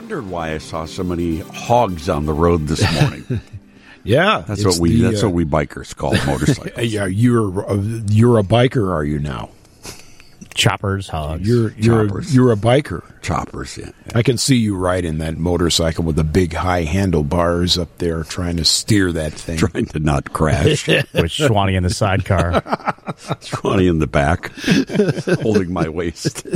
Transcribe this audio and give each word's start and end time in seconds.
wondered 0.00 0.26
why 0.30 0.54
I 0.54 0.58
saw 0.58 0.86
so 0.86 1.04
many 1.04 1.40
hogs 1.40 2.08
on 2.08 2.24
the 2.24 2.32
road 2.32 2.66
this 2.66 2.80
morning. 3.02 3.40
Yeah, 4.02 4.42
That's 4.48 4.64
what 4.64 4.78
we. 4.78 4.96
the, 4.96 5.10
that's 5.10 5.22
uh, 5.22 5.28
what 5.28 5.34
we 5.34 5.44
bikers 5.44 5.94
call 5.94 6.14
motorcycles. 6.26 6.86
Yeah, 6.90 7.04
you're 7.04 7.60
a, 7.64 7.76
you're 8.08 8.38
a 8.38 8.42
biker, 8.42 8.90
are 8.90 9.04
you 9.04 9.18
now? 9.18 9.50
Choppers, 10.54 11.06
hogs. 11.08 11.46
You're 11.46 11.72
you're 11.72 12.06
Choppers. 12.06 12.34
you're 12.34 12.50
a 12.50 12.56
biker. 12.56 13.02
Choppers. 13.20 13.76
Yeah. 13.76 13.90
I 14.14 14.22
can 14.22 14.38
see 14.38 14.56
you 14.56 14.74
riding 14.74 15.18
that 15.18 15.36
motorcycle 15.36 16.02
with 16.04 16.16
the 16.16 16.24
big 16.24 16.54
high 16.54 16.84
handlebars 16.84 17.76
up 17.76 17.98
there, 17.98 18.24
trying 18.24 18.56
to 18.56 18.64
steer 18.64 19.12
that 19.12 19.34
thing. 19.34 19.58
Trying 19.58 19.84
to 19.86 19.98
not 20.00 20.32
crash. 20.32 20.88
with 20.88 21.06
Schwanny 21.30 21.76
in 21.76 21.82
the 21.82 21.90
sidecar. 21.90 22.62
Twenty 23.44 23.86
in 23.86 23.98
the 23.98 24.06
back, 24.06 24.50
holding 25.42 25.72
my 25.74 25.90
waist. 25.90 26.46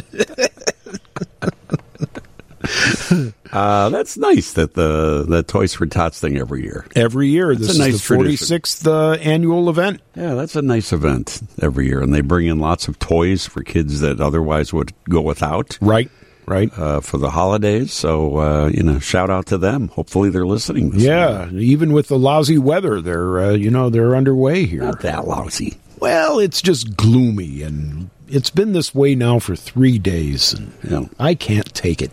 Uh, 3.54 3.88
that's 3.88 4.16
nice 4.18 4.52
that 4.54 4.74
the 4.74 5.24
the 5.28 5.42
Toys 5.42 5.72
for 5.74 5.86
Tots 5.86 6.18
thing 6.20 6.36
every 6.36 6.62
year. 6.62 6.84
Every 6.96 7.28
year, 7.28 7.54
this 7.54 7.74
a 7.76 7.78
nice 7.78 7.94
is 7.94 8.06
the 8.06 8.14
forty 8.16 8.36
sixth 8.36 8.86
uh, 8.86 9.12
annual 9.12 9.70
event. 9.70 10.00
Yeah, 10.16 10.34
that's 10.34 10.56
a 10.56 10.62
nice 10.62 10.92
event 10.92 11.40
every 11.62 11.86
year, 11.86 12.00
and 12.02 12.12
they 12.12 12.20
bring 12.20 12.46
in 12.48 12.58
lots 12.58 12.88
of 12.88 12.98
toys 12.98 13.46
for 13.46 13.62
kids 13.62 14.00
that 14.00 14.20
otherwise 14.20 14.72
would 14.72 14.92
go 15.08 15.20
without 15.20 15.78
Right, 15.80 16.10
right. 16.46 16.70
uh, 16.78 17.00
for 17.00 17.18
the 17.18 17.30
holidays. 17.30 17.92
So 17.92 18.36
uh, 18.38 18.66
you 18.68 18.82
know, 18.82 18.98
shout 18.98 19.30
out 19.30 19.46
to 19.46 19.58
them. 19.58 19.88
Hopefully, 19.88 20.30
they're 20.30 20.46
listening. 20.46 20.90
This 20.90 21.02
Yeah, 21.04 21.48
even 21.52 21.92
with 21.92 22.08
the 22.08 22.18
lousy 22.18 22.58
weather, 22.58 23.00
they're 23.00 23.38
uh, 23.40 23.50
you 23.52 23.70
know 23.70 23.88
they're 23.90 24.16
underway 24.16 24.66
here. 24.66 24.82
not 24.82 25.00
that 25.02 25.26
lousy. 25.26 25.78
Well, 26.00 26.38
it's 26.38 26.60
just 26.60 26.96
gloomy, 26.96 27.62
and 27.62 28.10
it's 28.28 28.50
been 28.50 28.72
this 28.72 28.94
way 28.94 29.14
now 29.14 29.38
for 29.38 29.56
three 29.56 29.98
days, 29.98 30.52
and 30.52 30.72
Yeah. 30.88 31.04
I 31.18 31.34
can't 31.34 31.72
take 31.72 32.02
it. 32.02 32.10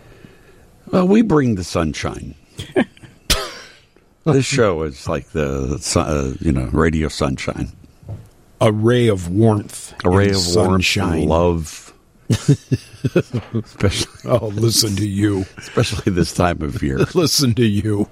Well, 0.92 1.08
we 1.08 1.22
bring 1.22 1.54
the 1.56 1.64
sunshine. 1.64 2.34
this 4.24 4.44
show 4.44 4.82
is 4.82 5.08
like 5.08 5.30
the 5.30 5.80
uh, 5.96 6.34
you 6.40 6.52
know 6.52 6.66
radio 6.66 7.08
sunshine, 7.08 7.72
A 8.60 8.70
ray 8.70 9.08
of 9.08 9.28
warmth, 9.28 9.94
a 10.04 10.10
ray 10.10 10.28
of 10.30 10.36
sunshine. 10.36 11.08
warmth, 11.10 11.18
and 11.18 11.28
love. 11.28 11.88
especially, 13.54 14.30
Oh, 14.30 14.46
listen 14.48 14.94
to 14.96 15.06
you, 15.08 15.44
especially 15.58 16.12
this 16.12 16.32
time 16.32 16.62
of 16.62 16.82
year. 16.82 16.98
listen 17.14 17.52
to 17.54 17.64
you. 17.66 18.04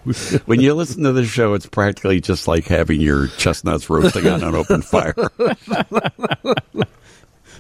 When 0.47 0.61
you 0.61 0.75
listen 0.75 1.05
to 1.05 1.13
the 1.13 1.25
show, 1.25 1.55
it's 1.55 1.67
practically 1.67 2.21
just 2.21 2.47
like 2.49 2.65
having 2.67 3.01
your 3.01 3.29
chestnuts 3.39 3.89
roasting 3.89 4.27
on 4.27 4.43
an 4.43 4.55
open 4.55 4.83
fire. 4.83 5.15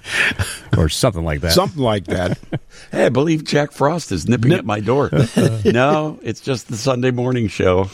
or 0.76 0.88
something 0.88 1.24
like 1.24 1.40
that. 1.42 1.52
Something 1.52 1.82
like 1.82 2.04
that. 2.06 2.38
Hey, 2.90 3.06
I 3.06 3.08
believe 3.08 3.44
Jack 3.44 3.70
Frost 3.70 4.10
is 4.10 4.26
nipping 4.28 4.52
at 4.52 4.64
my 4.64 4.80
door. 4.80 5.10
no, 5.64 6.18
it's 6.22 6.40
just 6.40 6.66
the 6.68 6.76
Sunday 6.76 7.12
morning 7.12 7.46
show. 7.46 7.88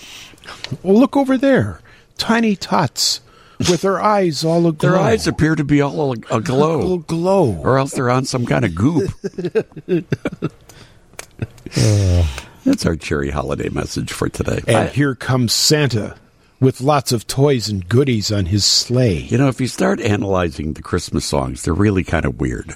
Well, 0.82 0.98
look 0.98 1.18
over 1.18 1.36
there, 1.36 1.80
tiny 2.16 2.56
tots 2.56 3.20
with 3.58 3.82
their 3.82 4.00
eyes 4.00 4.42
all 4.42 4.66
aglow. 4.66 4.90
Their 4.92 4.98
eyes 4.98 5.26
appear 5.26 5.54
to 5.54 5.64
be 5.64 5.82
all 5.82 6.12
aglow, 6.12 6.98
glow. 6.98 7.52
or 7.62 7.76
else 7.78 7.92
they're 7.92 8.08
on 8.08 8.24
some 8.24 8.46
kind 8.46 8.64
of 8.64 8.74
goop. 8.74 9.10
That's 12.64 12.86
our 12.86 12.96
cherry 12.96 13.30
holiday 13.30 13.68
message 13.68 14.12
for 14.12 14.28
today. 14.28 14.60
And 14.66 14.76
I- 14.76 14.86
here 14.88 15.14
comes 15.14 15.52
Santa 15.52 16.16
with 16.60 16.80
lots 16.80 17.12
of 17.12 17.26
toys 17.26 17.68
and 17.68 17.88
goodies 17.88 18.32
on 18.32 18.46
his 18.46 18.64
sleigh. 18.64 19.18
you 19.20 19.36
know, 19.38 19.48
if 19.48 19.60
you 19.60 19.68
start 19.68 20.00
analyzing 20.00 20.72
the 20.72 20.82
Christmas 20.82 21.24
songs, 21.24 21.62
they're 21.62 21.74
really 21.74 22.04
kind 22.04 22.24
of 22.24 22.40
weird. 22.40 22.74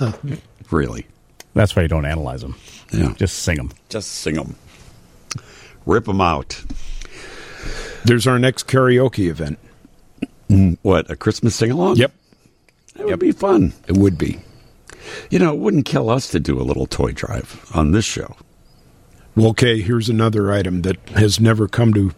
really. 0.70 1.06
That's 1.54 1.74
why 1.74 1.82
you 1.82 1.88
don't 1.88 2.04
analyze 2.04 2.42
them. 2.42 2.56
Yeah. 2.92 3.14
Just 3.16 3.38
sing 3.40 3.56
them. 3.56 3.70
Just 3.88 4.10
sing 4.10 4.34
them. 4.34 4.56
Rip 5.86 6.04
them 6.04 6.20
out. 6.20 6.62
There's 8.04 8.26
our 8.26 8.38
next 8.38 8.66
karaoke 8.68 9.28
event. 9.30 9.58
Mm, 10.50 10.78
what, 10.82 11.10
a 11.10 11.16
Christmas 11.16 11.56
sing 11.56 11.70
along? 11.70 11.96
Yep, 11.96 12.12
That 12.94 13.06
would 13.06 13.18
be 13.18 13.32
fun. 13.32 13.72
it 13.88 13.96
would 13.96 14.18
be. 14.18 14.38
You 15.30 15.38
know, 15.38 15.52
it 15.52 15.58
wouldn't 15.58 15.86
kill 15.86 16.10
us 16.10 16.28
to 16.30 16.40
do 16.40 16.60
a 16.60 16.62
little 16.62 16.86
toy 16.86 17.12
drive 17.12 17.68
on 17.74 17.92
this 17.92 18.04
show. 18.04 18.36
Well, 19.34 19.48
okay, 19.48 19.80
here's 19.80 20.08
another 20.08 20.52
item 20.52 20.82
that 20.82 20.96
has 21.10 21.40
never 21.40 21.66
come 21.68 21.92
to 21.94 22.12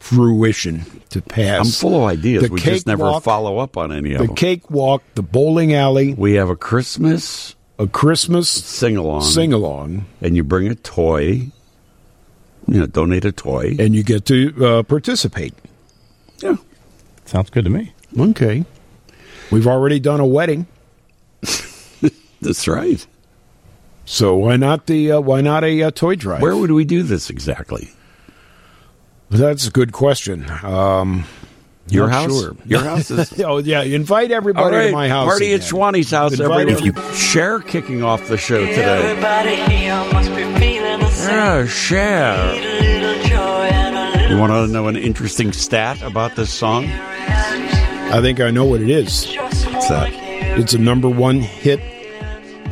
fruition 0.00 0.84
to 1.10 1.22
pass. 1.22 1.64
I'm 1.66 1.72
full 1.88 2.02
of 2.04 2.10
ideas. 2.10 2.42
The 2.42 2.48
we 2.50 2.60
just 2.60 2.86
never 2.86 3.04
cakewalk- 3.04 3.22
follow 3.22 3.58
up 3.58 3.76
on 3.76 3.92
any 3.92 4.12
of 4.14 4.18
The 4.18 4.26
them. 4.26 4.34
The 4.34 4.40
cakewalk, 4.40 5.02
the 5.14 5.22
bowling 5.22 5.72
alley, 5.74 6.14
we 6.14 6.32
have 6.34 6.50
a 6.50 6.56
Christmas 6.56 7.54
a 7.78 7.86
Christmas 7.86 8.48
sing 8.50 8.96
along, 8.96 9.22
sing 9.22 9.52
along, 9.52 10.04
and 10.20 10.36
you 10.36 10.42
bring 10.44 10.66
a 10.68 10.74
toy. 10.74 11.46
You 12.68 12.80
know, 12.80 12.86
donate 12.86 13.24
a 13.24 13.32
toy. 13.32 13.74
and 13.78 13.94
you 13.96 14.02
get 14.04 14.26
to 14.26 14.66
uh, 14.66 14.82
participate. 14.84 15.54
Yeah, 16.42 16.56
Sounds 17.24 17.50
good 17.50 17.64
to 17.64 17.70
me. 17.70 17.92
Okay. 18.18 18.64
We've 19.50 19.66
already 19.66 19.98
done 19.98 20.20
a 20.20 20.26
wedding, 20.26 20.66
that's 22.40 22.68
right. 22.68 23.04
so 24.04 24.36
why 24.36 24.56
not 24.56 24.86
the 24.86 25.12
uh, 25.12 25.20
why 25.20 25.40
not 25.40 25.64
a 25.64 25.82
uh, 25.84 25.90
toy 25.90 26.14
drive? 26.16 26.42
Where 26.42 26.56
would 26.56 26.70
we 26.70 26.84
do 26.84 27.02
this 27.02 27.30
exactly? 27.30 27.90
That's 29.30 29.66
a 29.66 29.70
good 29.70 29.92
question. 29.92 30.44
Um, 30.62 31.24
Your 31.88 32.08
not 32.08 32.22
house? 32.28 32.40
Sure. 32.40 32.56
Your 32.66 32.80
house 32.80 33.10
is. 33.10 33.40
oh 33.44 33.58
yeah, 33.58 33.82
invite 33.82 34.30
everybody 34.32 34.64
All 34.64 34.70
right, 34.72 34.86
to 34.88 34.92
my 34.92 35.08
house. 35.08 35.26
party 35.26 35.52
at 35.52 35.56
again. 35.60 35.68
Schwanny's 35.68 36.10
house. 36.10 36.32
Invite 36.38 36.68
Everyone, 36.68 36.98
every- 36.98 37.16
share 37.16 37.60
kicking 37.60 38.02
off 38.02 38.26
the 38.28 38.36
show 38.36 38.58
today. 38.66 39.10
Everybody 39.10 39.56
here 39.72 39.94
must 40.12 40.30
be 40.30 40.42
feeling 40.58 41.00
the 41.00 41.10
same. 41.10 41.28
Yeah, 41.34 41.66
share. 41.66 42.54
Need 42.54 42.64
a 42.64 43.06
little 43.06 43.22
joy 43.28 43.36
and 43.36 43.96
a 43.96 44.18
little 44.18 44.30
You 44.36 44.38
want 44.38 44.52
to 44.52 44.66
know 44.72 44.88
an 44.88 44.96
interesting 44.96 45.52
stat 45.52 46.02
about 46.02 46.34
this 46.36 46.52
song? 46.52 46.86
I 46.88 48.20
think 48.20 48.40
I 48.40 48.50
know 48.50 48.64
what 48.64 48.80
it 48.82 48.90
is. 48.90 49.32
What's 49.36 49.88
that? 49.88 50.08
It's 50.58 50.74
a 50.74 50.78
number 50.78 51.08
one 51.08 51.40
hit, 51.40 51.78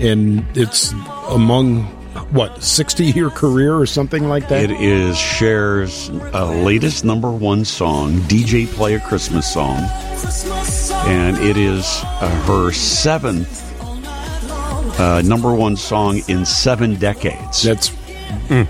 and 0.01 0.45
it's 0.57 0.93
among 1.29 1.87
what 2.31 2.63
sixty 2.63 3.07
year 3.07 3.31
career 3.31 3.75
or 3.75 3.87
something 3.87 4.29
like 4.29 4.49
that. 4.49 4.65
It 4.71 4.81
is 4.81 5.17
Cher's 5.19 6.11
uh, 6.11 6.51
latest 6.63 7.05
number 7.05 7.31
one 7.31 7.65
song, 7.65 8.15
DJ 8.23 8.67
Play 8.67 8.95
a 8.95 9.01
Christmas 9.01 9.51
Song. 9.53 9.79
And 11.09 11.37
it 11.39 11.57
is 11.57 11.85
uh, 12.05 12.29
her 12.47 12.73
seventh 12.73 13.65
uh, 15.01 15.23
number 15.23 15.55
one 15.55 15.77
song 15.77 16.21
in 16.29 16.45
seven 16.45 16.97
decades. 16.97 17.63
That's 17.63 17.93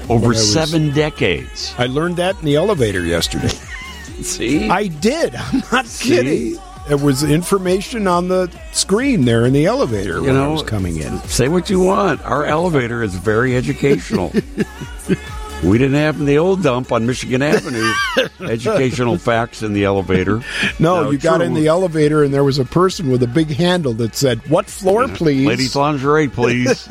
Over 0.09 0.29
was- 0.29 0.53
seven 0.53 0.93
decades. 0.93 1.75
I 1.79 1.87
learned 1.87 2.17
that 2.17 2.39
in 2.39 2.45
the 2.45 2.57
elevator 2.57 3.05
yesterday. 3.05 3.49
See? 4.23 4.69
I 4.69 4.89
did. 4.89 5.35
I'm 5.37 5.63
not 5.73 5.87
kidding. 5.87 6.59
There 6.89 6.97
was 6.97 7.23
information 7.23 8.07
on 8.07 8.29
the 8.29 8.51
screen 8.73 9.27
there 9.27 9.45
in 9.45 9.53
the 9.53 9.67
elevator 9.67 10.23
when 10.23 10.31
I 10.31 10.45
know, 10.45 10.53
was 10.53 10.63
coming 10.63 10.97
in. 10.97 11.19
Say 11.25 11.49
what 11.49 11.69
you 11.69 11.81
want. 11.81 12.23
Our 12.25 12.45
elevator 12.47 13.03
is 13.03 13.15
very 13.15 13.55
educational. 13.57 14.33
we 15.63 15.77
didn't 15.77 15.97
have 15.97 16.19
in 16.19 16.25
the 16.25 16.39
old 16.39 16.63
dump 16.63 16.91
on 16.91 17.05
Michigan 17.05 17.43
Avenue 17.43 17.93
educational 18.41 19.19
facts 19.19 19.63
in 19.63 19.75
the 19.75 19.85
elevator. 19.85 20.41
No, 20.79 21.03
No, 21.05 21.11
you 21.11 21.19
got 21.19 21.43
in 21.43 21.53
the 21.53 21.67
elevator 21.67 22.25
and 22.25 22.33
there 22.33 22.45
was 22.45 22.59
a 22.59 22.65
person 22.65 23.11
with 23.11 23.23
a 23.23 23.27
big 23.27 23.49
handle 23.51 23.93
that 23.95 24.15
said, 24.17 24.49
"What 24.49 24.65
floor, 24.71 25.09
please?" 25.09 25.47
Ladies 25.47 25.77
lingerie, 25.77 26.29
please. 26.29 26.89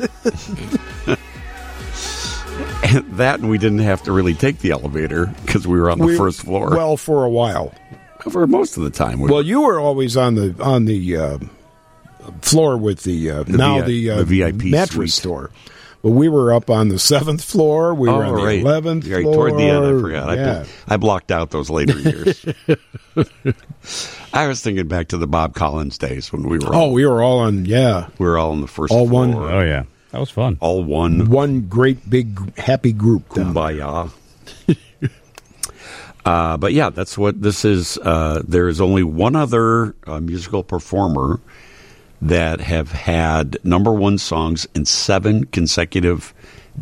and 2.84 3.04
that, 3.16 3.40
and 3.40 3.50
we 3.50 3.58
didn't 3.58 3.78
have 3.80 4.02
to 4.04 4.12
really 4.12 4.34
take 4.34 4.58
the 4.60 4.70
elevator 4.70 5.26
because 5.44 5.66
we 5.66 5.80
were 5.80 5.90
on 5.90 5.98
the 5.98 6.06
We- 6.06 6.16
first 6.16 6.42
floor. 6.42 6.70
Well, 6.70 6.96
for 6.96 7.24
a 7.24 7.30
while. 7.30 7.72
For 8.30 8.46
most 8.46 8.76
of 8.76 8.82
the 8.82 8.90
time. 8.90 9.20
We 9.20 9.30
Well, 9.30 9.42
you 9.42 9.62
were 9.62 9.78
always 9.80 10.16
on 10.16 10.34
the 10.34 10.54
on 10.62 10.84
the 10.86 11.16
uh, 11.16 11.38
floor 12.42 12.76
with 12.76 13.02
the, 13.02 13.30
uh, 13.30 13.44
now 13.48 13.80
VI 13.80 13.86
the, 13.86 14.10
uh, 14.10 14.16
the 14.18 14.24
VIP 14.24 14.64
mattress 14.64 14.92
suite. 14.94 15.10
store. 15.12 15.50
But 16.00 16.10
we 16.10 16.28
were 16.28 16.52
up 16.52 16.70
on 16.70 16.88
the 16.90 16.98
seventh 16.98 17.42
floor. 17.42 17.92
We 17.92 18.08
were 18.08 18.24
oh, 18.24 18.28
on 18.28 18.34
the 18.36 18.42
right. 18.44 18.60
eleventh 18.60 19.04
Right, 19.08 19.22
floor. 19.22 19.48
toward 19.48 19.54
the 19.60 19.64
end, 19.64 19.84
I 19.84 20.00
forgot. 20.00 20.30
I, 20.30 20.34
Yeah. 20.36 20.52
blo- 20.54 20.64
I 20.88 20.96
blocked 20.96 21.32
out 21.32 21.50
those 21.50 21.70
later 21.70 21.98
years. 21.98 22.46
I 24.32 24.46
was 24.46 24.60
thinking 24.62 24.86
back 24.86 25.08
to 25.08 25.16
the 25.16 25.26
Bob 25.26 25.54
Collins 25.54 25.98
days 25.98 26.32
when 26.32 26.48
we 26.48 26.58
were 26.58 26.74
oh, 26.74 26.78
all, 26.78 26.92
we 26.92 27.04
were 27.06 27.20
all 27.22 27.40
on. 27.40 27.64
Yeah, 27.64 28.08
we 28.18 28.26
were 28.26 28.38
all 28.38 28.52
on 28.52 28.60
the 28.60 28.68
first 28.68 28.92
all 28.92 29.08
floor. 29.08 29.26
one- 29.26 29.34
Oh 29.34 29.60
yeah, 29.60 29.84
that 30.12 30.20
was 30.20 30.30
fun. 30.30 30.56
all 30.60 30.84
one 30.84 31.28
one 31.30 31.62
great 31.62 32.08
big 32.08 32.56
happy 32.58 32.92
group. 32.92 33.34
down 33.34 33.52
there. 33.54 33.64
kumbaya. 33.64 34.10
Uh, 36.24 36.56
but 36.56 36.72
yeah, 36.72 36.90
that's 36.90 37.16
what 37.16 37.40
this 37.40 37.64
is. 37.64 37.98
Uh, 37.98 38.42
there 38.46 38.68
is 38.68 38.80
only 38.80 39.02
one 39.02 39.36
other 39.36 39.94
uh, 40.06 40.20
musical 40.20 40.62
performer 40.62 41.40
that 42.20 42.60
have 42.60 42.90
had 42.90 43.58
number 43.64 43.92
one 43.92 44.18
songs 44.18 44.66
in 44.74 44.84
seven 44.84 45.44
consecutive 45.46 46.34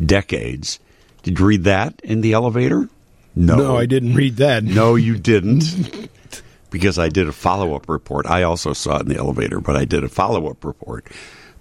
decades. 0.03 0.79
Did 1.23 1.39
you 1.39 1.45
read 1.45 1.63
that 1.65 1.99
in 2.03 2.21
the 2.21 2.33
elevator? 2.33 2.89
No, 3.35 3.55
No, 3.55 3.77
I 3.77 3.85
didn't 3.85 4.15
read 4.15 4.37
that. 4.37 4.63
No, 4.63 4.95
you 4.95 5.17
didn't. 5.17 6.09
because 6.69 6.99
I 6.99 7.09
did 7.09 7.27
a 7.27 7.31
follow 7.31 7.75
up 7.75 7.87
report. 7.87 8.25
I 8.25 8.43
also 8.43 8.73
saw 8.73 8.97
it 8.97 9.01
in 9.03 9.09
the 9.09 9.17
elevator, 9.17 9.59
but 9.59 9.75
I 9.75 9.85
did 9.85 10.03
a 10.03 10.09
follow 10.09 10.49
up 10.49 10.65
report. 10.65 11.05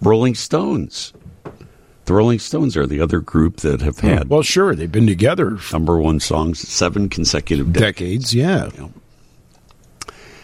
Rolling 0.00 0.34
Stones 0.34 1.12
The 2.06 2.14
Rolling 2.14 2.38
Stones 2.38 2.76
are 2.76 2.86
the 2.86 3.00
other 3.00 3.18
group 3.20 3.56
that 3.58 3.80
have 3.82 3.98
had 3.98 4.30
Well, 4.30 4.42
sure, 4.42 4.74
they've 4.76 4.90
been 4.90 5.08
together 5.08 5.58
number 5.72 5.98
one 5.98 6.20
songs 6.20 6.60
seven 6.60 7.08
consecutive 7.08 7.72
decades. 7.72 8.30
decades. 8.32 8.34
Yeah. 8.34 8.68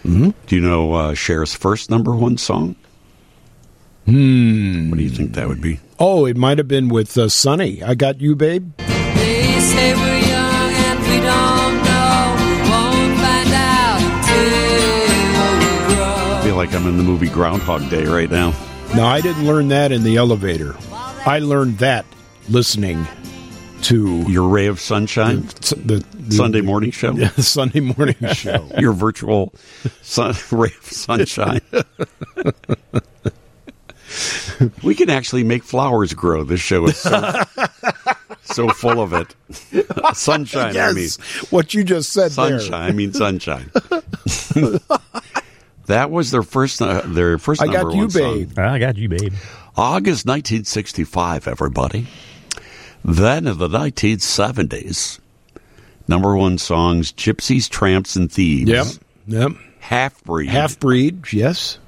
Do 0.04 0.34
you 0.56 0.60
know 0.60 0.92
uh, 0.94 1.14
Cher's 1.14 1.54
first 1.54 1.88
number 1.88 2.16
one 2.16 2.36
song? 2.36 2.74
Hmm. 4.06 4.90
What 4.90 4.96
do 4.98 5.04
you 5.04 5.10
think 5.10 5.34
that 5.34 5.46
would 5.46 5.60
be? 5.60 5.78
Oh, 6.00 6.26
it 6.26 6.36
might 6.36 6.58
have 6.58 6.66
been 6.66 6.88
with 6.88 7.16
uh, 7.16 7.28
Sonny. 7.28 7.80
I 7.84 7.94
got 7.94 8.20
you, 8.20 8.34
babe. 8.34 8.72
They 8.78 9.60
say 9.60 9.94
we're 9.94 10.18
young 10.18 10.72
and 10.74 10.98
we 10.98 11.20
don't 11.20 11.84
know. 11.84 12.34
Won't 12.72 13.16
find 13.20 13.52
out 13.54 14.00
till. 14.26 16.34
I 16.34 16.40
feel 16.42 16.56
like 16.56 16.74
I'm 16.74 16.88
in 16.88 16.96
the 16.96 17.04
movie 17.04 17.28
Groundhog 17.28 17.88
Day 17.88 18.06
right 18.06 18.28
now. 18.28 18.52
No, 18.96 19.06
I 19.06 19.20
didn't 19.20 19.46
learn 19.46 19.68
that 19.68 19.92
in 19.92 20.02
the 20.02 20.16
elevator. 20.16 20.74
I 21.24 21.38
learned 21.38 21.78
that 21.78 22.04
listening 22.48 23.06
to 23.82 24.24
Your 24.28 24.48
ray 24.48 24.66
of 24.66 24.80
sunshine, 24.80 25.42
the, 25.42 26.04
the 26.14 26.34
Sunday 26.34 26.60
morning 26.60 26.90
show. 26.90 27.12
the 27.36 27.42
Sunday 27.42 27.80
morning 27.80 28.16
show. 28.32 28.68
Your 28.78 28.92
virtual 28.92 29.54
sun, 30.02 30.34
ray 30.50 30.68
of 30.78 30.84
sunshine. 30.84 31.60
we 34.82 34.94
can 34.94 35.10
actually 35.10 35.44
make 35.44 35.62
flowers 35.62 36.12
grow. 36.14 36.44
This 36.44 36.60
show 36.60 36.86
is 36.86 36.98
so, 36.98 37.42
so 38.42 38.68
full 38.70 39.00
of 39.00 39.12
it. 39.12 39.34
Sunshine, 40.14 40.76
I 40.76 40.92
mean. 40.92 41.02
yes, 41.02 41.16
what 41.52 41.72
you 41.74 41.84
just 41.84 42.12
said 42.12 42.32
Sunshine. 42.32 42.90
I 42.90 42.92
mean 42.92 43.12
sunshine. 43.12 43.70
that 45.86 46.10
was 46.10 46.30
their 46.30 46.42
first. 46.42 46.82
Uh, 46.82 47.02
their 47.04 47.38
first. 47.38 47.62
I 47.62 47.66
number 47.66 47.82
got 47.82 47.92
you, 47.94 47.98
one 48.00 48.10
song. 48.10 48.44
babe. 48.44 48.58
I 48.58 48.78
got 48.78 48.96
you, 48.96 49.08
babe. 49.08 49.32
August 49.76 50.26
1965. 50.26 51.48
Everybody. 51.48 52.06
Then 53.04 53.46
in 53.46 53.58
the 53.58 53.68
1970s, 53.68 55.18
number 56.06 56.36
one 56.36 56.58
songs: 56.58 57.12
Gypsies, 57.12 57.68
Tramps, 57.68 58.14
and 58.16 58.30
Thieves. 58.30 58.70
Yep, 58.70 58.86
yep. 59.26 59.50
Half 59.80 60.22
breed. 60.24 60.48
Half 60.50 60.78
breed, 60.78 61.32
yes. 61.32 61.78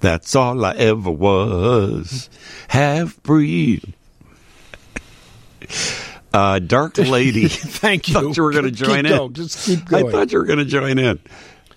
That's 0.00 0.34
all 0.36 0.64
I 0.64 0.74
ever 0.74 1.10
was. 1.10 2.28
Half 2.68 3.22
breed. 3.22 3.94
Uh, 6.34 6.58
Dark 6.60 6.96
Lady. 6.96 7.46
Thank 7.46 8.08
you. 8.08 8.14
thought 8.14 8.36
you 8.38 8.42
were 8.42 8.52
going 8.52 8.64
to 8.64 8.70
Keep 8.70 8.86
join 8.86 9.04
in. 9.04 9.12
going. 9.14 9.32
Just 9.34 9.66
keep 9.66 9.84
going. 9.84 10.06
I 10.06 10.10
thought 10.10 10.32
you 10.32 10.38
were 10.38 10.46
going 10.46 10.60
to 10.60 10.64
join 10.64 10.98
in. 10.98 11.20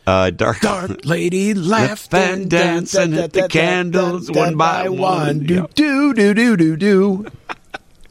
Uh, 0.08 0.30
Dark, 0.30 0.60
Dark 0.60 1.00
lady 1.06 1.54
laughed 1.56 2.14
and 2.14 2.50
danced 2.50 2.94
and 2.96 3.16
lit 3.16 3.34
the 3.34 3.48
candles 3.48 4.30
one 4.30 4.56
by 4.56 4.88
one. 4.90 5.40
Do 5.40 5.68
do 5.74 6.14
do 6.14 6.34
do 6.34 6.56
do 6.56 6.76
do. 6.78 7.26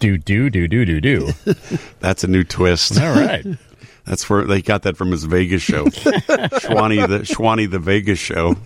Do 0.01 0.19
do 0.19 0.51
do 0.51 0.67
do 0.69 0.85
do 0.85 1.01
do. 1.01 1.33
That's 2.01 2.25
a 2.25 2.27
new 2.29 2.43
twist. 2.45 3.01
All 3.01 3.13
right. 3.15 3.47
That's 4.05 4.29
where 4.29 4.45
they 4.45 4.61
got 4.61 4.83
that 4.83 4.97
from 4.97 5.13
his 5.13 5.25
Vegas 5.25 5.63
show. 5.63 5.85
Schwani 5.87 7.07
the 7.09 7.21
Schwani 7.21 7.71
the 7.71 7.79
Vegas 7.79 8.19
show. 8.19 8.57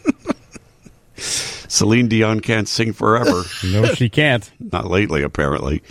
Celine 1.16 2.08
Dion 2.08 2.40
can't 2.40 2.66
sing 2.66 2.92
forever. 2.92 3.42
No, 3.64 3.86
she 3.94 4.08
can't. 4.08 4.50
Not 4.58 4.86
lately, 4.86 5.22
apparently. 5.22 5.82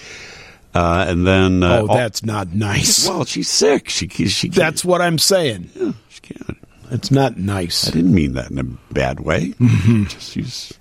Uh, 0.73 1.05
and 1.07 1.25
then, 1.25 1.63
uh, 1.63 1.85
Oh, 1.87 1.87
that's 1.95 2.23
not 2.25 2.49
nice. 2.53 3.07
well, 3.07 3.25
she's 3.25 3.49
sick. 3.49 3.89
She 3.89 4.07
she 4.07 4.49
That's 4.49 4.83
what 4.83 5.01
I'm 5.01 5.17
saying. 5.19 5.69
yeah, 5.75 5.91
she 6.09 6.19
can't. 6.21 6.57
It's 6.91 7.11
not 7.11 7.37
nice. 7.37 7.87
I 7.87 7.91
didn't 7.91 8.13
mean 8.13 8.33
that 8.33 8.49
in 8.51 8.57
a 8.59 8.63
bad 8.93 9.19
way. 9.19 9.49
Mm-hmm. 9.59 10.03
Just 10.05 10.31
she's 10.31 10.73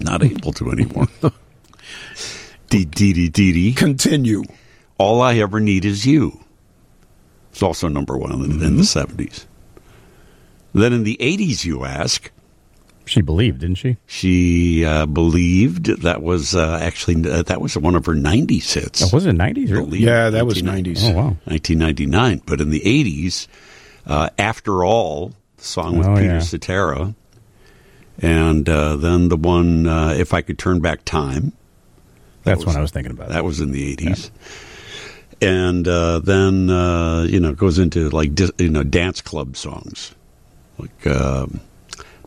not 0.00 0.22
able 0.22 0.52
to 0.54 0.70
anymore. 0.70 1.08
Dee 2.68 2.84
dee 2.84 3.12
dee 3.12 3.28
dee 3.28 3.52
dee. 3.52 3.72
Continue. 3.72 4.42
All 4.98 5.22
I 5.22 5.34
ever 5.36 5.60
need 5.60 5.84
is 5.84 6.04
you. 6.06 6.40
It's 7.52 7.62
also 7.62 7.88
number 7.88 8.16
one 8.18 8.32
in, 8.32 8.42
in 8.44 8.50
Mm-hmm. 8.58 8.76
the 8.78 8.84
seventies. 8.84 9.46
Then 10.74 10.92
in 10.92 11.04
the 11.04 11.16
eighties, 11.22 11.64
you 11.64 11.84
ask. 11.84 12.30
She 13.04 13.20
believed, 13.22 13.60
didn't 13.60 13.76
she? 13.76 13.98
She 14.06 14.84
uh, 14.84 15.06
believed 15.06 16.02
that 16.02 16.22
was 16.22 16.56
uh, 16.56 16.80
actually 16.82 17.30
uh, 17.30 17.42
that 17.44 17.60
was 17.60 17.76
one 17.78 17.94
of 17.94 18.04
her 18.06 18.14
'90s 18.14 18.72
hits. 18.74 19.02
Oh, 19.04 19.14
was 19.14 19.26
it 19.26 19.34
nineties? 19.34 19.70
Really? 19.70 19.84
Believe, 19.84 20.00
Yeah, 20.02 20.30
that 20.30 20.44
was 20.44 20.60
90s. 20.60 21.04
Oh 21.04 21.12
wow. 21.12 21.36
1999. 21.44 22.42
But 22.46 22.60
in 22.60 22.70
the 22.70 22.80
80s, 22.80 23.46
uh, 24.06 24.30
After 24.38 24.84
All, 24.84 25.32
the 25.56 25.64
song 25.64 25.98
with 25.98 26.06
Oh, 26.06 26.14
Peter 26.14 26.26
yeah. 26.34 26.38
Cetera, 26.40 27.14
and 28.20 28.68
uh, 28.68 28.96
then 28.96 29.28
the 29.28 29.36
one 29.36 29.86
uh, 29.86 30.14
If 30.16 30.32
I 30.34 30.40
Could 30.42 30.58
Turn 30.58 30.80
Back 30.80 31.04
Time, 31.04 31.52
That's 32.44 32.58
was- 32.58 32.66
what 32.66 32.76
I 32.76 32.80
was 32.80 32.90
thinking 32.90 33.12
about. 33.12 33.28
that 33.30 33.44
was 33.44 33.60
in 33.60 33.72
the 33.72 33.96
80s. 33.96 34.30
And 35.42 35.86
uh, 35.86 36.20
then, 36.20 36.70
uh, 36.70 37.24
you 37.28 37.38
know, 37.40 37.50
it 37.50 37.58
goes 37.58 37.78
into 37.78 38.08
like, 38.08 38.30
you 38.58 38.70
know, 38.70 38.82
dance 38.82 39.20
club 39.20 39.56
songs. 39.56 40.14
Like, 40.78 41.06
um 41.06 41.60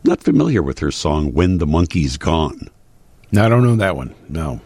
not 0.06 0.22
familiar 0.24 0.64
with 0.64 0.80
her 0.80 0.92
song, 0.92 1.34
When 1.34 1.58
the 1.58 1.68
Monkey's 1.68 2.16
Gone. 2.18 2.70
No, 3.34 3.46
I 3.46 3.50
don't 3.50 3.64
know 3.64 3.76
that 3.76 3.98
one. 3.98 4.16
No. 4.30 4.62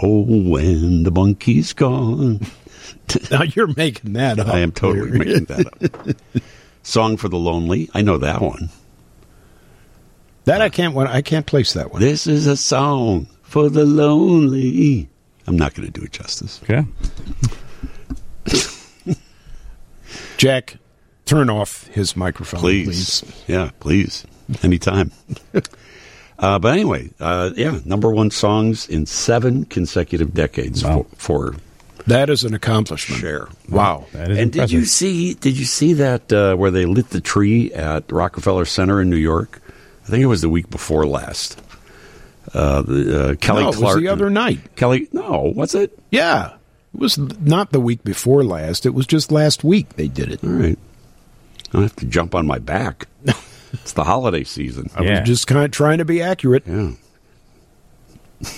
Oh, 0.00 0.22
when 0.22 1.02
the 1.04 1.10
monkey's 1.10 1.72
gone. 1.72 2.40
Now 3.30 3.42
you're 3.42 3.72
making 3.76 4.14
that 4.14 4.38
up. 4.38 4.48
I 4.48 4.60
am 4.60 4.72
totally 4.72 5.18
making 5.18 5.44
that 5.46 5.66
up. 5.66 6.16
Song 6.82 7.16
for 7.18 7.28
the 7.28 7.36
Lonely. 7.36 7.90
I 7.94 8.00
know 8.02 8.16
that 8.18 8.40
one. 8.40 8.70
That 10.44 10.60
I 10.62 10.68
can't. 10.68 10.96
I 10.96 11.20
can't 11.22 11.44
place 11.46 11.72
that 11.74 11.92
one. 11.92 12.00
This 12.00 12.26
is 12.26 12.46
a 12.46 12.56
song 12.56 13.26
for 13.42 13.68
the 13.70 13.84
lonely. 13.84 15.08
I'm 15.46 15.56
not 15.56 15.74
going 15.74 15.90
to 15.90 15.92
do 16.00 16.04
it 16.04 16.12
justice. 16.12 16.60
Okay. 16.62 16.84
Jack, 20.36 20.76
turn 21.24 21.48
off 21.50 21.86
his 21.88 22.16
microphone, 22.16 22.60
Please. 22.60 23.20
please. 23.22 23.42
Yeah, 23.46 23.70
please. 23.80 24.26
Anytime. 24.62 25.10
uh, 26.38 26.58
but 26.58 26.72
anyway, 26.72 27.10
uh, 27.20 27.50
yeah, 27.56 27.78
number 27.84 28.10
one 28.10 28.30
songs 28.30 28.88
in 28.88 29.06
seven 29.06 29.64
consecutive 29.66 30.34
decades 30.34 30.84
Wow. 30.84 31.06
for, 31.16 31.52
for 31.52 31.56
That 32.06 32.30
is 32.30 32.44
an 32.44 32.54
accomplishment. 32.54 33.20
Cher. 33.20 33.48
Wow. 33.68 34.06
That 34.12 34.30
is 34.30 34.38
and 34.38 34.52
did 34.52 34.70
you 34.70 34.84
see? 34.84 35.34
Did 35.34 35.56
you 35.58 35.64
see 35.64 35.92
that 35.94 36.32
uh, 36.32 36.56
where 36.56 36.70
they 36.70 36.84
lit 36.86 37.10
the 37.10 37.20
tree 37.20 37.72
at 37.72 38.10
Rockefeller 38.12 38.64
Center 38.64 39.00
in 39.00 39.08
New 39.10 39.16
York? 39.16 39.60
I 40.04 40.08
think 40.08 40.22
it 40.22 40.26
was 40.26 40.42
the 40.42 40.50
week 40.50 40.68
before 40.70 41.06
last. 41.06 41.60
Uh, 42.52 42.82
the, 42.82 43.30
uh, 43.30 43.34
Kelly 43.36 43.62
no, 43.62 43.70
it 43.70 43.76
Clark. 43.76 43.94
was 43.94 44.02
the 44.02 44.08
other 44.08 44.28
night. 44.28 44.76
Kelly, 44.76 45.08
no, 45.12 45.52
was 45.56 45.74
it? 45.74 45.98
Yeah. 46.10 46.52
It 46.92 47.00
was 47.00 47.16
not 47.16 47.72
the 47.72 47.80
week 47.80 48.04
before 48.04 48.44
last. 48.44 48.84
It 48.86 48.90
was 48.90 49.06
just 49.06 49.32
last 49.32 49.64
week 49.64 49.90
they 49.96 50.08
did 50.08 50.30
it. 50.30 50.44
All 50.44 50.50
right. 50.50 50.78
I 51.72 51.80
have 51.82 51.96
to 51.96 52.06
jump 52.06 52.34
on 52.34 52.46
my 52.46 52.58
back. 52.58 53.08
it's 53.82 53.92
the 53.92 54.04
holiday 54.04 54.44
season. 54.44 54.90
I 54.96 55.02
Yeah. 55.04 55.20
was 55.20 55.28
just 55.28 55.46
kind 55.46 55.64
of 55.64 55.70
trying 55.70 55.98
to 55.98 56.04
be 56.04 56.20
accurate. 56.22 56.64
Yeah. 56.66 56.92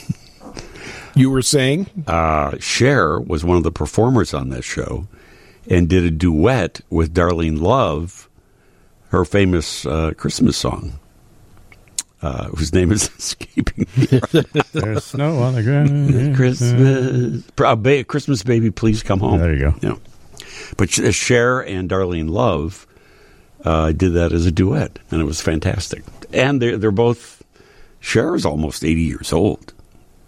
You 1.15 1.31
were 1.31 1.41
saying? 1.41 1.87
Uh, 2.07 2.59
Cher 2.59 3.19
was 3.19 3.43
one 3.43 3.57
of 3.57 3.63
the 3.63 3.73
performers 3.73 4.35
on 4.35 4.51
that 4.51 4.65
show 4.65 5.07
and 5.67 5.89
did 5.89 6.05
a 6.05 6.11
duet 6.11 6.83
with 6.91 7.15
Darlene 7.15 7.59
Love, 7.59 8.29
her 9.09 9.25
famous 9.25 9.87
uh, 9.87 10.13
Christmas 10.19 10.59
song, 10.59 10.99
uh, 12.21 12.49
whose 12.49 12.75
name 12.75 12.93
is 12.93 13.09
escaping 13.19 13.87
me. 13.97 14.07
There's 14.73 15.05
snow 15.05 15.39
on 15.39 15.55
the 15.55 15.63
ground. 15.63 16.37
Christmas, 16.37 17.43
uh, 17.59 18.05
Christmas 18.07 18.43
baby, 18.43 18.71
please 18.71 19.03
come 19.03 19.21
home. 19.21 19.39
There 19.41 19.55
you 19.55 19.71
go. 19.71 19.75
Yeah. 19.81 19.95
But 20.77 20.91
Sh- 20.91 21.15
Cher 21.15 21.61
and 21.61 21.89
Darlene 21.89 22.29
Love 22.29 22.86
uh, 23.67 23.93
did 23.93 24.15
that 24.15 24.33
as 24.33 24.47
a 24.47 24.53
duet, 24.53 24.99
and 25.11 25.21
it 25.21 25.25
was 25.25 25.41
fantastic. 25.41 26.03
And 26.33 26.63
they're 26.63 26.79
they're 26.79 26.91
both. 26.91 27.43
Cher 28.01 28.35
is 28.35 28.47
almost 28.47 28.85
eighty 28.85 29.03
years 29.03 29.33
old. 29.33 29.75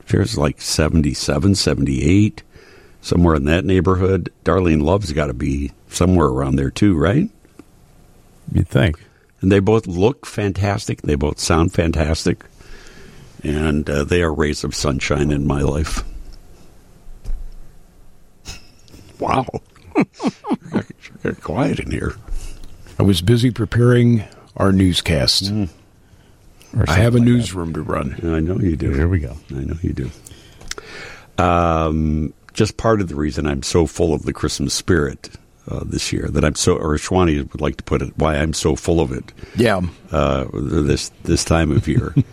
Cher's 0.08 0.38
like 0.38 0.60
77, 0.60 1.54
78, 1.54 2.42
somewhere 3.02 3.34
in 3.34 3.44
that 3.44 3.64
neighborhood. 3.66 4.32
Darlene 4.44 4.82
Love's 4.82 5.12
got 5.12 5.26
to 5.26 5.34
be 5.34 5.72
somewhere 5.88 6.28
around 6.28 6.56
there 6.56 6.70
too, 6.70 6.96
right? 6.96 7.28
You'd 8.50 8.68
think. 8.68 8.98
And 9.40 9.52
they 9.52 9.60
both 9.60 9.86
look 9.86 10.24
fantastic. 10.24 11.02
They 11.02 11.14
both 11.14 11.38
sound 11.38 11.74
fantastic. 11.74 12.42
And 13.44 13.88
uh, 13.88 14.04
they 14.04 14.22
are 14.22 14.32
rays 14.32 14.64
of 14.64 14.74
sunshine 14.74 15.30
in 15.30 15.46
my 15.46 15.60
life. 15.60 16.02
Wow. 19.20 19.46
quiet 21.42 21.80
in 21.80 21.90
here. 21.90 22.14
I 22.98 23.02
was 23.02 23.20
busy 23.22 23.50
preparing 23.50 24.24
our 24.56 24.72
newscast. 24.72 25.50
Or 25.50 26.84
I 26.88 26.94
have 26.96 27.14
a 27.14 27.18
like 27.18 27.26
newsroom 27.26 27.72
to 27.74 27.82
run. 27.82 28.18
I 28.22 28.40
know 28.40 28.58
you 28.58 28.76
do. 28.76 28.92
Here 28.92 29.08
we 29.08 29.20
go. 29.20 29.36
I 29.50 29.60
know 29.64 29.76
you 29.82 29.92
do. 29.92 30.10
Um, 31.42 32.34
just 32.52 32.76
part 32.76 33.00
of 33.00 33.08
the 33.08 33.14
reason 33.14 33.46
I'm 33.46 33.62
so 33.62 33.86
full 33.86 34.12
of 34.12 34.24
the 34.24 34.32
Christmas 34.32 34.74
spirit 34.74 35.30
uh, 35.68 35.84
this 35.84 36.12
year 36.12 36.28
that 36.32 36.44
I'm 36.44 36.56
so, 36.56 36.74
or 36.76 36.96
Shwani 36.96 37.50
would 37.52 37.60
like 37.60 37.76
to 37.76 37.84
put 37.84 38.02
it, 38.02 38.12
why 38.16 38.36
I'm 38.36 38.52
so 38.52 38.74
full 38.74 39.00
of 39.00 39.12
it 39.12 39.32
Yeah. 39.56 39.80
uh, 40.10 40.46
this 40.52 41.10
this 41.24 41.44
time 41.44 41.70
of 41.70 41.86
year. 41.86 42.14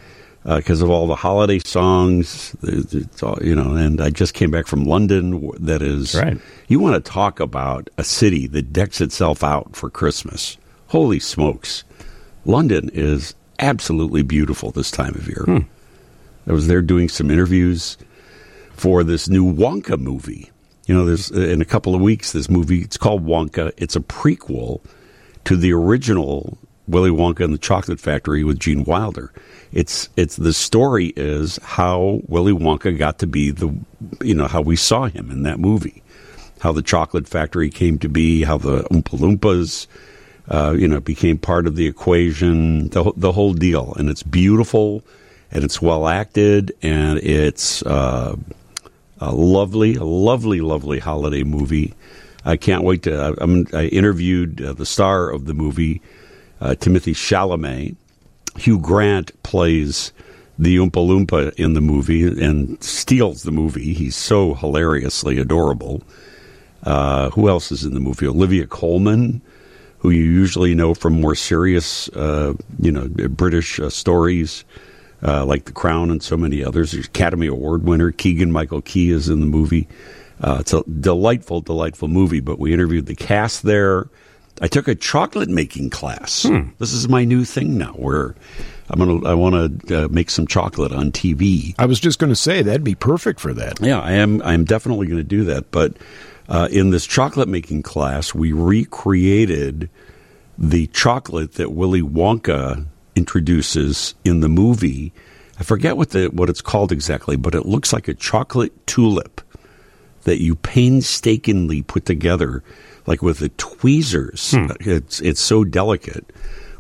Uh, 0.46 0.58
because 0.58 0.84
of 0.84 0.92
all 0.92 1.08
the 1.08 1.16
holiday 1.16 1.58
songs. 1.58 2.56
It's 2.62 3.24
all, 3.24 3.40
you 3.42 3.56
know, 3.56 3.76
and 3.76 4.00
I 4.00 4.12
just 4.12 4.36
came 4.36 4.52
back 4.52 4.68
from 4.68 4.86
London. 4.86 5.50
That 5.60 5.82
is, 5.82 6.14
right. 6.14 6.38
You 6.68 6.80
want 6.80 7.04
to 7.04 7.12
talk 7.12 7.40
about 7.40 7.90
a 7.98 8.04
city 8.04 8.46
that 8.48 8.72
decks 8.72 9.02
itself 9.02 9.44
out 9.44 9.76
for 9.76 9.90
Christmas? 9.90 10.58
Holy 10.90 11.20
smokes! 11.20 11.84
London 12.46 12.92
is 12.94 13.34
absolutely 13.58 14.22
beautiful 14.22 14.70
this 14.70 14.92
time 14.92 15.16
of 15.16 15.28
year. 15.28 15.46
Hmm. 15.46 15.58
I 16.48 16.54
was 16.54 16.68
there 16.68 16.84
doing 16.84 17.10
some 17.10 17.32
interviews 17.32 17.98
for 18.74 19.04
this 19.04 19.28
new 19.28 19.52
Wonka 19.52 20.00
movie. 20.00 20.52
You 20.86 20.94
know, 20.94 21.06
there's 21.06 21.32
uh, 21.32 21.40
in 21.40 21.60
a 21.62 21.66
couple 21.66 21.96
of 21.96 22.02
weeks 22.02 22.34
this 22.34 22.52
movie. 22.52 22.82
It's 22.82 22.98
called 22.98 23.26
Wonka. 23.26 23.72
It's 23.78 23.96
a 23.96 24.00
prequel 24.02 24.82
to 25.46 25.56
the 25.58 25.74
original 25.74 26.60
Willy 26.88 27.10
Wonka 27.10 27.44
and 27.44 27.54
the 27.54 27.58
Chocolate 27.58 28.00
Factory 28.00 28.44
with 28.44 28.60
Gene 28.60 28.84
Wilder. 28.84 29.34
It's 29.72 30.10
it's 30.16 30.36
the 30.38 30.54
story 30.54 31.14
is 31.16 31.58
how 31.64 32.22
Willy 32.28 32.54
Wonka 32.54 32.98
got 32.98 33.20
to 33.20 33.28
be 33.28 33.52
the 33.52 33.74
you 34.22 34.34
know 34.34 34.48
how 34.48 34.62
we 34.62 34.76
saw 34.76 35.06
him 35.06 35.32
in 35.32 35.44
that 35.44 35.60
movie, 35.60 36.04
how 36.62 36.72
the 36.72 36.82
Chocolate 36.82 37.28
Factory 37.28 37.70
came 37.70 38.00
to 38.00 38.10
be, 38.10 38.44
how 38.44 38.58
the 38.58 38.84
Oompa 38.84 39.20
Loompas 39.20 39.88
uh, 40.50 40.76
you 40.78 40.88
know 40.88 41.00
became 41.00 41.38
part 41.38 41.68
of 41.68 41.76
the 41.76 41.88
equation, 41.88 42.90
the 42.90 43.12
the 43.18 43.32
whole 43.32 43.54
deal, 43.54 43.94
and 43.98 44.10
it's 44.10 44.24
beautiful 44.24 45.04
and 45.52 45.64
it's 45.64 45.82
well 45.82 46.08
acted 46.08 46.74
and 46.82 47.20
it's 47.20 47.82
uh, 47.84 48.36
a 49.20 49.34
lovely, 49.34 49.96
lovely, 49.96 50.62
lovely 50.62 51.00
holiday 51.00 51.44
movie. 51.44 51.94
I 52.44 52.58
can't 52.58 52.84
wait 52.84 53.04
to. 53.04 53.36
I'm, 53.42 53.66
I 53.74 53.86
interviewed 53.86 54.62
uh, 54.62 54.74
the 54.74 54.86
star 54.86 55.30
of 55.30 55.46
the 55.46 55.54
movie, 55.54 56.02
uh, 56.62 56.76
Timothée 56.78 57.16
Chalamet. 57.16 57.96
Hugh 58.58 58.80
Grant 58.80 59.32
plays 59.44 60.12
the 60.58 60.78
Oompa 60.78 60.92
Loompa 60.92 61.54
in 61.56 61.74
the 61.74 61.82
movie 61.82 62.26
and 62.26 62.82
steals 62.84 63.44
the 63.44 63.52
movie. 63.52 63.94
He's 63.94 64.16
so 64.16 64.54
hilariously 64.54 65.38
adorable. 65.38 66.02
Uh, 66.84 67.30
who 67.32 67.50
else 67.50 67.72
is 67.72 67.84
in 67.84 67.94
the 67.94 68.00
movie? 68.00 68.28
Olivia 68.28 68.68
Colman, 68.68 69.42
who 70.00 70.12
you 70.12 70.24
usually 70.24 70.76
know 70.76 70.94
from 70.94 71.20
more 71.20 71.36
serious, 71.36 72.08
uh, 72.10 72.54
you 72.80 72.92
know, 72.92 73.08
British 73.30 73.80
uh, 73.80 73.90
stories 73.90 74.64
uh, 75.24 75.46
like 75.46 75.66
The 75.66 75.72
Crown 75.72 76.12
and 76.12 76.22
so 76.22 76.38
many 76.38 76.64
others. 76.64 76.92
There's 76.92 77.08
Academy 77.08 77.48
Award 77.48 77.84
winner 77.84 78.12
Keegan 78.12 78.52
Michael 78.52 78.82
Key 78.82 79.12
is 79.12 79.30
in 79.30 79.40
the 79.40 79.46
movie. 79.46 79.88
Uh, 80.40 80.58
it's 80.60 80.74
a 80.74 80.84
delightful, 80.84 81.62
delightful 81.62 82.08
movie. 82.08 82.42
But 82.42 82.60
we 82.60 82.74
interviewed 82.74 83.08
the 83.08 83.16
cast 83.16 83.64
there. 83.64 84.08
I 84.62 84.68
took 84.68 84.88
a 84.88 84.96
chocolate 84.96 85.50
making 85.50 85.90
class. 85.90 86.44
This 86.80 86.94
is 86.94 87.10
my 87.10 87.26
new 87.26 87.44
thing 87.44 87.78
now, 87.78 87.92
where 87.94 88.36
I'm 88.90 89.00
gonna 89.00 89.28
I 89.28 89.34
want 89.34 89.88
to 89.88 90.06
uh, 90.06 90.08
make 90.08 90.30
some 90.30 90.48
chocolate 90.48 90.92
on 90.92 91.12
TV. 91.12 91.76
I 91.78 91.86
was 91.86 92.00
just 92.00 92.20
going 92.20 92.30
to 92.30 92.36
say 92.36 92.62
that'd 92.62 92.84
be 92.84 92.96
perfect 92.96 93.40
for 93.40 93.54
that. 93.54 93.82
Yeah, 93.82 94.00
I 94.00 94.14
am. 94.14 94.42
I 94.44 94.54
am 94.54 94.64
definitely 94.64 95.08
going 95.08 95.20
to 95.20 95.24
do 95.24 95.44
that. 95.46 95.72
But 95.72 95.98
uh, 96.48 96.70
in 96.72 96.92
this 96.92 97.06
chocolate 97.06 97.50
making 97.50 97.84
class, 97.84 98.34
we 98.34 98.54
recreated 98.54 99.90
the 100.58 100.88
chocolate 100.88 101.54
that 101.54 101.72
Willy 101.74 102.02
Wonka 102.02 102.86
introduces 103.16 104.16
in 104.24 104.40
the 104.42 104.50
movie. 104.50 105.12
I 105.60 105.64
forget 105.64 105.98
what 105.98 106.12
the 106.12 106.28
what 106.28 106.50
it's 106.50 106.62
called 106.62 106.92
exactly, 106.92 107.36
but 107.36 107.56
it 107.56 107.66
looks 107.66 107.92
like 107.92 108.08
a 108.08 108.14
chocolate 108.14 108.88
tulip 108.88 109.42
that 110.24 110.42
you 110.42 110.56
painstakingly 110.56 111.82
put 111.82 112.06
together, 112.06 112.64
like 113.08 113.22
with 113.22 113.40
the 113.40 113.50
tweezers. 113.50 114.54
It's 114.82 115.20
it's 115.22 115.42
so 115.42 115.64
delicate, 115.64 116.26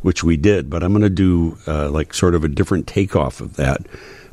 which 0.01 0.23
we 0.23 0.37
did. 0.37 0.69
But 0.69 0.83
I'm 0.83 0.91
going 0.91 1.01
to 1.03 1.09
do 1.09 1.57
uh, 1.67 1.89
like 1.89 2.13
sort 2.13 2.35
of 2.35 2.43
a 2.43 2.47
different 2.47 2.87
takeoff 2.87 3.41
of 3.41 3.55
that. 3.57 3.85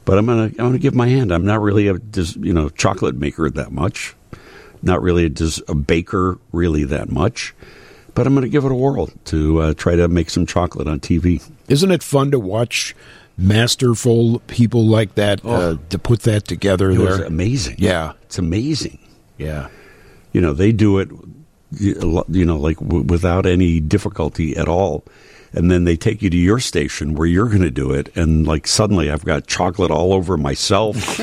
But 0.05 0.19
I'm 0.19 0.27
gonna 0.27 0.45
I'm 0.45 0.53
gonna 0.57 0.79
give 0.79 0.95
my 0.95 1.09
hand. 1.09 1.33
I'm 1.33 1.45
not 1.45 1.61
really 1.61 1.89
a 1.89 1.95
you 2.41 2.53
know 2.53 2.69
chocolate 2.71 3.15
maker 3.15 3.49
that 3.51 3.71
much, 3.73 4.15
not 4.83 5.01
really 5.03 5.27
a, 5.27 5.31
a 5.69 5.75
baker 5.75 6.39
really 6.51 6.85
that 6.85 7.09
much. 7.11 7.55
But 8.15 8.27
I'm 8.27 8.35
going 8.35 8.43
to 8.45 8.51
give 8.51 8.67
it 8.67 8.71
a 8.71 8.75
whirl 8.75 9.07
to 9.27 9.59
uh, 9.63 9.75
try 9.75 9.97
to 9.97 10.07
make 10.07 10.29
some 10.29 10.45
chocolate 10.45 10.87
on 10.87 11.01
TV. 11.01 11.43
Isn't 11.69 11.91
it 11.91 12.03
fun 12.03 12.31
to 12.33 12.39
watch 12.39 12.95
masterful 13.39 14.41
people 14.49 14.85
like 14.87 15.15
that 15.15 15.43
uh, 15.45 15.77
to 15.89 15.99
put 15.99 16.21
that 16.23 16.45
together 16.47 16.91
Oh. 16.91 16.95
It 16.95 16.99
was 16.99 17.19
there? 17.19 17.27
amazing. 17.27 17.77
Yeah, 17.79 18.13
It's 18.25 18.39
amazing. 18.39 18.99
yeah. 19.39 19.69
you 20.33 20.41
know 20.43 20.53
they 20.53 20.73
do 20.73 20.99
it 20.99 21.09
you 21.81 22.45
know 22.45 22.57
like 22.59 22.79
w- 22.79 23.05
without 23.05 23.47
any 23.47 23.81
difficulty 23.81 24.57
at 24.57 24.69
all. 24.69 25.05
And 25.55 25.71
then 25.71 25.85
they 25.85 25.97
take 25.99 26.23
you 26.23 26.31
to 26.31 26.37
your 26.39 26.59
station 26.61 27.15
where 27.15 27.27
you're 27.27 27.49
going 27.51 27.61
to 27.61 27.71
do 27.71 27.93
it 27.93 28.17
and 28.17 28.47
like 28.47 28.67
suddenly 28.67 29.11
i've 29.11 29.23
got 29.27 29.47
chocolate 29.47 29.91
all 29.91 30.15
over 30.15 30.39
myself 30.39 31.21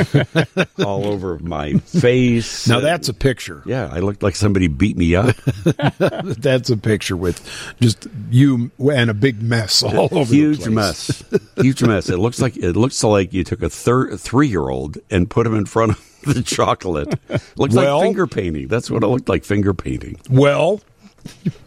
all 0.85 1.07
over 1.07 1.39
my 1.39 1.73
face. 1.79 2.67
Now 2.67 2.79
that's 2.79 3.09
a 3.09 3.13
picture. 3.15 3.63
yeah 3.65 3.89
i 3.91 3.99
looked 4.01 4.21
like 4.21 4.35
somebody 4.35 4.67
beat 4.67 4.97
me 4.97 5.15
up. 5.15 5.35
That's 5.97 6.69
a 6.69 6.77
picture 6.77 7.17
with 7.17 7.41
just 7.81 8.05
you 8.29 8.69
and 8.93 9.09
a 9.09 9.15
big 9.15 9.41
mess 9.41 9.81
all 9.81 10.09
over. 10.11 10.25
the 10.25 10.35
huge 10.35 10.67
mess. 10.67 11.23
Huge 11.57 11.81
mess. 11.81 12.07
It 12.09 12.17
looks 12.17 12.39
like 12.39 12.55
it 12.55 12.73
looks 12.75 13.03
like 13.03 13.33
you 13.33 13.43
took 13.43 13.63
a 13.63 13.69
thir- 13.69 14.15
three-year-old 14.15 14.99
and 15.09 15.27
put 15.29 15.47
him 15.47 15.55
in 15.55 15.65
front 15.65 15.93
of 15.93 16.08
the 16.33 16.41
chocolate 16.43 17.19
looks 17.57 17.75
Well- 17.75 17.97
like 17.99 18.05
finger 18.07 18.27
painting 18.27 18.67
that's 18.67 18.89
what 18.89 19.03
it 19.03 19.07
looked 19.07 19.29
like 19.29 19.43
finger 19.43 19.73
painting 19.73 20.19
Well, 20.29 20.81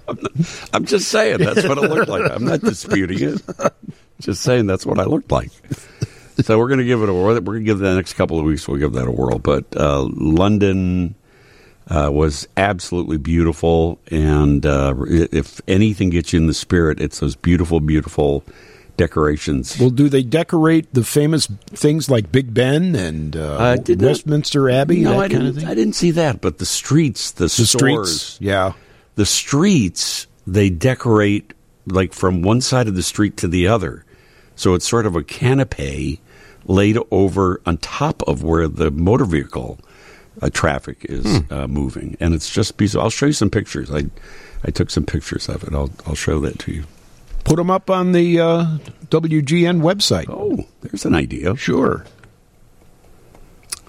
I'm 0.73 0.85
just 0.85 1.09
saying 1.09 1.38
that's 1.38 1.64
what 1.66 1.78
it 1.78 1.82
looked 1.90 2.09
like. 2.09 2.30
I'm 2.30 2.44
not 2.44 2.61
disputing 2.61 3.18
it. 3.35 3.42
Just 4.21 4.42
saying 4.42 4.66
that's 4.66 4.87
what 4.87 4.99
I 4.99 5.04
looked 5.04 5.30
like. 5.30 5.50
So 6.40 6.59
we're 6.59 6.68
going 6.68 6.78
to 6.80 6.85
give 6.87 7.02
it 7.02 7.09
a 7.09 7.12
whirl. 7.12 7.35
We're 7.35 7.40
going 7.40 7.61
to 7.61 7.64
give 7.64 7.78
the 7.78 7.94
next 7.94 8.14
couple 8.14 8.38
of 8.38 8.44
weeks. 8.44 8.66
We'll 8.66 8.78
give 8.78 8.94
that 8.94 9.06
a 9.06 9.11
whirl. 9.11 9.38
But 9.38 9.64
uh, 9.76 10.02
London 10.14 11.14
uh, 11.88 12.11
was 12.12 12.49
absolutely 12.56 13.18
beautiful, 13.18 13.99
and 14.11 14.64
uh, 14.64 14.94
if 15.06 15.61
anything 15.68 16.11
gets 16.11 16.32
you 16.32 16.38
in 16.38 16.47
the 16.47 16.54
spirit, 16.54 17.00
it's 17.00 17.21
those 17.21 17.37
beautiful, 17.37 17.80
beautiful 17.80 18.44
decorations. 18.96 19.78
well, 19.78 19.90
do 19.90 20.08
they 20.08 20.22
decorate 20.22 20.92
the 20.94 21.02
famous 21.04 21.46
things 21.70 22.11
like 22.11 22.30
Big 22.32 22.52
Ben 22.54 22.94
and 22.94 23.37
uh, 23.37 23.56
I 23.58 23.75
not- 23.76 23.88
Westminster 24.02 24.68
Abbey? 24.70 25.00
no, 25.00 25.11
that 25.12 25.18
I 25.18 25.20
kind 25.28 25.30
didn't. 25.30 25.46
of 25.49 25.56
thing. 25.56 25.66
I 25.66 25.75
didn't 25.75 25.94
see 25.94 26.11
that. 26.12 26.40
But 26.40 26.58
the 26.58 26.66
streets, 26.66 27.32
the, 27.32 27.44
the 27.44 27.49
stores, 27.49 28.20
streets, 28.20 28.38
yeah. 28.40 28.72
the 29.16 29.26
streets 29.26 30.26
they 30.46 30.70
decorate 30.70 31.52
like 31.87 32.12
from 32.12 32.42
one 32.42 32.61
side 32.61 32.88
of 32.88 32.94
the 32.94 33.02
street 33.02 33.37
to 33.38 33.49
the 33.49 33.66
other 33.66 34.04
so 34.54 34.75
it's 34.75 34.87
sort 34.88 35.06
of 35.06 35.16
a 35.16 35.22
canopy 35.22 36.20
laid 36.64 36.96
over 37.11 37.61
on 37.66 37.76
top 37.78 38.22
of 38.28 38.42
where 38.44 38.68
the 38.68 38.90
motor 38.90 39.25
vehicle 39.25 39.78
uh, 40.40 40.49
traffic 40.50 41.04
is 41.08 41.42
uh, 41.50 41.66
moving 41.66 42.16
and 42.20 42.34
it's 42.34 42.49
just 42.49 42.76
beautiful 42.76 43.00
i'll 43.02 43.11
show 43.11 43.26
you 43.26 43.32
some 43.32 43.50
pictures 43.50 43.90
i 43.90 44.02
i 44.64 44.70
took 44.70 44.90
some 44.90 45.04
pictures 45.04 45.49
of 45.49 45.62
it 45.64 45.72
i'll 45.75 45.90
i'll 46.06 46.14
show 46.14 46.38
that 46.40 46.58
to 46.58 46.72
you 46.72 46.84
Put 47.44 47.56
them 47.56 47.70
up 47.70 47.90
on 47.90 48.12
the 48.12 48.40
uh, 48.40 48.64
WGN 49.08 49.80
website. 49.82 50.26
oh 50.28 50.64
there's 50.80 51.04
an 51.04 51.14
idea 51.14 51.54
Sure. 51.56 52.04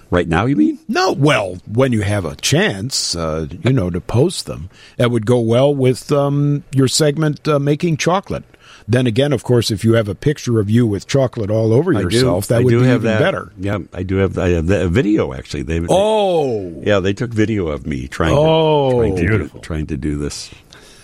right 0.10 0.28
now 0.28 0.46
you 0.46 0.56
mean 0.56 0.80
No, 0.88 1.12
well, 1.14 1.58
when 1.68 1.92
you 1.94 2.02
have 2.02 2.26
a 2.26 2.36
chance, 2.36 3.16
uh, 3.16 3.48
you 3.64 3.72
know, 3.74 3.90
to 3.90 4.02
post 4.02 4.46
them, 4.48 4.70
that 4.98 5.12
would 5.12 5.26
go 5.26 5.40
well 5.40 5.74
with 5.74 6.12
um, 6.12 6.64
your 6.76 6.88
segment, 6.88 7.48
uh, 7.48 7.60
Making 7.60 7.98
Chocolate. 7.98 8.44
Then 8.86 9.08
again, 9.08 9.32
of 9.32 9.44
course, 9.44 9.72
if 9.72 9.86
you 9.86 9.94
have 9.94 10.10
a 10.10 10.16
picture 10.16 10.60
of 10.60 10.70
you 10.70 10.86
with 10.86 11.08
chocolate 11.08 11.50
all 11.50 11.72
over 11.74 11.96
I 11.96 12.00
do. 12.00 12.04
yourself, 12.04 12.48
that 12.48 12.60
I 12.60 12.64
would 12.66 12.70
do 12.72 12.82
be 12.82 12.86
have 12.88 13.02
even 13.06 13.12
that. 13.14 13.20
better. 13.20 13.54
Yeah, 13.58 13.80
I 13.94 14.04
do 14.04 14.18
have. 14.18 14.38
I 14.38 14.50
have 14.50 14.68
that 14.68 14.90
video 14.90 15.32
actually. 15.34 15.64
They, 15.64 15.80
Oh, 15.90 16.82
yeah, 16.86 17.00
they 17.00 17.14
took 17.14 17.32
video 17.32 17.68
of 17.70 17.86
me 17.88 18.10
trying. 18.10 18.36
Oh, 18.38 18.92
to, 18.92 18.98
trying 18.98 19.16
to 19.16 19.22
do, 19.22 19.28
beautiful. 19.30 19.60
trying 19.62 19.88
to 19.88 19.96
do 19.98 20.18
this. 20.18 20.52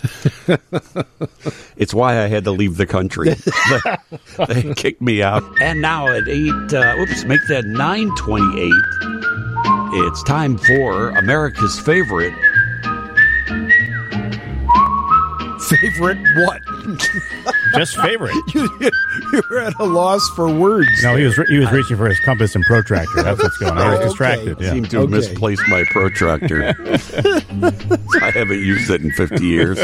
it's 1.76 1.92
why 1.94 2.22
I 2.22 2.26
had 2.26 2.44
to 2.44 2.50
leave 2.50 2.76
the 2.76 2.86
country. 2.86 3.34
they 4.48 4.74
kicked 4.74 5.02
me 5.02 5.22
out. 5.22 5.42
And 5.60 5.80
now 5.80 6.08
at 6.08 6.28
eight, 6.28 6.74
uh, 6.74 6.96
oops, 6.98 7.24
make 7.24 7.40
that 7.48 7.64
nine 7.66 8.10
twenty-eight. 8.16 8.72
It's 10.06 10.22
time 10.22 10.56
for 10.56 11.10
America's 11.10 11.78
favorite. 11.80 12.32
Favorite 15.76 16.18
what? 16.36 16.60
Just 17.74 17.96
favorite. 18.00 18.34
you, 18.54 18.68
you're 19.32 19.60
at 19.60 19.74
a 19.78 19.84
loss 19.84 20.28
for 20.30 20.52
words. 20.52 20.88
No, 21.02 21.14
he 21.16 21.24
was 21.24 21.38
re- 21.38 21.46
he 21.48 21.58
was 21.58 21.70
reaching 21.70 21.96
for 21.96 22.08
his 22.08 22.18
compass 22.20 22.54
and 22.54 22.64
protractor. 22.64 23.22
That's 23.22 23.42
what's 23.42 23.56
going 23.58 23.72
on. 23.72 23.78
I 23.78 23.90
was 23.90 23.98
okay. 23.98 24.08
distracted. 24.08 24.58
I 24.60 24.64
Yeah. 24.64 24.72
seem 24.72 24.84
to 24.86 24.96
have 24.98 25.04
Okay. 25.06 25.14
misplaced 25.16 25.62
my 25.68 25.84
protractor. 25.90 26.74
I 28.22 28.30
haven't 28.34 28.58
used 28.64 28.90
it 28.90 29.00
in 29.02 29.12
50 29.12 29.44
years. 29.44 29.78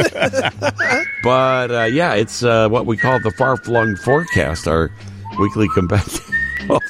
But 1.23 1.71
uh, 1.71 1.85
yeah, 1.91 2.15
it's 2.15 2.43
uh, 2.43 2.69
what 2.69 2.87
we 2.87 2.97
call 2.97 3.21
the 3.21 3.31
far 3.33 3.57
flung 3.57 3.97
forecast, 3.97 4.67
our 4.69 4.91
weekly 5.39 5.69
compact 5.69 6.21
of 6.71 6.83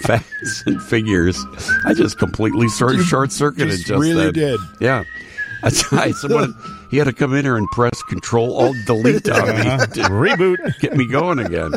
facts 0.00 0.62
and 0.66 0.80
figures. 0.82 1.44
I 1.84 1.94
just 1.94 2.18
completely 2.18 2.68
short 2.68 3.32
circuited 3.32 3.70
just 3.72 3.86
just, 3.86 4.00
really 4.00 4.24
then. 4.26 4.32
did. 4.34 4.60
Yeah. 4.80 5.04
I 5.62 5.70
right. 5.92 6.14
Someone, 6.14 6.54
he 6.90 6.98
had 6.98 7.04
to 7.04 7.12
come 7.12 7.34
in 7.34 7.44
here 7.44 7.56
and 7.56 7.66
press 7.68 8.02
Control 8.04 8.56
Alt 8.56 8.76
Delete 8.86 9.28
on 9.28 9.46
me 9.48 9.54
to 9.94 10.02
Reboot. 10.10 10.78
get 10.80 10.96
me 10.96 11.06
going 11.08 11.38
again. 11.38 11.72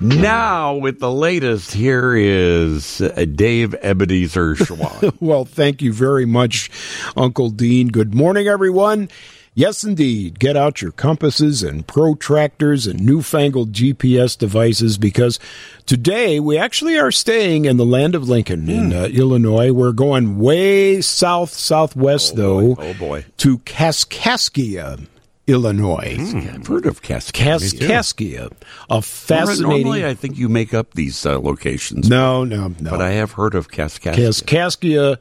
now, 0.00 0.74
with 0.74 0.98
the 1.00 1.10
latest, 1.10 1.72
here 1.72 2.14
is 2.16 3.00
uh, 3.00 3.24
Dave 3.34 3.74
Ebenezer 3.82 4.54
Schwan. 4.56 5.14
Well, 5.20 5.44
thank 5.44 5.80
you 5.82 5.92
very 5.92 6.26
much, 6.26 6.70
Uncle 7.16 7.50
Dean. 7.50 7.88
Good 7.88 8.14
morning, 8.14 8.46
everyone. 8.48 9.08
Yes, 9.56 9.84
indeed. 9.84 10.40
Get 10.40 10.56
out 10.56 10.82
your 10.82 10.90
compasses 10.90 11.62
and 11.62 11.86
protractors 11.86 12.90
and 12.90 12.98
newfangled 13.00 13.72
GPS 13.72 14.36
devices 14.36 14.98
because 14.98 15.38
today 15.86 16.40
we 16.40 16.58
actually 16.58 16.98
are 16.98 17.12
staying 17.12 17.64
in 17.64 17.76
the 17.76 17.86
land 17.86 18.16
of 18.16 18.28
Lincoln 18.28 18.68
in 18.68 18.92
uh, 18.92 19.04
Illinois. 19.04 19.70
We're 19.70 19.92
going 19.92 20.38
way 20.40 21.00
south, 21.00 21.50
southwest, 21.50 22.34
though, 22.34 22.74
oh 22.76 22.94
boy. 22.94 23.26
to 23.36 23.58
Kaskaskia, 23.58 25.06
Illinois. 25.46 26.16
I've 26.18 26.66
heard 26.66 26.86
of 26.86 27.02
Kaskaskia. 27.02 27.78
Kaskaskia, 27.78 28.52
a 28.90 29.02
fascinating. 29.02 29.82
Normally, 29.84 30.04
I 30.04 30.14
think 30.14 30.36
you 30.36 30.48
make 30.48 30.74
up 30.74 30.94
these 30.94 31.24
uh, 31.24 31.38
locations. 31.38 32.08
no, 32.08 32.42
no, 32.42 32.74
no. 32.80 32.90
But 32.90 33.00
I 33.00 33.10
have 33.10 33.32
heard 33.32 33.54
of 33.54 33.68
Kaskaskia. 33.70 34.14
Kaskaskia 34.16 35.18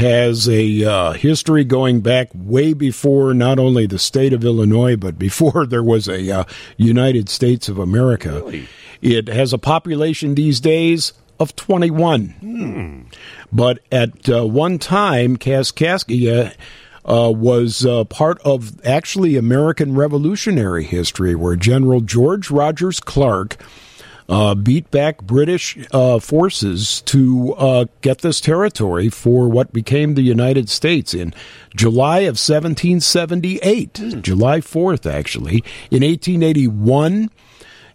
has 0.00 0.48
a 0.48 0.84
uh, 0.84 1.12
history 1.12 1.64
going 1.64 2.00
back 2.00 2.28
way 2.34 2.72
before 2.72 3.34
not 3.34 3.58
only 3.58 3.86
the 3.86 3.98
state 3.98 4.32
of 4.32 4.44
Illinois, 4.44 4.96
but 4.96 5.18
before 5.18 5.66
there 5.68 5.82
was 5.82 6.08
a 6.08 6.30
uh, 6.30 6.44
United 6.76 7.28
States 7.28 7.68
of 7.68 7.78
America. 7.78 8.34
Really? 8.34 8.68
It 9.02 9.28
has 9.28 9.52
a 9.52 9.58
population 9.58 10.34
these 10.34 10.60
days 10.60 11.12
of 11.38 11.56
21. 11.56 13.08
But 13.52 13.80
at 13.90 14.28
uh, 14.28 14.46
one 14.46 14.78
time, 14.78 15.36
Kaskaskia 15.36 16.54
uh, 17.04 17.32
was 17.34 17.86
uh, 17.86 18.04
part 18.04 18.38
of 18.42 18.84
actually 18.84 19.36
American 19.36 19.94
Revolutionary 19.94 20.84
history, 20.84 21.34
where 21.34 21.56
General 21.56 22.02
George 22.02 22.50
Rogers 22.50 23.00
Clark 23.00 23.56
uh, 24.30 24.54
beat 24.54 24.90
back 24.92 25.20
British 25.22 25.76
uh, 25.92 26.20
forces 26.20 27.02
to 27.02 27.52
uh, 27.54 27.84
get 28.00 28.18
this 28.18 28.40
territory 28.40 29.08
for 29.10 29.48
what 29.48 29.72
became 29.72 30.14
the 30.14 30.22
United 30.22 30.70
States 30.70 31.12
in 31.12 31.34
July 31.74 32.20
of 32.20 32.38
1778, 32.38 33.92
July 34.22 34.60
4th, 34.60 35.10
actually. 35.10 35.64
In 35.90 36.04
1881, 36.04 37.28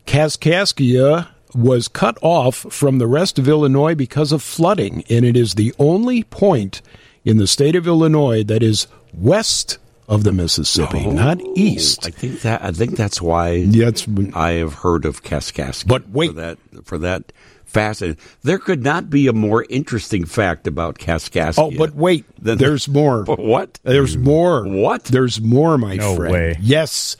Kaskaskia 0.05 1.29
was 1.55 1.87
cut 1.87 2.17
off 2.21 2.65
from 2.69 2.97
the 2.97 3.07
rest 3.07 3.39
of 3.39 3.47
Illinois 3.47 3.95
because 3.95 4.33
of 4.33 4.43
flooding, 4.43 5.05
and 5.09 5.23
it 5.23 5.37
is 5.37 5.55
the 5.55 5.73
only 5.79 6.23
point 6.23 6.81
in 7.23 7.37
the 7.37 7.47
state 7.47 7.77
of 7.77 7.87
Illinois 7.87 8.43
that 8.43 8.61
is 8.61 8.87
west 9.13 9.77
of 10.07 10.23
the 10.23 10.31
Mississippi, 10.31 11.03
oh, 11.05 11.11
not 11.11 11.41
east. 11.55 12.05
I 12.05 12.11
think 12.11 12.41
that 12.41 12.63
I 12.63 12.71
think 12.71 12.95
that's 12.95 13.21
why 13.21 13.65
That's 13.65 14.07
I 14.33 14.51
have 14.53 14.75
heard 14.75 15.05
of 15.05 15.23
Kaskaskia. 15.23 15.87
But 15.87 16.09
wait. 16.09 16.27
for 16.27 16.33
that 16.33 16.57
for 16.83 16.97
that 16.99 17.33
fascinating. 17.65 18.21
There 18.43 18.59
could 18.59 18.83
not 18.83 19.09
be 19.09 19.27
a 19.27 19.33
more 19.33 19.65
interesting 19.69 20.25
fact 20.25 20.67
about 20.67 20.97
Kaskaskia. 20.97 21.55
Oh, 21.57 21.71
but 21.77 21.93
wait, 21.93 22.25
than- 22.41 22.57
there's 22.57 22.87
more. 22.99 23.23
But 23.23 23.39
what? 23.39 23.79
There's 23.83 24.15
mm. 24.15 24.23
more. 24.23 24.65
What? 24.65 25.03
There's 25.05 25.41
more, 25.41 25.77
my 25.77 25.95
No 25.95 26.15
friend. 26.15 26.33
way. 26.33 26.55
Yes, 26.61 27.17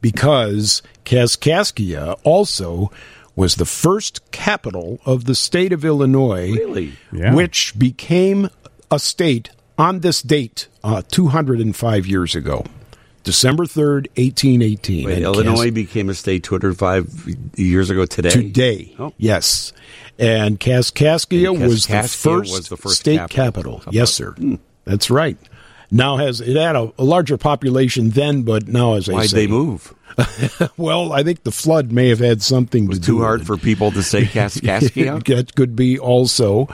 because 0.00 0.82
Kaskaskia 1.04 2.18
also 2.22 2.90
was 3.36 3.56
the 3.56 3.64
first 3.64 4.30
capital 4.30 5.00
of 5.04 5.24
the 5.24 5.34
state 5.34 5.72
of 5.72 5.84
Illinois, 5.84 6.52
Really? 6.52 6.92
Yeah. 7.12 7.34
which 7.34 7.76
became 7.78 8.48
a 8.90 8.98
state 8.98 9.50
on 9.78 10.00
this 10.00 10.22
date 10.22 10.68
uh, 10.82 11.02
205 11.10 12.06
years 12.06 12.34
ago. 12.34 12.64
December 13.22 13.64
3rd, 13.64 14.08
1818. 14.18 15.06
Wait, 15.06 15.22
Illinois 15.22 15.70
became 15.70 16.10
a 16.10 16.14
state 16.14 16.44
205 16.44 17.56
years 17.58 17.88
ago 17.88 18.04
today. 18.04 18.28
today. 18.30 18.94
Oh. 18.98 19.14
Yes. 19.16 19.72
And 20.18 20.60
Kaskaskia 20.60 21.54
And 21.54 21.62
was, 21.62 21.86
the 21.86 22.02
first 22.02 22.52
was 22.52 22.68
the 22.68 22.76
first 22.76 23.00
state 23.00 23.16
capital. 23.30 23.76
capital. 23.78 23.92
Yes, 23.94 24.12
sir. 24.12 24.34
That's 24.84 25.10
right. 25.10 25.38
Now 25.90 26.16
has 26.16 26.40
it 26.40 26.56
had 26.56 26.76
a, 26.76 26.92
a 26.98 27.04
larger 27.04 27.36
population 27.36 28.10
then, 28.10 28.42
but 28.42 28.68
now 28.68 28.94
as 28.94 29.08
I 29.08 29.14
Why'd 29.14 29.30
say, 29.30 29.36
they 29.36 29.46
move? 29.46 29.94
well, 30.76 31.12
I 31.12 31.22
think 31.22 31.42
the 31.42 31.50
flood 31.50 31.90
may 31.90 32.08
have 32.08 32.20
had 32.20 32.42
something 32.42 32.88
to 32.88 32.98
do. 32.98 33.00
Too 33.00 33.16
with 33.16 33.24
hard 33.24 33.40
it. 33.42 33.44
for 33.46 33.56
people 33.56 33.90
to 33.92 34.02
say 34.02 34.22
Kaskaskia? 34.24 35.24
that 35.36 35.54
could 35.54 35.74
be 35.74 35.98
also, 35.98 36.68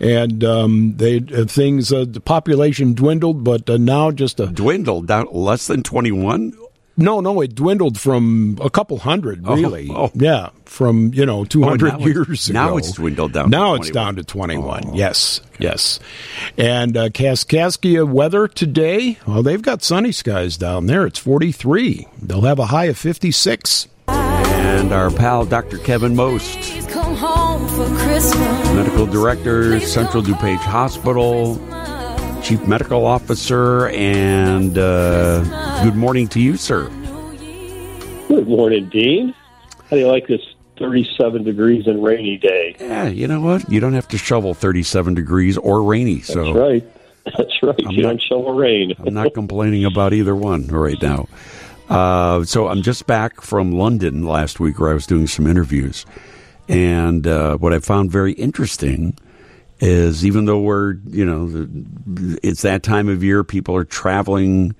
and 0.00 0.42
um, 0.44 0.96
they 0.96 1.18
uh, 1.18 1.44
things 1.44 1.92
uh, 1.92 2.04
the 2.06 2.20
population 2.20 2.94
dwindled, 2.94 3.44
but 3.44 3.68
uh, 3.70 3.76
now 3.76 4.10
just 4.10 4.40
a 4.40 4.46
Dwindled 4.46 5.06
down 5.06 5.28
less 5.30 5.66
than 5.66 5.82
21? 5.82 6.52
No, 7.00 7.20
no, 7.20 7.40
it 7.40 7.54
dwindled 7.54 7.98
from 7.98 8.58
a 8.60 8.70
couple 8.70 8.98
hundred, 8.98 9.46
really. 9.46 9.88
oh. 9.90 10.10
Yeah, 10.14 10.50
from 10.64 11.12
you 11.14 11.26
know 11.26 11.44
two 11.44 11.62
hundred 11.64 11.94
now 11.98 12.06
years 12.06 12.48
ago. 12.48 12.60
now 12.60 12.76
it's 12.76 12.92
dwindled 12.92 13.32
down 13.32 13.44
to 13.46 13.50
Now 13.50 13.74
it's 13.74 13.88
21. 13.90 13.92
down 14.04 14.16
to 14.16 14.24
twenty-one. 14.24 14.82
Oh, 14.88 14.94
yes, 14.94 15.40
yes. 15.58 15.98
And 16.56 16.96
uh, 16.96 17.08
Kaskaskia 17.08 18.08
weather 18.08 18.46
today. 18.46 19.18
Well, 19.26 19.42
they've 19.42 19.60
got 19.62 19.82
sunny 19.82 20.12
skies 20.12 20.56
down 20.56 20.86
there. 20.86 21.06
It's 21.06 21.18
forty-three. 21.18 22.06
They'll 22.22 22.42
have 22.42 22.58
a 22.58 22.66
high 22.66 22.86
of 22.86 22.98
fifty-six. 22.98 23.88
And 24.08 24.92
our 24.92 25.10
pal, 25.10 25.44
Dr. 25.46 25.78
Kevin 25.78 26.14
Most, 26.14 26.88
come 26.90 27.16
home 27.16 27.66
for 27.68 27.86
Christmas. 28.04 28.68
medical 28.74 29.06
director, 29.06 29.80
Central 29.80 30.22
DuPage 30.22 30.58
Hospital, 30.58 31.56
chief 32.42 32.66
medical 32.66 33.06
officer, 33.06 33.88
and 33.88 34.76
uh, 34.78 35.82
good 35.84 35.94
morning 35.96 36.26
to 36.28 36.40
you, 36.40 36.56
sir. 36.56 36.88
Good 38.28 38.48
morning, 38.48 38.88
Dean. 38.88 39.34
How 39.84 39.96
do 39.96 39.98
you 39.98 40.06
like 40.08 40.26
this 40.26 40.40
37 40.78 41.44
degrees 41.44 41.86
and 41.86 42.02
rainy 42.02 42.38
day? 42.38 42.76
Yeah, 42.80 43.08
you 43.08 43.26
know 43.28 43.40
what? 43.40 43.70
You 43.70 43.80
don't 43.80 43.92
have 43.92 44.08
to 44.08 44.18
shovel 44.18 44.54
37 44.54 45.14
degrees 45.14 45.58
or 45.58 45.82
rainy, 45.82 46.20
so 46.20 46.44
That's 46.52 46.56
right. 46.56 46.92
That's 47.36 47.62
right. 47.62 47.78
you 47.92 48.02
not- 48.02 48.08
don't 48.10 48.22
shovel 48.22 48.54
rain. 48.54 48.94
I'm 48.98 49.14
not 49.14 49.34
complaining 49.34 49.84
about 49.84 50.12
either 50.12 50.34
one 50.34 50.66
right 50.68 51.00
now. 51.02 51.28
Uh, 51.88 52.44
so 52.44 52.68
I'm 52.68 52.82
just 52.82 53.06
back 53.06 53.40
from 53.40 53.72
London 53.72 54.24
last 54.24 54.60
week 54.60 54.78
where 54.78 54.90
I 54.90 54.94
was 54.94 55.06
doing 55.06 55.26
some 55.26 55.46
interviews. 55.46 56.06
And 56.68 57.26
uh, 57.26 57.56
what 57.56 57.72
I 57.72 57.80
found 57.80 58.12
very 58.12 58.32
interesting 58.34 59.18
is 59.80 60.26
even 60.26 60.44
though 60.44 60.60
we're, 60.60 60.94
you 61.08 61.24
know, 61.24 61.66
it's 62.42 62.62
that 62.62 62.82
time 62.82 63.08
of 63.08 63.24
year, 63.24 63.42
people 63.42 63.74
are 63.74 63.84
traveling, 63.84 64.74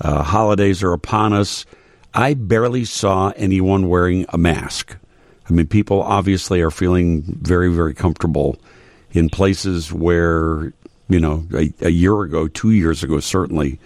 uh, 0.00 0.22
holidays 0.22 0.82
are 0.82 0.92
upon 0.92 1.32
us. 1.32 1.64
I 2.14 2.34
barely 2.34 2.84
saw 2.84 3.32
anyone 3.36 3.88
wearing 3.88 4.26
a 4.28 4.36
mask. 4.38 4.96
I 5.48 5.52
mean, 5.54 5.66
people 5.66 6.02
obviously 6.02 6.60
are 6.60 6.70
feeling 6.70 7.22
very, 7.22 7.72
very 7.72 7.94
comfortable 7.94 8.58
in 9.12 9.30
places 9.30 9.92
where, 9.92 10.72
you 11.08 11.20
know, 11.20 11.46
a, 11.54 11.72
a 11.80 11.90
year 11.90 12.20
ago, 12.22 12.48
two 12.48 12.70
years 12.70 13.02
ago, 13.02 13.20
certainly, 13.20 13.80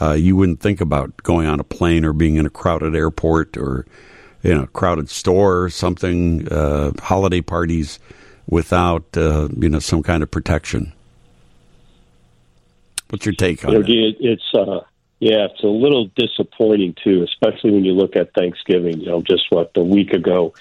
uh, 0.00 0.12
you 0.12 0.36
wouldn't 0.36 0.60
think 0.60 0.80
about 0.80 1.16
going 1.18 1.46
on 1.46 1.60
a 1.60 1.64
plane 1.64 2.04
or 2.04 2.12
being 2.12 2.36
in 2.36 2.46
a 2.46 2.50
crowded 2.50 2.94
airport 2.94 3.56
or, 3.56 3.86
you 4.42 4.54
know, 4.54 4.66
crowded 4.66 5.10
store 5.10 5.62
or 5.62 5.70
something, 5.70 6.48
uh, 6.50 6.92
holiday 7.00 7.40
parties 7.40 7.98
without, 8.48 9.04
uh, 9.16 9.48
you 9.58 9.68
know, 9.68 9.78
some 9.78 10.02
kind 10.02 10.22
of 10.22 10.30
protection. 10.30 10.92
What's 13.10 13.24
your 13.24 13.34
take 13.34 13.64
on 13.64 13.72
You 13.72 13.78
know, 13.80 13.86
it- 13.86 14.16
it's 14.20 14.54
uh, 14.54 14.80
yeah, 15.20 15.46
it's 15.46 15.62
a 15.62 15.68
little 15.68 16.10
disappointing 16.16 16.94
too, 17.02 17.22
especially 17.22 17.70
when 17.70 17.84
you 17.84 17.94
look 17.94 18.16
at 18.16 18.34
Thanksgiving. 18.34 19.00
You 19.00 19.06
know, 19.06 19.22
just 19.22 19.44
what 19.50 19.70
a 19.76 19.82
week 19.82 20.12
ago. 20.12 20.54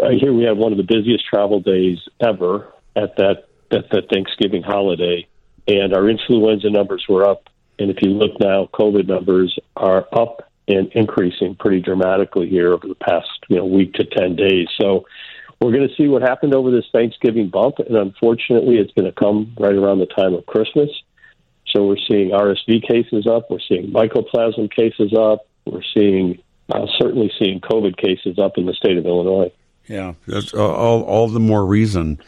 Uh, 0.00 0.10
here 0.10 0.32
we 0.32 0.44
had 0.44 0.56
one 0.56 0.72
of 0.72 0.78
the 0.78 0.84
busiest 0.84 1.24
travel 1.26 1.60
days 1.60 1.98
ever 2.20 2.72
at 2.96 3.16
that 3.16 3.44
at 3.70 3.90
the 3.90 4.02
Thanksgiving 4.10 4.62
holiday, 4.62 5.26
and 5.68 5.94
our 5.94 6.08
influenza 6.08 6.70
numbers 6.70 7.04
were 7.08 7.26
up. 7.28 7.48
And 7.78 7.90
if 7.90 7.98
you 8.02 8.10
look 8.10 8.38
now, 8.40 8.68
COVID 8.72 9.06
numbers 9.06 9.58
are 9.76 10.06
up 10.12 10.50
and 10.68 10.90
increasing 10.92 11.54
pretty 11.54 11.80
dramatically 11.80 12.48
here 12.48 12.72
over 12.72 12.86
the 12.88 12.94
past 12.94 13.28
you 13.48 13.56
know 13.56 13.66
week 13.66 13.92
to 13.94 14.04
ten 14.04 14.36
days. 14.36 14.68
So 14.80 15.06
we're 15.62 15.72
going 15.72 15.88
to 15.88 15.94
see 15.94 16.08
what 16.08 16.22
happened 16.22 16.54
over 16.54 16.70
this 16.70 16.86
Thanksgiving 16.92 17.48
bump, 17.48 17.78
and 17.78 17.96
unfortunately, 17.96 18.78
it's 18.78 18.92
going 18.94 19.06
to 19.06 19.12
come 19.12 19.54
right 19.58 19.74
around 19.74 20.00
the 20.00 20.06
time 20.06 20.34
of 20.34 20.44
Christmas. 20.46 20.90
So 21.68 21.86
we're 21.86 21.96
seeing 22.08 22.30
RSV 22.30 22.86
cases 22.86 23.26
up, 23.26 23.48
we're 23.48 23.60
seeing 23.60 23.92
mycoplasma 23.92 24.74
cases 24.74 25.14
up, 25.16 25.46
we're 25.64 25.82
seeing 25.94 26.42
uh, 26.70 26.86
certainly 26.98 27.30
seeing 27.38 27.60
COVID 27.60 27.96
cases 27.96 28.38
up 28.38 28.58
in 28.58 28.66
the 28.66 28.74
state 28.74 28.96
of 28.96 29.06
Illinois. 29.06 29.52
Yeah, 29.86 30.14
that's 30.26 30.52
uh, 30.52 30.66
all. 30.66 31.02
All 31.02 31.28
the 31.28 31.40
more 31.40 31.64
reason. 31.64 32.20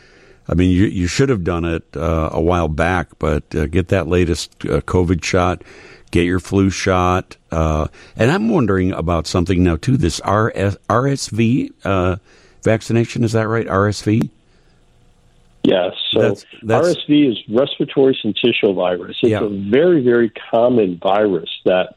I 0.48 0.54
mean, 0.54 0.70
you 0.70 0.84
you 0.84 1.06
should 1.06 1.28
have 1.28 1.44
done 1.44 1.64
it 1.64 1.84
uh, 1.96 2.30
a 2.32 2.40
while 2.40 2.68
back, 2.68 3.18
but 3.18 3.54
uh, 3.54 3.66
get 3.66 3.88
that 3.88 4.06
latest 4.06 4.64
uh, 4.64 4.80
COVID 4.80 5.24
shot, 5.24 5.62
get 6.10 6.24
your 6.24 6.40
flu 6.40 6.70
shot, 6.70 7.36
and 7.50 7.90
I'm 8.16 8.48
wondering 8.48 8.92
about 8.92 9.26
something 9.26 9.62
now 9.62 9.76
too. 9.76 9.96
This 9.96 10.20
RS, 10.20 10.76
RSV 10.88 12.18
vaccination 12.64 13.22
is 13.22 13.32
that 13.32 13.46
right? 13.46 13.66
RSV. 13.66 14.28
Yes. 15.62 15.92
So 16.10 16.20
That's- 16.20 16.44
that's- 16.62 16.96
RSV 16.96 17.28
is 17.30 17.38
respiratory 17.48 18.18
syncytial 18.22 18.74
virus. 18.74 19.16
It's 19.22 19.30
Yeah. 19.30 19.44
a 19.44 19.48
very, 19.48 20.02
very 20.02 20.30
common 20.50 20.98
virus 21.02 21.48
that 21.64 21.94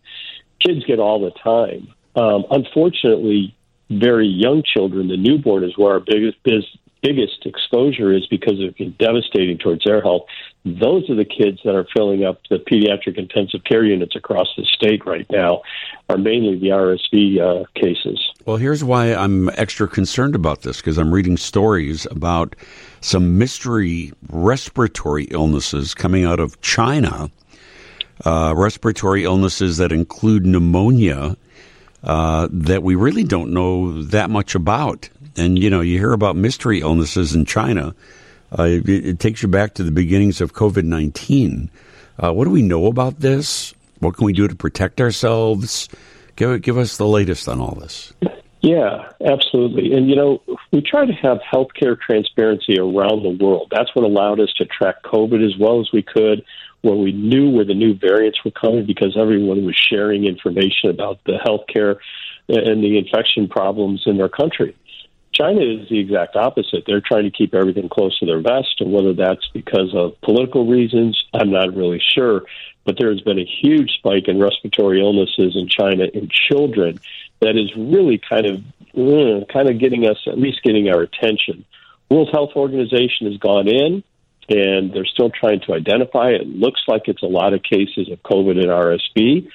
kids 0.66 0.86
get 0.86 1.00
all 1.00 1.20
the 1.20 1.32
time. 1.32 1.88
Um, 2.16 2.46
unfortunately, 2.52 3.54
very 3.90 4.28
young 4.28 4.64
children, 4.64 5.08
the 5.08 5.18
newborn 5.18 5.64
is 5.64 5.78
where 5.78 5.94
our 5.94 6.00
biggest 6.00 6.38
biggest 7.04 7.46
exposure 7.46 8.12
is 8.12 8.26
because 8.26 8.60
it 8.60 8.76
can 8.76 8.90
be 8.90 8.96
devastating 9.06 9.58
towards 9.58 9.84
their 9.86 10.02
health. 10.02 10.26
Those 10.80 11.10
are 11.10 11.16
the 11.16 11.26
kids 11.26 11.60
that 11.64 11.76
are 11.76 11.88
filling 11.96 12.26
up 12.26 12.42
the 12.50 12.58
pediatric 12.58 13.18
intensive 13.18 13.64
care 13.64 13.84
units 13.84 14.16
across 14.16 14.48
the 14.58 14.66
state 14.66 15.06
right 15.06 15.26
now, 15.32 15.62
are 16.10 16.18
mainly 16.18 16.58
the 16.58 16.68
RSV 16.68 17.40
uh, 17.40 17.66
cases. 17.76 18.32
Well, 18.46 18.58
here's 18.58 18.84
why 18.84 19.14
I'm 19.14 19.50
extra 19.50 19.88
concerned 19.88 20.36
about 20.36 20.62
this 20.62 20.78
because 20.78 20.98
I'm 20.98 21.14
reading 21.14 21.38
stories 21.38 22.06
about 22.08 22.56
some 23.02 23.38
mystery 23.38 24.14
respiratory 24.30 25.26
illnesses 25.26 25.94
coming 25.94 26.26
out 26.26 26.40
of 26.40 26.60
China, 26.62 27.30
uh, 28.26 28.54
respiratory 28.56 29.24
illnesses 29.24 29.78
that 29.78 29.92
include 29.92 30.46
pneumonia 30.46 31.36
uh, 32.04 32.48
that 32.52 32.84
we 32.84 32.96
really 32.96 33.24
don't 33.24 33.52
know 33.52 34.02
that 34.04 34.30
much 34.30 34.56
about. 34.56 35.10
And, 35.36 35.60
you 35.60 35.70
know, 35.70 35.82
you 35.82 35.98
hear 35.98 36.14
about 36.14 36.36
mystery 36.36 36.80
illnesses 36.80 37.36
in 37.36 37.46
China. 37.46 37.94
Uh, 38.58 38.64
it, 38.64 38.90
it 38.90 39.20
takes 39.20 39.42
you 39.42 39.48
back 39.48 39.74
to 39.76 39.84
the 39.84 39.92
beginnings 39.92 40.42
of 40.42 40.54
COVID 40.54 40.84
19. 40.84 41.70
Uh, 42.18 42.34
what 42.34 42.46
do 42.46 42.52
we 42.52 42.62
know 42.62 42.88
about 42.88 43.20
this? 43.20 43.74
What 44.00 44.16
can 44.16 44.26
we 44.26 44.34
do 44.34 44.48
to 44.48 44.56
protect 44.56 45.02
ourselves? 45.02 45.90
Give, 46.36 46.62
give 46.62 46.78
us 46.78 46.98
the 46.98 47.08
latest 47.08 47.48
on 47.48 47.60
all 47.60 47.76
this. 47.76 48.14
Yeah, 48.62 49.10
absolutely. 49.26 49.94
And, 49.94 50.10
you 50.10 50.16
know, 50.16 50.42
we 50.72 50.82
try 50.82 51.06
to 51.06 51.14
have 51.14 51.40
healthcare 51.54 52.00
transparency 52.00 52.78
around 52.80 53.24
the 53.24 53.38
world. 53.40 53.72
That's 53.72 53.94
what 53.96 54.04
allowed 54.04 54.40
us 54.40 54.52
to 54.58 54.66
track 54.66 55.04
COVID 55.04 55.46
as 55.46 55.58
well 55.60 55.80
as 55.80 55.90
we 55.94 56.02
could, 56.02 56.44
where 56.82 56.96
we 56.96 57.12
knew 57.12 57.50
where 57.50 57.66
the 57.66 57.76
new 57.76 57.94
variants 57.94 58.44
were 58.44 58.52
coming 58.52 58.86
because 58.86 59.16
everyone 59.20 59.66
was 59.66 59.76
sharing 59.76 60.26
information 60.26 60.90
about 60.90 61.20
the 61.26 61.38
healthcare 61.46 61.98
and 62.50 62.84
the 62.84 62.98
infection 62.98 63.48
problems 63.48 64.04
in 64.06 64.18
their 64.18 64.30
country. 64.30 64.76
China 65.38 65.62
is 65.62 65.88
the 65.90 66.00
exact 66.00 66.36
opposite. 66.36 66.84
They're 66.88 67.02
trying 67.02 67.26
to 67.26 67.32
keep 67.32 67.54
everything 67.54 67.90
close 67.90 68.18
to 68.20 68.26
their 68.26 68.40
vest, 68.40 68.80
and 68.80 68.92
whether 68.92 69.14
that's 69.14 69.48
because 69.54 69.94
of 69.94 70.20
political 70.22 70.66
reasons, 70.66 71.22
I'm 71.34 71.52
not 71.52 71.76
really 71.76 72.02
sure. 72.16 72.44
But 72.86 72.98
there 72.98 73.12
has 73.12 73.22
been 73.22 73.38
a 73.38 73.46
huge 73.46 73.92
spike 73.92 74.28
in 74.28 74.40
respiratory 74.40 75.02
illnesses 75.02 75.56
in 75.56 75.68
China 75.68 76.06
in 76.06 76.30
children 76.30 77.00
that 77.42 77.56
is 77.58 77.76
really 77.76 78.18
kind 78.18 78.46
of 78.46 78.64
uh, 78.98 79.46
kind 79.52 79.70
of 79.70 79.80
getting 79.80 80.08
us 80.08 80.18
at 80.26 80.40
least 80.40 80.64
getting 80.64 80.90
our 80.90 81.02
attention. 81.02 81.66
World 82.10 82.30
Health 82.32 82.52
Organization 82.56 83.28
has 83.28 83.38
gone 83.38 83.68
in 83.68 84.04
and 84.50 84.94
they're 84.94 85.06
still 85.06 85.30
trying 85.30 85.60
to 85.62 85.74
identify 85.74 86.30
it. 86.30 86.48
Looks 86.48 86.82
like 86.88 87.08
it's 87.08 87.22
a 87.22 87.28
lot 87.28 87.54
of 87.54 87.62
cases 87.64 88.10
of 88.10 88.24
COVID 88.24 88.58
and 88.58 88.70
RSV, 88.70 89.48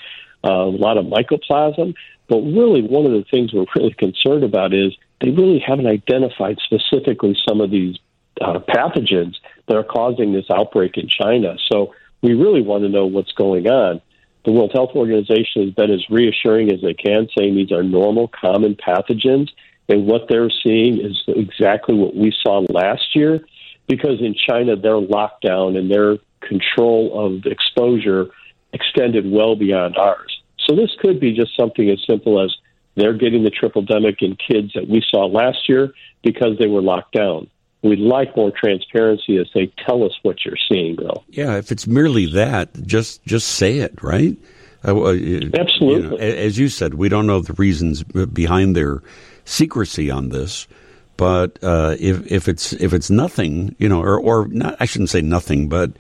uh, 0.45 0.49
a 0.49 0.77
lot 0.77 0.99
of 0.99 1.07
mycoplasma. 1.07 1.95
But 2.29 2.40
really, 2.42 2.83
one 2.83 3.07
of 3.07 3.12
the 3.12 3.25
things 3.31 3.53
we're 3.53 3.64
really 3.77 3.95
concerned 3.95 4.45
about 4.45 4.75
is 4.75 4.92
they 5.23 5.31
really 5.31 5.61
haven't 5.61 5.87
identified 5.87 6.59
specifically 6.65 7.37
some 7.49 7.61
of 7.61 7.71
these 7.71 7.97
uh, 8.41 8.59
pathogens 8.59 9.37
that 9.69 9.77
are 9.77 9.85
causing 9.85 10.33
this 10.33 10.47
outbreak 10.53 10.97
in 10.97 11.09
China. 11.09 11.57
So 11.71 11.95
we 12.23 12.35
really 12.35 12.63
want 12.63 12.83
to 12.83 12.89
know 12.89 13.07
what's 13.07 13.33
going 13.33 13.69
on. 13.69 14.01
The 14.45 14.51
World 14.51 14.73
Health 14.75 14.91
Organization 14.97 15.65
has 15.65 15.71
been 15.71 15.93
as 15.93 16.05
reassuring 16.11 16.73
as 16.73 16.81
they 16.81 16.95
can, 16.95 17.29
saying 17.39 17.55
these 17.55 17.71
are 17.71 17.85
normal, 17.85 18.29
common 18.29 18.75
pathogens. 18.75 19.51
And 19.89 20.07
what 20.07 20.23
they're 20.29 20.51
seeing 20.51 21.01
is 21.01 21.23
exactly 21.29 21.95
what 21.95 22.17
we 22.17 22.35
saw 22.43 22.65
last 22.69 23.15
year, 23.15 23.45
because 23.87 24.21
in 24.21 24.35
China, 24.35 24.75
their 24.75 25.01
lockdown 25.01 25.79
and 25.79 25.89
their 25.89 26.19
control 26.41 27.27
of 27.27 27.47
exposure 27.47 28.31
extended 28.73 29.31
well 29.31 29.55
beyond 29.55 29.97
ours. 29.97 30.43
So 30.67 30.75
this 30.75 30.91
could 31.01 31.21
be 31.21 31.33
just 31.33 31.57
something 31.57 31.89
as 31.91 31.99
simple 32.09 32.43
as 32.43 32.53
they're 32.95 33.17
getting 33.17 33.45
the 33.45 33.51
triple 33.51 33.85
demic 33.85 34.17
in 34.21 34.37
kids 34.37 34.73
that 34.75 34.89
we 34.89 35.03
saw 35.09 35.27
last 35.27 35.69
year 35.69 35.93
because 36.23 36.59
they 36.59 36.67
were 36.67 36.83
locked 36.83 37.13
down. 37.13 37.49
We'd 37.83 37.99
like 37.99 38.37
more 38.37 38.53
transparency 38.53 39.39
as 39.39 39.49
they 39.55 39.73
tell 39.85 40.05
us 40.05 40.13
what 40.23 40.45
you're 40.45 40.55
seeing, 40.71 40.95
Bill. 40.97 41.25
Yeah, 41.29 41.57
if 41.57 41.73
it's 41.73 41.87
merely 41.87 42.27
that, 42.27 42.87
just 42.87 43.25
just 43.25 43.49
say 43.49 43.79
it, 43.79 44.01
right? 44.03 44.37
Uh, 44.85 45.01
uh, 45.01 45.11
you 45.13 45.51
Absolutely. 45.59 46.11
know, 46.11 46.17
as 46.17 46.59
you 46.59 46.69
said, 46.69 46.95
we 46.95 47.09
don't 47.09 47.27
know 47.27 47.41
the 47.41 47.55
reasons 47.55 48.03
behind 48.03 48.77
their 48.77 49.03
secrecy 49.45 50.11
on 50.11 50.29
this, 50.29 50.69
but 51.17 51.59
uh, 51.63 51.97
if 51.99 52.31
if 52.31 52.47
it's 52.47 52.73
if 52.75 52.93
it's 52.93 53.11
nothing, 53.11 53.75
you 53.79 53.89
know, 53.89 54.01
or 54.01 54.21
or 54.21 54.47
not, 54.49 54.77
I 54.79 54.85
shouldn't 54.85 55.11
say 55.11 55.21
nothing, 55.21 55.69
but 55.69 55.93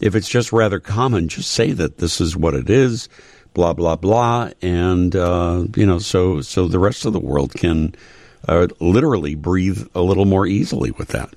if 0.00 0.14
it's 0.14 0.28
just 0.28 0.52
rather 0.52 0.80
common, 0.80 1.28
just 1.28 1.50
say 1.50 1.72
that 1.72 1.98
this 1.98 2.20
is 2.20 2.36
what 2.36 2.54
it 2.54 2.68
is, 2.68 3.08
blah 3.54 3.72
blah 3.72 3.96
blah, 3.96 4.50
and 4.62 5.14
uh, 5.14 5.64
you 5.76 5.86
know, 5.86 5.98
so 5.98 6.40
so 6.40 6.68
the 6.68 6.78
rest 6.78 7.04
of 7.04 7.12
the 7.12 7.20
world 7.20 7.52
can 7.54 7.94
uh, 8.48 8.68
literally 8.80 9.34
breathe 9.34 9.86
a 9.94 10.00
little 10.00 10.24
more 10.24 10.46
easily 10.46 10.90
with 10.92 11.08
that. 11.08 11.34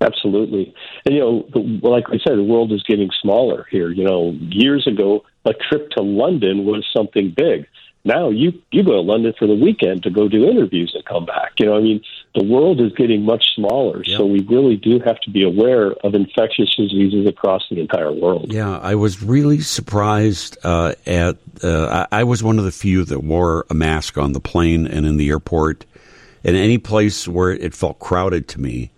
Absolutely. 0.00 0.74
And, 1.04 1.14
you 1.14 1.20
know, 1.20 1.48
like 1.88 2.04
I 2.08 2.18
said, 2.26 2.36
the 2.36 2.42
world 2.42 2.72
is 2.72 2.82
getting 2.82 3.10
smaller 3.20 3.66
here. 3.70 3.90
You 3.90 4.04
know, 4.04 4.36
years 4.40 4.86
ago, 4.86 5.24
a 5.44 5.52
trip 5.52 5.90
to 5.90 6.02
London 6.02 6.64
was 6.64 6.84
something 6.92 7.32
big. 7.36 7.68
Now 8.04 8.30
you, 8.30 8.52
you 8.72 8.82
go 8.82 8.92
to 8.92 9.00
London 9.00 9.32
for 9.38 9.46
the 9.46 9.54
weekend 9.54 10.02
to 10.02 10.10
go 10.10 10.28
do 10.28 10.48
interviews 10.48 10.92
and 10.94 11.04
come 11.04 11.24
back. 11.24 11.52
You 11.58 11.66
know, 11.66 11.76
I 11.76 11.80
mean, 11.80 12.02
the 12.34 12.42
world 12.42 12.80
is 12.80 12.92
getting 12.94 13.24
much 13.24 13.54
smaller. 13.54 14.02
So 14.04 14.26
we 14.26 14.40
really 14.40 14.76
do 14.76 14.98
have 15.00 15.20
to 15.20 15.30
be 15.30 15.44
aware 15.44 15.92
of 15.92 16.14
infectious 16.14 16.74
diseases 16.74 17.26
across 17.26 17.62
the 17.70 17.78
entire 17.78 18.10
world. 18.10 18.52
Yeah, 18.52 18.78
I 18.78 18.96
was 18.96 19.22
really 19.22 19.60
surprised 19.60 20.58
uh, 20.64 20.94
at. 21.06 21.36
Uh, 21.62 22.06
I 22.10 22.22
I 22.22 22.24
was 22.24 22.42
one 22.42 22.58
of 22.58 22.64
the 22.64 22.72
few 22.72 23.04
that 23.04 23.22
wore 23.22 23.66
a 23.68 23.74
mask 23.74 24.16
on 24.18 24.32
the 24.32 24.40
plane 24.40 24.86
and 24.86 25.06
in 25.06 25.16
the 25.16 25.28
airport, 25.28 25.84
and 26.42 26.56
any 26.56 26.78
place 26.78 27.28
where 27.28 27.50
it 27.50 27.74
felt 27.74 27.98
crowded 27.98 28.48
to 28.48 28.60
me. 28.60 28.90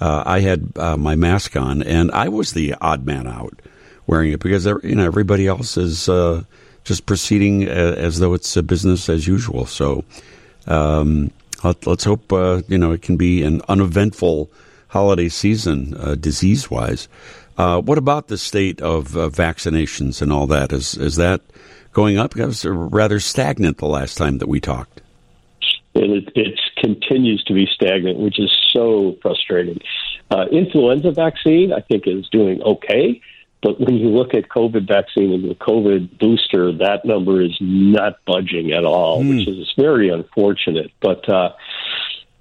Uh, 0.00 0.22
I 0.26 0.40
had 0.40 0.72
uh, 0.76 0.96
my 0.96 1.14
mask 1.14 1.56
on, 1.56 1.82
and 1.82 2.10
I 2.10 2.28
was 2.28 2.52
the 2.52 2.74
odd 2.80 3.06
man 3.06 3.28
out 3.28 3.60
wearing 4.06 4.32
it 4.32 4.40
because 4.40 4.66
you 4.66 4.94
know 4.96 5.04
everybody 5.04 5.46
else 5.46 5.76
is 5.76 6.08
uh, 6.08 6.42
just 6.84 7.06
proceeding 7.06 7.64
as 7.64 8.18
though 8.18 8.34
it's 8.34 8.56
a 8.56 8.62
business 8.62 9.08
as 9.08 9.26
usual. 9.26 9.66
So 9.66 10.04
um, 10.66 11.30
let, 11.64 11.86
let's 11.86 12.04
hope 12.04 12.32
uh, 12.32 12.62
you 12.68 12.78
know 12.78 12.92
it 12.92 13.02
can 13.02 13.16
be 13.16 13.42
an 13.42 13.62
uneventful 13.68 14.50
holiday 14.88 15.28
season, 15.28 15.94
uh, 15.98 16.14
disease 16.14 16.70
wise. 16.70 17.08
Uh, 17.56 17.80
what 17.80 17.98
about 17.98 18.28
the 18.28 18.38
state 18.38 18.80
of 18.80 19.16
uh, 19.16 19.28
vaccinations 19.28 20.22
and 20.22 20.32
all 20.32 20.46
that? 20.46 20.72
Is 20.72 20.96
is 20.96 21.16
that 21.16 21.40
going 21.92 22.18
up? 22.18 22.36
It 22.36 22.46
was 22.46 22.64
rather 22.64 23.20
stagnant 23.20 23.78
the 23.78 23.86
last 23.86 24.16
time 24.16 24.38
that 24.38 24.48
we 24.48 24.60
talked. 24.60 25.02
it, 25.94 26.32
it 26.34 26.60
continues 26.78 27.44
to 27.44 27.54
be 27.54 27.66
stagnant, 27.72 28.18
which 28.18 28.40
is 28.40 28.50
so 28.72 29.16
frustrating. 29.22 29.80
Uh, 30.30 30.46
influenza 30.50 31.12
vaccine, 31.12 31.72
I 31.72 31.80
think, 31.80 32.06
is 32.06 32.26
doing 32.30 32.62
okay, 32.62 33.20
but 33.62 33.80
when 33.80 33.94
you 33.94 34.08
look 34.08 34.34
at 34.34 34.48
COVID 34.48 34.88
vaccine 34.88 35.32
and 35.32 35.48
the 35.48 35.54
COVID 35.54 36.18
booster, 36.18 36.72
that 36.78 37.04
number 37.04 37.40
is 37.40 37.56
not 37.60 38.18
budging 38.26 38.72
at 38.72 38.84
all, 38.84 39.22
which 39.22 39.46
is 39.46 39.72
very 39.78 40.08
unfortunate. 40.10 40.90
But 41.00 41.28
uh, 41.28 41.50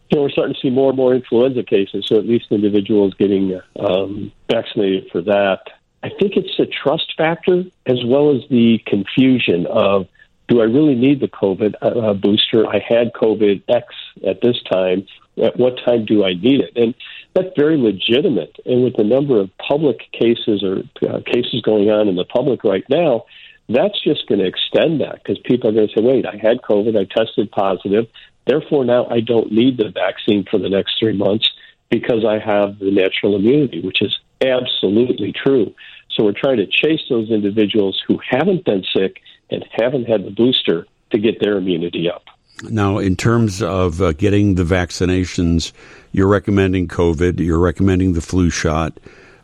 you 0.09 0.17
know, 0.17 0.23
we're 0.23 0.29
starting 0.31 0.55
to 0.55 0.59
see 0.59 0.71
more 0.71 0.89
and 0.89 0.97
more 0.97 1.13
influenza 1.13 1.63
cases, 1.63 2.05
so 2.07 2.17
at 2.17 2.27
least 2.27 2.47
individuals 2.49 3.13
getting 3.13 3.59
um, 3.79 4.31
vaccinated 4.49 5.09
for 5.11 5.21
that. 5.21 5.59
I 6.03 6.09
think 6.09 6.35
it's 6.35 6.57
the 6.57 6.65
trust 6.65 7.13
factor 7.15 7.63
as 7.85 8.03
well 8.03 8.35
as 8.35 8.41
the 8.49 8.79
confusion 8.87 9.67
of 9.67 10.07
do 10.47 10.59
I 10.59 10.65
really 10.65 10.95
need 10.95 11.21
the 11.21 11.29
COVID 11.29 11.75
uh, 11.81 12.13
booster? 12.13 12.67
I 12.67 12.79
had 12.85 13.13
COVID 13.13 13.63
X 13.69 13.93
at 14.27 14.41
this 14.41 14.61
time. 14.69 15.05
At 15.41 15.55
what 15.57 15.79
time 15.85 16.03
do 16.05 16.25
I 16.25 16.33
need 16.33 16.59
it? 16.59 16.75
And 16.75 16.93
that's 17.33 17.49
very 17.57 17.77
legitimate. 17.77 18.57
And 18.65 18.83
with 18.83 18.95
the 18.97 19.03
number 19.03 19.39
of 19.39 19.49
public 19.57 19.99
cases 20.11 20.63
or 20.63 20.83
uh, 21.07 21.21
cases 21.25 21.61
going 21.63 21.89
on 21.89 22.07
in 22.07 22.15
the 22.15 22.25
public 22.25 22.63
right 22.63 22.83
now, 22.89 23.25
that's 23.69 24.01
just 24.03 24.27
going 24.27 24.39
to 24.39 24.47
extend 24.47 25.01
that 25.01 25.23
because 25.23 25.39
people 25.45 25.69
are 25.69 25.73
going 25.73 25.87
to 25.87 25.93
say, 25.93 26.03
wait, 26.03 26.25
I 26.25 26.35
had 26.35 26.61
COVID, 26.61 26.97
I 26.97 27.05
tested 27.05 27.51
positive. 27.51 28.07
Therefore, 28.45 28.83
now 28.83 29.07
I 29.07 29.21
don't 29.21 29.51
need 29.51 29.77
the 29.77 29.89
vaccine 29.89 30.45
for 30.49 30.57
the 30.57 30.69
next 30.69 30.99
three 30.99 31.15
months 31.15 31.49
because 31.89 32.25
I 32.25 32.39
have 32.39 32.79
the 32.79 32.91
natural 32.91 33.35
immunity, 33.35 33.81
which 33.81 34.01
is 34.01 34.17
absolutely 34.41 35.31
true. 35.31 35.73
So 36.09 36.25
we're 36.25 36.33
trying 36.33 36.57
to 36.57 36.67
chase 36.67 37.01
those 37.09 37.29
individuals 37.29 38.01
who 38.07 38.19
haven't 38.27 38.65
been 38.65 38.83
sick 38.95 39.21
and 39.49 39.65
haven't 39.71 40.05
had 40.05 40.25
the 40.25 40.31
booster 40.31 40.85
to 41.11 41.19
get 41.19 41.39
their 41.39 41.57
immunity 41.57 42.09
up. 42.09 42.25
Now, 42.63 42.99
in 42.99 43.15
terms 43.15 43.61
of 43.61 44.01
uh, 44.01 44.13
getting 44.13 44.55
the 44.55 44.63
vaccinations, 44.63 45.71
you're 46.11 46.27
recommending 46.27 46.87
COVID, 46.87 47.39
you're 47.39 47.59
recommending 47.59 48.13
the 48.13 48.21
flu 48.21 48.49
shot, 48.49 48.99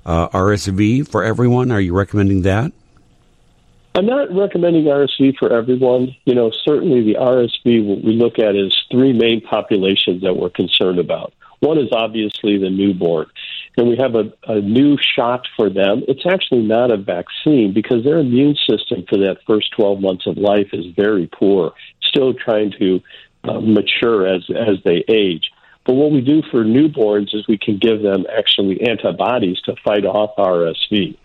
uh, 0.06 0.30
RSV 0.30 1.08
for 1.08 1.23
everyone. 1.23 1.71
Are 1.71 1.82
you 1.82 1.95
recommending 1.95 2.43
that? 2.43 2.71
I'm 3.95 4.06
not 4.06 4.32
recommending 4.32 4.84
RSV 4.84 5.38
for 5.38 5.51
everyone. 5.51 6.15
You 6.25 6.36
know, 6.36 6.51
certainly 6.63 7.01
the 7.01 7.15
RSV, 7.19 7.84
what 7.84 8.03
we 8.03 8.13
look 8.13 8.38
at 8.38 8.56
is 8.56 8.75
three 8.91 9.12
main 9.12 9.41
populations 9.41 10.21
that 10.21 10.36
we're 10.36 10.51
concerned 10.51 10.99
about. 10.99 11.34
One 11.62 11.80
is 11.80 11.91
obviously 11.91 12.60
the 12.60 12.69
newborn, 12.69 13.25
and 13.75 13.89
we 13.89 13.97
have 13.97 14.13
a, 14.13 14.32
a 14.47 14.62
new 14.62 14.97
shot 14.99 15.47
for 15.56 15.71
them. 15.71 16.03
It's 16.08 16.27
actually 16.27 16.62
not 16.62 16.91
a 16.91 16.97
vaccine 16.97 17.73
because 17.73 18.03
their 18.03 18.19
immune 18.19 18.56
system 18.69 19.06
for 19.10 19.17
that 19.17 19.39
first 19.47 19.71
12 19.71 19.99
months 19.99 20.27
of 20.27 20.38
life 20.38 20.67
is 20.73 20.86
very 20.95 21.25
poor, 21.25 21.73
still 22.17 22.34
trying 22.34 22.73
to 22.80 23.01
uh, 23.43 23.60
mature 23.62 24.27
as 24.27 24.43
as 24.49 24.77
they 24.84 25.03
age. 25.08 25.51
But 25.86 25.93
what 25.93 26.12
we 26.12 26.21
do 26.21 26.41
for 26.51 26.65
newborns 26.65 27.34
is 27.34 27.47
we 27.47 27.58
can 27.58 27.77
give 27.77 28.01
them 28.01 28.25
actually 28.36 28.82
antibodies 28.82 29.60
to 29.65 29.75
fight 29.86 30.06
off 30.06 30.36
RSV. 30.38 31.17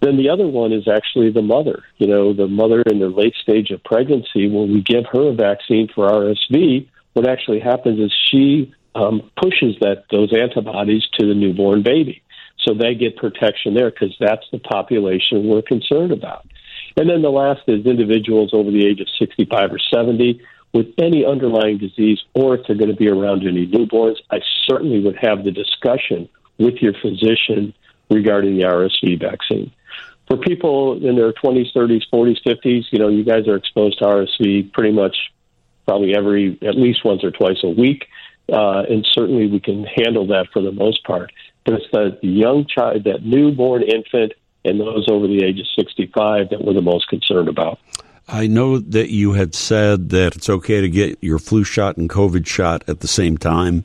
Then 0.00 0.16
the 0.16 0.28
other 0.28 0.46
one 0.46 0.72
is 0.72 0.88
actually 0.88 1.30
the 1.30 1.42
mother. 1.42 1.84
You 1.98 2.08
know, 2.08 2.32
the 2.32 2.48
mother 2.48 2.82
in 2.82 2.98
the 2.98 3.08
late 3.08 3.34
stage 3.40 3.70
of 3.70 3.82
pregnancy, 3.84 4.48
when 4.48 4.72
we 4.72 4.82
give 4.82 5.04
her 5.12 5.28
a 5.28 5.34
vaccine 5.34 5.88
for 5.94 6.08
RSV, 6.08 6.88
what 7.12 7.28
actually 7.28 7.60
happens 7.60 8.00
is 8.00 8.12
she 8.30 8.74
um, 8.94 9.30
pushes 9.40 9.76
that 9.80 10.04
those 10.10 10.32
antibodies 10.32 11.04
to 11.18 11.26
the 11.26 11.34
newborn 11.34 11.82
baby. 11.82 12.22
So 12.58 12.74
they 12.74 12.94
get 12.94 13.16
protection 13.16 13.74
there 13.74 13.90
because 13.90 14.16
that's 14.18 14.44
the 14.50 14.58
population 14.58 15.46
we're 15.46 15.62
concerned 15.62 16.10
about. 16.10 16.46
And 16.96 17.10
then 17.10 17.22
the 17.22 17.30
last 17.30 17.62
is 17.66 17.84
individuals 17.84 18.50
over 18.52 18.70
the 18.70 18.86
age 18.86 19.00
of 19.00 19.08
65 19.18 19.72
or 19.72 19.78
70 19.78 20.40
with 20.72 20.86
any 20.98 21.24
underlying 21.24 21.78
disease, 21.78 22.18
or 22.34 22.54
if 22.54 22.66
they're 22.66 22.76
going 22.76 22.90
to 22.90 22.96
be 22.96 23.08
around 23.08 23.46
any 23.46 23.66
newborns. 23.66 24.16
I 24.30 24.40
certainly 24.66 25.00
would 25.00 25.16
have 25.16 25.44
the 25.44 25.50
discussion 25.50 26.28
with 26.58 26.76
your 26.76 26.92
physician 27.00 27.74
regarding 28.10 28.56
the 28.56 28.64
RSV 28.64 29.20
vaccine. 29.20 29.72
For 30.28 30.36
people 30.36 30.94
in 31.06 31.16
their 31.16 31.32
20s, 31.32 31.72
30s, 31.74 32.02
40s, 32.12 32.38
50s, 32.46 32.84
you 32.90 32.98
know, 32.98 33.08
you 33.08 33.24
guys 33.24 33.46
are 33.46 33.56
exposed 33.56 33.98
to 33.98 34.04
RSV 34.04 34.72
pretty 34.72 34.92
much 34.92 35.16
probably 35.86 36.16
every, 36.16 36.58
at 36.62 36.76
least 36.76 37.04
once 37.04 37.22
or 37.22 37.30
twice 37.30 37.58
a 37.62 37.68
week. 37.68 38.06
Uh, 38.52 38.82
and 38.88 39.06
certainly 39.12 39.46
we 39.46 39.60
can 39.60 39.84
handle 39.84 40.26
that 40.28 40.46
for 40.52 40.62
the 40.62 40.72
most 40.72 41.04
part. 41.04 41.32
But 41.64 41.74
it's 41.74 41.86
the 41.92 42.18
young 42.22 42.66
child, 42.66 43.04
that 43.04 43.24
newborn 43.24 43.82
infant, 43.82 44.32
and 44.66 44.80
those 44.80 45.06
over 45.08 45.26
the 45.26 45.44
age 45.44 45.60
of 45.60 45.66
65 45.76 46.50
that 46.50 46.64
we're 46.64 46.74
the 46.74 46.82
most 46.82 47.08
concerned 47.08 47.48
about. 47.48 47.78
I 48.28 48.48
know 48.48 48.78
that 48.78 49.10
you 49.10 49.34
had 49.34 49.54
said 49.54 50.10
that 50.10 50.34
it's 50.34 50.50
okay 50.50 50.80
to 50.80 50.88
get 50.88 51.22
your 51.22 51.38
flu 51.38 51.62
shot 51.62 51.96
and 51.96 52.10
COVID 52.10 52.46
shot 52.46 52.82
at 52.88 53.00
the 53.00 53.08
same 53.08 53.38
time. 53.38 53.84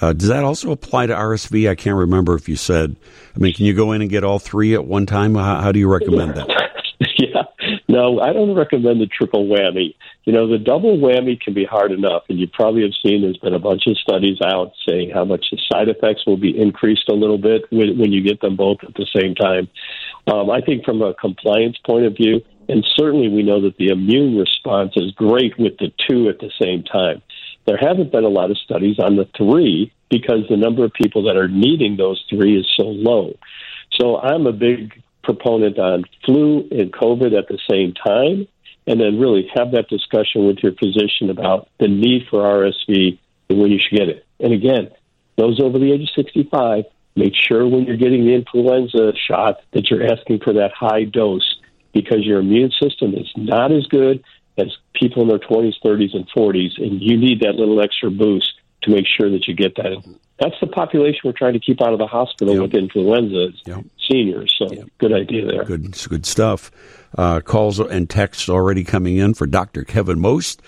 Uh, 0.00 0.12
does 0.12 0.28
that 0.28 0.42
also 0.42 0.72
apply 0.72 1.06
to 1.06 1.14
RSV? 1.14 1.68
I 1.68 1.74
can't 1.74 1.96
remember 1.96 2.34
if 2.34 2.48
you 2.48 2.56
said. 2.56 2.96
I 3.34 3.38
mean, 3.38 3.54
can 3.54 3.66
you 3.66 3.74
go 3.74 3.92
in 3.92 4.00
and 4.00 4.10
get 4.10 4.24
all 4.24 4.38
three 4.38 4.74
at 4.74 4.86
one 4.86 5.06
time? 5.06 5.34
How, 5.34 5.60
how 5.60 5.72
do 5.72 5.78
you 5.78 5.88
recommend 5.88 6.34
that? 6.34 6.48
yeah. 7.18 7.42
No, 7.88 8.20
I 8.20 8.32
don't 8.32 8.54
recommend 8.54 9.00
the 9.00 9.06
triple 9.06 9.46
whammy. 9.46 9.94
You 10.24 10.32
know, 10.32 10.48
the 10.48 10.58
double 10.58 10.96
whammy 10.98 11.40
can 11.40 11.54
be 11.54 11.64
hard 11.64 11.92
enough, 11.92 12.24
and 12.28 12.40
you 12.40 12.48
probably 12.48 12.82
have 12.82 12.92
seen 13.04 13.22
there's 13.22 13.36
been 13.36 13.54
a 13.54 13.58
bunch 13.58 13.86
of 13.86 13.96
studies 13.98 14.38
out 14.44 14.72
saying 14.88 15.10
how 15.10 15.24
much 15.24 15.46
the 15.50 15.58
side 15.70 15.88
effects 15.88 16.26
will 16.26 16.36
be 16.36 16.58
increased 16.58 17.08
a 17.08 17.14
little 17.14 17.38
bit 17.38 17.62
when, 17.70 17.98
when 17.98 18.10
you 18.12 18.22
get 18.22 18.40
them 18.40 18.56
both 18.56 18.78
at 18.82 18.94
the 18.94 19.06
same 19.14 19.34
time. 19.34 19.68
Um, 20.26 20.50
I 20.50 20.60
think 20.60 20.84
from 20.84 21.02
a 21.02 21.14
compliance 21.14 21.76
point 21.84 22.06
of 22.06 22.16
view, 22.16 22.42
and 22.68 22.84
certainly 22.96 23.28
we 23.28 23.42
know 23.42 23.60
that 23.62 23.76
the 23.76 23.88
immune 23.88 24.38
response 24.38 24.92
is 24.96 25.12
great 25.12 25.58
with 25.58 25.76
the 25.78 25.92
two 26.08 26.28
at 26.28 26.38
the 26.38 26.50
same 26.60 26.82
time. 26.82 27.22
There 27.66 27.76
haven't 27.76 28.12
been 28.12 28.24
a 28.24 28.28
lot 28.28 28.50
of 28.50 28.58
studies 28.58 28.98
on 28.98 29.16
the 29.16 29.28
three 29.36 29.92
because 30.10 30.46
the 30.48 30.56
number 30.56 30.84
of 30.84 30.92
people 30.92 31.24
that 31.24 31.36
are 31.36 31.48
needing 31.48 31.96
those 31.96 32.24
three 32.28 32.58
is 32.58 32.66
so 32.76 32.84
low. 32.84 33.36
So 33.92 34.18
I'm 34.18 34.46
a 34.46 34.52
big 34.52 35.02
proponent 35.22 35.78
on 35.78 36.04
flu 36.24 36.68
and 36.70 36.92
COVID 36.92 37.36
at 37.36 37.48
the 37.48 37.58
same 37.70 37.94
time, 37.94 38.46
and 38.86 39.00
then 39.00 39.18
really 39.18 39.50
have 39.54 39.72
that 39.72 39.88
discussion 39.88 40.46
with 40.46 40.58
your 40.62 40.72
physician 40.72 41.30
about 41.30 41.68
the 41.80 41.88
need 41.88 42.26
for 42.30 42.40
RSV 42.40 43.18
and 43.48 43.58
when 43.58 43.70
you 43.70 43.78
should 43.78 43.98
get 43.98 44.08
it. 44.08 44.26
And 44.40 44.52
again, 44.52 44.90
those 45.36 45.60
over 45.60 45.78
the 45.78 45.92
age 45.92 46.02
of 46.02 46.10
65, 46.14 46.84
make 47.16 47.32
sure 47.34 47.66
when 47.66 47.84
you're 47.84 47.96
getting 47.96 48.24
the 48.26 48.34
influenza 48.34 49.12
shot 49.28 49.60
that 49.72 49.90
you're 49.90 50.04
asking 50.06 50.40
for 50.40 50.52
that 50.54 50.72
high 50.72 51.04
dose 51.04 51.56
because 51.92 52.24
your 52.24 52.40
immune 52.40 52.72
system 52.82 53.14
is 53.14 53.30
not 53.36 53.70
as 53.72 53.86
good 53.86 54.22
as 54.58 54.66
people 54.94 55.22
in 55.22 55.28
their 55.28 55.38
20s, 55.38 55.74
30s, 55.84 56.14
and 56.14 56.28
40s, 56.30 56.80
and 56.80 57.00
you 57.00 57.16
need 57.16 57.40
that 57.40 57.54
little 57.54 57.80
extra 57.80 58.10
boost 58.10 58.52
to 58.82 58.90
make 58.90 59.04
sure 59.06 59.30
that 59.30 59.46
you 59.48 59.54
get 59.54 59.74
that. 59.76 60.02
That's 60.40 60.54
the 60.60 60.66
population 60.66 61.20
we're 61.24 61.32
trying 61.32 61.52
to 61.54 61.60
keep 61.60 61.80
out 61.80 61.92
of 61.92 61.98
the 61.98 62.06
hospital 62.06 62.54
Yep. 62.54 62.62
with 62.62 62.74
influenza, 62.74 63.48
Yep. 63.66 63.84
seniors. 64.10 64.54
So 64.58 64.68
good 64.98 65.12
idea 65.12 65.46
there. 65.46 65.64
Good, 65.64 65.96
good 66.08 66.26
stuff. 66.26 66.70
Uh, 67.16 67.40
calls 67.40 67.78
and 67.78 68.10
texts 68.10 68.48
already 68.48 68.82
coming 68.82 69.16
in 69.16 69.34
for 69.34 69.46
Dr. 69.46 69.84
Kevin 69.84 70.20
Most. 70.20 70.60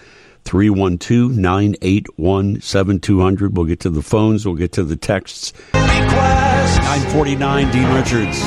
312 0.47 1.37
981 1.37 2.61
7200. 2.61 3.57
We'll 3.57 3.67
get 3.67 3.81
to 3.81 3.91
the 3.91 4.03
phones, 4.03 4.47
we'll 4.47 4.55
get 4.55 4.73
to 4.73 4.85
the 4.85 4.97
texts. 4.97 5.53
949 5.75 7.71
Dean 7.73 7.93
Richards. 7.95 8.39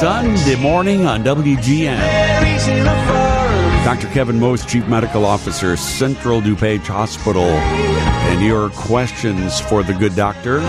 Sunday 0.00 0.56
morning 0.56 1.06
on 1.06 1.24
WGN. 1.24 2.96
Dr. 3.84 4.08
Kevin 4.08 4.40
Most, 4.40 4.68
Chief 4.68 4.86
Medical 4.88 5.24
Officer, 5.24 5.76
Central 5.76 6.40
DuPage 6.40 6.86
Hospital. 6.86 7.44
And 7.44 8.44
your 8.44 8.70
questions 8.70 9.60
for 9.60 9.84
the 9.84 9.94
good 9.94 10.16
doctor 10.16 10.60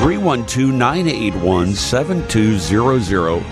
312 0.00 0.74
981 0.74 1.74
7200, 1.74 3.42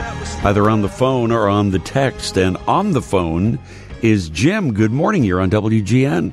either 0.45 0.69
on 0.69 0.83
the 0.83 0.89
phone 0.89 1.31
or 1.31 1.49
on 1.49 1.71
the 1.71 1.79
text. 1.79 2.37
And 2.37 2.57
on 2.67 2.91
the 2.91 3.03
phone 3.03 3.61
is 4.03 4.29
Jim. 4.29 4.75
Good 4.75 4.91
morning. 4.91 5.25
You're 5.25 5.41
on 5.41 5.51
WGN. 5.51 6.33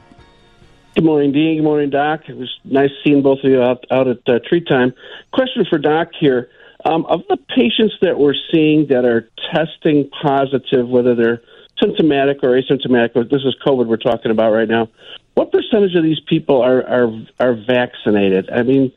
Good 0.95 1.03
morning, 1.05 1.32
Dean. 1.32 1.58
Good 1.58 1.63
morning, 1.63 1.89
Doc. 1.89 2.21
It 2.27 2.36
was 2.36 2.53
nice 2.63 2.89
seeing 3.03 3.21
both 3.21 3.39
of 3.43 3.49
you 3.49 3.62
out, 3.62 3.86
out 3.91 4.08
at 4.08 4.17
uh, 4.27 4.39
Tree 4.47 4.63
Time. 4.63 4.93
Question 5.32 5.65
for 5.69 5.77
Doc 5.77 6.10
here. 6.19 6.49
Um, 6.84 7.05
of 7.05 7.21
the 7.29 7.38
patients 7.55 7.93
that 8.01 8.17
we're 8.17 8.36
seeing 8.51 8.88
that 8.88 9.05
are 9.05 9.29
testing 9.53 10.10
positive, 10.21 10.88
whether 10.88 11.13
they're 11.13 11.41
symptomatic 11.82 12.39
or 12.43 12.60
asymptomatic, 12.60 13.15
or 13.15 13.23
this 13.23 13.43
is 13.43 13.55
COVID 13.65 13.88
we're 13.88 13.97
talking 13.97 14.32
about 14.32 14.51
right 14.51 14.67
now, 14.67 14.89
what 15.36 15.51
percentage 15.51 15.95
of 15.95 16.03
these 16.03 16.19
people 16.27 16.62
are, 16.62 16.82
are, 16.86 17.12
are 17.39 17.53
vaccinated? 17.53 18.49
I 18.49 18.63
mean, 18.63 18.91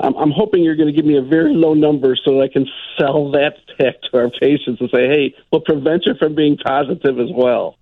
I'm, 0.00 0.14
I'm 0.16 0.30
hoping 0.30 0.62
you're 0.62 0.76
going 0.76 0.88
to 0.88 0.92
give 0.92 1.06
me 1.06 1.16
a 1.16 1.22
very 1.22 1.54
low 1.54 1.74
number 1.74 2.16
so 2.16 2.32
that 2.32 2.42
I 2.42 2.48
can 2.48 2.66
sell 2.98 3.30
that 3.32 3.56
back 3.78 3.94
to 4.10 4.18
our 4.18 4.30
patients 4.30 4.80
and 4.80 4.90
say, 4.92 5.06
hey, 5.06 5.34
we'll 5.50 5.62
prevent 5.62 6.06
you 6.06 6.14
from 6.18 6.34
being 6.34 6.56
positive 6.56 7.18
as 7.20 7.30
well. 7.34 7.76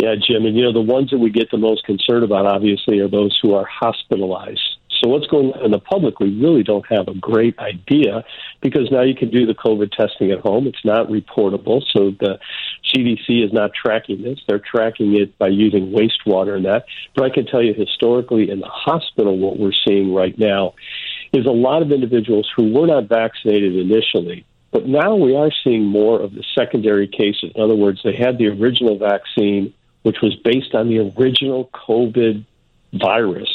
Yeah, 0.00 0.14
Jim, 0.14 0.46
and 0.46 0.56
you 0.56 0.62
know 0.62 0.72
the 0.72 0.80
ones 0.80 1.10
that 1.10 1.18
we 1.18 1.28
get 1.28 1.50
the 1.50 1.58
most 1.58 1.84
concerned 1.84 2.24
about, 2.24 2.46
obviously, 2.46 3.00
are 3.00 3.08
those 3.08 3.38
who 3.42 3.52
are 3.52 3.66
hospitalized. 3.66 4.78
So 4.98 5.10
what's 5.10 5.26
going 5.26 5.52
on 5.52 5.66
in 5.66 5.70
the 5.72 5.78
public, 5.78 6.20
we 6.20 6.40
really 6.40 6.62
don't 6.62 6.86
have 6.88 7.06
a 7.08 7.14
great 7.14 7.58
idea 7.58 8.24
because 8.62 8.90
now 8.90 9.02
you 9.02 9.14
can 9.14 9.28
do 9.28 9.44
the 9.44 9.54
COVID 9.54 9.92
testing 9.92 10.30
at 10.30 10.40
home. 10.40 10.66
It's 10.66 10.84
not 10.86 11.08
reportable, 11.08 11.82
so 11.92 12.12
the 12.18 12.38
CDC 12.88 13.44
is 13.44 13.52
not 13.52 13.72
tracking 13.74 14.22
this. 14.22 14.38
They're 14.48 14.58
tracking 14.58 15.20
it 15.20 15.36
by 15.36 15.48
using 15.48 15.92
wastewater 15.92 16.56
and 16.56 16.64
that. 16.64 16.86
But 17.14 17.24
I 17.24 17.30
can 17.30 17.44
tell 17.44 17.62
you 17.62 17.74
historically 17.74 18.50
in 18.50 18.60
the 18.60 18.68
hospital, 18.68 19.36
what 19.36 19.58
we're 19.58 19.72
seeing 19.86 20.14
right 20.14 20.36
now 20.38 20.76
is 21.34 21.44
a 21.44 21.50
lot 21.50 21.82
of 21.82 21.92
individuals 21.92 22.50
who 22.56 22.72
were 22.72 22.86
not 22.86 23.06
vaccinated 23.06 23.76
initially, 23.76 24.46
but 24.72 24.86
now 24.86 25.14
we 25.14 25.36
are 25.36 25.50
seeing 25.62 25.84
more 25.84 26.20
of 26.20 26.32
the 26.32 26.44
secondary 26.58 27.06
cases. 27.06 27.52
In 27.54 27.62
other 27.62 27.76
words, 27.76 28.00
they 28.02 28.16
had 28.16 28.38
the 28.38 28.48
original 28.48 28.98
vaccine, 28.98 29.74
which 30.02 30.16
was 30.22 30.34
based 30.44 30.74
on 30.74 30.88
the 30.88 30.98
original 30.98 31.70
COVID 31.72 32.44
virus, 32.92 33.48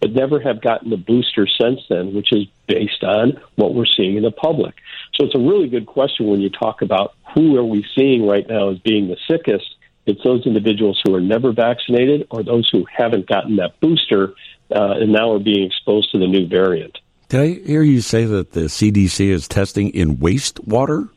but 0.00 0.12
never 0.12 0.40
have 0.40 0.60
gotten 0.60 0.90
the 0.90 0.96
booster 0.96 1.46
since 1.46 1.80
then, 1.88 2.14
which 2.14 2.32
is 2.32 2.46
based 2.66 3.02
on 3.02 3.40
what 3.56 3.74
we're 3.74 3.86
seeing 3.86 4.16
in 4.16 4.22
the 4.22 4.30
public. 4.30 4.74
So 5.14 5.26
it's 5.26 5.34
a 5.34 5.38
really 5.38 5.68
good 5.68 5.86
question 5.86 6.26
when 6.26 6.40
you 6.40 6.50
talk 6.50 6.82
about 6.82 7.14
who 7.34 7.56
are 7.56 7.64
we 7.64 7.84
seeing 7.96 8.26
right 8.26 8.46
now 8.48 8.70
as 8.70 8.78
being 8.80 9.08
the 9.08 9.16
sickest. 9.28 9.66
It's 10.06 10.22
those 10.22 10.46
individuals 10.46 11.00
who 11.04 11.14
are 11.14 11.20
never 11.20 11.52
vaccinated 11.52 12.26
or 12.30 12.42
those 12.42 12.68
who 12.70 12.84
haven't 12.94 13.26
gotten 13.26 13.56
that 13.56 13.80
booster 13.80 14.34
uh, 14.74 14.94
and 15.00 15.12
now 15.12 15.32
are 15.32 15.38
being 15.38 15.64
exposed 15.64 16.12
to 16.12 16.18
the 16.18 16.26
new 16.26 16.46
variant. 16.46 16.98
Did 17.28 17.40
I 17.40 17.66
hear 17.66 17.82
you 17.82 18.00
say 18.00 18.26
that 18.26 18.52
the 18.52 18.62
CDC 18.62 19.28
is 19.28 19.48
testing 19.48 19.90
in 19.90 20.18
wastewater? 20.18 21.08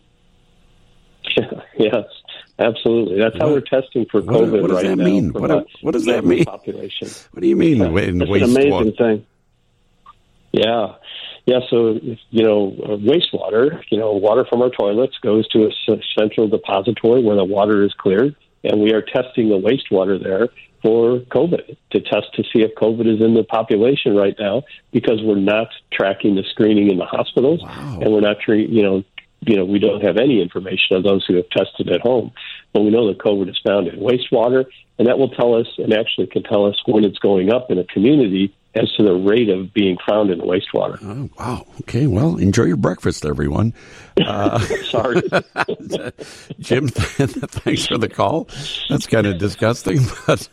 yes, 1.77 2.05
absolutely. 2.59 3.17
That's 3.19 3.35
how 3.37 3.45
What- 3.47 3.53
we're 3.53 3.81
testing 3.81 4.05
for 4.05 4.21
what- 4.21 4.35
COVID 4.35 4.61
what 4.61 4.67
does 4.69 4.83
right 4.83 4.97
that 4.97 4.97
mean? 4.97 5.31
from 5.31 5.41
What- 5.43 5.67
what 5.81 5.91
does 5.91 6.05
that 6.05 6.25
mean? 6.25 6.45
Population. 6.45 7.07
What 7.31 7.41
do 7.41 7.47
you 7.47 7.55
mean 7.55 7.81
in 7.81 8.21
It's 8.21 8.31
an 8.31 8.43
amazing 8.43 8.93
thing. 8.93 9.25
Yeah. 10.51 10.93
Yeah, 11.45 11.59
so 11.69 11.97
you 12.29 12.43
know, 12.43 12.75
uh, 12.83 12.87
wastewater, 12.97 13.81
you 13.89 13.97
know, 13.97 14.11
water 14.11 14.45
from 14.49 14.61
our 14.61 14.69
toilets 14.69 15.15
goes 15.21 15.47
to 15.49 15.67
a 15.67 16.01
central 16.17 16.47
depository 16.49 17.23
where 17.23 17.37
the 17.37 17.45
water 17.45 17.83
is 17.83 17.93
cleared, 17.93 18.35
and 18.65 18.81
we 18.81 18.91
are 18.91 19.01
testing 19.01 19.47
the 19.47 19.57
wastewater 19.57 20.21
there 20.21 20.49
for 20.81 21.19
COVID 21.19 21.77
to 21.91 22.01
test 22.01 22.33
to 22.33 22.43
see 22.43 22.63
if 22.63 22.75
COVID 22.75 23.07
is 23.07 23.21
in 23.21 23.33
the 23.33 23.43
population 23.45 24.13
right 24.13 24.35
now 24.37 24.63
because 24.91 25.21
we're 25.23 25.35
not 25.39 25.69
tracking 25.91 26.35
the 26.35 26.43
screening 26.51 26.91
in 26.91 26.97
the 26.97 27.05
hospitals, 27.05 27.61
and 27.65 28.11
we're 28.11 28.19
not, 28.19 28.39
tre- 28.41 28.65
you 28.67 28.83
know, 28.83 29.03
you 29.47 29.55
know, 29.55 29.65
we 29.65 29.79
don't 29.79 30.03
have 30.03 30.17
any 30.17 30.41
information 30.41 30.97
on 30.97 31.03
those 31.03 31.25
who 31.25 31.36
have 31.36 31.49
tested 31.49 31.89
at 31.89 32.01
home, 32.01 32.31
but 32.73 32.81
we 32.81 32.89
know 32.89 33.07
that 33.07 33.17
COVID 33.19 33.49
is 33.49 33.60
found 33.65 33.88
in 33.88 33.99
wastewater, 33.99 34.65
and 34.99 35.07
that 35.07 35.17
will 35.17 35.29
tell 35.29 35.55
us, 35.55 35.67
and 35.77 35.93
actually 35.93 36.27
can 36.27 36.43
tell 36.43 36.65
us 36.65 36.75
when 36.86 37.03
it's 37.03 37.19
going 37.19 37.51
up 37.51 37.71
in 37.71 37.79
a 37.79 37.83
community 37.86 38.53
as 38.75 38.91
to 38.93 39.03
the 39.03 39.13
rate 39.13 39.49
of 39.49 39.73
being 39.73 39.97
found 40.07 40.29
in 40.29 40.39
wastewater. 40.39 40.99
Oh, 41.01 41.29
wow. 41.39 41.65
Okay. 41.81 42.07
Well, 42.07 42.38
enjoy 42.38 42.63
your 42.63 42.77
breakfast, 42.77 43.25
everyone. 43.25 43.73
Uh, 44.23 44.60
Sorry. 44.89 45.21
Jim, 46.60 46.88
thanks 46.89 47.88
for 47.88 47.97
the 47.97 48.10
call. 48.10 48.47
That's 48.89 49.07
kind 49.07 49.25
of 49.25 49.38
disgusting. 49.38 50.01
But 50.27 50.47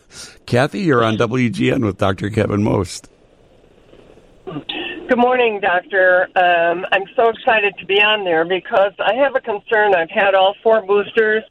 Kathy, 0.47 0.81
you're 0.81 1.05
on 1.05 1.17
WGN 1.17 1.85
with 1.85 1.99
Dr. 1.99 2.31
Kevin 2.31 2.63
Most. 2.63 3.09
Good 5.07 5.19
morning, 5.19 5.61
Doctor. 5.61 6.29
Um, 6.35 6.87
I'm 6.91 7.05
so 7.15 7.29
excited 7.29 7.75
to 7.79 7.85
be 7.85 8.01
on 8.01 8.25
there 8.25 8.47
because 8.47 8.93
I 8.99 9.13
have 9.17 9.37
a 9.37 9.41
concern. 9.41 9.95
I've 9.95 10.09
had 10.09 10.35
all 10.35 10.55
four 10.63 10.81
boosters. 10.81 11.43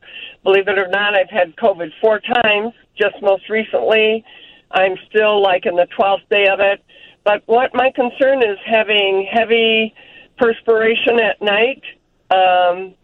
Believe 0.43 0.67
it 0.67 0.79
or 0.79 0.87
not, 0.87 1.13
I've 1.13 1.29
had 1.29 1.55
COVID 1.57 1.91
four 2.01 2.19
times, 2.19 2.73
just 2.99 3.13
most 3.21 3.47
recently. 3.51 4.25
I'm 4.71 4.95
still 5.07 5.39
like 5.39 5.67
in 5.67 5.75
the 5.75 5.87
12th 5.95 6.27
day 6.31 6.47
of 6.47 6.59
it. 6.61 6.83
But 7.23 7.43
what 7.45 7.75
my 7.75 7.91
concern 7.91 8.39
is 8.39 8.57
having 8.65 9.29
heavy 9.31 9.93
perspiration 10.39 11.19
at 11.19 11.39
night 11.39 11.83
um, 12.31 12.95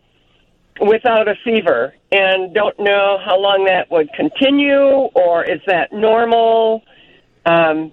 without 0.82 1.28
a 1.28 1.36
fever 1.44 1.94
and 2.12 2.56
don't 2.56 2.80
know 2.80 3.20
how 3.24 3.40
long 3.40 3.66
that 3.66 3.92
would 3.92 4.10
continue 4.14 5.10
or 5.14 5.44
is 5.44 5.62
that 5.68 5.94
normal. 5.94 6.82
Um, 7.46 7.92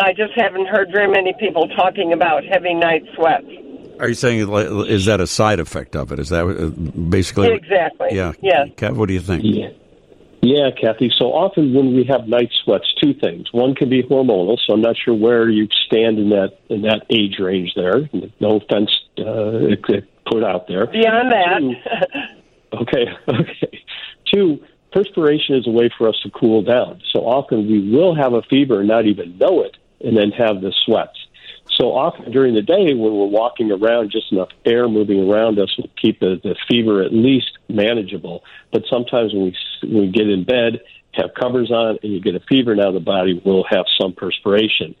I 0.00 0.12
just 0.12 0.32
haven't 0.34 0.66
heard 0.66 0.90
very 0.92 1.08
many 1.08 1.34
people 1.38 1.68
talking 1.68 2.12
about 2.12 2.44
heavy 2.44 2.74
night 2.74 3.02
sweats. 3.14 3.46
Are 3.98 4.08
you 4.08 4.14
saying 4.14 4.50
is 4.88 5.04
that 5.06 5.20
a 5.20 5.26
side 5.26 5.60
effect 5.60 5.94
of 5.94 6.10
it? 6.10 6.18
Is 6.18 6.30
that 6.30 6.46
uh, 6.46 6.70
basically 6.70 7.52
Exactly. 7.52 8.08
Yeah. 8.12 8.32
Yes. 8.40 8.68
Kev, 8.76 8.96
what 8.96 9.08
do 9.08 9.14
you 9.14 9.20
think? 9.20 9.42
Yeah. 9.44 9.70
Yeah, 10.42 10.70
Kathy. 10.70 11.12
So 11.18 11.26
often 11.26 11.74
when 11.74 11.94
we 11.94 12.04
have 12.04 12.26
night 12.26 12.50
sweats, 12.64 12.86
two 13.02 13.12
things. 13.12 13.48
One 13.52 13.74
can 13.74 13.90
be 13.90 14.02
hormonal, 14.02 14.58
so 14.66 14.72
I'm 14.72 14.80
not 14.80 14.96
sure 14.96 15.14
where 15.14 15.50
you 15.50 15.68
stand 15.86 16.18
in 16.18 16.30
that 16.30 16.58
in 16.70 16.80
that 16.82 17.04
age 17.10 17.38
range 17.38 17.72
there. 17.76 18.08
No 18.40 18.56
offense 18.56 18.90
uh, 19.18 19.76
put 20.30 20.42
out 20.42 20.66
there. 20.66 20.86
Beyond 20.86 21.30
that, 21.30 22.38
Okay, 22.72 23.06
okay. 23.28 23.82
Two, 24.32 24.60
perspiration 24.92 25.56
is 25.56 25.66
a 25.66 25.70
way 25.70 25.90
for 25.96 26.08
us 26.08 26.16
to 26.22 26.30
cool 26.30 26.62
down. 26.62 27.02
So 27.12 27.20
often 27.20 27.66
we 27.66 27.90
will 27.90 28.14
have 28.14 28.32
a 28.32 28.42
fever 28.42 28.80
and 28.80 28.88
not 28.88 29.06
even 29.06 29.36
know 29.38 29.62
it, 29.62 29.76
and 30.00 30.16
then 30.16 30.30
have 30.30 30.60
the 30.60 30.72
sweats. 30.84 31.18
So 31.76 31.92
often 31.92 32.30
during 32.30 32.54
the 32.54 32.62
day, 32.62 32.94
when 32.94 33.14
we're 33.14 33.26
walking 33.26 33.70
around, 33.70 34.10
just 34.10 34.32
enough 34.32 34.48
air 34.66 34.88
moving 34.88 35.30
around 35.30 35.58
us 35.58 35.74
will 35.78 35.90
keep 36.00 36.20
the, 36.20 36.40
the 36.42 36.56
fever 36.68 37.02
at 37.02 37.12
least 37.12 37.52
manageable. 37.68 38.42
But 38.72 38.82
sometimes 38.90 39.32
when 39.32 39.44
we, 39.44 39.56
when 39.82 40.00
we 40.02 40.10
get 40.10 40.28
in 40.28 40.44
bed, 40.44 40.80
have 41.14 41.30
covers 41.40 41.70
on, 41.70 41.98
and 42.02 42.12
you 42.12 42.20
get 42.20 42.34
a 42.34 42.40
fever, 42.40 42.74
now 42.74 42.92
the 42.92 43.00
body 43.00 43.40
will 43.44 43.64
have 43.68 43.86
some 44.00 44.12
perspiration. 44.12 44.94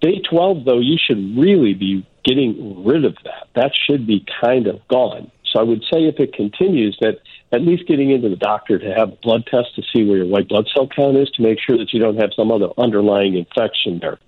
Day 0.00 0.20
12, 0.28 0.64
though, 0.64 0.80
you 0.80 0.96
should 0.98 1.36
really 1.36 1.74
be 1.74 2.06
getting 2.24 2.84
rid 2.84 3.04
of 3.04 3.16
that. 3.24 3.48
That 3.54 3.72
should 3.74 4.06
be 4.06 4.24
kind 4.40 4.66
of 4.66 4.86
gone. 4.88 5.30
So 5.52 5.60
I 5.60 5.62
would 5.62 5.82
say 5.82 6.04
if 6.04 6.20
it 6.20 6.34
continues, 6.34 6.96
that 7.00 7.18
at 7.52 7.62
least 7.62 7.86
getting 7.86 8.10
into 8.10 8.28
the 8.28 8.36
doctor 8.36 8.78
to 8.78 8.94
have 8.94 9.12
a 9.12 9.16
blood 9.22 9.46
test 9.50 9.74
to 9.76 9.82
see 9.94 10.04
where 10.04 10.18
your 10.18 10.26
white 10.26 10.48
blood 10.48 10.66
cell 10.74 10.88
count 10.88 11.16
is 11.16 11.30
to 11.30 11.42
make 11.42 11.58
sure 11.60 11.78
that 11.78 11.92
you 11.92 12.00
don't 12.00 12.16
have 12.16 12.30
some 12.36 12.52
other 12.52 12.68
underlying 12.76 13.36
infection 13.36 13.98
there. 14.00 14.18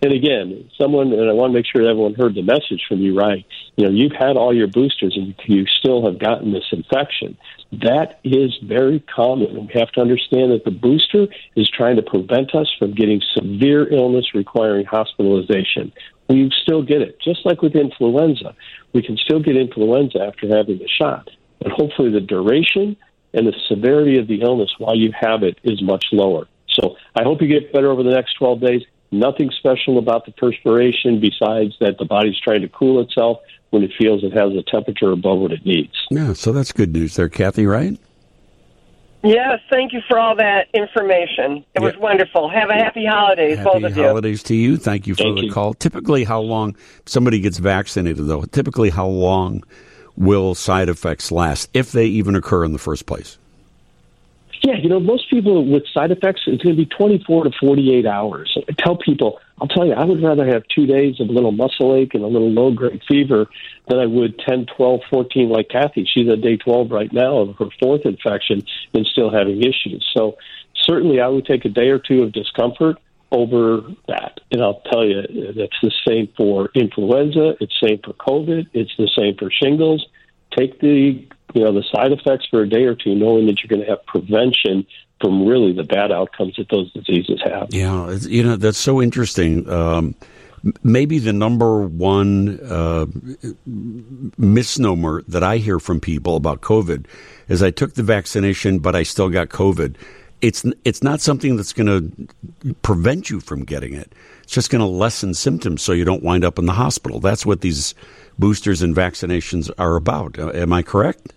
And 0.00 0.12
again, 0.12 0.70
someone, 0.80 1.12
and 1.12 1.28
I 1.28 1.32
want 1.32 1.52
to 1.52 1.54
make 1.54 1.66
sure 1.66 1.82
everyone 1.82 2.14
heard 2.14 2.34
the 2.34 2.42
message 2.42 2.84
from 2.88 3.00
you 3.00 3.18
right. 3.18 3.44
You 3.76 3.86
know, 3.86 3.90
you've 3.90 4.12
had 4.12 4.36
all 4.36 4.54
your 4.54 4.68
boosters 4.68 5.16
and 5.16 5.34
you 5.46 5.66
still 5.66 6.04
have 6.06 6.20
gotten 6.20 6.52
this 6.52 6.66
infection. 6.70 7.36
That 7.72 8.20
is 8.22 8.56
very 8.62 9.00
common. 9.00 9.66
We 9.66 9.80
have 9.80 9.90
to 9.92 10.00
understand 10.00 10.52
that 10.52 10.64
the 10.64 10.70
booster 10.70 11.26
is 11.56 11.68
trying 11.68 11.96
to 11.96 12.02
prevent 12.02 12.54
us 12.54 12.72
from 12.78 12.94
getting 12.94 13.20
severe 13.36 13.92
illness 13.92 14.34
requiring 14.34 14.86
hospitalization. 14.86 15.92
We 16.28 16.52
still 16.62 16.82
get 16.82 17.02
it, 17.02 17.18
just 17.20 17.44
like 17.44 17.62
with 17.62 17.74
influenza. 17.74 18.54
We 18.92 19.02
can 19.02 19.16
still 19.16 19.40
get 19.40 19.56
influenza 19.56 20.20
after 20.20 20.46
having 20.54 20.78
the 20.78 20.88
shot. 20.88 21.28
But 21.60 21.72
hopefully, 21.72 22.10
the 22.10 22.20
duration 22.20 22.96
and 23.34 23.46
the 23.46 23.54
severity 23.68 24.18
of 24.18 24.26
the 24.28 24.40
illness 24.42 24.70
while 24.78 24.96
you 24.96 25.12
have 25.18 25.42
it 25.42 25.58
is 25.62 25.82
much 25.82 26.04
lower. 26.12 26.46
So 26.68 26.96
I 27.14 27.22
hope 27.24 27.42
you 27.42 27.48
get 27.48 27.72
better 27.72 27.90
over 27.90 28.02
the 28.02 28.10
next 28.10 28.34
12 28.34 28.60
days. 28.60 28.82
Nothing 29.10 29.50
special 29.58 29.98
about 29.98 30.26
the 30.26 30.32
perspiration 30.32 31.18
besides 31.20 31.74
that 31.80 31.96
the 31.98 32.04
body's 32.04 32.38
trying 32.38 32.60
to 32.62 32.68
cool 32.68 33.00
itself 33.00 33.38
when 33.70 33.82
it 33.82 33.90
feels 33.98 34.22
it 34.22 34.32
has 34.32 34.52
a 34.52 34.62
temperature 34.70 35.10
above 35.10 35.38
what 35.38 35.52
it 35.52 35.64
needs. 35.64 35.92
Yeah, 36.10 36.32
so 36.34 36.52
that's 36.52 36.72
good 36.72 36.92
news 36.92 37.16
there, 37.16 37.28
Kathy, 37.28 37.66
right? 37.66 37.98
yes, 39.24 39.58
thank 39.70 39.92
you 39.92 40.00
for 40.08 40.18
all 40.18 40.36
that 40.36 40.68
information. 40.74 41.64
It 41.74 41.80
was 41.82 41.96
wonderful. 41.96 42.48
Have 42.48 42.70
a 42.70 42.74
happy 42.74 43.04
holidays, 43.04 43.58
both 43.58 43.74
Happy 43.74 43.84
of 43.86 43.96
you. 43.96 44.02
holidays 44.04 44.42
to 44.44 44.54
you. 44.54 44.76
Thank 44.76 45.06
you 45.06 45.14
for 45.14 45.24
Thank 45.24 45.38
the 45.38 45.46
you. 45.46 45.52
call. 45.52 45.74
Typically, 45.74 46.24
how 46.24 46.40
long 46.40 46.76
somebody 47.04 47.40
gets 47.40 47.58
vaccinated, 47.58 48.26
though? 48.26 48.42
Typically, 48.44 48.90
how 48.90 49.06
long 49.08 49.64
will 50.18 50.54
side 50.54 50.88
effects 50.88 51.30
last, 51.30 51.70
if 51.72 51.92
they 51.92 52.06
even 52.06 52.34
occur 52.34 52.64
in 52.64 52.72
the 52.72 52.78
first 52.78 53.06
place? 53.06 53.38
Yeah, 54.62 54.74
you 54.74 54.88
know, 54.88 54.98
most 54.98 55.30
people 55.30 55.64
with 55.64 55.84
side 55.94 56.10
effects, 56.10 56.42
it's 56.46 56.62
going 56.62 56.76
to 56.76 56.84
be 56.84 56.86
24 56.86 57.44
to 57.44 57.50
48 57.60 58.06
hours. 58.06 58.58
I 58.68 58.72
tell 58.72 58.96
people, 58.96 59.38
I'll 59.60 59.68
tell 59.68 59.86
you, 59.86 59.92
I 59.92 60.04
would 60.04 60.22
rather 60.22 60.44
have 60.46 60.64
two 60.74 60.84
days 60.84 61.20
of 61.20 61.28
a 61.28 61.32
little 61.32 61.52
muscle 61.52 61.94
ache 61.94 62.14
and 62.14 62.24
a 62.24 62.26
little 62.26 62.50
low 62.50 62.72
grade 62.72 63.00
fever 63.06 63.46
than 63.88 64.00
I 64.00 64.06
would 64.06 64.38
10, 64.40 64.66
12, 64.76 65.00
14 65.08 65.48
like 65.48 65.68
Kathy. 65.68 66.08
She's 66.12 66.28
at 66.28 66.40
day 66.40 66.56
12 66.56 66.90
right 66.90 67.12
now 67.12 67.38
of 67.38 67.56
her 67.56 67.68
fourth 67.80 68.04
infection 68.04 68.66
and 68.94 69.06
still 69.06 69.30
having 69.30 69.62
issues. 69.62 70.04
So 70.16 70.36
certainly 70.74 71.20
I 71.20 71.28
would 71.28 71.46
take 71.46 71.64
a 71.64 71.68
day 71.68 71.88
or 71.88 72.00
two 72.00 72.24
of 72.24 72.32
discomfort 72.32 72.98
over 73.30 73.82
that. 74.06 74.40
And 74.50 74.62
I'll 74.62 74.80
tell 74.90 75.04
you, 75.04 75.22
that's 75.56 75.76
the 75.82 75.92
same 76.06 76.28
for 76.36 76.70
influenza. 76.74 77.54
It's 77.60 77.74
the 77.80 77.88
same 77.88 78.00
for 78.04 78.12
COVID. 78.14 78.68
It's 78.72 78.92
the 78.98 79.10
same 79.16 79.36
for 79.36 79.50
shingles. 79.50 80.06
Take 80.56 80.80
the 80.80 81.26
you 81.54 81.64
know 81.64 81.72
the 81.72 81.84
side 81.94 82.12
effects 82.12 82.46
for 82.50 82.62
a 82.62 82.68
day 82.68 82.84
or 82.84 82.94
two, 82.94 83.14
knowing 83.14 83.46
that 83.46 83.56
you're 83.62 83.68
going 83.68 83.86
to 83.86 83.90
have 83.90 84.04
prevention 84.06 84.86
from 85.20 85.46
really 85.46 85.72
the 85.72 85.82
bad 85.82 86.12
outcomes 86.12 86.54
that 86.56 86.68
those 86.70 86.92
diseases 86.92 87.40
have. 87.44 87.68
Yeah, 87.70 88.16
you 88.22 88.42
know 88.42 88.56
that's 88.56 88.78
so 88.78 89.02
interesting. 89.02 89.68
Um, 89.68 90.14
maybe 90.82 91.18
the 91.18 91.32
number 91.32 91.82
one 91.82 92.60
uh, 92.60 93.06
misnomer 94.36 95.22
that 95.28 95.42
I 95.42 95.58
hear 95.58 95.78
from 95.78 96.00
people 96.00 96.36
about 96.36 96.60
COVID 96.60 97.06
is 97.48 97.62
I 97.62 97.70
took 97.70 97.94
the 97.94 98.02
vaccination, 98.02 98.78
but 98.78 98.94
I 98.94 99.02
still 99.02 99.28
got 99.28 99.48
COVID. 99.48 99.96
It's 100.40 100.64
it's 100.84 101.02
not 101.02 101.20
something 101.20 101.56
that's 101.56 101.72
going 101.72 101.86
to 101.86 102.74
prevent 102.82 103.28
you 103.28 103.40
from 103.40 103.64
getting 103.64 103.94
it. 103.94 104.12
It's 104.42 104.52
just 104.52 104.70
going 104.70 104.80
to 104.80 104.86
lessen 104.86 105.34
symptoms 105.34 105.82
so 105.82 105.92
you 105.92 106.04
don't 106.04 106.22
wind 106.22 106.44
up 106.44 106.58
in 106.58 106.66
the 106.66 106.72
hospital. 106.72 107.20
That's 107.20 107.44
what 107.44 107.60
these 107.60 107.94
boosters 108.38 108.82
and 108.82 108.94
vaccinations 108.94 109.70
are 109.78 109.96
about. 109.96 110.38
Uh, 110.38 110.50
am 110.54 110.72
I 110.72 110.82
correct? 110.82 111.32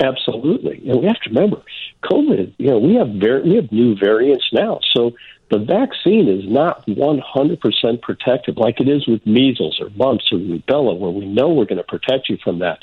Absolutely, 0.00 0.82
and 0.88 1.00
we 1.00 1.06
have 1.06 1.20
to 1.22 1.30
remember, 1.30 1.60
COVID. 2.04 2.54
You 2.58 2.70
know, 2.70 2.78
we 2.78 2.94
have 2.94 3.08
var- 3.08 3.42
we 3.42 3.56
have 3.56 3.70
new 3.72 3.96
variants 3.96 4.44
now, 4.52 4.80
so 4.94 5.12
the 5.50 5.58
vaccine 5.58 6.28
is 6.28 6.46
not 6.46 6.86
100% 6.86 8.02
protective 8.02 8.58
like 8.58 8.80
it 8.80 8.88
is 8.88 9.06
with 9.08 9.26
measles 9.26 9.80
or 9.80 9.90
mumps 9.96 10.30
or 10.30 10.38
rubella, 10.38 10.96
where 10.98 11.10
we 11.10 11.26
know 11.26 11.48
we're 11.48 11.64
going 11.64 11.78
to 11.78 11.84
protect 11.84 12.28
you 12.28 12.36
from 12.44 12.58
that. 12.58 12.80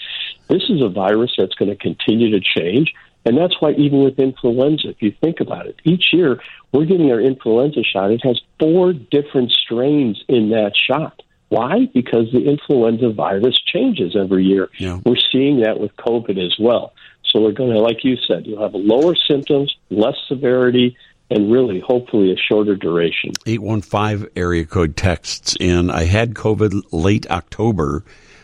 This 0.48 0.64
is 0.70 0.82
a 0.82 0.90
virus 0.90 1.34
that's 1.38 1.54
going 1.56 1.70
to 1.70 1.78
continue 1.78 2.32
to 2.32 2.40
change, 2.40 2.94
and 3.26 3.38
that's 3.38 3.60
why 3.60 3.72
even 3.72 4.04
with 4.04 4.20
influenza, 4.20 4.90
if 4.90 5.02
you 5.02 5.12
think 5.20 5.40
about 5.40 5.66
it, 5.66 5.76
each 5.84 6.14
year 6.14 6.40
we're 6.72 6.86
getting 6.86 7.12
our 7.12 7.20
influenza 7.20 7.84
shot. 7.84 8.12
It 8.12 8.22
has 8.24 8.40
four 8.60 8.94
different 8.94 9.52
strains 9.52 10.24
in 10.28 10.50
that 10.50 10.74
shot. 10.76 11.22
Why? 11.50 11.90
Because 11.94 12.32
the 12.32 12.48
influenza 12.48 13.10
virus 13.10 13.60
changes 13.62 14.16
every 14.16 14.46
year. 14.46 14.70
Yeah. 14.78 15.00
We're 15.06 15.16
seeing 15.32 15.62
that 15.62 15.80
with 15.80 15.96
COVID 15.98 16.44
as 16.44 16.56
well. 16.60 16.94
So 17.24 17.42
we're 17.42 17.52
going 17.52 17.72
to, 17.72 17.80
like 17.80 18.04
you 18.04 18.16
said, 18.28 18.46
you'll 18.46 18.62
have 18.62 18.76
lower 18.76 19.16
symptoms, 19.16 19.76
less 19.90 20.16
severity, 20.28 20.98
and 21.30 21.52
really, 21.52 21.80
hopefully, 21.80 22.32
a 22.32 22.38
shorter 22.38 22.76
duration. 22.76 23.32
815 23.46 24.30
area 24.36 24.66
code 24.66 24.96
texts 24.96 25.56
in. 25.60 25.90
I 25.90 26.04
had 26.04 26.36
COVID 26.36 26.84
late 26.92 27.30
October, 27.32 28.04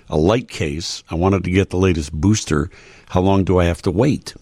a 0.10 0.18
light 0.18 0.50
case. 0.50 1.04
I 1.10 1.16
wanted 1.16 1.44
to 1.44 1.52
get 1.52 1.70
the 1.70 1.78
latest 1.78 2.12
booster. 2.12 2.70
How 3.10 3.22
long 3.22 3.44
do 3.44 3.60
I 3.60 3.66
have 3.66 3.82
to 3.84 3.92
wait? 3.92 4.36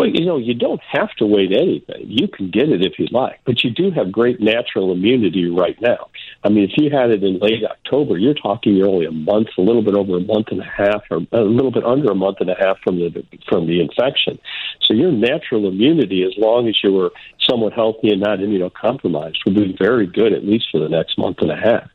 Well, 0.00 0.08
you 0.08 0.24
know, 0.24 0.38
you 0.38 0.54
don't 0.54 0.80
have 0.90 1.10
to 1.18 1.26
wait 1.26 1.52
anything. 1.52 2.06
You 2.06 2.26
can 2.26 2.50
get 2.50 2.70
it 2.70 2.80
if 2.80 2.98
you 2.98 3.06
like, 3.10 3.38
but 3.44 3.62
you 3.62 3.68
do 3.68 3.90
have 3.90 4.10
great 4.10 4.40
natural 4.40 4.92
immunity 4.92 5.46
right 5.46 5.76
now. 5.82 6.08
I 6.42 6.48
mean, 6.48 6.64
if 6.64 6.70
you 6.78 6.88
had 6.88 7.10
it 7.10 7.22
in 7.22 7.38
late 7.38 7.62
October, 7.62 8.16
you're 8.16 8.32
talking 8.32 8.82
only 8.82 9.04
a 9.04 9.10
month, 9.10 9.48
a 9.58 9.60
little 9.60 9.82
bit 9.82 9.94
over 9.94 10.16
a 10.16 10.20
month 10.20 10.46
and 10.52 10.60
a 10.60 10.64
half, 10.64 11.02
or 11.10 11.18
a 11.32 11.42
little 11.42 11.70
bit 11.70 11.84
under 11.84 12.10
a 12.10 12.14
month 12.14 12.38
and 12.40 12.48
a 12.48 12.54
half 12.58 12.78
from 12.82 12.96
the 12.96 13.10
from 13.46 13.66
the 13.66 13.82
infection. 13.82 14.38
So 14.80 14.94
your 14.94 15.12
natural 15.12 15.68
immunity, 15.68 16.24
as 16.24 16.32
long 16.38 16.66
as 16.66 16.78
you 16.82 16.94
were 16.94 17.10
somewhat 17.46 17.74
healthy 17.74 18.08
and 18.08 18.22
not 18.22 18.38
immunocompromised, 18.38 19.36
will 19.44 19.52
be 19.52 19.76
very 19.78 20.06
good 20.06 20.32
at 20.32 20.46
least 20.46 20.68
for 20.72 20.80
the 20.80 20.88
next 20.88 21.18
month 21.18 21.42
and 21.42 21.50
a 21.50 21.56
half. 21.56 21.90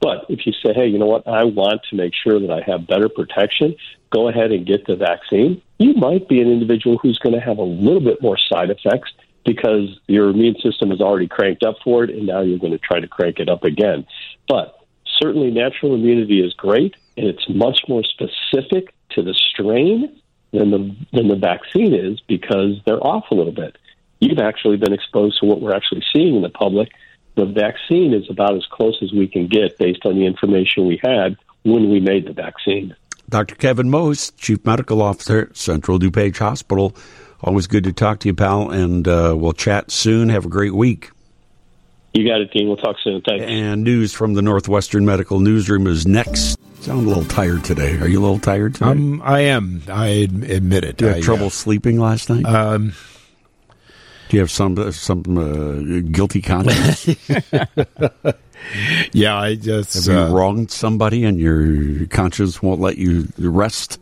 But 0.00 0.26
if 0.28 0.46
you 0.46 0.52
say, 0.52 0.72
hey, 0.74 0.86
you 0.86 0.98
know 0.98 1.06
what, 1.06 1.26
I 1.26 1.44
want 1.44 1.82
to 1.90 1.96
make 1.96 2.12
sure 2.14 2.40
that 2.40 2.50
I 2.50 2.62
have 2.70 2.86
better 2.86 3.08
protection, 3.08 3.76
go 4.10 4.28
ahead 4.28 4.52
and 4.52 4.66
get 4.66 4.86
the 4.86 4.96
vaccine. 4.96 5.62
You 5.78 5.94
might 5.94 6.28
be 6.28 6.40
an 6.40 6.50
individual 6.50 6.98
who's 6.98 7.18
going 7.18 7.34
to 7.34 7.40
have 7.40 7.58
a 7.58 7.62
little 7.62 8.00
bit 8.00 8.20
more 8.22 8.38
side 8.38 8.70
effects 8.70 9.12
because 9.44 9.98
your 10.06 10.30
immune 10.30 10.56
system 10.62 10.92
is 10.92 11.00
already 11.00 11.28
cranked 11.28 11.62
up 11.62 11.76
for 11.82 12.04
it, 12.04 12.10
and 12.10 12.26
now 12.26 12.40
you're 12.40 12.58
going 12.58 12.72
to 12.72 12.78
try 12.78 13.00
to 13.00 13.08
crank 13.08 13.38
it 13.38 13.48
up 13.48 13.64
again. 13.64 14.06
But 14.48 14.78
certainly, 15.18 15.50
natural 15.50 15.94
immunity 15.94 16.44
is 16.44 16.52
great, 16.54 16.94
and 17.16 17.26
it's 17.26 17.48
much 17.48 17.82
more 17.88 18.02
specific 18.04 18.94
to 19.10 19.22
the 19.22 19.34
strain 19.34 20.20
than 20.52 20.70
the 20.70 20.96
than 21.12 21.28
the 21.28 21.36
vaccine 21.36 21.94
is 21.94 22.20
because 22.28 22.80
they're 22.84 23.04
off 23.04 23.24
a 23.30 23.34
little 23.34 23.52
bit. 23.52 23.76
You've 24.20 24.38
actually 24.38 24.76
been 24.76 24.92
exposed 24.92 25.40
to 25.40 25.46
what 25.46 25.60
we're 25.60 25.74
actually 25.74 26.04
seeing 26.12 26.36
in 26.36 26.42
the 26.42 26.50
public. 26.50 26.90
The 27.40 27.46
vaccine 27.46 28.12
is 28.12 28.28
about 28.28 28.54
as 28.54 28.66
close 28.66 28.98
as 29.02 29.14
we 29.14 29.26
can 29.26 29.48
get 29.48 29.78
based 29.78 30.04
on 30.04 30.14
the 30.14 30.26
information 30.26 30.86
we 30.86 31.00
had 31.02 31.38
when 31.62 31.88
we 31.88 31.98
made 31.98 32.26
the 32.26 32.34
vaccine. 32.34 32.94
Dr. 33.30 33.54
Kevin 33.54 33.88
Most, 33.88 34.36
Chief 34.36 34.62
Medical 34.66 35.00
Officer, 35.00 35.48
at 35.48 35.56
Central 35.56 35.98
DuPage 35.98 36.36
Hospital. 36.36 36.94
Always 37.40 37.66
good 37.66 37.84
to 37.84 37.94
talk 37.94 38.20
to 38.20 38.28
you, 38.28 38.34
pal, 38.34 38.68
and 38.70 39.08
uh, 39.08 39.34
we'll 39.38 39.54
chat 39.54 39.90
soon. 39.90 40.28
Have 40.28 40.44
a 40.44 40.50
great 40.50 40.74
week. 40.74 41.12
You 42.12 42.28
got 42.28 42.42
it, 42.42 42.52
Dean. 42.52 42.68
We'll 42.68 42.76
talk 42.76 42.96
soon. 43.02 43.22
Thanks. 43.22 43.42
And 43.46 43.84
news 43.84 44.12
from 44.12 44.34
the 44.34 44.42
Northwestern 44.42 45.06
Medical 45.06 45.40
Newsroom 45.40 45.86
is 45.86 46.06
next. 46.06 46.58
Sound 46.82 47.06
a 47.06 47.08
little 47.08 47.24
tired 47.24 47.64
today. 47.64 47.98
Are 48.00 48.08
you 48.08 48.20
a 48.20 48.24
little 48.24 48.38
tired 48.38 48.74
today? 48.74 48.90
Um, 48.90 49.22
I 49.24 49.40
am. 49.40 49.82
I 49.88 50.08
admit 50.08 50.84
it. 50.84 50.98
Do 50.98 51.06
you 51.06 51.08
have 51.08 51.18
I, 51.18 51.22
trouble 51.22 51.48
sleeping 51.48 51.98
last 51.98 52.28
night? 52.28 52.44
Um, 52.44 52.92
Do 54.30 54.36
you 54.36 54.40
have 54.42 54.50
some 54.52 54.92
some 54.92 55.24
uh, 55.36 56.00
guilty 56.12 56.40
conscience? 56.40 57.08
yeah, 59.12 59.36
I 59.36 59.56
just. 59.56 59.94
have 59.94 60.06
you 60.06 60.20
uh, 60.20 60.30
wronged 60.30 60.70
somebody 60.70 61.24
and 61.24 61.40
your 61.40 62.06
conscience 62.06 62.62
won't 62.62 62.80
let 62.80 62.96
you 62.96 63.26
rest? 63.36 63.98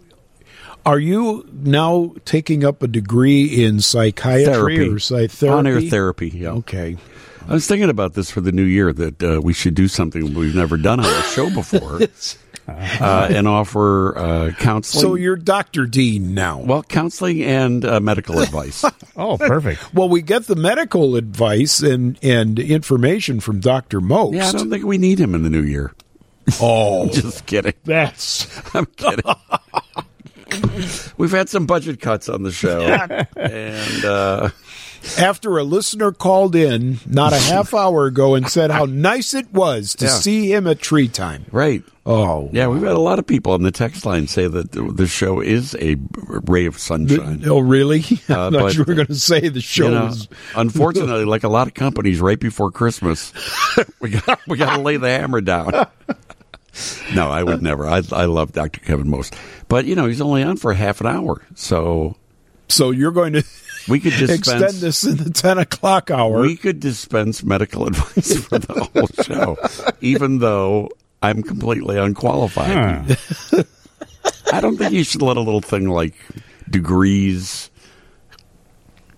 Are 0.84 0.98
you 0.98 1.48
now 1.50 2.14
taking 2.26 2.62
up 2.62 2.82
a 2.82 2.88
degree 2.88 3.64
in 3.64 3.80
psychiatry 3.80 4.76
Therapy. 4.76 4.88
or 4.88 4.98
psychotherapy? 4.98 5.58
On-air 5.58 5.80
therapy, 5.80 6.28
yeah. 6.28 6.50
Okay. 6.50 6.98
I 7.48 7.54
was 7.54 7.66
thinking 7.66 7.88
about 7.88 8.12
this 8.12 8.30
for 8.30 8.42
the 8.42 8.52
new 8.52 8.64
year 8.64 8.92
that 8.92 9.22
uh, 9.22 9.40
we 9.42 9.54
should 9.54 9.74
do 9.74 9.88
something 9.88 10.34
we've 10.34 10.54
never 10.54 10.76
done 10.76 11.00
on 11.00 11.06
the 11.06 11.22
show 11.22 11.48
before 11.48 12.00
uh, 12.68 13.28
and 13.30 13.48
offer 13.48 14.16
uh, 14.16 14.50
counseling. 14.58 15.02
So 15.02 15.14
you're 15.14 15.36
Dr. 15.36 15.86
Dean 15.86 16.34
now. 16.34 16.58
well, 16.58 16.82
counseling 16.82 17.42
and 17.42 17.84
uh, 17.84 18.00
medical 18.00 18.38
advice. 18.40 18.84
Oh, 19.20 19.36
perfect. 19.36 19.92
Well, 19.92 20.08
we 20.08 20.22
get 20.22 20.46
the 20.46 20.54
medical 20.54 21.16
advice 21.16 21.82
and, 21.82 22.16
and 22.22 22.56
information 22.60 23.40
from 23.40 23.58
Dr. 23.58 24.00
Most. 24.00 24.34
yeah, 24.36 24.48
I 24.48 24.52
don't 24.52 24.70
think 24.70 24.84
we 24.84 24.96
need 24.96 25.18
him 25.18 25.34
in 25.34 25.42
the 25.42 25.50
new 25.50 25.62
year. 25.62 25.92
oh, 26.60 27.08
Just 27.12 27.44
kidding. 27.44 27.72
that's. 27.82 28.46
I'm 28.76 28.86
kidding. 28.86 29.24
We've 31.16 31.32
had 31.32 31.48
some 31.48 31.66
budget 31.66 32.00
cuts 32.00 32.28
on 32.28 32.44
the 32.44 32.52
show, 32.52 32.80
and 33.36 34.04
uh, 34.04 34.50
After 35.16 35.56
a 35.58 35.64
listener 35.64 36.12
called 36.12 36.54
in 36.54 36.98
not 37.06 37.32
a 37.32 37.38
half 37.38 37.72
hour 37.72 38.06
ago 38.06 38.34
and 38.34 38.48
said 38.48 38.70
how 38.70 38.84
nice 38.84 39.32
it 39.34 39.52
was 39.52 39.94
to 39.96 40.04
Yeah. 40.06 40.10
see 40.12 40.52
him 40.52 40.66
at 40.66 40.80
tree 40.80 41.08
time. 41.08 41.46
right, 41.52 41.82
Oh, 42.10 42.48
yeah, 42.54 42.68
we've 42.68 42.80
had 42.82 42.92
a 42.92 42.98
lot 43.00 43.18
of 43.18 43.26
people 43.26 43.52
on 43.52 43.62
the 43.62 43.70
text 43.70 44.06
line 44.06 44.28
say 44.28 44.46
that 44.48 44.72
the 44.72 44.80
the 44.82 45.06
show 45.06 45.40
is 45.40 45.74
a 45.78 45.96
ray 46.16 46.64
of 46.64 46.78
sunshine. 46.78 47.42
Oh, 47.46 47.58
really? 47.60 48.00
Uh, 48.30 48.48
I 48.48 48.50
thought 48.50 48.74
you 48.76 48.84
were 48.84 48.94
going 48.94 49.06
to 49.08 49.14
say 49.14 49.48
the 49.48 49.60
show 49.60 49.84
You 49.84 49.90
know, 49.90 50.06
is. 50.06 50.28
unfortunately, 50.56 51.24
like 51.26 51.44
a 51.44 51.48
lot 51.50 51.66
of 51.66 51.74
companies, 51.74 52.20
right 52.20 52.40
before 52.40 52.70
Christmas, 52.70 53.32
we 54.00 54.10
got 54.10 54.40
we 54.46 54.56
got 54.56 54.76
to 54.76 54.82
lay 54.82 54.96
the 54.96 55.08
hammer 55.08 55.40
down. 55.42 55.86
No, 57.14 57.30
I 57.30 57.42
would 57.42 57.62
never. 57.62 57.86
I 57.86 58.02
I 58.12 58.24
love 58.26 58.52
Dr. 58.52 58.80
Kevin 58.80 59.08
Most, 59.10 59.34
but 59.68 59.84
you 59.84 59.94
know 59.94 60.06
he's 60.06 60.20
only 60.20 60.42
on 60.42 60.56
for 60.56 60.72
half 60.74 61.00
an 61.00 61.06
hour, 61.08 61.42
so 61.54 62.16
So 62.68 62.90
you're 62.90 63.10
going 63.12 63.32
to 63.34 63.44
we 63.88 64.00
could 64.00 64.12
just 64.12 64.32
extend 64.38 64.60
dispense. 64.60 64.80
this 64.80 65.04
in 65.04 65.16
the 65.16 65.30
10 65.30 65.58
o'clock 65.58 66.10
hour. 66.10 66.40
We 66.42 66.56
could 66.56 66.80
dispense 66.80 67.42
medical 67.42 67.86
advice 67.88 68.36
for 68.44 68.58
the 68.58 68.88
whole 68.94 69.24
show, 69.24 69.56
even 70.00 70.38
though 70.38 70.90
I'm 71.22 71.42
completely 71.42 71.98
unqualified. 71.98 73.16
Huh. 73.16 73.62
I 74.52 74.60
don't 74.60 74.76
think 74.76 74.92
you 74.92 75.04
should 75.04 75.22
let 75.22 75.36
a 75.36 75.40
little 75.40 75.60
thing 75.60 75.88
like 75.88 76.14
degrees, 76.70 77.70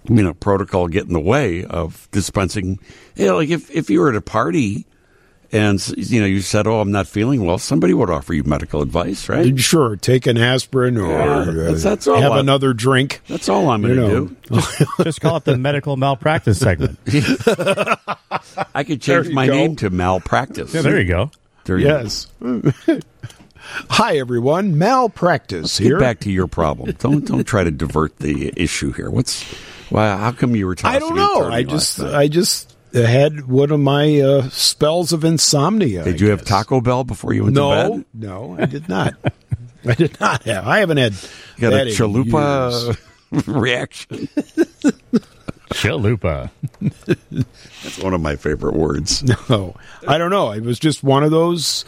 you 0.08 0.22
know, 0.22 0.34
protocol 0.34 0.88
get 0.88 1.06
in 1.06 1.12
the 1.12 1.20
way 1.20 1.64
of 1.64 2.08
dispensing. 2.10 2.78
You 3.16 3.26
know, 3.26 3.36
like 3.36 3.50
if, 3.50 3.70
if 3.70 3.90
you 3.90 4.00
were 4.00 4.08
at 4.08 4.16
a 4.16 4.20
party 4.20 4.86
and, 5.52 5.86
you 5.98 6.20
know, 6.20 6.26
you 6.26 6.40
said, 6.40 6.66
oh, 6.66 6.80
I'm 6.80 6.92
not 6.92 7.06
feeling 7.08 7.44
well, 7.44 7.58
somebody 7.58 7.92
would 7.94 8.08
offer 8.10 8.32
you 8.34 8.44
medical 8.44 8.82
advice, 8.82 9.28
right? 9.28 9.58
Sure, 9.58 9.96
take 9.96 10.26
an 10.26 10.36
aspirin 10.38 10.96
or 10.96 11.08
Yeah, 11.10 11.24
uh, 11.38 11.44
that's- 11.44 11.82
that's 11.82 12.06
all 12.06 12.20
have 12.20 12.32
I- 12.32 12.40
another 12.40 12.72
drink. 12.72 13.20
That's 13.28 13.48
all 13.48 13.68
I'm 13.70 13.82
going 13.82 13.94
You 13.94 14.00
to 14.00 14.08
know. 14.08 14.26
do. 14.60 15.04
Just 15.04 15.20
call 15.20 15.36
it 15.36 15.44
the 15.44 15.56
medical 15.58 15.96
malpractice 15.96 16.58
segment. 16.60 16.98
I 18.74 18.84
could 18.84 19.00
change 19.02 19.28
my 19.30 19.46
go. 19.46 19.52
name 19.54 19.76
to 19.76 19.90
malpractice. 19.90 20.72
Yeah, 20.74 20.82
there 20.82 21.00
you 21.00 21.08
go. 21.08 21.30
There 21.64 21.78
you 21.78 21.86
go. 21.88 22.00
Yes. 22.00 22.26
Hi, 23.90 24.16
everyone. 24.16 24.78
Malpractice 24.78 25.78
Get 25.78 25.84
here. 25.84 25.98
back 26.00 26.20
to 26.20 26.30
your 26.30 26.46
problem. 26.46 26.92
Don't 26.98 27.24
don't 27.26 27.44
try 27.44 27.62
to 27.62 27.70
divert 27.70 28.16
the 28.18 28.52
issue 28.56 28.92
here. 28.92 29.10
What's 29.10 29.42
why? 29.90 30.16
How 30.16 30.32
come 30.32 30.56
you 30.56 30.66
were 30.66 30.74
tossing 30.74 30.96
I 30.96 30.98
don't 30.98 31.10
and 31.10 31.18
know. 31.18 31.40
turning 31.42 31.52
I 31.52 31.62
just, 31.64 31.98
night? 32.00 32.14
I 32.14 32.28
just 32.28 32.74
had 32.94 33.46
one 33.46 33.70
of 33.70 33.80
my 33.80 34.20
uh, 34.20 34.48
spells 34.50 35.12
of 35.12 35.24
insomnia. 35.24 36.04
did 36.04 36.16
I 36.16 36.24
you 36.24 36.30
have. 36.30 36.44
Taco 36.44 36.80
Bell 36.80 37.04
before 37.04 37.32
you 37.32 37.44
went 37.44 37.54
to 37.56 37.60
No, 37.60 37.90
bed? 37.96 38.04
no, 38.14 38.56
I 38.58 38.66
did 38.66 38.88
not. 38.88 39.14
I 39.86 39.94
did 39.94 40.18
not 40.20 40.42
have. 40.44 40.66
I 40.66 40.78
haven't 40.80 40.96
had. 40.98 41.12
You 41.56 41.60
got 41.60 41.70
that 41.70 41.86
a 41.86 41.90
chalupa 41.90 42.96
reaction. 43.46 44.28
Chalupa. 45.70 46.50
That's 47.82 47.98
one 47.98 48.12
of 48.14 48.20
my 48.20 48.36
favorite 48.36 48.74
words. 48.74 49.22
No, 49.48 49.74
I 50.06 50.18
don't 50.18 50.30
know. 50.30 50.50
It 50.52 50.62
was 50.64 50.78
just 50.78 51.02
one 51.02 51.22
of 51.22 51.30
those 51.30 51.84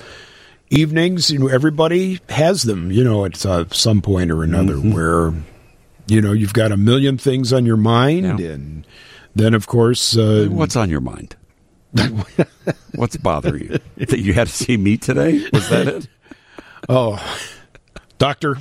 evenings. 0.70 1.30
You 1.30 1.38
know, 1.40 1.48
everybody 1.48 2.20
has 2.28 2.62
them. 2.62 2.90
You 2.92 3.04
know, 3.04 3.24
at 3.24 3.44
uh, 3.44 3.64
some 3.70 4.00
point 4.02 4.30
or 4.30 4.42
another, 4.42 4.74
Mm-hmm. 4.74 4.92
where 4.92 5.32
you 6.06 6.20
know 6.20 6.32
you've 6.32 6.52
got 6.54 6.72
a 6.72 6.76
million 6.76 7.18
things 7.18 7.52
on 7.52 7.66
your 7.66 7.76
mind, 7.76 8.38
Yeah. 8.40 8.50
and 8.50 8.86
then 9.34 9.54
of 9.54 9.66
course, 9.66 10.16
uh, 10.16 10.48
What's 10.50 10.76
on 10.76 10.90
your 10.90 11.00
mind? 11.00 11.36
What's 12.94 13.16
bothering 13.18 13.64
you? 13.64 13.78
That 14.06 14.20
you 14.20 14.32
had 14.32 14.46
to 14.46 14.52
see 14.52 14.76
me 14.76 14.96
today? 14.96 15.46
Was 15.52 15.68
that 15.68 15.88
it? 15.88 16.08
oh, 16.88 17.20
doctor, 18.18 18.56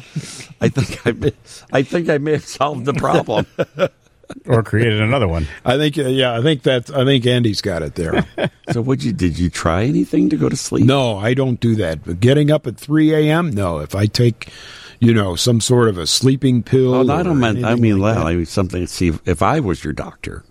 I 0.60 0.68
think 0.70 1.08
I, 1.08 1.12
may- 1.12 1.34
I 1.72 1.84
think 1.84 2.10
I 2.10 2.18
may 2.18 2.34
have 2.34 2.46
solved 2.46 2.86
the 2.86 2.94
problem. 2.94 3.46
Or 4.46 4.64
created 4.64 5.02
another 5.02 5.28
one. 5.28 5.46
I 5.66 5.76
think 5.76 5.98
uh, 5.98 6.04
yeah, 6.08 6.38
I 6.38 6.42
think 6.42 6.64
that 6.64 6.90
I 6.90 7.04
think 7.04 7.26
Andy's 7.26 7.60
got 7.60 7.84
it 7.84 7.96
there. 7.96 8.26
So, 8.72 8.80
would 8.82 9.04
you? 9.04 9.12
Did 9.12 9.38
you 9.38 9.50
try 9.50 9.84
anything 9.84 10.30
to 10.30 10.38
go 10.38 10.48
to 10.48 10.56
sleep? 10.56 10.86
no, 10.86 11.18
I 11.18 11.34
don't 11.34 11.60
do 11.60 11.76
that. 11.76 12.06
But 12.06 12.22
getting 12.22 12.50
up 12.50 12.66
at 12.66 12.78
three 12.78 13.14
a.m. 13.14 13.50
No, 13.50 13.80
if 13.80 13.94
I 13.94 14.06
take. 14.06 14.48
You 15.02 15.14
know, 15.14 15.36
some 15.36 15.60
sort 15.60 15.90
of 15.90 15.98
a 15.98 16.08
sleeping 16.08 16.64
pill. 16.64 16.94
Oh, 16.94 17.04
no, 17.04 17.16
I 17.16 17.24
don't 17.24 17.40
mean. 17.42 17.66
I 17.66 17.72
anything 17.72 17.82
mean, 17.82 18.00
like 18.00 18.16
well, 18.16 18.24
that. 18.26 18.32
I 18.32 18.36
mean 18.36 18.46
something. 18.46 18.88
See, 18.88 19.10
if, 19.10 19.28
if 19.28 19.42
I 19.42 19.60
was 19.60 19.84
your 19.84 19.92
doctor, 19.94 20.46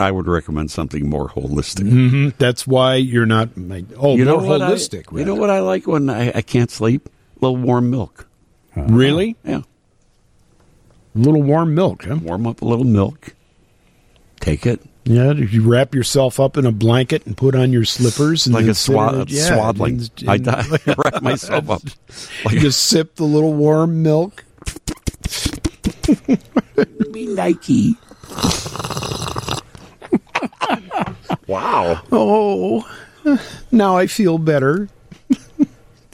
I 0.00 0.10
would 0.10 0.26
recommend 0.26 0.70
something 0.70 1.08
more 1.08 1.28
holistic. 1.28 1.88
Mhm. 1.90 2.34
That's 2.38 2.66
why 2.66 2.94
you're 2.96 3.26
not. 3.26 3.50
Oh, 3.98 4.16
You 4.16 4.24
know 4.24 4.40
more 4.40 4.58
what? 4.58 4.60
holistic. 4.60 5.12
I, 5.14 5.18
you 5.20 5.24
know 5.24 5.34
what 5.34 5.50
I 5.50 5.60
like 5.60 5.86
when 5.86 6.08
I, 6.10 6.32
I 6.36 6.42
can't 6.42 6.70
sleep? 6.70 7.08
A 7.08 7.46
little 7.46 7.56
warm 7.56 7.90
milk. 7.90 8.26
Really? 8.76 9.36
Yeah, 9.44 9.62
A 11.14 11.18
little 11.18 11.42
warm 11.42 11.74
milk, 11.74 12.04
huh? 12.04 12.16
warm 12.22 12.46
up 12.46 12.62
a 12.62 12.64
little 12.64 12.84
milk. 12.84 13.34
Take 14.40 14.64
it 14.64 14.80
Yeah, 15.04 15.32
you 15.32 15.68
wrap 15.68 15.94
yourself 15.94 16.38
up 16.40 16.56
in 16.56 16.64
a 16.64 16.72
blanket 16.72 17.26
and 17.26 17.36
put 17.36 17.54
on 17.54 17.72
your 17.72 17.84
slippers 17.84 18.46
and 18.46 18.54
like 18.54 18.66
a 18.66 18.74
swad. 18.74 19.28
Yeah, 19.30 19.42
swaddling. 19.54 19.98
and- 19.98 20.10
I 20.28 20.34
and 20.36 20.44
die, 20.44 20.64
wrap 20.96 21.22
myself 21.22 21.68
up. 21.68 21.82
Like 22.44 22.54
you 22.56 22.60
just 22.60 22.84
sip 22.84 23.16
the 23.16 23.24
little 23.24 23.52
warm 23.54 24.02
milk. 24.02 24.44
be 27.12 27.26
Nike. 27.26 27.96
Wow. 31.46 32.02
Oh, 32.12 32.88
now 33.70 33.96
I 33.96 34.06
feel 34.06 34.38
better. 34.38 34.88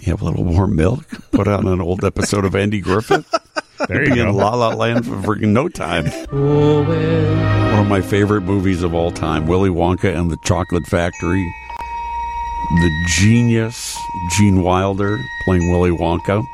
You 0.03 0.13
have 0.13 0.23
a 0.23 0.25
little 0.27 0.45
warm 0.45 0.77
milk. 0.77 1.05
Put 1.33 1.49
on 1.49 1.67
an 1.67 1.81
old 1.81 2.05
episode 2.05 2.45
of 2.45 2.55
Andy 2.55 2.81
Griffith. 2.81 3.29
There 3.89 4.05
you 4.07 4.15
Be 4.15 4.21
in. 4.21 4.33
La 4.35 4.55
La 4.55 4.69
Land 4.69 5.05
for 5.05 5.17
freaking 5.17 5.49
no 5.49 5.69
time. 5.69 6.05
One 6.31 7.81
of 7.81 7.89
my 7.89 8.01
favorite 8.01 8.43
movies 8.43 8.85
of 8.85 8.95
all 8.95 9.11
time, 9.11 9.49
Willy 9.49 9.69
Wonka 9.69 10.17
and 10.17 10.31
the 10.31 10.37
Chocolate 10.45 10.87
Factory. 10.87 11.53
The 12.71 12.91
genius 13.09 13.99
Gene 14.37 14.63
Wilder 14.63 15.19
playing 15.45 15.73
Willy 15.73 15.91
Wonka. 15.91 16.47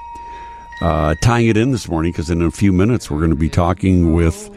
Uh, 0.81 1.15
tying 1.21 1.49
it 1.49 1.59
in 1.59 1.73
this 1.73 1.91
morning 1.91 2.11
because 2.11 2.31
in 2.31 2.41
a 2.41 2.51
few 2.51 2.73
minutes 2.73 3.11
we're 3.11 3.19
going 3.19 3.31
to 3.31 3.37
be 3.37 3.51
talking 3.51 4.15
with 4.15 4.49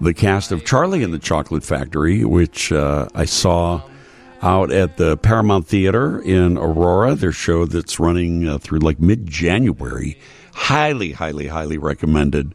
the 0.00 0.14
cast 0.14 0.52
of 0.52 0.64
Charlie 0.64 1.02
and 1.02 1.12
the 1.12 1.18
Chocolate 1.18 1.64
Factory, 1.64 2.24
which 2.24 2.72
uh, 2.72 3.08
I 3.14 3.24
saw 3.24 3.82
out 4.42 4.72
at 4.72 4.96
the 4.96 5.16
Paramount 5.16 5.66
Theater 5.68 6.20
in 6.20 6.58
Aurora. 6.58 7.14
Their 7.14 7.32
show 7.32 7.64
that's 7.64 8.00
running 8.00 8.48
uh, 8.48 8.58
through 8.58 8.80
like 8.80 8.98
mid 8.98 9.26
January. 9.26 10.18
Highly, 10.54 11.12
highly, 11.12 11.46
highly 11.46 11.78
recommended. 11.78 12.54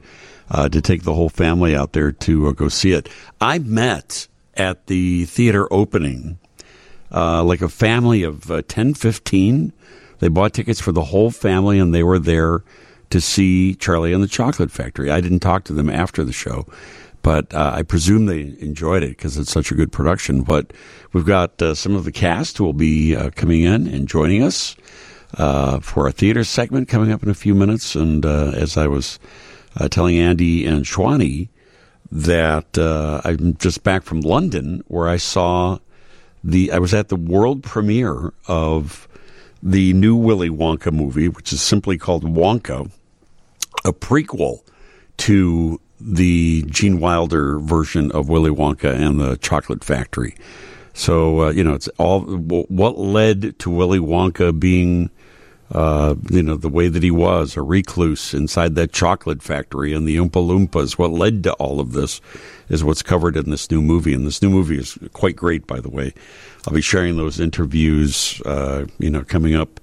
uh, 0.50 0.70
to 0.70 0.82
take 0.82 1.04
the 1.04 1.14
whole 1.14 1.30
family 1.30 1.76
out 1.76 1.94
there 1.94 2.12
to 2.12 2.48
uh, 2.48 2.52
go 2.52 2.70
see 2.70 2.92
it. 2.92 3.10
I 3.42 3.60
met 3.60 4.28
at 4.56 4.88
the 4.88 5.26
theater 5.26 5.68
opening 5.72 6.40
uh, 7.12 7.44
like 7.44 7.62
a 7.62 7.70
family 7.70 8.24
of 8.24 8.50
uh, 8.50 8.62
10, 8.68 8.94
15. 8.94 9.74
They 10.20 10.28
bought 10.30 10.54
tickets 10.54 10.80
for 10.80 10.92
the 10.92 11.04
whole 11.04 11.32
family 11.32 11.80
and 11.80 11.94
they 11.94 12.04
were 12.04 12.20
there 12.20 12.64
to 13.10 13.22
see 13.22 13.76
Charlie 13.76 14.14
and 14.14 14.24
the 14.24 14.28
Chocolate 14.28 14.72
Factory. 14.72 15.10
I 15.12 15.22
didn't 15.22 15.40
talk 15.40 15.64
to 15.66 15.74
them 15.74 15.90
after 15.90 16.24
the 16.24 16.34
show, 16.34 16.66
but 17.28 17.53
uh, 17.53 17.73
I 17.75 17.84
presume 17.84 18.25
they 18.25 18.55
enjoyed 18.61 19.03
it 19.03 19.09
because 19.09 19.38
it's 19.38 19.51
such 19.51 19.69
a 19.69 19.75
good 19.75 19.91
production. 19.91 20.43
But 20.43 20.71
we've 21.11 21.25
got 21.25 21.61
uh, 21.61 21.75
some 21.75 21.93
of 21.93 22.05
the 22.05 22.11
cast 22.13 22.57
who 22.57 22.63
will 22.63 22.71
be 22.71 23.17
uh, 23.17 23.32
coming 23.32 23.63
in 23.63 23.86
and 23.86 24.07
joining 24.07 24.43
us 24.43 24.78
uh, 25.38 25.82
for 25.82 26.05
our 26.05 26.11
theater 26.13 26.45
segment 26.45 26.88
coming 26.88 27.11
up 27.11 27.23
in 27.23 27.30
a 27.30 27.34
few 27.34 27.53
minutes. 27.53 27.95
And 27.95 28.25
uh, 28.25 28.53
as 28.55 28.78
I 28.78 28.88
was 28.88 29.19
uh, 29.75 29.89
telling 29.89 30.17
Andy 30.17 30.65
and 30.65 30.86
Schwani, 30.86 31.49
that 32.13 32.78
I'm 32.78 33.57
just 33.57 33.84
back 33.84 34.03
from 34.03 34.21
London 34.21 34.82
where 34.88 35.09
I 35.09 35.17
saw 35.17 35.80
the 36.45 36.71
I 36.71 36.80
was 36.80 36.93
at 36.93 37.09
the 37.09 37.17
world 37.17 37.61
premiere 37.61 38.32
of 38.47 39.05
the 39.61 39.91
new 39.91 40.15
Willy 40.15 40.49
Wonka 40.49 40.93
movie, 40.93 41.28
which 41.28 41.51
is 41.51 41.61
simply 41.61 41.97
called 41.97 42.23
Wonka, 42.23 42.89
a 43.84 43.91
prequel 43.91 44.61
to 45.17 45.82
the 46.00 46.64
Gene 46.68 47.00
Wilder 47.00 47.60
version 47.60 48.12
of 48.12 48.30
Willy 48.30 48.52
Wonka 48.52 48.93
and 48.93 49.20
the 49.20 49.38
Chocolate 49.38 49.84
Factory. 49.84 50.36
So 50.93 51.43
uh, 51.43 51.50
you 51.52 51.64
know, 51.64 51.74
it's 51.74 51.88
all 51.98 52.22
what 52.22 52.98
led 52.98 53.60
to 53.60 53.70
Willy 53.70 54.00
Wonka 54.00 54.58
being, 54.60 55.10
uh, 55.72 56.16
you 56.30 56.41
know, 56.41 56.56
the 56.56 56.70
way 56.70 56.88
that 56.88 57.04
he 57.04 57.12
was, 57.12 57.56
a 57.56 57.62
recluse 57.62 58.34
inside 58.34 58.76
that 58.76 58.91
chocolate 58.93 59.43
factory 59.43 59.93
and 59.93 60.08
the 60.08 60.18
Oompa 60.18 60.32
Loompas. 60.32 60.93
What 60.93 61.12
led 61.12 61.43
to 61.43 61.54
all 61.54 61.80
of 61.80 61.91
this 61.91 62.20
is 62.70 62.84
what's 62.84 63.04
covered 63.04 63.38
in 63.38 63.50
this 63.50 63.70
new 63.70 63.82
movie, 63.82 64.14
and 64.14 64.26
this 64.26 64.41
new 64.41 64.50
movie 64.50 64.78
is 64.78 64.98
quite 65.14 65.36
great, 65.36 65.68
by 65.68 65.80
the 65.80 65.89
way. 65.89 66.14
I'll 66.66 66.74
be 66.74 66.82
sharing 66.82 67.16
those 67.16 67.39
interviews, 67.39 68.41
uh, 68.45 68.86
you 69.00 69.10
know, 69.10 69.24
coming 69.24 69.56
up 69.56 69.80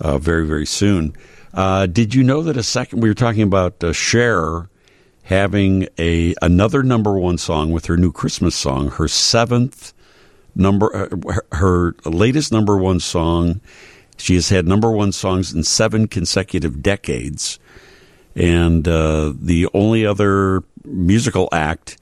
uh, 0.00 0.18
very, 0.18 0.46
very 0.46 0.66
soon. 0.66 1.14
Uh, 1.52 1.86
did 1.86 2.14
you 2.14 2.22
know 2.22 2.42
that 2.42 2.56
a 2.56 2.62
second 2.62 3.00
we 3.00 3.08
were 3.08 3.14
talking 3.14 3.42
about 3.42 3.82
uh, 3.82 3.92
Cher 3.92 4.68
having 5.30 5.86
a 5.96 6.34
another 6.42 6.82
number 6.82 7.16
one 7.16 7.38
song 7.38 7.70
with 7.70 7.86
her 7.86 7.96
new 7.96 8.10
Christmas 8.10 8.56
song, 8.56 8.90
her 8.90 9.06
seventh 9.06 9.94
number, 10.56 11.08
her, 11.22 11.46
her 11.52 11.94
latest 12.04 12.50
number 12.50 12.76
one 12.76 12.98
song. 12.98 13.60
She 14.16 14.34
has 14.34 14.48
had 14.48 14.66
number 14.66 14.90
one 14.90 15.12
songs 15.12 15.54
in 15.54 15.62
seven 15.62 16.08
consecutive 16.08 16.82
decades, 16.82 17.60
and 18.34 18.86
uh, 18.88 19.32
the 19.40 19.68
only 19.72 20.04
other 20.04 20.64
musical 20.84 21.48
act 21.52 21.96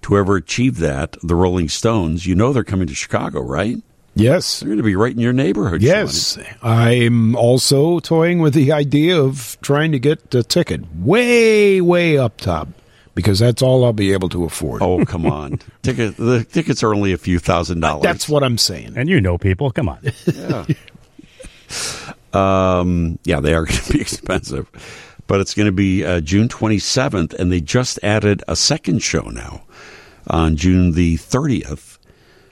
to 0.00 0.16
ever 0.16 0.36
achieve 0.36 0.78
that, 0.78 1.16
the 1.22 1.36
Rolling 1.36 1.68
Stones. 1.68 2.26
You 2.26 2.34
know 2.34 2.52
they're 2.52 2.64
coming 2.64 2.86
to 2.86 2.94
Chicago, 2.94 3.40
right? 3.42 3.76
Yes. 4.14 4.60
They're 4.60 4.68
going 4.68 4.78
to 4.78 4.82
be 4.82 4.96
right 4.96 5.12
in 5.12 5.20
your 5.20 5.32
neighborhood. 5.32 5.82
Yes, 5.82 6.34
Shawny. 6.36 6.48
I'm 6.62 7.36
also 7.36 8.00
toying 8.00 8.40
with 8.40 8.54
the 8.54 8.72
idea 8.72 9.20
of 9.20 9.56
trying 9.62 9.92
to 9.92 9.98
get 9.98 10.34
a 10.34 10.42
ticket 10.42 10.82
way, 10.96 11.80
way 11.80 12.18
up 12.18 12.36
top 12.38 12.68
because 13.14 13.38
that's 13.38 13.62
all 13.62 13.84
I'll 13.84 13.92
be 13.92 14.12
able 14.12 14.28
to 14.30 14.44
afford. 14.44 14.82
Oh 14.82 15.04
come 15.04 15.26
on! 15.30 15.58
Ticket 15.82 16.16
the 16.16 16.44
tickets 16.44 16.82
are 16.82 16.94
only 16.94 17.12
a 17.12 17.18
few 17.18 17.38
thousand 17.38 17.80
dollars. 17.80 18.02
That's 18.02 18.28
what 18.28 18.42
I'm 18.42 18.58
saying. 18.58 18.94
And 18.96 19.08
you 19.08 19.20
know 19.20 19.38
people. 19.38 19.70
Come 19.70 19.88
on. 19.88 20.00
Um, 22.32 23.18
yeah, 23.24 23.40
they 23.40 23.54
are 23.54 23.64
going 23.66 23.80
to 23.80 23.92
be 23.92 24.00
expensive, 24.00 24.68
but 25.26 25.40
it's 25.40 25.54
going 25.54 25.66
to 25.66 25.72
be 25.72 26.04
uh, 26.04 26.20
June 26.20 26.48
27th, 26.48 27.34
and 27.34 27.50
they 27.50 27.60
just 27.60 27.98
added 28.02 28.42
a 28.46 28.56
second 28.56 29.00
show 29.02 29.22
now 29.22 29.62
on 30.28 30.56
June 30.56 30.92
the 30.92 31.16
30th. 31.16 31.89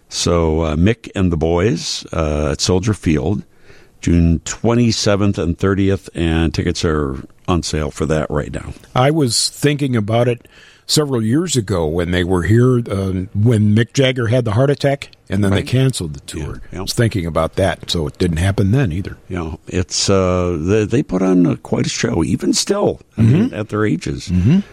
So 0.09 0.63
uh, 0.63 0.77
Mick 0.77 1.11
and 1.15 1.31
the 1.31 1.37
boys 1.37 2.07
uh, 2.13 2.51
at 2.53 2.61
Soldier 2.61 2.95
Field, 2.95 3.45
June 4.01 4.41
27th 4.41 5.39
and 5.39 5.59
30th, 5.59 6.09
and 6.15 6.55
tickets 6.55 6.85
are 6.85 7.17
on 7.47 7.63
sale 7.63 7.91
for 7.91 8.07
that 8.07 8.31
right 8.31 8.53
now. 8.53 8.73
I 8.95 9.11
was 9.11 9.49
thinking 9.49 9.97
about 9.97 10.29
it 10.29 10.47
several 10.89 11.23
years 11.23 11.55
ago 11.57 11.87
when 11.87 12.11
they 12.11 12.25
were 12.25 12.43
here, 12.43 12.79
uh, 12.79 13.13
when 13.35 13.77
Mick 13.77 13.93
Jagger 13.93 14.27
had 14.27 14.45
the 14.45 14.53
heart 14.53 14.71
attack, 14.71 15.11
and 15.29 15.45
then 15.45 15.51
Right. 15.53 15.65
they 15.65 15.71
canceled 15.71 16.15
the 16.15 16.21
tour. 16.21 16.55
Yeah, 16.55 16.69
yeah. 16.73 16.79
I 16.79 16.83
was 16.83 16.95
thinking 16.95 17.27
about 17.27 17.55
that, 17.57 17.91
so 17.91 18.07
it 18.07 18.17
didn't 18.19 18.39
happen 18.39 18.71
then 18.73 18.91
either. 18.91 19.19
Yeah, 19.29 19.57
it's 19.67 20.09
uh, 20.11 20.57
they, 20.59 20.85
they 20.87 21.03
put 21.03 21.21
on 21.23 21.47
uh, 21.47 21.57
quite 21.57 21.85
a 21.87 21.91
show, 21.91 22.25
even 22.25 22.53
still 22.55 23.01
Mm-hmm. 23.19 23.33
mean, 23.33 23.55
at 23.55 23.69
their 23.69 23.85
ages. 23.85 24.33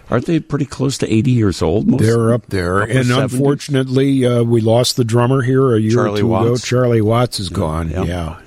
Aren't 0.09 0.25
they 0.27 0.39
pretty 0.39 0.65
close 0.65 0.97
to 0.99 1.13
80 1.13 1.31
years 1.31 1.61
old? 1.61 1.87
Most 1.87 2.01
They're 2.03 2.31
up 2.33 2.45
there, 2.47 2.79
and 2.79 3.05
70s? 3.09 3.23
unfortunately, 3.33 4.25
uh, 4.25 4.43
we 4.43 4.61
lost 4.61 4.95
the 4.97 5.03
drummer 5.03 5.41
here 5.41 5.75
a 5.75 5.79
year 5.81 5.91
Charlie 5.91 6.21
or 6.21 6.23
two 6.23 6.35
ago. 6.35 6.57
Charlie 6.57 7.01
Watts 7.01 7.39
is 7.39 7.49
gone. 7.49 7.89
yeah. 7.89 8.03
yeah. 8.03 8.39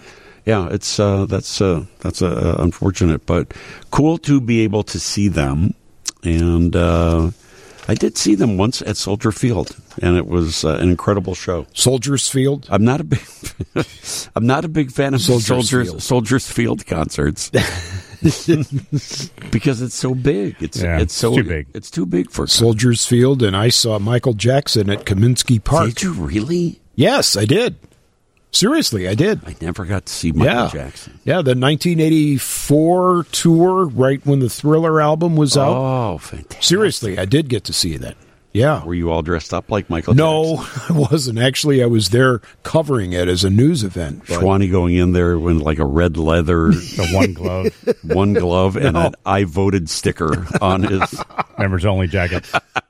yeah, 0.46 0.68
it's 0.70 0.98
uh, 0.98 1.26
that's 1.26 1.60
uh, 1.60 1.84
that's 2.00 2.22
uh, 2.22 2.56
unfortunate, 2.60 3.26
but 3.26 3.52
cool 3.90 4.16
to 4.18 4.40
be 4.40 4.60
able 4.60 4.84
to 4.84 4.98
see 4.98 5.28
them. 5.28 5.74
And 6.24 6.74
uh, 6.74 7.30
I 7.90 7.94
did 7.94 8.18
see 8.18 8.34
them 8.34 8.58
once 8.58 8.82
at 8.82 8.98
Soldier 8.98 9.32
Field, 9.32 9.74
and 10.02 10.18
it 10.18 10.26
was 10.26 10.62
uh, 10.62 10.76
an 10.76 10.90
incredible 10.90 11.34
show. 11.34 11.66
Soldiers 11.72 12.28
Field. 12.28 12.66
I'm 12.70 12.84
not 12.84 13.00
a 13.00 13.04
big, 13.04 13.20
I'm 14.36 14.46
not 14.46 14.66
a 14.66 14.68
big 14.68 14.92
fan 14.92 15.14
of 15.14 15.22
Soldiers 15.22 15.46
Soldiers 15.46 15.88
Field. 15.88 16.02
Soldiers 16.02 16.50
Field 16.50 16.86
concerts 16.86 17.48
because 19.50 19.80
it's 19.80 19.94
so 19.94 20.14
big. 20.14 20.56
It's 20.60 20.82
Yeah, 20.82 20.98
it's 21.00 21.14
so 21.14 21.28
it's 21.28 21.36
too 21.38 21.44
big. 21.48 21.66
It's 21.72 21.90
too 21.90 22.04
big 22.04 22.30
for. 22.30 22.46
Soldiers 22.46 23.06
Field, 23.06 23.42
and 23.42 23.56
I 23.56 23.70
saw 23.70 23.98
Michael 23.98 24.34
Jackson 24.34 24.90
at 24.90 25.06
Comiskey 25.06 25.62
Park. 25.64 25.86
Did 25.94 26.02
you 26.02 26.12
really? 26.12 26.82
Yes, 26.94 27.38
I 27.38 27.46
did. 27.46 27.76
Seriously, 28.50 29.06
I 29.06 29.14
did. 29.14 29.40
I 29.46 29.54
never 29.60 29.84
got 29.84 30.06
to 30.06 30.12
see 30.12 30.32
Michael 30.32 30.46
yeah. 30.54 30.68
Jackson. 30.72 31.20
Yeah, 31.24 31.42
the 31.42 31.54
1984 31.54 33.24
tour, 33.30 33.86
right 33.86 34.24
when 34.24 34.40
the 34.40 34.48
Thriller 34.48 35.00
album 35.00 35.36
was 35.36 35.56
out. 35.56 35.76
Oh, 35.76 36.18
fantastic! 36.18 36.62
Seriously, 36.62 37.18
I 37.18 37.24
did 37.24 37.48
get 37.48 37.64
to 37.64 37.72
see 37.72 37.96
that. 37.98 38.16
Yeah. 38.54 38.82
Were 38.84 38.94
you 38.94 39.10
all 39.10 39.20
dressed 39.22 39.52
up 39.52 39.70
like 39.70 39.90
Michael? 39.90 40.14
No, 40.14 40.56
Jackson? 40.64 40.82
I 40.96 40.98
wasn't. 40.98 41.38
Actually, 41.38 41.82
I 41.82 41.86
was 41.86 42.08
there 42.08 42.40
covering 42.62 43.12
it 43.12 43.28
as 43.28 43.44
a 43.44 43.50
news 43.50 43.84
event. 43.84 44.20
but- 44.26 44.40
Schwani 44.40 44.70
going 44.70 44.94
in 44.96 45.12
there 45.12 45.38
with 45.38 45.58
like 45.58 45.78
a 45.78 45.84
red 45.84 46.16
leather, 46.16 46.68
The 46.72 47.08
one 47.12 47.34
glove, 47.34 47.66
one 48.02 48.32
glove, 48.32 48.76
and 48.76 48.94
No. 48.94 49.06
an 49.08 49.14
"I 49.26 49.44
voted" 49.44 49.90
sticker 49.90 50.46
on 50.62 50.82
his. 50.84 51.22
members 51.58 51.84
only 51.84 52.06
jacket. 52.08 52.50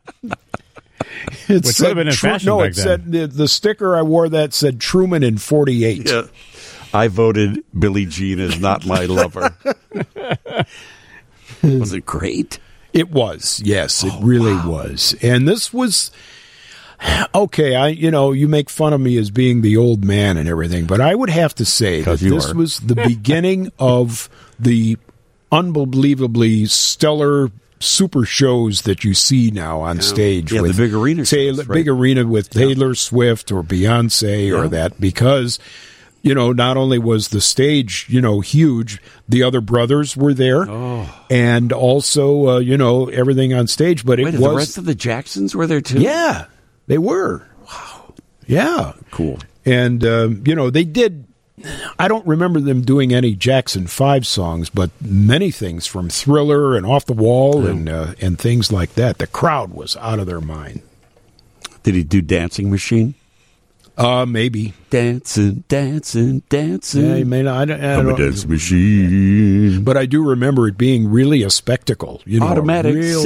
It 1.49 1.64
Which 1.64 1.66
said 1.66 1.88
would 1.88 1.88
have 1.88 1.96
been 1.96 2.09
in 2.09 2.14
Tru- 2.14 2.46
No, 2.46 2.59
back 2.61 2.70
it 2.72 2.76
then. 2.76 2.84
said 2.84 3.12
the, 3.12 3.26
the 3.26 3.49
sticker 3.49 3.96
I 3.96 4.03
wore 4.03 4.28
that 4.28 4.53
said 4.55 4.80
Truman 4.80 5.22
in 5.22 5.38
48. 5.38 6.09
Yeah. 6.11 6.22
I 6.92 7.09
voted 7.09 7.62
Billie 7.78 8.07
Jean 8.07 8.38
is 8.40 8.59
not 8.61 8.84
my 8.86 9.05
lover. 9.07 9.55
Was 11.62 11.92
it 11.92 12.07
great? 12.07 12.59
It 12.92 13.11
was, 13.11 13.61
yes, 13.64 14.03
Oh, 14.05 14.09
it 14.09 14.24
really 14.24 14.55
was. 14.66 15.14
And 15.22 15.46
this 15.46 15.72
was 15.72 16.11
okay. 17.34 17.74
I, 17.76 17.88
you 17.88 18.11
know, 18.11 18.32
you 18.32 18.49
make 18.49 18.70
fun 18.70 18.92
of 18.94 19.01
me 19.01 19.18
as 19.18 19.30
being 19.30 19.61
the 19.61 19.76
old 19.76 20.05
man 20.05 20.36
and 20.38 20.49
everything, 20.49 20.86
but 20.86 21.01
I 21.01 21.14
would 21.14 21.30
have 21.30 21.55
to 21.57 21.64
say 21.64 21.99
that 22.01 22.05
'Cause 22.07 22.22
you 22.22 22.30
this 22.30 22.51
are. 22.51 22.55
was 22.55 22.78
the 22.80 22.94
beginning 22.94 23.70
of 23.78 24.28
the 24.59 24.96
unbelievably 25.53 26.66
stellar 26.66 27.51
super 27.80 28.24
shows 28.24 28.82
that 28.82 29.04
you 29.04 29.14
see 29.14 29.50
now 29.50 29.80
on 29.80 30.00
stage. 30.00 30.52
Yeah, 30.52 30.62
the 30.62 30.74
big 30.74 30.94
arena 30.94 31.24
Taylor, 31.24 31.62
shows, 31.62 31.68
right. 31.68 31.74
big 31.76 31.88
arena 31.88 32.26
with 32.26 32.50
Taylor 32.50 32.94
Swift 32.94 33.52
or 33.52 33.62
Beyonce 33.62 34.56
or 34.56 34.68
that 34.68 35.00
because. 35.00 35.58
You 36.20 36.34
know, 36.34 36.52
not 36.52 36.76
only 36.76 36.98
was 36.98 37.28
the 37.28 37.40
stage, 37.40 38.06
you 38.08 38.20
know, 38.20 38.40
huge, 38.40 39.00
the 39.28 39.44
other 39.44 39.60
brothers 39.60 40.16
were 40.16 40.34
there, 40.34 40.68
and 41.30 41.72
also, 41.72 42.48
uh, 42.48 42.58
you 42.58 42.76
know, 42.76 43.06
everything 43.06 43.54
on 43.54 43.68
stage. 43.68 44.04
But 44.04 44.18
it 44.18 44.24
was, 44.24 44.34
the 44.34 44.50
rest 44.50 44.78
of 44.78 44.84
the 44.84 44.96
Jacksons 44.96 45.54
were 45.54 45.68
there 45.68 45.80
too. 45.80 46.00
yeah, 46.00 46.46
they 46.88 46.98
were. 46.98 47.46
Wow. 47.64 48.14
Yeah. 48.48 48.94
cool. 49.12 49.38
And, 49.64 50.04
uh, 50.04 50.30
you 50.44 50.56
know, 50.56 50.70
they 50.70 50.84
did. 50.84 51.27
I 51.98 52.09
don't 52.09 52.26
remember 52.26 52.61
them 52.61 52.82
doing 52.82 53.12
any 53.12 53.34
Jackson 53.34 53.86
5 53.86 54.26
songs, 54.26 54.70
but 54.70 54.90
many 55.00 55.50
things 55.50 55.86
from 55.86 56.09
Thriller 56.09 56.76
and 56.76 56.84
Off 56.86 57.06
the 57.06 57.12
Wall 57.12 57.66
and, 57.66 57.88
uh, 57.88 58.14
and 58.20 58.38
things 58.38 58.72
like 58.72 58.94
that. 58.94 59.18
The 59.18 59.26
crowd 59.26 59.72
was 59.72 59.96
out 59.96 60.18
of 60.18 60.26
their 60.26 60.40
mind. 60.40 60.82
Did 61.82 61.94
he 61.94 62.04
do 62.04 62.20
Dancing 62.20 62.70
Machine? 62.70 63.14
Uh, 63.96 64.24
maybe. 64.24 64.74
Dancing, 64.90 65.64
dancing, 65.66 66.44
dancing. 66.48 67.04
Yeah, 67.18 67.24
may 67.24 67.42
not, 67.42 67.56
I 67.56 67.64
don't, 67.64 67.84
I 67.84 67.94
I'm 67.96 68.09
a 68.09 68.16
dance 68.16 68.46
machine. 68.46 69.82
but 69.82 69.96
I 69.96 70.06
do 70.06 70.22
remember 70.24 70.68
it 70.68 70.78
being 70.78 71.09
really 71.11 71.42
a 71.42 71.50
spectacle. 71.50 72.22
You 72.24 72.38
know, 72.38 72.46
Automatic, 72.46 72.94
real- 72.94 73.22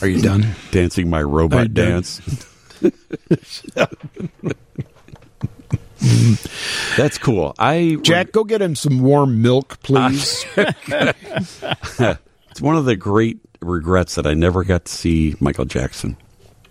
Are 0.00 0.08
you 0.08 0.22
done? 0.22 0.54
Dancing 0.70 1.10
my 1.10 1.22
robot 1.22 1.74
dance. 1.74 2.20
That's 6.96 7.18
cool. 7.18 7.54
I 7.58 7.96
Jack, 8.02 8.32
go 8.32 8.44
get 8.44 8.62
him 8.62 8.74
some 8.74 9.00
warm 9.00 9.42
milk, 9.42 9.80
please. 9.82 10.44
It's 12.50 12.60
one 12.62 12.74
of 12.76 12.86
the 12.86 12.96
great 12.96 13.38
regrets 13.60 14.16
that 14.16 14.26
I 14.26 14.34
never 14.34 14.64
got 14.64 14.86
to 14.86 14.92
see 14.92 15.36
Michael 15.38 15.64
Jackson. 15.64 16.16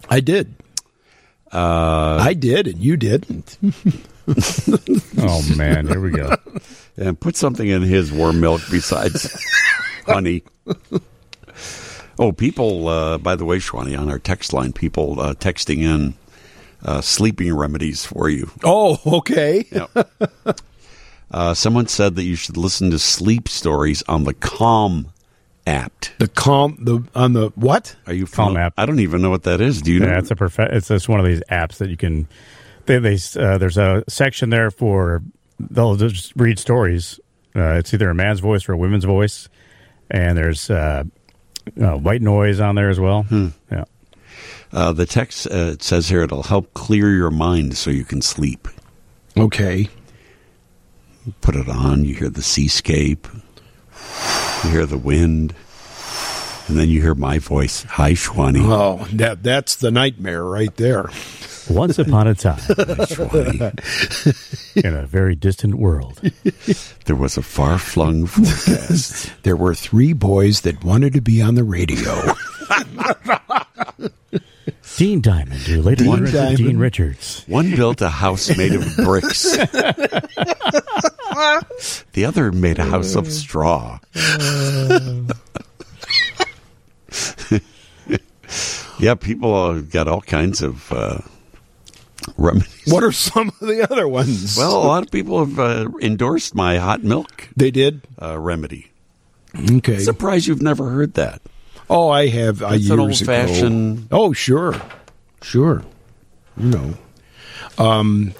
I 0.10 0.20
did. 0.20 0.54
Uh, 1.54 2.18
I 2.20 2.34
did, 2.34 2.68
and 2.68 2.80
you 2.80 2.98
didn't. 2.98 3.58
Oh 5.20 5.42
man, 5.56 5.88
here 5.88 6.02
we 6.02 6.12
go. 6.12 6.36
and 6.98 7.18
put 7.18 7.38
something 7.38 7.66
in 7.66 7.82
his 7.82 8.12
warm 8.12 8.42
milk 8.42 8.62
besides 8.70 9.42
honey. 10.06 10.44
Oh, 12.20 12.32
people! 12.32 12.88
Uh, 12.88 13.18
by 13.18 13.36
the 13.36 13.46
way, 13.46 13.58
Shwani, 13.58 13.98
on 14.00 14.10
our 14.10 14.20
text 14.20 14.54
line, 14.54 14.74
people 14.74 15.20
uh, 15.20 15.34
texting 15.36 15.80
in 15.80 16.16
uh, 16.84 17.02
sleeping 17.02 17.54
remedies 17.54 18.06
for 18.06 18.30
you. 18.30 18.50
Oh, 18.64 19.00
okay. 19.06 19.66
Uh, 21.30 21.54
someone 21.54 21.88
said 21.88 22.16
that 22.16 22.24
you 22.24 22.36
should 22.36 22.56
listen 22.56 22.90
to 22.90 22.98
sleep 22.98 23.50
stories 23.50 24.02
on 24.08 24.24
the 24.24 24.34
Calm 24.34 25.12
app. 25.66 26.06
The 26.20 26.30
calm 26.30 26.78
the 26.80 27.04
on 27.14 27.34
the 27.34 27.50
what? 27.56 27.98
Are 28.08 28.14
you 28.14 28.26
Calm 28.26 28.54
fami- 28.54 28.60
app. 28.60 28.74
I 28.78 28.86
don't 28.86 29.02
even 29.02 29.22
know 29.22 29.30
what 29.30 29.44
that 29.44 29.60
is. 29.60 29.82
Do 29.82 29.92
you 29.92 30.00
know? 30.00 30.08
Yeah, 30.08 30.20
it's 30.20 30.32
a 30.32 30.38
prof- 30.38 30.58
It's 30.60 30.88
just 30.88 31.10
one 31.10 31.20
of 31.20 31.26
these 31.26 31.42
apps 31.52 31.80
that 31.80 31.90
you 31.90 31.98
can. 31.98 32.30
They, 32.86 33.00
they 33.00 33.18
uh, 33.38 33.58
there's 33.58 33.78
a 33.78 34.06
section 34.08 34.50
there 34.52 34.72
for 34.72 35.22
they'll 35.60 35.98
just 35.98 36.32
read 36.38 36.58
stories. 36.60 37.20
Uh, 37.54 37.74
it's 37.74 37.94
either 37.94 38.10
a 38.10 38.16
man's 38.16 38.40
voice 38.40 38.70
or 38.70 38.74
a 38.74 38.78
woman's 38.78 39.04
voice, 39.04 39.50
and 40.10 40.38
there's 40.38 40.70
uh, 41.82 41.98
white 41.98 42.22
noise 42.22 42.60
on 42.60 42.76
there 42.76 42.90
as 42.90 43.00
well. 43.00 43.26
Yeah, 43.72 43.84
Uh, 44.72 44.92
the 44.92 45.06
text 45.06 45.48
uh, 45.48 45.72
it 45.74 45.84
says 45.84 46.10
here 46.10 46.22
it'll 46.22 46.44
help 46.44 46.74
clear 46.74 47.12
your 47.12 47.32
mind 47.32 47.78
so 47.78 47.90
you 47.90 48.04
can 48.06 48.22
sleep. 48.22 48.68
Okay. 49.36 49.90
Put 51.42 51.56
it 51.56 51.68
on. 51.70 52.06
You 52.06 52.16
hear 52.16 52.30
the 52.30 52.42
seascape. 52.42 53.28
You 54.64 54.70
hear 54.72 54.86
the 54.86 54.98
wind, 54.98 55.54
and 56.68 56.78
then 56.78 56.90
you 56.90 57.02
hear 57.02 57.16
my 57.16 57.40
voice. 57.40 57.84
Hi, 57.84 58.12
Shwani. 58.14 58.62
Oh, 58.64 59.06
that 59.14 59.44
that's 59.44 59.76
the 59.78 59.92
nightmare 59.92 60.44
right 60.44 60.76
there. 60.76 61.10
once 61.70 61.98
upon 62.00 62.28
a 62.28 62.36
time 62.36 62.60
in 64.76 64.94
a 64.96 65.06
very 65.06 65.36
distant 65.36 65.76
world, 65.76 66.20
There 67.06 67.16
was 67.16 67.38
a 67.38 67.42
far-flung 67.42 68.26
forecast. 68.28 69.32
There 69.44 69.56
were 69.58 69.76
three 69.76 70.14
boys 70.14 70.62
that 70.62 70.84
wanted 70.84 71.14
to 71.14 71.22
be 71.22 71.42
on 71.42 71.56
the 71.56 71.64
radio. 71.64 72.34
Dean 74.98 75.22
Diamond, 75.22 75.62
who 75.62 75.82
later 75.84 76.04
Dean 76.06 76.24
Dean, 76.24 76.34
Diamond. 76.34 76.58
Dean 76.58 76.78
Richards. 76.80 77.44
One 77.48 77.76
built 77.76 78.02
a 78.02 78.10
house 78.10 78.56
made 78.58 78.74
of 78.74 78.84
bricks. 78.98 79.44
the 82.14 82.26
other 82.28 82.52
made 82.52 82.80
a 82.80 82.84
house 82.84 83.14
of 83.16 83.32
straw. 83.32 84.00
Uh, 84.16 85.22
yeah, 89.00 89.16
people 89.16 89.54
uh, 89.54 89.80
got 89.82 90.08
all 90.08 90.22
kinds 90.22 90.62
of 90.62 90.92
uh, 90.92 91.20
remedies. 92.38 92.84
what 92.88 93.04
are 93.04 93.12
some 93.12 93.50
of 93.50 93.68
the 93.68 93.88
other 93.92 94.08
ones? 94.08 94.58
Well, 94.58 94.78
a 94.78 94.86
lot 94.86 95.04
of 95.04 95.12
people 95.12 95.44
have 95.46 95.60
uh, 95.60 95.90
endorsed 96.02 96.56
my 96.56 96.78
hot 96.78 97.04
milk 97.04 97.50
they 97.56 97.72
did. 97.72 98.02
uh, 98.22 98.38
remedy. 98.40 98.92
Okay. 99.72 100.00
Surprised 100.00 100.48
you've 100.48 100.62
never 100.62 100.90
heard 100.90 101.14
that. 101.16 101.42
Oh, 101.90 102.10
I 102.10 102.28
have. 102.28 102.62
I 102.62 102.76
It's 102.76 102.84
years 102.84 102.90
an 102.92 103.00
ago. 103.00 103.04
old-fashioned- 103.04 104.08
Oh, 104.12 104.34
sure, 104.34 104.76
sure. 105.42 105.84
You 106.58 106.70
know, 106.70 106.94
um, 107.78 108.34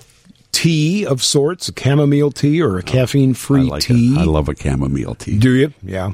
tea 0.52 1.06
of 1.06 1.24
sorts, 1.24 1.70
a 1.70 1.74
chamomile 1.80 2.32
tea 2.32 2.62
or 2.62 2.76
a 2.78 2.80
I 2.80 2.82
caffeine-free 2.82 3.64
like 3.70 3.84
tea. 3.84 4.16
I 4.18 4.24
love 4.24 4.50
a 4.50 4.56
chamomile 4.56 5.16
tea. 5.16 5.38
Do 5.38 5.54
you? 5.54 5.74
Yeah, 5.84 6.12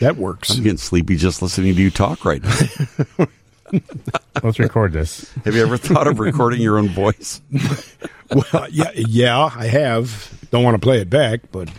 that 0.00 0.16
works. 0.16 0.50
I'm 0.50 0.62
getting 0.62 0.78
sleepy 0.78 1.16
just 1.16 1.42
listening 1.42 1.74
to 1.74 1.80
you 1.82 1.90
talk 1.90 2.24
right 2.24 2.42
now. 2.42 3.26
Let's 4.42 4.58
record 4.58 4.92
this. 4.92 5.30
Have 5.44 5.54
you 5.54 5.62
ever 5.62 5.76
thought 5.76 6.06
of 6.06 6.18
recording 6.20 6.60
your 6.60 6.78
own 6.78 6.88
voice? 6.88 7.40
well, 8.30 8.66
yeah, 8.70 8.90
yeah, 8.94 9.50
I 9.54 9.66
have. 9.66 10.32
Don't 10.50 10.64
want 10.64 10.74
to 10.74 10.78
play 10.80 11.00
it 11.00 11.10
back, 11.10 11.40
but 11.52 11.68
uh, 11.68 11.72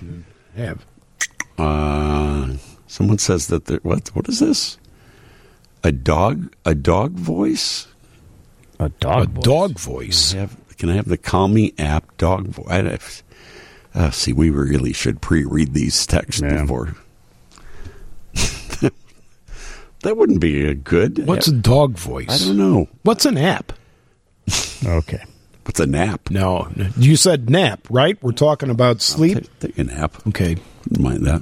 have. 0.55 0.85
Uh, 1.57 2.53
someone 2.87 3.17
says 3.17 3.47
that 3.47 3.65
there, 3.65 3.79
what? 3.83 4.09
What 4.09 4.29
is 4.29 4.39
this? 4.39 4.77
A 5.83 5.91
dog? 5.91 6.53
A 6.65 6.75
dog 6.75 7.13
voice? 7.13 7.87
A 8.79 8.85
A 8.85 8.89
dog. 8.89 9.29
voice. 9.31 9.43
dog 9.43 9.79
voice. 9.79 10.31
Have, 10.33 10.55
can 10.77 10.89
I 10.89 10.95
have 10.95 11.07
the 11.09 11.17
Call 11.17 11.47
Me 11.47 11.73
app 11.79 12.17
dog 12.17 12.47
voice? 12.47 13.23
Uh, 13.95 14.11
see, 14.11 14.31
we 14.33 14.49
really 14.51 14.93
should 14.93 15.21
pre-read 15.21 15.73
these 15.73 16.05
texts 16.05 16.41
Yeah. 16.41 16.61
before. 16.61 16.95
That 20.03 20.15
wouldn't 20.17 20.39
be 20.39 20.65
a 20.65 20.73
good. 20.75 21.25
What's 21.27 21.47
a 21.47 21.53
dog 21.53 21.97
voice? 21.97 22.29
I 22.29 22.37
don't 22.47 22.57
know. 22.57 22.87
What's 23.03 23.25
an 23.25 23.37
app? 23.37 23.73
Okay. 24.85 25.21
What's 25.65 25.79
a 25.81 25.85
nap? 25.85 26.31
No, 26.31 26.67
you 26.97 27.15
said 27.17 27.49
nap, 27.49 27.81
right? 27.91 28.17
We're 28.23 28.31
talking 28.31 28.69
about 28.71 29.01
sleep. 29.01 29.37
Take, 29.37 29.59
take 29.59 29.77
a 29.77 29.83
nap. 29.83 30.15
Okay. 30.29 30.55
Mind 30.97 31.25
that. 31.27 31.41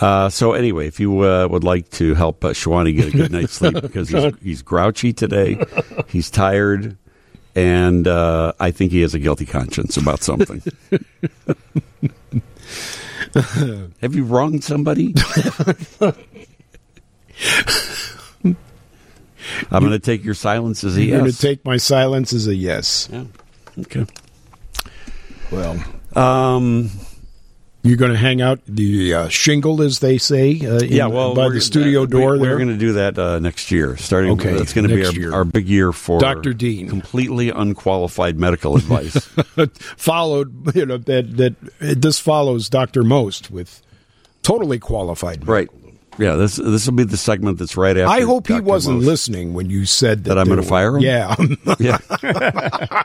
Uh, 0.00 0.28
so 0.30 0.54
anyway, 0.54 0.88
if 0.88 0.98
you 0.98 1.20
uh, 1.20 1.46
would 1.48 1.62
like 1.62 1.88
to 1.90 2.14
help 2.14 2.44
uh, 2.44 2.48
Shawani 2.48 2.96
get 2.96 3.08
a 3.08 3.10
good 3.16 3.30
night's 3.30 3.52
sleep 3.52 3.74
because 3.80 4.08
he's, 4.08 4.32
he's 4.42 4.62
grouchy 4.62 5.12
today, 5.12 5.62
he's 6.08 6.30
tired, 6.30 6.96
and 7.54 8.08
uh, 8.08 8.54
I 8.58 8.72
think 8.72 8.90
he 8.90 9.02
has 9.02 9.14
a 9.14 9.20
guilty 9.20 9.46
conscience 9.46 9.96
about 9.96 10.22
something. 10.22 10.60
Have 14.00 14.14
you 14.14 14.24
wronged 14.24 14.64
somebody? 14.64 15.14
I'm 19.70 19.80
going 19.80 19.92
to 19.92 19.98
take 19.98 20.24
your 20.24 20.34
silence 20.34 20.84
as 20.84 20.96
a 20.96 21.02
You're 21.02 21.18
going 21.18 21.26
yes. 21.26 21.38
to 21.38 21.46
take 21.46 21.64
my 21.64 21.76
silence 21.76 22.32
as 22.32 22.46
a 22.46 22.54
yes. 22.54 23.08
yeah. 23.12 23.24
Okay. 23.78 24.06
Well, 25.50 25.82
Um, 26.14 26.90
you're 27.82 27.98
going 27.98 28.12
to 28.12 28.16
hang 28.16 28.40
out 28.40 28.60
the 28.66 29.12
uh, 29.12 29.28
shingle, 29.28 29.82
as 29.82 29.98
they 29.98 30.16
say, 30.16 30.58
uh, 30.64 30.78
in, 30.78 30.90
yeah, 30.90 31.06
well, 31.06 31.34
by 31.34 31.50
the 31.50 31.60
studio 31.60 32.04
uh, 32.04 32.06
door 32.06 32.32
we, 32.32 32.38
there. 32.38 32.52
We're 32.52 32.56
going 32.56 32.68
to 32.70 32.78
do 32.78 32.94
that 32.94 33.18
uh, 33.18 33.38
next 33.40 33.70
year. 33.70 33.98
Starting, 33.98 34.30
Okay, 34.32 34.54
it's 34.54 34.72
going 34.72 34.88
to 34.88 34.94
be 34.94 35.26
our, 35.26 35.34
our 35.34 35.44
big 35.44 35.68
year 35.68 35.92
for 35.92 36.18
Dr. 36.18 36.54
Dean. 36.54 36.88
completely 36.88 37.50
unqualified 37.50 38.38
medical 38.38 38.76
advice. 38.76 39.16
Followed, 39.98 40.74
you 40.74 40.86
know, 40.86 40.96
that 40.96 41.36
that 41.36 41.54
this 41.78 42.18
follows 42.18 42.70
Doctor 42.70 43.02
Most 43.02 43.50
with 43.50 43.82
totally 44.42 44.78
qualified. 44.78 45.46
right? 45.46 45.68
Yeah, 46.18 46.36
this 46.36 46.56
this 46.56 46.86
will 46.86 46.94
be 46.94 47.04
the 47.04 47.16
segment 47.16 47.58
that's 47.58 47.76
right 47.76 47.96
after. 47.96 48.12
I 48.14 48.20
hope 48.22 48.46
he 48.46 48.60
wasn't 48.60 48.98
Most. 48.98 49.06
listening 49.06 49.52
when 49.54 49.68
you 49.70 49.84
said 49.84 50.24
that, 50.24 50.34
That 50.34 50.38
I'm 50.38 50.48
gonna 50.48 50.62
fire 50.62 50.96
him? 50.96 51.02
Yeah, 51.02 51.34
Yeah, 51.78 51.98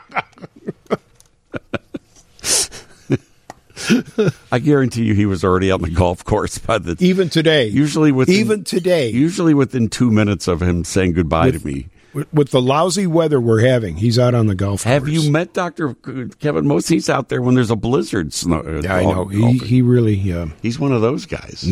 I 4.52 4.58
guarantee 4.58 5.04
you, 5.04 5.14
he 5.14 5.24
was 5.26 5.42
already 5.42 5.70
on 5.70 5.80
the 5.82 5.90
golf 5.90 6.22
course 6.24 6.58
by 6.58 6.78
the. 6.78 6.96
even 7.00 7.28
today, 7.30 7.66
Usually 7.66 8.12
within- 8.12 8.34
even 8.34 8.64
today, 8.64 9.08
Usually 9.10 9.54
within 9.54 9.88
two 9.88 10.10
minutes 10.10 10.46
of 10.48 10.60
him 10.62 10.84
saying 10.84 11.14
goodbye 11.14 11.50
to 11.52 11.66
me. 11.66 11.88
with, 12.12 12.32
with 12.32 12.50
the 12.50 12.60
lousy 12.60 13.06
weather 13.06 13.40
we're 13.40 13.60
having, 13.66 13.96
he's 13.96 14.18
out 14.18 14.34
on 14.34 14.46
the 14.46 14.54
golf. 14.54 14.82
Course. 14.82 14.92
Have 14.92 15.02
course. 15.04 15.12
you 15.14 15.30
met 15.32 15.54
Doctor 15.54 15.94
Kevin 16.40 16.66
Most? 16.68 16.88
He's 16.88 17.08
out 17.08 17.30
there 17.30 17.40
when 17.40 17.54
there's 17.54 17.70
a 17.70 17.76
blizzard. 17.76 18.32
Snow, 18.34 18.60
uh, 18.60 18.80
Yeah, 18.82 18.96
I 18.96 19.02
know. 19.04 19.24
He 19.26 19.58
he 19.58 19.82
really. 19.82 20.30
Uh, 20.32 20.48
he's 20.62 20.78
one 20.78 20.92
of 20.92 21.00
those 21.00 21.24
guys. 21.26 21.66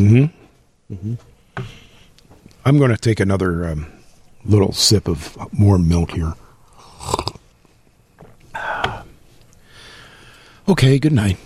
I'm 2.65 2.77
going 2.77 2.91
to 2.91 2.97
take 2.97 3.19
another 3.19 3.67
um, 3.67 3.87
little 4.45 4.71
sip 4.73 5.07
of 5.07 5.37
warm 5.57 5.87
milk 5.87 6.11
here. 6.11 6.33
Okay, 10.67 10.99
good 10.99 11.13
night. 11.13 11.37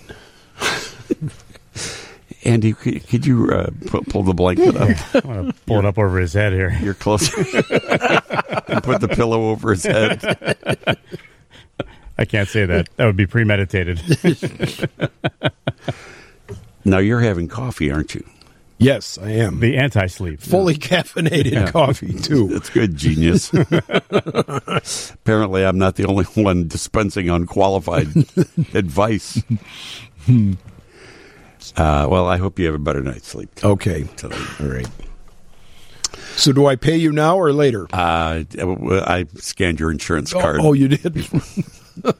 Andy, 2.44 2.74
could, 2.74 3.06
could 3.08 3.24
you 3.24 3.50
uh, 3.50 3.70
pu- 3.86 4.02
pull 4.02 4.22
the 4.22 4.34
blanket 4.34 4.76
up? 4.76 4.90
I'm 5.14 5.20
going 5.22 5.46
to 5.46 5.54
pull 5.66 5.78
it 5.78 5.84
up 5.86 5.98
over 5.98 6.18
his 6.18 6.34
head 6.34 6.52
here. 6.52 6.76
You're 6.82 6.92
closer. 6.92 7.34
and 8.68 8.82
put 8.82 9.00
the 9.00 9.08
pillow 9.10 9.48
over 9.48 9.70
his 9.70 9.84
head. 9.84 10.22
I 12.18 12.26
can't 12.26 12.48
say 12.48 12.66
that. 12.66 12.90
That 12.96 13.06
would 13.06 13.16
be 13.16 13.26
premeditated. 13.26 14.02
Now 16.84 16.98
you're 16.98 17.20
having 17.20 17.48
coffee, 17.48 17.90
aren't 17.90 18.14
you? 18.14 18.26
Yes, 18.84 19.18
I 19.18 19.30
am. 19.30 19.60
the 19.60 19.76
anti 19.76 20.06
sleep. 20.06 20.40
Fully 20.40 20.74
caffeinated 20.76 21.70
coffee, 21.72 22.12
too. 22.14 22.48
That's 22.48 22.68
good, 22.70 22.96
genius. 22.96 23.50
Apparently, 25.14 25.64
I'm 25.64 25.78
not 25.78 25.96
the 25.96 26.04
only 26.06 26.24
one 26.24 26.68
dispensing 26.68 27.28
unqualified 27.30 28.08
advice. 28.74 29.42
Uh, 30.28 32.06
well, 32.10 32.26
I 32.28 32.36
hope 32.36 32.58
you 32.58 32.66
have 32.66 32.74
a 32.74 32.78
better 32.78 33.02
night's 33.02 33.28
sleep 33.28 33.48
Okay. 33.64 34.04
tonight. 34.16 34.60
All 34.60 34.66
right. 34.68 34.88
So 36.36 36.52
do 36.52 36.66
I 36.66 36.76
pay 36.76 36.96
you 36.96 37.12
now 37.12 37.36
or 37.38 37.52
later? 37.52 37.86
Uh, 37.92 38.44
I 38.58 39.26
scanned 39.36 39.80
your 39.80 39.90
insurance 39.90 40.32
card. 40.32 40.58
Oh, 40.60 40.72
you 40.72 40.88
did? 40.88 41.26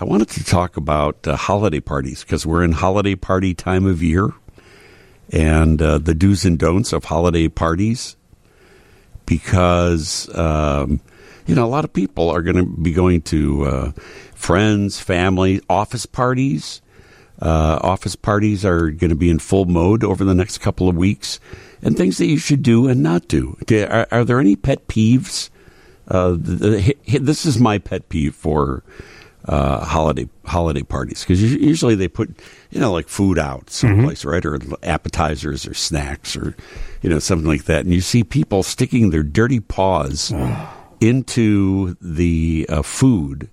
I 0.00 0.04
wanted 0.04 0.28
to 0.30 0.44
talk 0.44 0.76
about 0.78 1.26
uh, 1.28 1.36
holiday 1.36 1.80
parties 1.80 2.22
because 2.22 2.46
we're 2.46 2.64
in 2.64 2.72
holiday 2.72 3.14
party 3.14 3.52
time 3.54 3.84
of 3.84 4.02
year 4.02 4.30
and 5.30 5.80
uh, 5.80 5.98
the 5.98 6.14
do's 6.14 6.44
and 6.44 6.58
don'ts 6.58 6.92
of 6.92 7.04
holiday 7.04 7.48
parties 7.48 8.16
because 9.26 10.28
um, 10.36 11.00
you 11.46 11.54
know 11.54 11.64
a 11.64 11.68
lot 11.68 11.84
of 11.84 11.92
people 11.92 12.28
are 12.28 12.42
going 12.42 12.56
to 12.56 12.66
be 12.66 12.92
going 12.92 13.22
to 13.22 13.64
uh, 13.64 13.92
friends, 14.34 15.00
family, 15.00 15.60
office 15.68 16.06
parties. 16.06 16.82
Uh, 17.40 17.78
office 17.82 18.16
parties 18.16 18.66
are 18.66 18.90
going 18.90 19.08
to 19.08 19.16
be 19.16 19.30
in 19.30 19.38
full 19.38 19.64
mode 19.64 20.04
over 20.04 20.24
the 20.24 20.34
next 20.34 20.58
couple 20.58 20.90
of 20.90 20.96
weeks, 20.96 21.40
and 21.80 21.96
things 21.96 22.18
that 22.18 22.26
you 22.26 22.36
should 22.36 22.62
do 22.62 22.86
and 22.86 23.02
not 23.02 23.28
do. 23.28 23.56
Are, 23.72 24.06
are 24.10 24.24
there 24.24 24.40
any 24.40 24.56
pet 24.56 24.86
peeves? 24.88 25.48
Uh, 26.06 26.32
the, 26.32 26.94
the, 27.06 27.18
this 27.18 27.46
is 27.46 27.58
my 27.58 27.78
pet 27.78 28.08
peeve 28.08 28.34
for 28.34 28.82
uh, 29.46 29.84
holiday 29.84 30.28
holiday 30.44 30.82
parties. 30.82 31.20
Because 31.20 31.42
usually 31.42 31.94
they 31.94 32.08
put 32.08 32.30
you 32.70 32.80
know 32.80 32.92
like 32.92 33.08
food 33.08 33.38
out 33.38 33.70
someplace 33.70 34.24
right? 34.24 34.44
Or 34.44 34.58
appetizers 34.82 35.66
or 35.66 35.74
snacks 35.74 36.36
or 36.36 36.54
you 37.02 37.10
know 37.10 37.18
something 37.18 37.48
like 37.48 37.64
that. 37.64 37.84
And 37.84 37.94
you 37.94 38.00
see 38.00 38.24
people 38.24 38.62
sticking 38.62 39.10
their 39.10 39.22
dirty 39.22 39.60
paws 39.60 40.32
into 41.00 41.96
the 42.00 42.66
uh, 42.68 42.82
food 42.82 43.48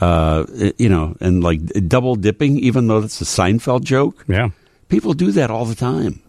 uh, 0.00 0.44
you 0.78 0.88
know 0.88 1.16
and 1.20 1.42
like 1.44 1.60
double 1.88 2.16
dipping 2.16 2.58
even 2.58 2.86
though 2.88 3.00
that's 3.00 3.20
a 3.20 3.24
Seinfeld 3.24 3.84
joke. 3.84 4.24
Yeah. 4.28 4.50
people 4.88 5.12
do 5.12 5.30
that 5.32 5.50
all 5.50 5.64
the 5.66 5.74
time. 5.74 6.22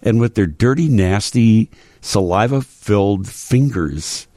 And 0.00 0.20
with 0.20 0.36
their 0.36 0.46
dirty 0.46 0.88
nasty 0.88 1.70
saliva 2.00 2.62
filled 2.62 3.26
fingers 3.28 4.27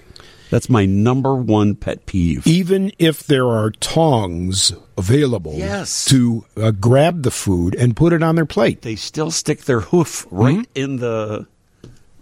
that's 0.51 0.69
my 0.69 0.85
number 0.85 1.33
one 1.35 1.73
pet 1.75 2.05
peeve 2.05 2.45
Even 2.45 2.91
if 2.99 3.23
there 3.25 3.47
are 3.47 3.71
tongs 3.71 4.71
available 4.97 5.55
Yes. 5.55 6.05
to 6.05 6.45
uh, 6.55 6.69
grab 6.71 7.23
the 7.23 7.31
food 7.31 7.73
and 7.73 7.95
put 7.95 8.13
it 8.13 8.21
on 8.21 8.35
their 8.35 8.45
plate. 8.45 8.83
they 8.83 8.95
still 8.95 9.31
stick 9.31 9.61
their 9.61 9.79
hoof 9.79 10.27
right 10.29 10.57
Mm-hmm. 10.59 10.71
in 10.83 10.95
the 10.97 11.47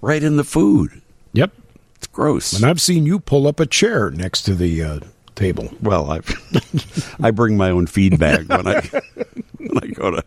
right 0.02 0.24
in 0.24 0.38
the 0.38 0.46
food. 0.46 1.02
Yep. 1.34 1.52
It's 1.96 2.08
gross. 2.08 2.54
And 2.54 2.64
I've 2.66 2.80
seen 2.80 3.06
you 3.06 3.20
pull 3.20 3.46
up 3.48 3.60
a 3.60 3.66
chair 3.66 4.10
next 4.12 4.44
to 4.44 4.56
the 4.56 4.82
uh, 4.84 5.00
table. 5.36 5.70
well, 5.82 6.10
I 6.10 6.22
I 7.22 7.32
bring 7.32 7.58
my 7.58 7.70
own 7.72 7.88
feedback 7.88 8.48
when 8.48 8.66
I 8.68 8.82
when 9.58 9.78
I 9.84 9.88
go 9.88 10.12
to 10.12 10.24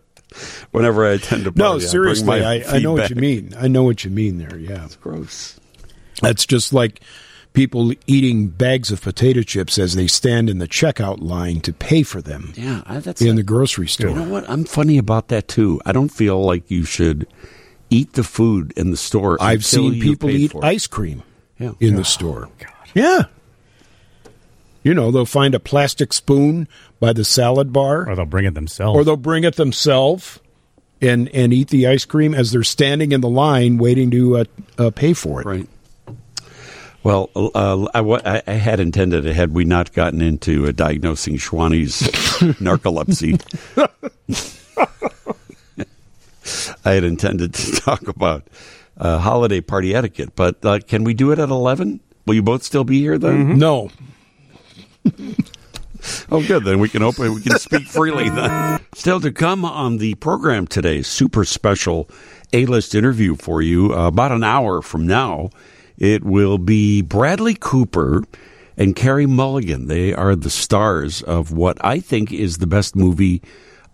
whenever 0.72 1.06
I 1.06 1.12
attend 1.12 1.46
a 1.46 1.52
party. 1.52 1.58
No, 1.60 1.68
I 1.68 1.78
bring 1.78 1.88
seriously, 1.88 2.26
my 2.26 2.44
I, 2.44 2.64
I 2.76 2.78
know 2.80 2.92
what 2.92 3.08
you 3.10 3.16
mean. 3.16 3.54
I 3.58 3.68
know 3.68 3.84
what 3.84 4.04
you 4.04 4.10
mean 4.10 4.36
there. 4.38 4.58
Yeah. 4.58 4.84
It's 4.84 4.96
gross. 4.96 5.58
That's 6.20 6.44
just 6.46 6.72
like 6.74 7.00
people 7.52 7.92
eating 8.06 8.48
bags 8.48 8.90
of 8.90 9.02
potato 9.02 9.42
chips 9.42 9.78
as 9.78 9.94
they 9.94 10.06
stand 10.06 10.48
in 10.48 10.58
the 10.58 10.66
checkout 10.68 11.20
line 11.20 11.60
to 11.60 11.72
pay 11.72 12.02
for 12.02 12.22
them 12.22 12.52
Yeah, 12.56 12.82
that's 13.00 13.20
in 13.20 13.36
the 13.36 13.42
grocery 13.42 13.88
store. 13.88 14.10
You 14.10 14.16
know 14.16 14.28
what? 14.28 14.48
I'm 14.48 14.64
funny 14.64 14.96
about 14.98 15.28
that 15.28 15.48
too. 15.48 15.80
I 15.84 15.92
don't 15.92 16.08
feel 16.10 16.42
like 16.42 16.70
you 16.70 16.84
should 16.84 17.26
eat 17.90 18.14
the 18.14 18.24
food 18.24 18.72
in 18.76 18.90
the 18.90 18.96
store. 18.96 19.36
I've 19.40 19.58
until 19.58 19.90
seen 19.90 19.94
you 19.94 20.02
people 20.02 20.30
eat 20.30 20.52
ice 20.62 20.86
cream 20.86 21.22
Yeah. 21.58 21.72
in 21.78 21.96
the 21.96 22.04
store. 22.04 22.48
Yeah. 22.94 23.24
You 24.82 24.94
know, 24.94 25.10
they'll 25.10 25.26
find 25.26 25.54
a 25.54 25.60
plastic 25.60 26.12
spoon 26.12 26.66
by 26.98 27.12
the 27.12 27.24
salad 27.24 27.72
bar, 27.72 28.08
Or 28.08 28.16
they'll 28.16 28.24
bring 28.24 28.46
it 28.46 28.54
themselves. 28.54 28.96
or 28.98 29.04
they'll 29.04 29.16
bring 29.16 29.44
it 29.44 29.54
themselves 29.56 30.40
and, 31.00 31.28
and 31.34 31.52
eat 31.52 31.68
the 31.68 31.86
ice 31.86 32.04
cream 32.04 32.34
as 32.34 32.50
they're 32.50 32.64
standing 32.64 33.12
in 33.12 33.20
the 33.20 33.28
line 33.28 33.76
waiting 33.78 34.10
to 34.10 34.38
uh, 34.38 34.44
uh, 34.78 34.90
pay 34.90 35.12
for 35.12 35.40
it. 35.40 35.46
Right. 35.46 35.68
Well, 37.04 37.30
uh, 37.34 37.88
I, 37.94 38.52
had 38.52 38.78
intended, 38.78 39.24
had 39.24 39.52
we 39.52 39.64
not 39.64 39.92
gotten 39.92 40.22
into 40.22 40.68
uh, 40.68 40.72
diagnosing 40.72 41.36
Schwanni's 41.36 42.02
narcolepsy, 42.60 43.40
I 46.84 46.92
had 46.92 47.04
intended 47.04 47.54
to 47.54 47.72
talk 47.72 48.06
about 48.06 48.46
uh, 48.96 49.18
holiday 49.18 49.60
party 49.60 49.94
etiquette. 49.94 50.36
But 50.36 50.64
uh, 50.64 50.78
can 50.80 51.02
we 51.02 51.14
do 51.14 51.32
it 51.32 51.38
at 51.38 51.48
11? 51.48 52.00
Will 52.26 52.34
you 52.34 52.42
both 52.42 52.62
still 52.62 52.84
be 52.84 53.00
here 53.00 53.18
then? 53.18 53.58
No. 53.58 53.90
Oh, 56.32 56.44
good. 56.44 56.64
Then 56.64 56.80
we 56.80 56.88
can 56.88 57.02
open. 57.02 57.32
We 57.32 57.42
can 57.42 57.60
speak 57.60 57.86
freely. 57.86 58.28
Then. 58.28 58.80
Still 58.92 59.20
to 59.20 59.30
come 59.30 59.64
on 59.64 59.98
the 59.98 60.16
program 60.16 60.66
today, 60.66 61.00
super 61.02 61.44
special 61.44 62.10
A-list 62.52 62.96
interview 62.96 63.36
for 63.36 63.62
you. 63.62 63.94
Uh, 63.94 64.08
about 64.08 64.32
an 64.32 64.42
hour 64.42 64.82
from 64.82 65.06
now, 65.06 65.50
it 66.02 66.24
will 66.24 66.58
be 66.58 67.00
Bradley 67.00 67.54
Cooper 67.54 68.24
and 68.76 68.96
Carey 68.96 69.24
Mulligan. 69.24 69.86
They 69.86 70.12
are 70.12 70.34
the 70.34 70.50
stars 70.50 71.22
of 71.22 71.52
what 71.52 71.78
I 71.80 72.00
think 72.00 72.32
is 72.32 72.58
the 72.58 72.66
best 72.66 72.96
movie 72.96 73.40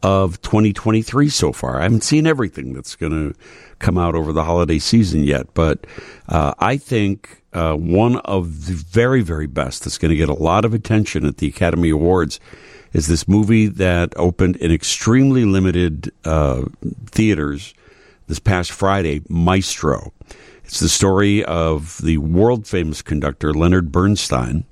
of 0.02 0.40
2023 0.40 1.28
so 1.28 1.52
far. 1.52 1.78
I 1.78 1.82
haven't 1.82 2.04
seen 2.04 2.26
everything 2.26 2.72
that's 2.72 2.96
going 2.96 3.12
to 3.12 3.38
come 3.78 3.98
out 3.98 4.14
over 4.14 4.32
the 4.32 4.44
holiday 4.44 4.78
season 4.78 5.22
yet, 5.22 5.52
but 5.52 5.86
uh, 6.30 6.54
I 6.59 6.78
think 6.78 7.42
uh, 7.52 7.74
one 7.74 8.16
of 8.20 8.64
the 8.66 8.72
very, 8.72 9.20
very 9.20 9.46
best 9.46 9.84
that's 9.84 9.98
going 9.98 10.11
to 10.11 10.16
get 10.16 10.30
a 10.30 10.34
lot 10.34 10.64
of 10.64 10.72
attention 10.72 11.26
at 11.26 11.36
the 11.36 11.48
Academy 11.48 11.90
Awards 11.90 12.40
is 12.94 13.06
this 13.06 13.28
movie 13.28 13.66
that 13.66 14.14
opened 14.16 14.56
in 14.56 14.72
extremely 14.72 15.44
limited 15.44 16.11
uh, 16.24 16.64
theaters 17.04 17.74
this 18.28 18.38
past 18.38 18.72
Friday, 18.72 19.20
Maestro. 19.28 20.14
It's 20.68 20.80
the 20.80 20.88
story 20.90 21.42
of 21.46 21.96
the 22.02 22.18
world 22.18 22.66
famous 22.66 23.00
conductor 23.00 23.54
Leonard 23.54 23.90
Bernstein, 23.90 24.66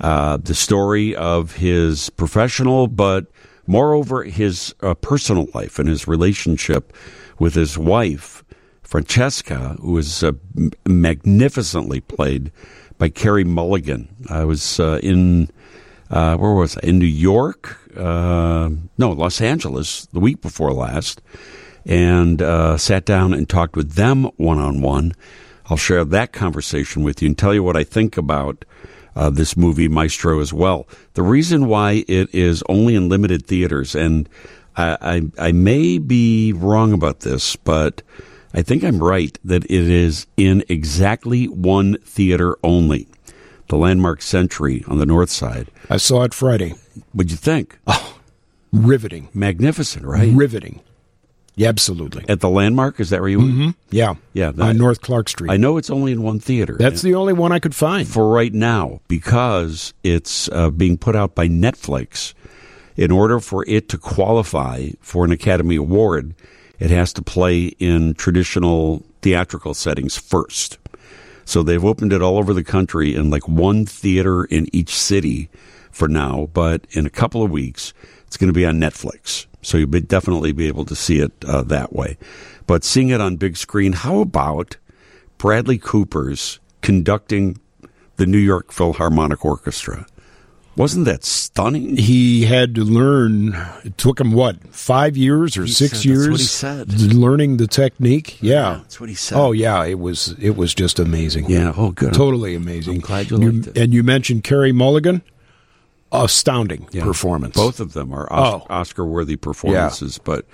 uh, 0.00 0.38
the 0.38 0.54
story 0.54 1.14
of 1.14 1.56
his 1.56 2.08
professional, 2.08 2.86
but 2.86 3.26
moreover, 3.66 4.22
his 4.22 4.74
uh, 4.80 4.94
personal 4.94 5.48
life 5.52 5.78
and 5.78 5.90
his 5.90 6.08
relationship 6.08 6.90
with 7.38 7.52
his 7.52 7.76
wife, 7.76 8.44
Francesca, 8.82 9.76
who 9.82 9.98
is 9.98 10.24
uh, 10.24 10.32
magnificently 10.88 12.00
played 12.00 12.50
by 12.96 13.10
Carey 13.10 13.44
Mulligan. 13.44 14.08
I 14.30 14.46
was 14.46 14.80
uh, 14.80 15.00
in, 15.02 15.50
uh, 16.08 16.38
where 16.38 16.54
was 16.54 16.78
I? 16.78 16.80
In 16.82 16.98
New 16.98 17.04
York? 17.04 17.78
Uh, 17.94 18.70
no, 18.96 19.10
Los 19.12 19.42
Angeles 19.42 20.06
the 20.06 20.20
week 20.20 20.40
before 20.40 20.72
last 20.72 21.20
and 21.86 22.42
uh, 22.42 22.76
sat 22.76 23.04
down 23.04 23.32
and 23.32 23.48
talked 23.48 23.76
with 23.76 23.92
them 23.92 24.24
one 24.36 24.58
on 24.58 24.80
one. 24.80 25.12
I'll 25.70 25.76
share 25.76 26.04
that 26.04 26.32
conversation 26.32 27.02
with 27.02 27.22
you 27.22 27.28
and 27.28 27.38
tell 27.38 27.54
you 27.54 27.62
what 27.62 27.76
I 27.76 27.84
think 27.84 28.16
about 28.16 28.64
uh, 29.14 29.30
this 29.30 29.56
movie, 29.56 29.88
Maestro, 29.88 30.40
as 30.40 30.52
well. 30.52 30.86
The 31.14 31.22
reason 31.22 31.66
why 31.66 32.04
it 32.06 32.32
is 32.34 32.62
only 32.68 32.94
in 32.94 33.08
limited 33.08 33.46
theaters, 33.46 33.94
and 33.94 34.28
I, 34.76 35.22
I, 35.38 35.48
I 35.48 35.52
may 35.52 35.98
be 35.98 36.52
wrong 36.52 36.92
about 36.92 37.20
this, 37.20 37.56
but 37.56 38.02
I 38.52 38.62
think 38.62 38.84
I'm 38.84 39.02
right 39.02 39.38
that 39.44 39.64
it 39.64 39.70
is 39.70 40.26
in 40.36 40.64
exactly 40.68 41.46
one 41.46 41.98
theater 41.98 42.56
only, 42.62 43.08
the 43.68 43.76
Landmark 43.76 44.22
Century 44.22 44.84
on 44.86 44.98
the 44.98 45.06
north 45.06 45.30
side. 45.30 45.68
I 45.88 45.96
saw 45.96 46.24
it 46.24 46.34
Friday. 46.34 46.74
What'd 47.12 47.30
you 47.30 47.36
think? 47.36 47.78
Oh, 47.86 48.18
riveting. 48.72 49.28
Magnificent, 49.32 50.04
right? 50.04 50.32
Riveting. 50.32 50.80
Yeah, 51.56 51.68
absolutely. 51.70 52.24
At 52.28 52.40
the 52.40 52.50
Landmark, 52.50 53.00
is 53.00 53.08
that 53.10 53.20
where 53.20 53.30
you 53.30 53.38
went? 53.38 53.76
Yeah. 53.90 54.14
Yeah, 54.34 54.52
that- 54.52 54.62
on 54.62 54.76
North 54.76 55.00
Clark 55.00 55.28
Street. 55.30 55.50
I 55.50 55.56
know 55.56 55.78
it's 55.78 55.88
only 55.90 56.12
in 56.12 56.22
one 56.22 56.38
theater. 56.38 56.76
That's 56.78 57.00
the 57.02 57.14
only 57.14 57.32
one 57.32 57.50
I 57.50 57.58
could 57.58 57.74
find. 57.74 58.06
for 58.06 58.28
right 58.30 58.52
now 58.52 59.00
because 59.08 59.94
it's 60.04 60.50
uh, 60.52 60.70
being 60.70 60.98
put 60.98 61.16
out 61.16 61.34
by 61.34 61.48
Netflix. 61.48 62.34
In 62.96 63.10
order 63.10 63.40
for 63.40 63.62
it 63.68 63.88
to 63.90 63.98
qualify 63.98 64.88
for 65.02 65.24
an 65.26 65.30
Academy 65.32 65.76
Award, 65.76 66.34
it 66.78 66.90
has 66.90 67.12
to 67.14 67.22
play 67.22 67.66
in 67.78 68.14
traditional 68.14 69.02
theatrical 69.20 69.74
settings 69.74 70.16
first. 70.16 70.78
So 71.44 71.62
they've 71.62 71.84
opened 71.84 72.12
it 72.14 72.22
all 72.22 72.38
over 72.38 72.54
the 72.54 72.64
country 72.64 73.14
in 73.14 73.28
like 73.30 73.46
one 73.48 73.84
theater 73.86 74.44
in 74.44 74.66
each 74.74 74.94
city 74.94 75.48
for 75.90 76.08
now, 76.08 76.48
but 76.54 76.86
in 76.90 77.04
a 77.06 77.10
couple 77.10 77.42
of 77.42 77.50
weeks, 77.50 77.92
it's 78.26 78.36
going 78.38 78.48
to 78.48 78.54
be 78.58 78.64
on 78.66 78.76
Netflix. 78.80 79.46
So 79.66 79.78
you'll 79.78 79.88
be, 79.88 80.00
definitely 80.00 80.52
be 80.52 80.68
able 80.68 80.84
to 80.84 80.94
see 80.94 81.18
it 81.18 81.32
uh, 81.44 81.62
that 81.62 81.92
way. 81.92 82.16
But 82.68 82.84
seeing 82.84 83.08
it 83.08 83.20
on 83.20 83.34
big 83.36 83.56
screen, 83.56 83.94
how 83.94 84.20
about 84.20 84.76
Bradley 85.38 85.76
Cooper's 85.76 86.60
conducting 86.82 87.58
the 88.14 88.26
New 88.26 88.38
York 88.38 88.70
Philharmonic 88.70 89.44
Orchestra? 89.44 90.06
Wasn't 90.76 91.04
that 91.06 91.24
stunning? 91.24 91.96
He 91.96 92.44
had 92.44 92.76
to 92.76 92.84
learn. 92.84 93.56
It 93.82 93.98
took 93.98 94.20
him 94.20 94.30
what 94.30 94.72
five 94.72 95.16
years 95.16 95.56
or 95.56 95.64
He 95.64 95.72
six 95.72 95.90
said- 95.90 95.96
that's 95.96 96.04
years? 96.06 96.28
what 96.30 96.38
he 96.40 96.46
said. 96.46 97.00
Learning 97.12 97.56
the 97.56 97.66
technique. 97.66 98.38
Yeah, 98.40 98.80
That's 98.82 99.00
what 99.00 99.08
he 99.08 99.16
said. 99.16 99.36
Oh 99.36 99.50
yeah, 99.50 99.84
it 99.84 99.98
was 99.98 100.36
it 100.38 100.54
was 100.56 100.74
just 100.74 101.00
amazing. 101.00 101.50
yeah. 101.50 101.72
Oh, 101.76 101.90
good. 101.90 102.14
totally 102.14 102.54
amazing. 102.54 102.96
I'm 102.96 103.00
glad 103.00 103.30
you 103.30 103.38
liked 103.38 103.66
it. 103.68 103.78
And 103.78 103.92
you 103.92 104.04
mentioned 104.04 104.44
Carey 104.44 104.70
Mulligan. 104.70 105.22
Astounding 106.12 106.88
Yeah. 106.92 107.04
performance. 107.04 107.54
Both 107.56 107.80
of 107.80 107.92
them 107.92 108.12
are 108.12 108.26
Os- 108.32 108.62
Oh. 108.62 108.66
Oscar-worthy 108.70 109.36
performances. 109.36 110.18
But 110.22 110.46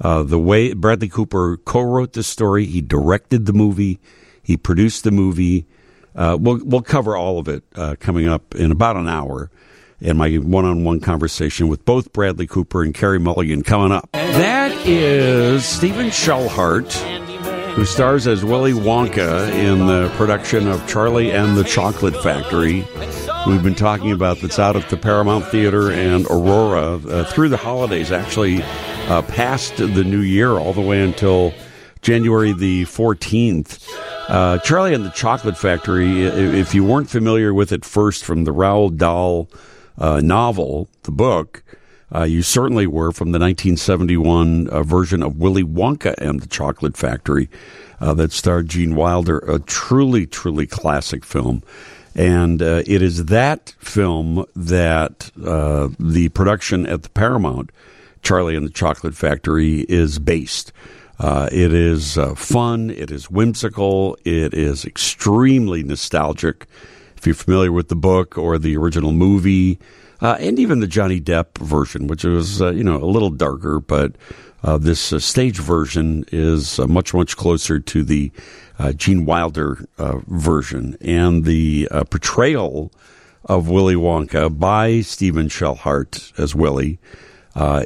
uh, 0.00 0.22
the 0.22 0.38
way 0.38 0.72
Bradley 0.72 1.08
Cooper 1.08 1.58
co-wrote 1.64 2.14
this 2.14 2.26
story, 2.26 2.64
he 2.66 2.80
directed 2.80 3.46
the 3.46 3.52
movie, 3.52 4.00
he 4.42 4.56
produced 4.56 5.04
the 5.04 5.10
movie. 5.10 5.66
Uh, 6.16 6.36
we'll 6.40 6.60
we'll 6.64 6.80
cover 6.82 7.16
all 7.16 7.38
of 7.38 7.48
it 7.48 7.62
uh, 7.76 7.96
coming 8.00 8.28
up 8.28 8.54
in 8.54 8.70
about 8.70 8.96
an 8.96 9.08
hour. 9.08 9.50
and 10.00 10.18
my 10.18 10.34
one 10.34 10.64
on 10.64 10.84
one 10.84 11.00
conversation 11.00 11.68
with 11.68 11.84
both 11.84 12.12
Bradley 12.12 12.46
Cooper 12.46 12.82
and 12.82 12.92
Carey 12.94 13.18
Mulligan 13.18 13.62
coming 13.62 13.92
up. 13.92 14.08
That 14.12 14.72
is 14.86 15.64
Stephen 15.64 16.08
Schellhardt, 16.08 16.90
who 17.74 17.84
stars 17.84 18.28
as 18.28 18.44
Willy 18.44 18.72
Wonka 18.72 19.52
in 19.52 19.88
the 19.88 20.08
production 20.16 20.68
of 20.68 20.86
Charlie 20.86 21.32
and 21.32 21.56
the 21.56 21.64
Chocolate 21.64 22.16
Factory. 22.22 22.86
We've 23.48 23.64
been 23.64 23.74
talking 23.74 24.12
about 24.12 24.38
that's 24.38 24.60
out 24.60 24.76
at 24.76 24.88
the 24.90 24.96
Paramount 24.96 25.44
Theater 25.46 25.90
and 25.90 26.24
Aurora 26.26 26.98
uh, 26.98 27.24
through 27.24 27.48
the 27.48 27.56
holidays, 27.56 28.12
actually 28.12 28.62
uh, 28.62 29.22
past 29.22 29.78
the 29.78 30.04
new 30.04 30.20
year, 30.20 30.52
all 30.52 30.72
the 30.72 30.80
way 30.80 31.02
until 31.02 31.52
January 32.00 32.52
the 32.52 32.84
14th. 32.84 33.84
Uh, 34.28 34.58
Charlie 34.58 34.94
and 34.94 35.04
the 35.04 35.10
Chocolate 35.10 35.58
Factory, 35.58 36.22
if 36.22 36.76
you 36.76 36.84
weren't 36.84 37.10
familiar 37.10 37.52
with 37.52 37.72
it 37.72 37.84
first 37.84 38.24
from 38.24 38.44
the 38.44 38.52
Roald 38.54 38.98
Dahl 38.98 39.48
uh, 39.98 40.20
novel, 40.20 40.88
the 41.02 41.10
book, 41.12 41.64
uh, 42.14 42.22
you 42.22 42.42
certainly 42.42 42.86
were 42.86 43.10
from 43.10 43.32
the 43.32 43.38
1971 43.38 44.68
uh, 44.68 44.82
version 44.82 45.22
of 45.22 45.36
Willy 45.36 45.64
Wonka 45.64 46.14
and 46.18 46.40
the 46.40 46.46
Chocolate 46.46 46.96
Factory 46.96 47.48
uh, 48.00 48.14
that 48.14 48.30
starred 48.30 48.68
Gene 48.68 48.94
Wilder, 48.94 49.38
a 49.38 49.58
truly, 49.58 50.26
truly 50.26 50.66
classic 50.66 51.24
film. 51.24 51.62
And 52.14 52.62
uh, 52.62 52.82
it 52.86 53.02
is 53.02 53.26
that 53.26 53.74
film 53.80 54.44
that 54.54 55.32
uh, 55.44 55.88
the 55.98 56.28
production 56.28 56.86
at 56.86 57.02
the 57.02 57.08
Paramount, 57.08 57.70
Charlie 58.22 58.54
and 58.54 58.64
the 58.64 58.72
Chocolate 58.72 59.16
Factory, 59.16 59.80
is 59.80 60.20
based. 60.20 60.72
Uh, 61.18 61.48
it 61.50 61.72
is 61.72 62.16
fun. 62.36 62.90
It 62.90 63.10
is 63.10 63.30
whimsical. 63.30 64.16
It 64.24 64.54
is 64.54 64.84
extremely 64.84 65.82
nostalgic. 65.82 66.66
If 67.16 67.26
you're 67.26 67.34
familiar 67.34 67.72
with 67.72 67.88
the 67.88 67.96
book 67.96 68.38
or 68.38 68.58
the 68.58 68.76
original 68.76 69.12
movie, 69.12 69.80
uh, 70.24 70.38
and 70.40 70.58
even 70.58 70.80
the 70.80 70.86
Johnny 70.86 71.20
Depp 71.20 71.58
version, 71.58 72.06
which 72.06 72.24
was 72.24 72.62
uh, 72.62 72.70
you 72.70 72.82
know 72.82 72.96
a 72.96 73.04
little 73.04 73.28
darker, 73.28 73.78
but 73.78 74.16
uh, 74.62 74.78
this 74.78 75.12
uh, 75.12 75.18
stage 75.18 75.58
version 75.58 76.24
is 76.32 76.78
uh, 76.78 76.86
much 76.86 77.12
much 77.12 77.36
closer 77.36 77.78
to 77.78 78.02
the 78.02 78.32
uh, 78.78 78.94
Gene 78.94 79.26
Wilder 79.26 79.86
version, 80.26 80.96
and 81.02 81.44
the 81.44 81.86
portrayal 82.10 82.90
of 83.44 83.68
Willy 83.68 83.94
Wonka 83.94 84.58
by 84.58 85.02
Stephen 85.02 85.48
Schellhardt 85.48 86.32
as 86.38 86.54
Willy 86.54 86.98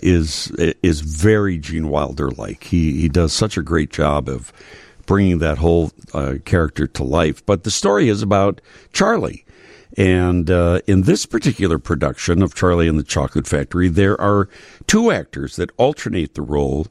is 0.01 0.53
is 0.83 1.01
very 1.01 1.59
Gene 1.59 1.89
Wilder 1.89 2.31
like. 2.31 2.63
He 2.63 3.01
he 3.01 3.09
does 3.09 3.33
such 3.33 3.57
a 3.57 3.63
great 3.63 3.91
job 3.91 4.29
of 4.29 4.53
bringing 5.07 5.39
that 5.39 5.59
whole 5.59 5.91
uh, 6.15 6.35
character 6.45 6.87
to 6.87 7.03
life. 7.03 7.45
But 7.45 7.65
the 7.65 7.71
story 7.73 8.09
is 8.09 8.23
about 8.23 8.61
Charlie. 8.93 9.45
And 9.97 10.51
uh, 10.51 10.81
in 10.87 11.03
this 11.03 11.27
particular 11.27 11.79
production 11.79 12.43
of 12.43 12.55
Charlie 12.55 12.89
and 12.89 12.99
the 12.99 13.05
Chocolate 13.05 13.47
Factory, 13.47 13.89
there 13.89 14.21
are 14.21 14.49
two 14.87 15.11
actors 15.11 15.57
that 15.57 15.71
alternate 15.77 16.35
the 16.35 16.43
role 16.43 16.87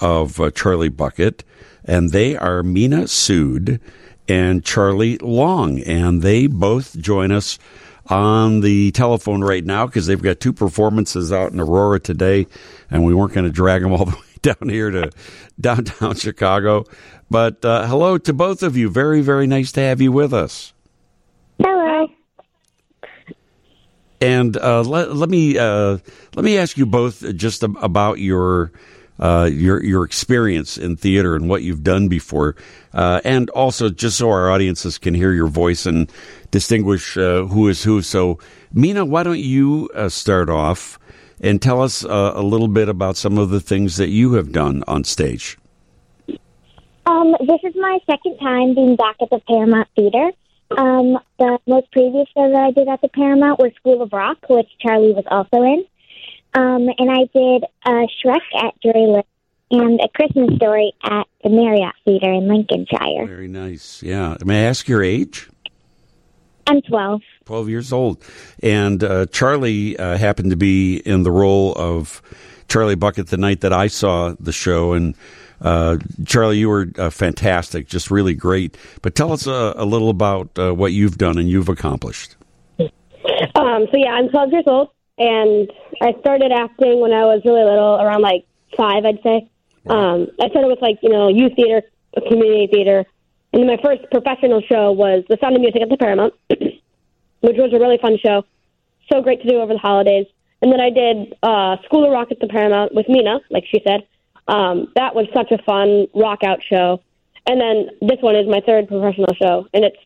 of 0.00 0.40
uh, 0.40 0.50
Charlie 0.50 0.88
Bucket, 0.88 1.44
and 1.84 2.10
they 2.10 2.36
are 2.36 2.62
Meena 2.62 3.04
Sood 3.04 3.80
and 4.28 4.64
Charlie 4.64 5.18
Long. 5.18 5.80
And 5.80 6.22
they 6.22 6.46
both 6.46 6.98
join 6.98 7.30
us 7.30 7.58
on 8.06 8.60
the 8.60 8.90
telephone 8.92 9.42
right 9.42 9.64
now 9.64 9.86
because 9.86 10.06
they've 10.06 10.20
got 10.20 10.40
two 10.40 10.52
performances 10.52 11.32
out 11.32 11.52
in 11.52 11.60
Aurora 11.60 12.00
today, 12.00 12.46
and 12.90 13.04
we 13.04 13.14
weren't 13.14 13.32
going 13.32 13.46
to 13.46 13.52
drag 13.52 13.82
them 13.82 13.92
all 13.92 14.06
the 14.06 14.16
way 14.16 14.22
down 14.42 14.68
here 14.68 14.90
to 14.90 15.10
downtown 15.60 16.14
Chicago. 16.16 16.84
But 17.30 17.64
uh, 17.64 17.86
hello 17.86 18.18
to 18.18 18.32
both 18.32 18.62
of 18.62 18.76
you. 18.76 18.90
Very, 18.90 19.20
very 19.20 19.46
nice 19.46 19.70
to 19.72 19.80
have 19.80 20.00
you 20.00 20.10
with 20.10 20.32
us. 20.32 20.72
Hello. 21.62 22.08
And 24.20 24.56
uh, 24.56 24.82
let, 24.82 25.14
let 25.14 25.30
me 25.30 25.56
uh, 25.56 25.98
let 26.34 26.44
me 26.44 26.58
ask 26.58 26.76
you 26.76 26.84
both 26.84 27.24
just 27.36 27.62
about 27.62 28.18
your 28.18 28.70
uh, 29.20 29.48
your 29.52 29.82
your 29.82 30.04
experience 30.04 30.78
in 30.78 30.96
theater 30.96 31.36
and 31.36 31.48
what 31.48 31.62
you've 31.62 31.84
done 31.84 32.08
before, 32.08 32.56
uh, 32.94 33.20
and 33.24 33.50
also 33.50 33.90
just 33.90 34.18
so 34.18 34.30
our 34.30 34.50
audiences 34.50 34.98
can 34.98 35.14
hear 35.14 35.32
your 35.32 35.46
voice 35.46 35.86
and 35.86 36.10
distinguish 36.50 37.16
uh, 37.16 37.44
who 37.44 37.68
is 37.68 37.82
who. 37.82 38.02
So, 38.02 38.38
Meena, 38.74 39.06
why 39.06 39.22
don't 39.22 39.38
you 39.38 39.90
uh, 39.94 40.08
start 40.08 40.48
off 40.48 40.98
and 41.40 41.60
tell 41.60 41.82
us 41.82 42.04
uh, 42.04 42.32
a 42.34 42.42
little 42.42 42.68
bit 42.68 42.88
about 42.88 43.16
some 43.16 43.38
of 43.38 43.50
the 43.50 43.60
things 43.60 43.96
that 43.96 44.08
you 44.08 44.34
have 44.34 44.52
done 44.52 44.84
on 44.86 45.04
stage? 45.04 45.58
Um, 47.06 47.34
this 47.40 47.60
is 47.64 47.74
my 47.76 47.98
second 48.06 48.38
time 48.38 48.74
being 48.74 48.96
back 48.96 49.16
at 49.20 49.30
the 49.30 49.40
Paramount 49.46 49.88
Theater. 49.96 50.30
Um, 50.76 51.18
the 51.38 51.58
most 51.66 51.90
previous 51.90 52.28
show 52.34 52.50
that 52.50 52.60
I 52.60 52.70
did 52.70 52.88
at 52.88 53.00
the 53.00 53.08
Paramount 53.08 53.58
was 53.58 53.72
School 53.76 54.02
of 54.02 54.12
Rock, 54.12 54.38
which 54.48 54.68
Charlie 54.80 55.12
was 55.12 55.24
also 55.30 55.62
in. 55.62 55.84
Um, 56.54 56.88
and 56.98 57.10
I 57.10 57.28
did 57.32 57.64
uh, 57.84 58.06
Shrek 58.22 58.40
at 58.56 58.80
Drury 58.80 59.06
Lane 59.06 59.22
and 59.70 60.00
A 60.00 60.08
Christmas 60.08 60.56
Story 60.56 60.92
at 61.02 61.26
the 61.42 61.50
Marriott 61.50 61.94
Theater 62.04 62.32
in 62.32 62.48
Lincolnshire. 62.48 63.26
Very 63.26 63.48
nice. 63.48 64.02
Yeah. 64.02 64.36
May 64.44 64.64
I 64.64 64.68
ask 64.68 64.88
your 64.88 65.02
age? 65.02 65.48
I'm 66.66 66.82
12. 66.82 67.22
12 67.46 67.68
years 67.68 67.92
old. 67.92 68.22
And 68.62 69.02
uh, 69.02 69.26
Charlie 69.26 69.98
uh, 69.98 70.16
happened 70.16 70.50
to 70.50 70.56
be 70.56 70.96
in 70.98 71.22
the 71.22 71.30
role 71.30 71.72
of 71.74 72.22
Charlie 72.68 72.94
Bucket 72.94 73.28
the 73.28 73.36
night 73.36 73.60
that 73.60 73.72
I 73.72 73.88
saw 73.88 74.34
the 74.38 74.52
show. 74.52 74.92
And 74.92 75.16
uh, 75.60 75.98
Charlie, 76.24 76.58
you 76.58 76.68
were 76.68 76.88
uh, 76.98 77.10
fantastic, 77.10 77.86
just 77.86 78.10
really 78.10 78.34
great. 78.34 78.76
But 79.02 79.14
tell 79.14 79.32
us 79.32 79.46
uh, 79.46 79.74
a 79.76 79.84
little 79.84 80.10
about 80.10 80.58
uh, 80.58 80.74
what 80.74 80.92
you've 80.92 81.18
done 81.18 81.38
and 81.38 81.48
you've 81.48 81.68
accomplished. 81.68 82.36
Um, 83.54 83.86
so 83.90 83.96
yeah, 83.96 84.12
I'm 84.12 84.28
12 84.28 84.52
years 84.52 84.64
old, 84.66 84.90
and 85.18 85.70
I 86.00 86.14
started 86.20 86.52
acting 86.52 87.00
when 87.00 87.12
I 87.12 87.24
was 87.24 87.42
really 87.44 87.64
little, 87.64 87.96
around 88.00 88.22
like 88.22 88.46
five, 88.76 89.04
I'd 89.04 89.22
say. 89.22 89.50
Um, 89.86 90.28
I 90.40 90.48
started 90.50 90.68
with 90.68 90.80
like 90.82 90.98
you 91.02 91.10
know 91.10 91.28
youth 91.28 91.54
theater, 91.56 91.82
community 92.28 92.68
theater, 92.70 93.04
and 93.52 93.60
then 93.62 93.66
my 93.66 93.78
first 93.82 94.02
professional 94.10 94.62
show 94.62 94.92
was 94.92 95.24
The 95.28 95.36
Sound 95.40 95.56
of 95.56 95.60
Music 95.60 95.82
at 95.82 95.88
the 95.88 95.96
Paramount, 95.96 96.34
which 96.48 97.56
was 97.56 97.72
a 97.72 97.78
really 97.78 97.98
fun 97.98 98.16
show. 98.24 98.44
So 99.12 99.22
great 99.22 99.42
to 99.42 99.48
do 99.48 99.60
over 99.60 99.72
the 99.72 99.78
holidays. 99.78 100.26
And 100.62 100.70
then 100.70 100.80
I 100.80 100.90
did 100.90 101.34
uh, 101.42 101.76
School 101.84 102.04
of 102.04 102.12
Rock 102.12 102.28
at 102.30 102.38
the 102.38 102.46
Paramount 102.46 102.94
with 102.94 103.06
Meena, 103.06 103.40
like 103.50 103.64
she 103.66 103.80
said. 103.86 104.06
Um, 104.50 104.92
that 104.96 105.14
was 105.14 105.26
such 105.32 105.52
a 105.52 105.62
fun 105.62 106.08
rock 106.12 106.42
out 106.42 106.60
show. 106.68 107.00
And 107.46 107.60
then 107.60 107.90
this 108.02 108.18
one 108.20 108.34
is 108.36 108.46
my 108.48 108.60
third 108.66 108.88
professional 108.88 109.32
show, 109.40 109.66
and 109.72 109.84
it's 109.84 109.96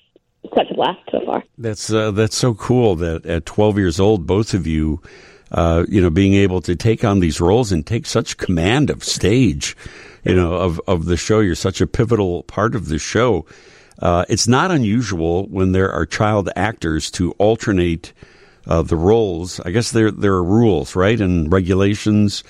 such 0.55 0.70
a 0.70 0.74
blast 0.74 1.01
so 1.11 1.20
far. 1.24 1.42
That's 1.57 1.90
uh, 1.90 2.11
that's 2.11 2.36
so 2.36 2.55
cool 2.55 2.95
that 2.97 3.24
at 3.26 3.47
12 3.47 3.78
years 3.78 3.99
old, 3.99 4.26
both 4.26 4.53
of 4.55 4.66
you, 4.66 5.01
uh, 5.51 5.84
you 5.88 6.01
know, 6.01 6.11
being 6.11 6.34
able 6.34 6.61
to 6.61 6.76
take 6.76 7.05
on 7.05 7.20
these 7.20 7.40
roles 7.40 7.72
and 7.72 7.86
take 7.86 8.07
such 8.07 8.36
command 8.36 8.90
of 8.90 9.03
stage, 9.03 9.76
you 10.24 10.34
know, 10.34 10.55
of 10.55 10.80
of 10.86 11.07
the 11.07 11.16
show. 11.16 11.40
You're 11.40 11.55
such 11.55 11.80
a 11.80 11.86
pivotal 11.86 12.42
part 12.45 12.74
of 12.74 12.88
the 12.88 12.99
show. 12.99 13.47
Uh, 13.99 14.24
it's 14.28 14.47
not 14.47 14.70
unusual 14.70 15.47
when 15.47 15.72
there 15.72 15.90
are 15.90 16.05
child 16.05 16.51
actors 16.55 17.11
to 17.12 17.32
alternate 17.32 18.12
uh, 18.66 18.82
the 18.82 18.97
roles. 18.97 19.59
I 19.61 19.70
guess 19.70 19.90
there 19.90 20.11
there 20.11 20.34
are 20.34 20.45
rules, 20.45 20.95
right, 20.95 21.20
and 21.20 21.51
regulations. 21.51 22.45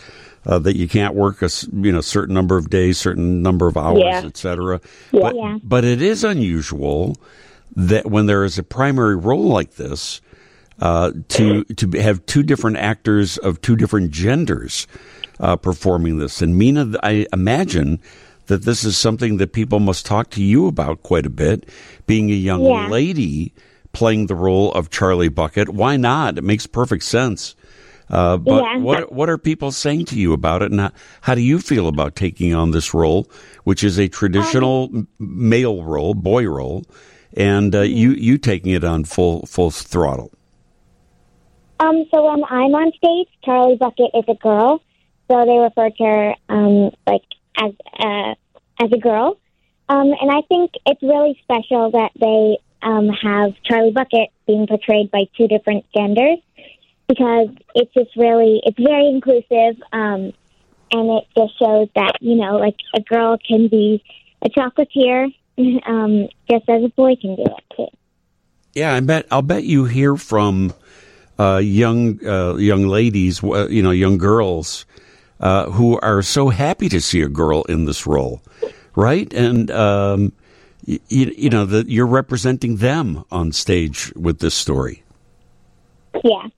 Uh, 0.47 0.59
that 0.59 0.76
you 0.76 0.86
can't 0.86 1.14
work 1.14 1.40
a 1.40 1.49
you 1.72 1.90
know 1.90 2.03
certain 2.03 2.34
number 2.34 2.59
of 2.59 2.68
days, 2.68 2.99
certain 2.99 3.40
number 3.40 3.66
of 3.66 3.76
hours, 3.78 4.03
Yeah. 4.05 4.22
etc. 4.26 4.80
Yeah. 5.11 5.20
But 5.22 5.36
Yeah. 5.36 5.59
but 5.62 5.84
it 5.84 6.03
is 6.03 6.22
unusual 6.22 7.16
that 7.76 8.11
when 8.11 8.26
there 8.26 8.45
is 8.45 8.59
a 8.59 8.62
primary 8.62 9.16
role 9.16 9.45
like 9.49 9.76
this, 9.76 10.20
uh, 10.80 11.12
to 11.28 11.64
to 11.64 11.90
have 12.01 12.24
two 12.26 12.42
different 12.42 12.76
actors 12.76 13.38
of 13.38 13.61
two 13.62 13.74
different 13.74 14.11
genders 14.11 14.86
uh, 15.40 15.57
performing 15.57 16.18
this. 16.18 16.42
And 16.42 16.61
Meena, 16.61 16.95
I 17.03 17.26
imagine 17.32 17.99
that 18.47 18.64
this 18.64 18.84
is 18.84 18.99
something 18.99 19.38
that 19.38 19.53
people 19.55 19.80
must 19.80 20.05
talk 20.05 20.28
to 20.30 20.42
you 20.42 20.66
about 20.66 21.03
quite 21.03 21.24
a 21.24 21.30
bit. 21.30 21.66
Being 22.07 22.30
a 22.30 22.34
young 22.34 22.62
Yeah. 22.64 22.88
lady 22.88 23.53
playing 23.92 24.26
the 24.26 24.34
role 24.34 24.72
of 24.72 24.90
Charlie 24.90 25.28
Bucket, 25.30 25.70
why 25.70 25.97
not? 25.97 26.36
It 26.36 26.45
makes 26.45 26.66
perfect 26.66 27.05
sense. 27.05 27.55
Uh, 28.11 28.37
but 28.37 28.63
Yeah. 28.63 28.79
what 28.79 29.13
what 29.13 29.29
are 29.31 29.39
people 29.39 29.73
saying 29.73 30.05
to 30.07 30.19
you 30.19 30.33
about 30.33 30.63
it, 30.63 30.71
and 30.71 30.81
how, 30.81 30.91
how 31.23 31.35
do 31.35 31.41
you 31.41 31.59
feel 31.59 31.89
about 31.89 32.15
taking 32.15 32.55
on 32.55 32.71
this 32.71 32.93
role, 32.93 33.29
which 33.65 33.83
is 33.83 33.99
a 33.99 34.09
traditional 34.09 34.91
m 34.93 35.09
male 35.19 35.83
role, 35.83 36.15
boy 36.15 36.47
role, 36.47 36.85
and 37.37 37.75
uh, 37.75 37.81
you 37.81 38.11
you 38.11 38.37
taking 38.37 38.73
it 38.73 38.85
on 38.85 39.05
full 39.05 39.47
full 39.47 39.71
throttle? 39.71 40.31
Um, 41.81 42.05
so 42.13 42.25
when 42.31 42.45
I'm 42.45 42.75
on 42.75 42.93
stage, 42.93 43.29
Charlie 43.45 43.77
Bucket 43.77 44.11
is 44.15 44.25
a 44.29 44.35
girl, 44.35 44.81
so 45.31 45.45
they 45.45 45.59
refer 45.59 45.91
to 45.91 46.05
her 46.05 46.35
um, 46.49 46.91
like 47.07 47.25
as 47.57 47.73
uh, 47.99 48.35
as 48.85 48.93
a 48.93 48.99
girl. 48.99 49.39
Um, 49.89 50.13
and 50.21 50.31
I 50.31 50.43
think 50.49 50.73
it's 50.87 51.03
really 51.03 51.39
special 51.43 51.91
that 51.91 52.13
they 52.19 52.59
um, 52.83 53.09
have 53.09 53.53
Charlie 53.65 53.93
Bucket 53.93 54.31
being 54.47 54.67
portrayed 54.67 55.11
by 55.11 55.25
two 55.37 55.49
different 55.49 55.85
genders 55.95 56.39
because 57.09 57.49
it's 57.75 57.93
just 57.95 58.17
really 58.17 58.61
it's 58.65 58.79
very 58.79 59.09
inclusive, 59.09 59.83
um, 59.93 60.33
and 60.93 61.11
it 61.11 61.25
just 61.37 61.59
shows 61.59 61.89
that 61.95 62.19
you 62.21 62.37
know 62.37 62.57
like 62.57 62.77
a 62.95 63.01
girl 63.01 63.39
can 63.47 63.69
be 63.69 64.03
a 64.43 64.49
chocolatier 64.49 65.33
um, 65.87 66.29
just 66.51 66.69
as 66.69 66.85
a 66.85 66.89
boy 66.89 67.17
can 67.17 67.37
do 67.37 67.45
it 67.45 67.77
too. 67.77 67.87
Yeah, 68.75 68.95
I 68.95 69.01
bet 69.01 69.27
I'll 69.31 69.43
bet 69.43 69.65
you 69.65 69.85
hear 69.85 70.17
from 70.17 70.73
uh, 71.39 71.59
young 71.59 72.25
uh, 72.27 72.57
young 72.57 72.87
ladies, 72.87 73.43
you 73.43 73.83
know, 73.83 73.91
young 73.91 74.19
girls 74.19 74.87
uh, 75.41 75.71
who 75.71 75.99
are 76.01 76.23
so 76.23 76.49
happy 76.49 76.89
to 76.89 77.01
see 77.01 77.21
a 77.21 77.29
girl 77.29 77.63
in 77.65 77.85
this 77.85 78.07
role, 78.07 78.43
right? 78.97 79.33
And 79.33 79.71
um, 79.71 80.33
you, 80.85 80.99
you 81.09 81.51
know 81.51 81.65
that 81.67 81.89
you're 81.89 82.07
representing 82.07 82.77
them 82.77 83.25
on 83.31 83.53
stage 83.53 84.13
with 84.17 84.41
this 84.41 84.55
story. 84.55 85.03
Yeah. 86.23 86.49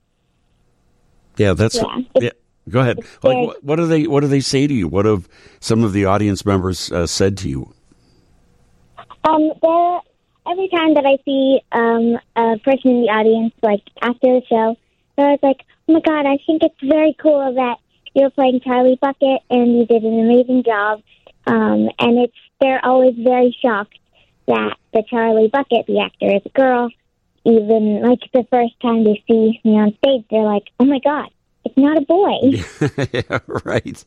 Yeah, 1.37 1.53
that's 1.53 1.75
Yeah. 1.75 2.01
yeah. 2.21 2.29
Go 2.69 2.81
ahead. 2.81 2.99
Like, 3.23 3.37
what, 3.37 3.63
what 3.63 3.75
do 3.77 3.87
they 3.87 4.07
what 4.07 4.21
do 4.21 4.27
they 4.27 4.41
say 4.41 4.67
to 4.67 4.73
you? 4.73 4.87
What 4.87 5.05
have 5.05 5.29
some 5.59 5.83
of 5.83 5.93
the 5.93 6.05
audience 6.05 6.45
members 6.45 6.91
uh, 6.91 7.07
said 7.07 7.37
to 7.37 7.49
you? 7.49 7.73
Um, 9.23 9.51
every 10.49 10.69
time 10.69 10.93
that 10.95 11.05
I 11.05 11.17
see 11.23 11.61
um, 11.71 12.17
a 12.35 12.57
person 12.59 12.91
in 12.91 13.01
the 13.01 13.09
audience, 13.09 13.53
like 13.61 13.83
after 14.01 14.39
the 14.39 14.41
show, 14.49 14.77
they're 15.15 15.37
like, 15.41 15.63
"Oh 15.87 15.93
my 15.93 16.01
god, 16.01 16.25
I 16.25 16.37
think 16.45 16.63
it's 16.63 16.79
very 16.81 17.15
cool 17.21 17.53
that 17.53 17.77
you're 18.13 18.29
playing 18.31 18.61
Charlie 18.61 18.97
Bucket 19.01 19.41
and 19.49 19.77
you 19.77 19.85
did 19.85 20.03
an 20.03 20.19
amazing 20.19 20.63
job." 20.63 21.01
Um, 21.45 21.89
and 21.99 22.19
it's 22.19 22.35
they're 22.59 22.83
always 22.83 23.15
very 23.17 23.55
shocked 23.61 23.97
that 24.47 24.77
the 24.93 25.03
Charlie 25.09 25.47
Bucket, 25.47 25.85
the 25.87 25.99
actor, 25.99 26.35
is 26.35 26.41
a 26.45 26.49
girl. 26.49 26.89
Even 27.47 28.01
like 28.01 28.19
the 28.33 28.45
first 28.51 28.73
time 28.81 29.05
they 29.05 29.23
see 29.25 29.61
me 29.63 29.79
on 29.79 29.95
stage, 30.03 30.25
they're 30.29 30.41
like, 30.41 30.65
"Oh 30.81 30.85
my 30.85 30.99
god, 30.99 31.29
it's 31.63 31.77
not 31.77 31.97
a 31.97 32.01
boy." 32.01 32.63
yeah, 33.13 33.39
right, 33.63 34.05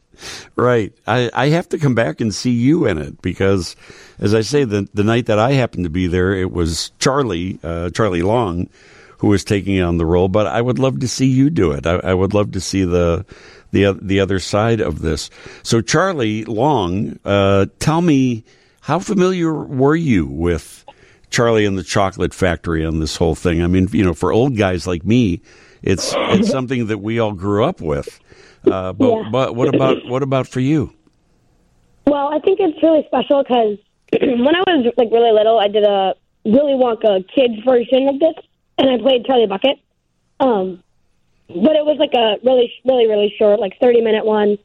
right. 0.57 0.93
I, 1.07 1.31
I 1.33 1.49
have 1.49 1.69
to 1.71 1.79
come 1.79 1.95
back 1.95 2.21
and 2.21 2.35
see 2.35 2.51
you 2.51 2.87
in 2.87 2.99
it 2.99 3.23
because, 3.23 3.77
as 4.19 4.35
I 4.35 4.43
say, 4.43 4.65
the 4.65 4.87
the 4.93 5.05
night 5.05 5.27
that 5.27 5.39
I 5.39 5.53
happened 5.53 5.85
to 5.85 5.91
be 5.91 6.07
there, 6.07 6.35
it 6.35 6.53
was 6.53 6.91
Charlie, 6.99 7.59
uh, 7.63 7.89
Charlie 7.91 8.21
Long, 8.21 8.69
who 9.19 9.29
was 9.29 9.43
taking 9.43 9.81
on 9.81 9.97
the 9.97 10.07
role. 10.07 10.29
But 10.29 10.47
I 10.47 10.61
would 10.61 10.79
love 10.79 11.01
to 11.01 11.09
see 11.09 11.27
you 11.27 11.49
do 11.49 11.73
it. 11.73 11.87
I, 11.87 11.95
I 11.97 12.13
would 12.13 12.35
love 12.35 12.53
to 12.53 12.61
see 12.61 12.85
the 12.85 13.25
the 13.73 13.99
the 14.03 14.21
other 14.21 14.39
side 14.39 14.81
of 14.81 15.01
this. 15.01 15.31
So, 15.63 15.81
Charlie 15.81 16.45
Long, 16.45 17.19
uh, 17.25 17.67
tell 17.79 18.03
me, 18.03 18.45
how 18.81 18.99
familiar 18.99 19.53
were 19.53 19.97
you 19.97 20.27
with 20.27 20.80
Charlie 21.31 21.65
and 21.65 21.79
the 21.79 21.83
Chocolate 21.83 22.35
Factory 22.35 22.85
and 22.85 23.01
this 23.01 23.17
whole 23.17 23.35
thing? 23.35 23.63
I 23.63 23.67
mean, 23.67 23.89
you 23.93 24.05
know, 24.05 24.15
for 24.15 24.33
old 24.33 24.57
guys 24.57 24.87
like 24.87 25.05
me, 25.05 25.41
it's 25.83 26.15
it's 26.17 26.51
something 26.51 26.87
that 26.89 26.99
we 26.99 27.19
all 27.19 27.33
grew 27.33 27.65
up 27.65 27.81
with. 27.81 28.21
Uh, 28.71 28.93
but 28.93 29.09
Yeah. 29.09 29.29
but 29.31 29.55
what 29.57 29.69
about 29.75 30.05
what 30.07 30.23
about 30.23 30.47
for 30.47 30.61
you? 30.61 30.93
Well, 32.07 32.29
I 32.35 32.39
think 32.41 32.59
it's 32.61 32.83
really 32.83 33.05
special 33.07 33.43
because 33.43 33.79
when 34.21 34.55
I 34.55 34.63
was 34.67 34.93
like 34.97 35.09
really 35.11 35.33
little, 35.33 35.59
I 35.59 35.69
did 35.69 35.85
a 35.85 36.15
Willy 36.45 36.73
Wonka 36.73 37.25
kids 37.35 37.55
version 37.65 38.09
of 38.09 38.19
this, 38.19 38.35
and 38.79 38.91
I 38.91 38.99
played 38.99 39.25
Charlie 39.27 39.47
Bucket. 39.47 39.79
Um, 40.41 40.83
but 41.49 41.77
it 41.77 41.85
was 41.85 41.97
like 41.99 42.15
a 42.15 42.37
really, 42.45 42.73
really, 42.85 43.07
really 43.07 43.35
short, 43.39 43.61
like 43.61 43.79
thirty 43.81 44.01
minute 44.01 44.25
one, 44.25 44.59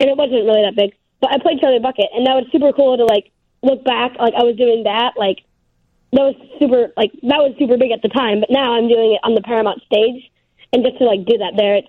and 0.00 0.10
it 0.10 0.16
wasn't 0.16 0.44
really 0.44 0.62
that 0.62 0.74
big. 0.76 0.92
But 1.20 1.32
I 1.32 1.38
played 1.38 1.60
Charlie 1.60 1.78
Bucket, 1.80 2.06
and 2.14 2.26
that 2.26 2.34
was 2.34 2.46
super 2.52 2.72
cool 2.72 2.96
to 2.96 3.04
like 3.04 3.30
look 3.62 3.84
back. 3.84 4.16
Like 4.18 4.34
I 4.34 4.42
was 4.44 4.56
doing 4.56 4.84
that, 4.84 5.14
like 5.16 5.38
that 6.16 6.22
was 6.22 6.34
super, 6.58 6.92
like 6.96 7.12
that 7.12 7.38
was 7.38 7.54
super 7.58 7.76
big 7.76 7.90
at 7.90 8.02
the 8.02 8.08
time. 8.08 8.40
But 8.40 8.50
now 8.50 8.74
I'm 8.74 8.88
doing 8.88 9.12
it 9.12 9.20
on 9.22 9.34
the 9.34 9.42
Paramount 9.42 9.82
stage, 9.82 10.30
and 10.72 10.84
just 10.84 10.98
to 10.98 11.04
like 11.04 11.24
do 11.24 11.38
that 11.38 11.54
there, 11.56 11.76
it's 11.76 11.88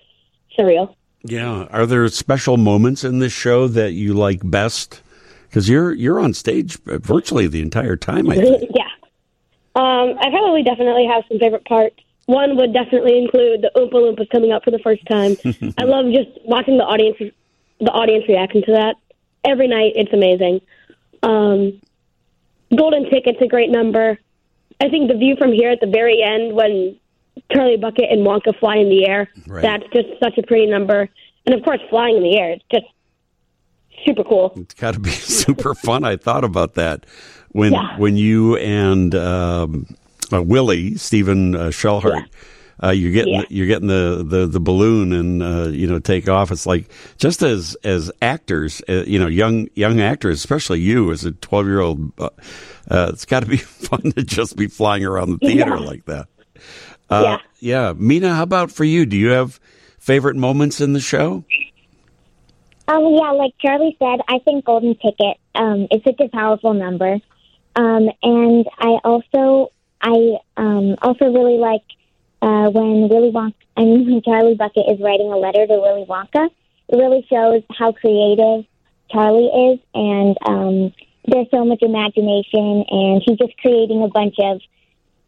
surreal. 0.58 0.94
Yeah, 1.24 1.66
are 1.70 1.86
there 1.86 2.06
special 2.08 2.56
moments 2.56 3.04
in 3.04 3.18
this 3.18 3.32
show 3.32 3.66
that 3.68 3.92
you 3.92 4.14
like 4.14 4.40
best? 4.48 5.02
Because 5.48 5.68
you're 5.68 5.92
you're 5.92 6.20
on 6.20 6.34
stage 6.34 6.78
virtually 6.84 7.46
the 7.46 7.62
entire 7.62 7.96
time. 7.96 8.28
I 8.30 8.34
think. 8.36 8.70
yeah. 8.74 8.88
Um, 9.74 10.18
I 10.18 10.30
probably 10.30 10.62
definitely 10.62 11.06
have 11.06 11.24
some 11.28 11.38
favorite 11.38 11.64
parts. 11.64 11.96
One 12.26 12.56
would 12.56 12.74
definitely 12.74 13.18
include 13.18 13.62
the 13.62 13.70
Oompa 13.74 13.94
Loompas 13.94 14.28
coming 14.30 14.52
up 14.52 14.64
for 14.64 14.70
the 14.70 14.80
first 14.80 15.06
time. 15.06 15.36
I 15.78 15.84
love 15.84 16.06
just 16.12 16.28
watching 16.44 16.76
the 16.76 16.84
audience, 16.84 17.16
the 17.80 17.90
audience 17.90 18.24
reacting 18.28 18.62
to 18.64 18.72
that 18.72 18.96
every 19.44 19.68
night. 19.68 19.92
It's 19.94 20.12
amazing. 20.12 20.60
Um, 21.22 21.80
Golden 22.76 23.08
Ticket's 23.10 23.38
a 23.40 23.46
great 23.46 23.70
number. 23.70 24.18
I 24.80 24.88
think 24.88 25.10
the 25.10 25.16
view 25.16 25.36
from 25.36 25.52
here 25.52 25.70
at 25.70 25.80
the 25.80 25.86
very 25.86 26.22
end 26.22 26.54
when 26.54 26.96
Charlie 27.52 27.76
Bucket 27.76 28.06
and 28.10 28.26
Wonka 28.26 28.58
fly 28.58 28.76
in 28.76 28.88
the 28.88 29.06
air, 29.08 29.28
Right. 29.46 29.62
that's 29.62 29.84
just 29.92 30.08
such 30.22 30.36
a 30.38 30.42
pretty 30.42 30.66
number. 30.66 31.08
And 31.46 31.54
of 31.54 31.64
course, 31.64 31.80
flying 31.90 32.16
in 32.18 32.22
the 32.22 32.36
air, 32.38 32.50
it's 32.52 32.64
just 32.70 32.86
super 34.06 34.22
cool. 34.24 34.52
It's 34.56 34.74
got 34.74 34.94
to 34.94 35.00
be 35.00 35.10
super 35.42 35.74
fun. 35.74 36.04
I 36.04 36.16
thought 36.16 36.44
about 36.44 36.74
that 36.74 37.06
when 37.50 37.72
Yeah. 37.72 37.96
when 37.98 38.16
you 38.16 38.56
and 38.56 39.14
um, 39.14 39.86
uh, 40.32 40.42
Willy 40.42 40.96
Stephen 40.96 41.54
uh, 41.54 41.58
Schellhardt. 41.68 42.26
Uh, 42.82 42.90
you're 42.90 43.12
getting 43.12 43.34
Yeah. 43.34 43.42
you're 43.48 43.66
getting 43.66 43.88
the, 43.88 44.24
the, 44.26 44.46
the 44.46 44.60
balloon 44.60 45.12
and 45.12 45.42
uh, 45.42 45.68
you 45.68 45.86
know 45.86 45.98
take 45.98 46.28
off. 46.28 46.50
It's 46.52 46.66
like 46.66 46.90
just 47.16 47.42
as 47.42 47.76
as 47.84 48.10
actors, 48.22 48.80
uh, 48.88 49.04
you 49.06 49.18
know, 49.18 49.26
young 49.26 49.68
young 49.74 50.00
actors, 50.00 50.36
especially 50.36 50.80
you 50.80 51.10
as 51.10 51.24
a 51.24 51.32
twelve 51.32 51.66
year 51.66 51.80
old. 51.80 52.12
Uh, 52.18 52.28
uh, 52.90 53.10
it's 53.12 53.24
got 53.24 53.40
to 53.40 53.46
be 53.46 53.56
fun 53.56 54.12
to 54.12 54.22
just 54.22 54.56
be 54.56 54.66
flying 54.68 55.04
around 55.04 55.30
the 55.30 55.38
theater 55.38 55.76
Yeah. 55.76 55.86
like 55.86 56.04
that. 56.06 56.28
Uh, 57.10 57.38
yeah, 57.60 57.92
Meena, 57.94 58.34
how 58.34 58.42
about 58.42 58.70
for 58.70 58.84
you? 58.84 59.06
Do 59.06 59.16
you 59.16 59.30
have 59.30 59.58
favorite 59.98 60.36
moments 60.36 60.80
in 60.80 60.92
the 60.92 61.00
show? 61.00 61.44
Um, 62.86 63.02
yeah, 63.20 63.32
like 63.32 63.52
Charlie 63.60 63.96
said, 63.98 64.20
I 64.28 64.38
think 64.38 64.64
Golden 64.64 64.94
Ticket 64.94 65.36
um, 65.54 65.88
is 65.90 66.02
such 66.04 66.20
a 66.20 66.28
powerful 66.28 66.72
number, 66.72 67.18
um, 67.76 68.08
and 68.22 68.66
I 68.78 68.98
also 69.04 69.72
I 70.00 70.36
um, 70.56 70.96
also 71.02 71.26
really 71.26 71.58
like 71.58 71.82
uh, 72.42 72.70
when 72.70 73.08
Willy 73.08 73.30
Wonka. 73.30 73.54
I 73.76 73.82
mean, 73.82 74.06
when 74.10 74.22
Charlie 74.22 74.54
Bucket 74.54 74.84
is 74.88 75.00
writing 75.00 75.32
a 75.32 75.36
letter 75.36 75.66
to 75.66 75.74
Willy 75.74 76.06
Wonka. 76.08 76.48
It 76.88 76.96
really 76.96 77.26
shows 77.28 77.62
how 77.76 77.92
creative 77.92 78.64
Charlie 79.10 79.72
is, 79.72 79.78
and 79.94 80.36
um, 80.46 80.92
there's 81.26 81.46
so 81.50 81.64
much 81.64 81.82
imagination, 81.82 82.84
and 82.88 83.22
he's 83.24 83.36
just 83.36 83.56
creating 83.58 84.02
a 84.02 84.08
bunch 84.08 84.36
of 84.38 84.60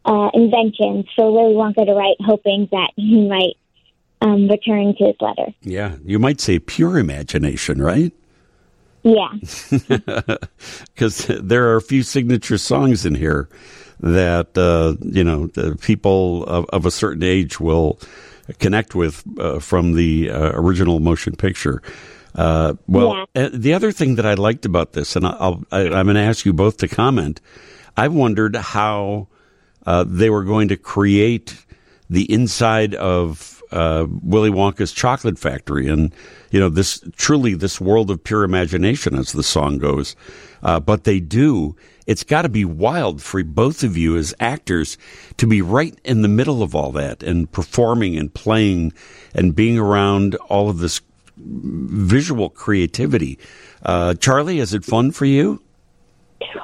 uh, 0.05 0.29
inventions 0.33 1.05
for 1.15 1.31
Willy 1.31 1.53
Wonka 1.53 1.85
to 1.85 1.93
write, 1.93 2.17
hoping 2.19 2.67
that 2.71 2.91
he 2.95 3.27
might 3.27 3.57
um, 4.21 4.47
return 4.47 4.95
to 4.97 5.05
his 5.05 5.15
letter. 5.19 5.53
Yeah, 5.61 5.97
you 6.03 6.19
might 6.19 6.41
say 6.41 6.59
pure 6.59 6.97
imagination, 6.97 7.81
right? 7.81 8.13
Yeah. 9.03 9.29
because 10.93 11.25
there 11.27 11.67
are 11.69 11.75
a 11.75 11.81
few 11.81 12.03
signature 12.03 12.57
songs 12.57 13.05
in 13.05 13.15
here 13.15 13.49
that 14.01 14.57
uh, 14.57 14.95
you 15.01 15.23
know 15.23 15.47
the 15.47 15.75
people 15.77 16.43
of, 16.45 16.65
of 16.69 16.85
a 16.85 16.91
certain 16.91 17.23
age 17.23 17.59
will 17.59 17.99
connect 18.59 18.95
with 18.95 19.23
uh, 19.39 19.59
from 19.59 19.93
the 19.93 20.29
uh, 20.29 20.51
original 20.53 20.99
motion 20.99 21.35
picture. 21.35 21.81
Uh, 22.33 22.75
well, 22.87 23.25
uh, 23.35 23.49
the 23.53 23.73
other 23.73 23.91
thing 23.91 24.15
that 24.15 24.25
I 24.25 24.35
liked 24.35 24.65
about 24.65 24.93
this, 24.93 25.15
and 25.15 25.25
I'll, 25.25 25.63
I, 25.71 25.81
I'm 25.81 26.05
going 26.05 26.15
to 26.15 26.21
ask 26.21 26.45
you 26.45 26.53
both 26.53 26.77
to 26.77 26.87
comment. 26.87 27.41
I 27.97 28.07
wondered 28.07 28.55
how 28.55 29.27
uh, 29.85 30.05
they 30.07 30.29
were 30.29 30.43
going 30.43 30.69
to 30.69 30.77
create 30.77 31.65
the 32.09 32.31
inside 32.31 32.95
of 32.95 33.61
uh, 33.71 34.05
Willy 34.21 34.49
Wonka's 34.49 34.91
chocolate 34.91 35.39
factory, 35.39 35.87
and 35.87 36.13
you 36.51 36.59
know 36.59 36.69
this 36.69 37.03
truly 37.15 37.53
this 37.53 37.79
world 37.81 38.09
of 38.09 38.23
pure 38.23 38.43
imagination, 38.43 39.15
as 39.15 39.31
the 39.31 39.43
song 39.43 39.77
goes. 39.77 40.15
Uh, 40.63 40.79
but 40.79 41.03
they 41.03 41.19
do. 41.19 41.75
It's 42.07 42.23
got 42.23 42.43
to 42.43 42.49
be 42.49 42.65
wild 42.65 43.21
for 43.21 43.43
both 43.43 43.83
of 43.83 43.95
you 43.97 44.17
as 44.17 44.33
actors 44.39 44.97
to 45.37 45.47
be 45.47 45.61
right 45.61 45.97
in 46.03 46.21
the 46.21 46.27
middle 46.27 46.63
of 46.63 46.75
all 46.75 46.91
that 46.93 47.23
and 47.23 47.51
performing 47.51 48.17
and 48.17 48.33
playing 48.33 48.93
and 49.33 49.55
being 49.55 49.77
around 49.77 50.35
all 50.49 50.69
of 50.69 50.79
this 50.79 51.01
visual 51.37 52.49
creativity. 52.49 53.39
Uh, 53.83 54.13
Charlie, 54.15 54.59
is 54.59 54.73
it 54.73 54.83
fun 54.83 55.11
for 55.11 55.25
you? 55.25 55.61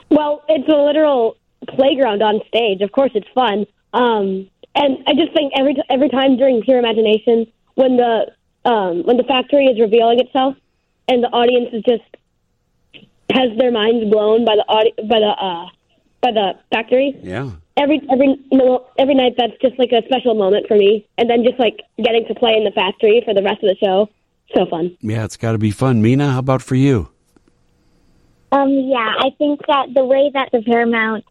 Well, 0.09 0.43
it's 0.47 0.67
a 0.67 0.75
literal 0.75 1.38
playground 1.69 2.21
on 2.21 2.41
stage. 2.47 2.81
Of 2.81 2.91
course, 2.91 3.11
it's 3.15 3.27
fun. 3.33 3.65
Um, 3.93 4.49
and 4.75 4.97
I 5.07 5.13
just 5.13 5.33
think 5.33 5.53
every 5.57 5.73
t- 5.73 5.83
every 5.89 6.09
time 6.09 6.38
during 6.38 6.61
Pure 6.61 6.79
Imagination, 6.79 7.47
when 7.75 7.97
the 7.97 8.31
um, 8.65 9.03
when 9.03 9.17
the 9.17 9.23
factory 9.23 9.65
is 9.65 9.79
revealing 9.79 10.19
itself, 10.19 10.55
and 11.07 11.23
the 11.23 11.29
audience 11.29 11.69
is 11.73 11.83
just 11.83 12.03
has 13.32 13.57
their 13.57 13.71
minds 13.71 14.09
blown 14.11 14.45
by 14.45 14.55
the 14.55 14.65
audi- 14.67 15.07
by 15.07 15.19
the 15.19 15.34
uh, 15.39 15.65
by 16.21 16.32
the 16.32 16.53
factory. 16.71 17.15
Yeah. 17.21 17.51
Every 17.78 18.01
every 18.11 18.36
you 18.51 18.80
every 18.97 19.15
night, 19.15 19.36
that's 19.38 19.53
just 19.61 19.78
like 19.78 19.91
a 19.91 20.01
special 20.05 20.34
moment 20.34 20.67
for 20.67 20.78
me. 20.78 21.07
And 21.17 21.30
then 21.30 21.43
just 21.43 21.59
like 21.59 21.82
getting 22.03 22.25
to 22.28 22.36
play 22.36 22.55
in 22.55 22.63
the 22.63 22.71
factory 22.71 23.21
for 23.25 23.34
the 23.34 23.43
rest 23.43 23.63
of 23.63 23.69
the 23.69 23.78
show, 23.84 24.09
so 24.55 24.65
fun. 24.65 24.97
Yeah, 25.01 25.25
it's 25.25 25.38
got 25.38 25.51
to 25.51 25.57
be 25.57 25.71
fun. 25.71 26.01
Meena, 26.01 26.32
how 26.32 26.39
about 26.39 26.61
for 26.61 26.75
you? 26.75 27.09
Um, 28.51 28.69
yeah, 28.69 29.13
I 29.19 29.30
think 29.38 29.59
that 29.67 29.93
the 29.93 30.05
way 30.05 30.32
that 30.34 30.49
the 30.53 30.61
Paramount 30.63 31.25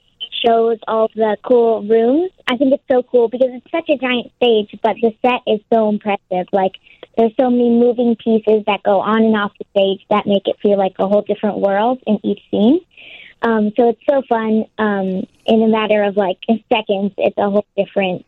shows 0.44 0.78
all 0.86 1.09
the 1.14 1.36
cool 1.42 1.82
rooms, 1.82 2.30
I 2.47 2.57
think 2.57 2.74
it's 2.74 2.82
so 2.90 3.03
cool 3.03 3.28
because 3.28 3.49
it's 3.53 3.70
such 3.70 3.88
a 3.88 3.97
giant 3.97 4.32
stage, 4.36 4.78
but 4.82 4.97
the 5.01 5.14
set 5.22 5.40
is 5.47 5.61
so 5.72 5.88
impressive. 5.88 6.47
Like, 6.53 6.72
there's 7.17 7.33
so 7.39 7.51
many 7.51 7.71
moving 7.71 8.17
pieces 8.17 8.62
that 8.67 8.83
go 8.83 9.01
on 9.01 9.25
and 9.25 9.37
off 9.37 9.53
the 9.59 9.64
stage 9.71 10.07
that 10.11 10.27
make 10.27 10.47
it 10.47 10.57
feel 10.61 10.77
like 10.77 10.95
a 10.99 11.09
whole 11.09 11.23
different 11.23 11.59
world 11.59 12.03
in 12.07 12.19
each 12.25 12.41
scene. 12.51 12.81
Um, 13.43 13.73
so 13.77 13.91
it's 13.91 14.01
so 14.09 14.23
fun. 14.29 14.64
Um, 14.79 15.27
in 15.47 15.62
a 15.62 15.69
matter 15.69 16.03
of 16.05 16.17
like 16.17 16.39
seconds, 16.69 17.12
it's 17.17 17.37
a 17.39 17.51
whole 17.51 17.67
different 17.77 18.25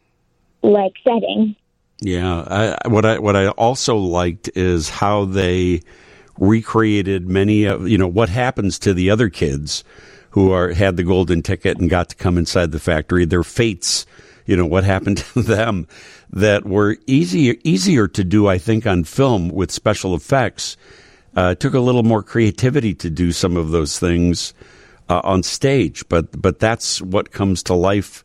like 0.63 0.93
setting. 1.05 1.57
Yeah, 2.01 2.77
I, 2.85 2.89
what 2.89 3.05
I 3.05 3.19
what 3.19 3.37
I 3.37 3.49
also 3.49 3.97
liked 3.97 4.51
is 4.55 4.89
how 4.89 5.25
they 5.25 5.83
recreated 6.39 7.29
many 7.29 7.65
of 7.65 7.89
you 7.89 7.99
know 7.99 8.07
what 8.07 8.29
happens 8.29 8.79
to 8.79 8.95
the 8.95 9.11
other 9.11 9.29
kids 9.29 9.83
who 10.31 10.53
are 10.53 10.73
had 10.73 10.97
the 10.97 11.03
golden 11.03 11.43
ticket 11.43 11.79
and 11.79 11.91
got 11.91 12.11
to 12.11 12.17
come 12.17 12.39
inside 12.39 12.71
the 12.71 12.79
factory. 12.79 13.25
Their 13.25 13.43
fates, 13.43 14.07
you 14.47 14.57
know, 14.57 14.67
what 14.67 14.85
happened 14.85 15.19
to 15.35 15.43
them 15.43 15.89
that 16.33 16.67
were 16.67 16.97
easier 17.07 17.55
easier 17.65 18.07
to 18.09 18.25
do. 18.25 18.47
I 18.49 18.59
think 18.59 18.87
on 18.87 19.05
film 19.05 19.49
with 19.51 19.71
special 19.71 20.15
effects. 20.15 20.77
Uh, 21.37 21.51
it 21.53 21.61
took 21.61 21.75
a 21.75 21.81
little 21.81 22.03
more 22.03 22.23
creativity 22.23 22.95
to 22.95 23.11
do 23.11 23.31
some 23.33 23.57
of 23.57 23.71
those 23.71 23.99
things 23.99 24.55
uh, 25.09 25.21
on 25.25 25.43
stage, 25.43 26.05
but 26.09 26.41
but 26.41 26.59
that's 26.59 27.01
what 27.01 27.31
comes 27.31 27.63
to 27.65 27.75
life 27.75 28.25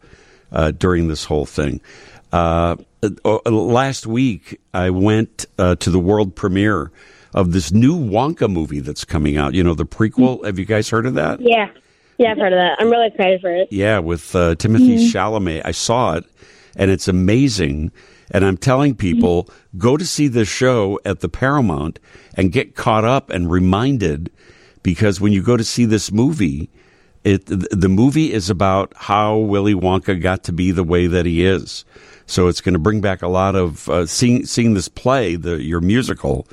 uh, 0.51 0.71
during 0.71 1.07
this 1.07 1.23
whole 1.25 1.45
thing. 1.45 1.79
Uh, 2.31 2.75
uh, 3.25 3.37
last 3.51 4.07
week, 4.07 4.59
I 4.73 4.89
went 4.89 5.45
uh, 5.59 5.75
to 5.75 5.89
the 5.89 5.99
world 5.99 6.35
premiere 6.35 6.91
of 7.33 7.51
this 7.51 7.71
new 7.71 7.95
Wonka 7.97 8.51
movie 8.51 8.79
that's 8.79 9.05
coming 9.05 9.37
out. 9.37 9.53
You 9.53 9.63
know, 9.63 9.73
the 9.75 9.85
prequel. 9.85 10.43
Have 10.45 10.57
you 10.57 10.65
guys 10.65 10.89
heard 10.89 11.05
of 11.05 11.13
that? 11.15 11.39
Yeah. 11.41 11.69
Yeah, 12.17 12.31
I've 12.31 12.37
heard 12.37 12.53
of 12.53 12.57
that. 12.59 12.75
I'm 12.79 12.89
really 12.89 13.07
excited 13.07 13.41
for 13.41 13.49
it. 13.53 13.67
Yeah, 13.71 13.99
with 13.99 14.35
uh, 14.35 14.55
Timothée 14.55 14.97
Mhm. 14.99 15.11
Chalamet. 15.11 15.61
I 15.65 15.71
saw 15.71 16.13
it, 16.15 16.25
and 16.75 16.91
it's 16.91 17.07
amazing. 17.07 17.91
And 18.31 18.43
I'm 18.45 18.57
telling 18.57 18.95
people, 18.95 19.47
go 19.77 19.97
to 19.97 20.05
see 20.05 20.27
this 20.27 20.47
show 20.47 20.99
at 21.05 21.19
the 21.19 21.29
Paramount 21.29 21.99
and 22.35 22.51
get 22.51 22.75
caught 22.75 23.05
up 23.05 23.29
and 23.29 23.51
reminded, 23.51 24.31
because 24.81 25.21
when 25.21 25.33
you 25.33 25.43
go 25.43 25.57
to 25.57 25.63
see 25.63 25.85
this 25.85 26.11
movie, 26.11 26.69
it 27.23 27.45
the 27.45 27.89
movie 27.89 28.33
is 28.33 28.49
about 28.49 28.91
how 28.95 29.37
Willy 29.37 29.73
Wonka 29.73 30.21
got 30.21 30.43
to 30.45 30.51
be 30.51 30.71
the 30.71 30.83
way 30.83 31.07
that 31.07 31.25
he 31.25 31.45
is. 31.45 31.85
So 32.25 32.47
it's 32.47 32.61
going 32.61 32.73
to 32.73 32.79
bring 32.79 33.01
back 33.01 33.21
a 33.21 33.27
lot 33.27 33.55
of 33.55 33.87
uh, 33.89 34.05
seeing 34.05 34.45
seeing 34.45 34.73
this 34.73 34.87
play, 34.87 35.35
the 35.35 35.61
your 35.61 35.81
musical, 35.81 36.47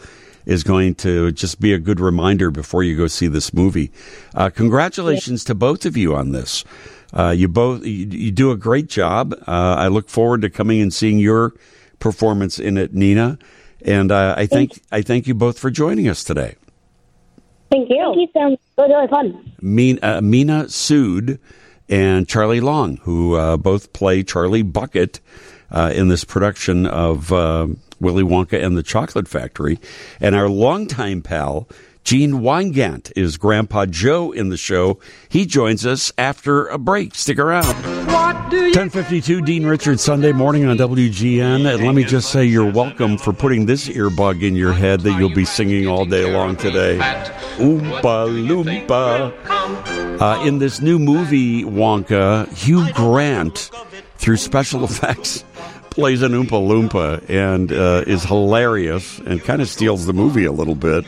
is 0.46 0.62
going 0.62 0.94
to 0.96 1.32
just 1.32 1.60
be 1.60 1.72
a 1.72 1.78
good 1.78 2.00
reminder 2.00 2.50
before 2.50 2.82
you 2.82 2.96
go 2.96 3.06
see 3.06 3.26
this 3.26 3.52
movie. 3.52 3.90
Uh, 4.34 4.50
congratulations 4.50 5.44
to 5.44 5.54
both 5.54 5.86
of 5.86 5.96
you 5.96 6.14
on 6.14 6.32
this. 6.32 6.64
Uh, 7.12 7.30
you 7.30 7.48
both 7.48 7.84
you, 7.84 8.06
you 8.06 8.30
do 8.30 8.50
a 8.50 8.56
great 8.56 8.88
job. 8.88 9.34
Uh, 9.46 9.74
I 9.78 9.88
look 9.88 10.08
forward 10.08 10.42
to 10.42 10.50
coming 10.50 10.80
and 10.80 10.92
seeing 10.92 11.18
your 11.18 11.54
performance 11.98 12.58
in 12.58 12.76
it, 12.76 12.94
Nina. 12.94 13.38
And 13.82 14.12
uh, 14.12 14.34
I 14.36 14.46
thank 14.46 14.80
I 14.92 15.02
thank 15.02 15.26
you 15.26 15.34
both 15.34 15.58
for 15.58 15.70
joining 15.70 16.08
us 16.08 16.22
today. 16.24 16.56
Thank 17.70 17.88
you. 17.88 18.02
Thank 18.04 18.16
you, 18.16 18.28
Sam. 18.32 18.52
It 18.52 18.60
was 18.76 18.88
really 18.88 19.08
fun. 19.08 19.52
Meena, 19.62 19.98
uh, 20.02 20.20
Meena 20.20 20.64
Sood 20.64 21.38
and 21.88 22.28
Charlie 22.28 22.60
Long, 22.60 22.98
who 22.98 23.34
uh, 23.34 23.56
both 23.56 23.92
play 23.92 24.22
Charlie 24.22 24.62
Bucket 24.62 25.20
uh, 25.70 25.92
in 25.94 26.08
this 26.08 26.24
production 26.24 26.86
of 26.86 27.32
uh, 27.32 27.68
Willy 28.00 28.24
Wonka 28.24 28.62
and 28.62 28.76
the 28.76 28.82
Chocolate 28.82 29.28
Factory. 29.28 29.78
And 30.20 30.34
our 30.34 30.48
longtime 30.48 31.22
pal, 31.22 31.68
Gene 32.04 32.40
Weygandt, 32.40 33.12
is 33.14 33.36
Grandpa 33.36 33.86
Joe 33.86 34.32
in 34.32 34.48
the 34.48 34.56
show. 34.56 34.98
He 35.28 35.46
joins 35.46 35.86
us 35.86 36.12
after 36.18 36.66
a 36.66 36.78
break. 36.78 37.14
Stick 37.14 37.38
around. 37.38 37.66
1052 38.50 39.42
Dean 39.42 39.64
Richards 39.66 40.02
Sunday 40.02 40.32
morning 40.32 40.64
on 40.64 40.76
WGN. 40.76 41.72
And 41.72 41.84
let 41.84 41.94
me 41.94 42.02
just 42.02 42.30
say 42.32 42.44
you're 42.44 42.70
welcome 42.70 43.16
for 43.16 43.32
putting 43.32 43.66
this 43.66 43.88
earbug 43.88 44.42
in 44.42 44.56
your 44.56 44.72
head 44.72 45.00
that 45.02 45.18
you'll 45.18 45.34
be 45.34 45.44
singing 45.44 45.86
all 45.86 46.04
day 46.04 46.32
long 46.32 46.56
today. 46.56 46.98
Oompa 47.58 48.26
Loompa. 48.28 49.32
Uh, 50.20 50.44
in 50.44 50.58
this 50.58 50.80
new 50.80 50.98
movie, 50.98 51.62
Wonka, 51.62 52.52
Hugh 52.52 52.92
Grant, 52.92 53.70
through 54.16 54.36
special 54.36 54.84
effects, 54.90 55.44
plays 55.90 56.22
an 56.22 56.32
Oompa 56.32 56.50
Loompa 56.50 57.28
and 57.30 57.72
uh, 57.72 58.04
is 58.06 58.24
hilarious 58.24 59.18
and 59.20 59.42
kind 59.42 59.62
of 59.62 59.68
steals 59.68 60.06
the 60.06 60.12
movie 60.12 60.44
a 60.44 60.52
little 60.52 60.74
bit. 60.74 61.04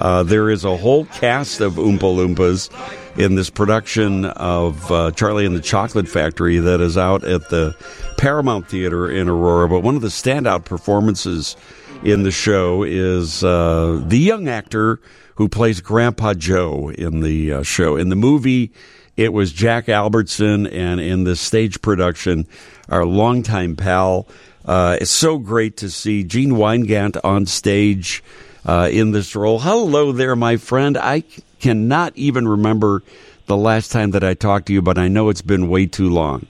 Uh, 0.00 0.22
there 0.22 0.50
is 0.50 0.64
a 0.64 0.76
whole 0.76 1.04
cast 1.06 1.60
of 1.60 1.74
Oompa 1.74 2.00
Loompas 2.00 2.70
in 3.18 3.34
this 3.34 3.50
production 3.50 4.24
of 4.26 4.90
uh, 4.90 5.10
Charlie 5.12 5.44
and 5.44 5.56
the 5.56 5.60
Chocolate 5.60 6.08
Factory 6.08 6.58
that 6.58 6.80
is 6.80 6.96
out 6.96 7.24
at 7.24 7.48
the 7.50 7.74
Paramount 8.16 8.68
Theater 8.68 9.10
in 9.10 9.28
Aurora. 9.28 9.68
But 9.68 9.80
one 9.80 9.96
of 9.96 10.02
the 10.02 10.08
standout 10.08 10.64
performances 10.64 11.56
in 12.04 12.22
the 12.22 12.30
show 12.30 12.84
is 12.84 13.42
uh, 13.42 14.02
the 14.06 14.18
young 14.18 14.48
actor 14.48 15.00
who 15.34 15.48
plays 15.48 15.80
Grandpa 15.80 16.34
Joe 16.34 16.90
in 16.90 17.20
the 17.20 17.52
uh, 17.52 17.62
show. 17.62 17.96
In 17.96 18.08
the 18.08 18.16
movie, 18.16 18.72
it 19.16 19.32
was 19.32 19.52
Jack 19.52 19.88
Albertson, 19.88 20.66
and 20.68 21.00
in 21.00 21.24
the 21.24 21.34
stage 21.34 21.82
production, 21.82 22.46
our 22.88 23.04
longtime 23.04 23.74
pal. 23.74 24.28
Uh, 24.64 24.96
it's 25.00 25.10
so 25.10 25.38
great 25.38 25.76
to 25.78 25.90
see 25.90 26.22
Gene 26.22 26.52
Weygandt 26.52 27.18
on 27.24 27.46
stage 27.46 28.22
uh, 28.68 28.86
in 28.92 29.12
this 29.12 29.34
role. 29.34 29.58
Hello 29.58 30.12
there, 30.12 30.36
my 30.36 30.58
friend. 30.58 30.98
I 30.98 31.20
c- 31.20 31.42
cannot 31.58 32.14
even 32.16 32.46
remember 32.46 33.02
the 33.46 33.56
last 33.56 33.90
time 33.90 34.10
that 34.10 34.22
I 34.22 34.34
talked 34.34 34.66
to 34.66 34.74
you, 34.74 34.82
but 34.82 34.98
I 34.98 35.08
know 35.08 35.30
it's 35.30 35.40
been 35.40 35.70
way 35.70 35.86
too 35.86 36.10
long. 36.10 36.46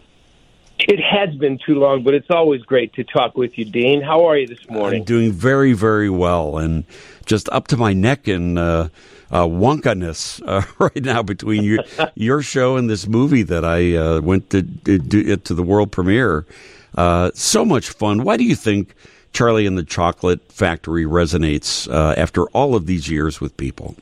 It 0.81 1.01
has 1.01 1.35
been 1.37 1.59
too 1.65 1.77
long, 1.77 2.03
but 2.03 2.15
it's 2.15 2.31
always 2.31 2.63
great 2.63 2.93
to 2.95 3.05
talk 3.05 3.37
with 3.37 3.57
you, 3.57 3.65
Dean. 3.65 4.03
How 4.03 4.27
are 4.27 4.37
you 4.37 4.49
this 4.49 4.69
morning? 4.69 5.03
I'm 5.03 5.05
doing 5.05 5.31
very, 5.31 5.75
very 5.75 6.11
well, 6.11 6.59
and 6.59 6.85
just 7.25 7.49
up 7.51 7.69
to 7.69 7.77
my 7.77 7.93
neck 7.93 8.27
in 8.27 8.59
uh, 8.59 8.89
uh, 9.31 9.45
wonkaness 9.45 10.43
uh, 10.45 10.63
right 10.79 11.05
now 11.05 11.23
between 11.23 11.63
your 11.63 11.85
your 12.17 12.43
show 12.43 12.77
and 12.77 12.91
this 12.91 13.07
movie 13.07 13.43
that 13.45 13.65
I 13.65 13.95
uh, 13.95 14.21
went 14.21 14.51
to 14.51 14.63
to, 14.63 15.37
to 15.37 15.55
the 15.55 15.63
world 15.63 15.93
premiere. 15.93 16.47
Uh, 16.97 17.31
so 17.35 17.65
much 17.65 17.91
fun. 17.91 18.25
Why 18.25 18.37
do 18.37 18.45
you 18.45 18.57
think 18.57 18.95
Charlie 19.33 19.67
and 19.67 19.79
the 19.79 19.85
Chocolate 19.85 20.51
Factory 20.51 21.05
resonates 21.05 21.91
uh, 21.93 22.15
after 22.17 22.45
all 22.49 22.75
of 22.75 22.87
these 22.87 23.09
years 23.09 23.41
with 23.41 23.57
people? 23.57 23.97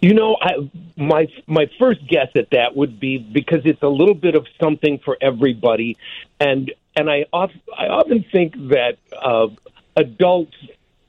You 0.00 0.14
know, 0.14 0.36
I, 0.40 0.68
my 0.96 1.28
my 1.46 1.70
first 1.78 2.04
guess 2.08 2.28
at 2.34 2.50
that 2.50 2.74
would 2.74 2.98
be 2.98 3.18
because 3.18 3.60
it's 3.64 3.82
a 3.82 3.88
little 3.88 4.16
bit 4.16 4.34
of 4.34 4.46
something 4.60 4.98
for 5.04 5.16
everybody, 5.20 5.96
and 6.40 6.72
and 6.96 7.08
I 7.08 7.26
oft, 7.32 7.54
I 7.76 7.86
often 7.86 8.24
think 8.32 8.54
that 8.70 8.98
uh, 9.16 9.46
adults 9.94 10.56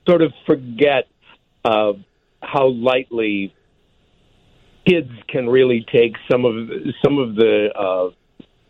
sort 0.06 0.22
of 0.22 0.32
forget 0.46 1.08
uh, 1.64 1.94
how 2.40 2.68
lightly 2.68 3.52
kids 4.86 5.10
can 5.28 5.48
really 5.48 5.84
take 5.90 6.16
some 6.30 6.44
of 6.44 6.68
some 7.02 7.18
of 7.18 7.34
the 7.34 7.72
uh, 7.76 8.10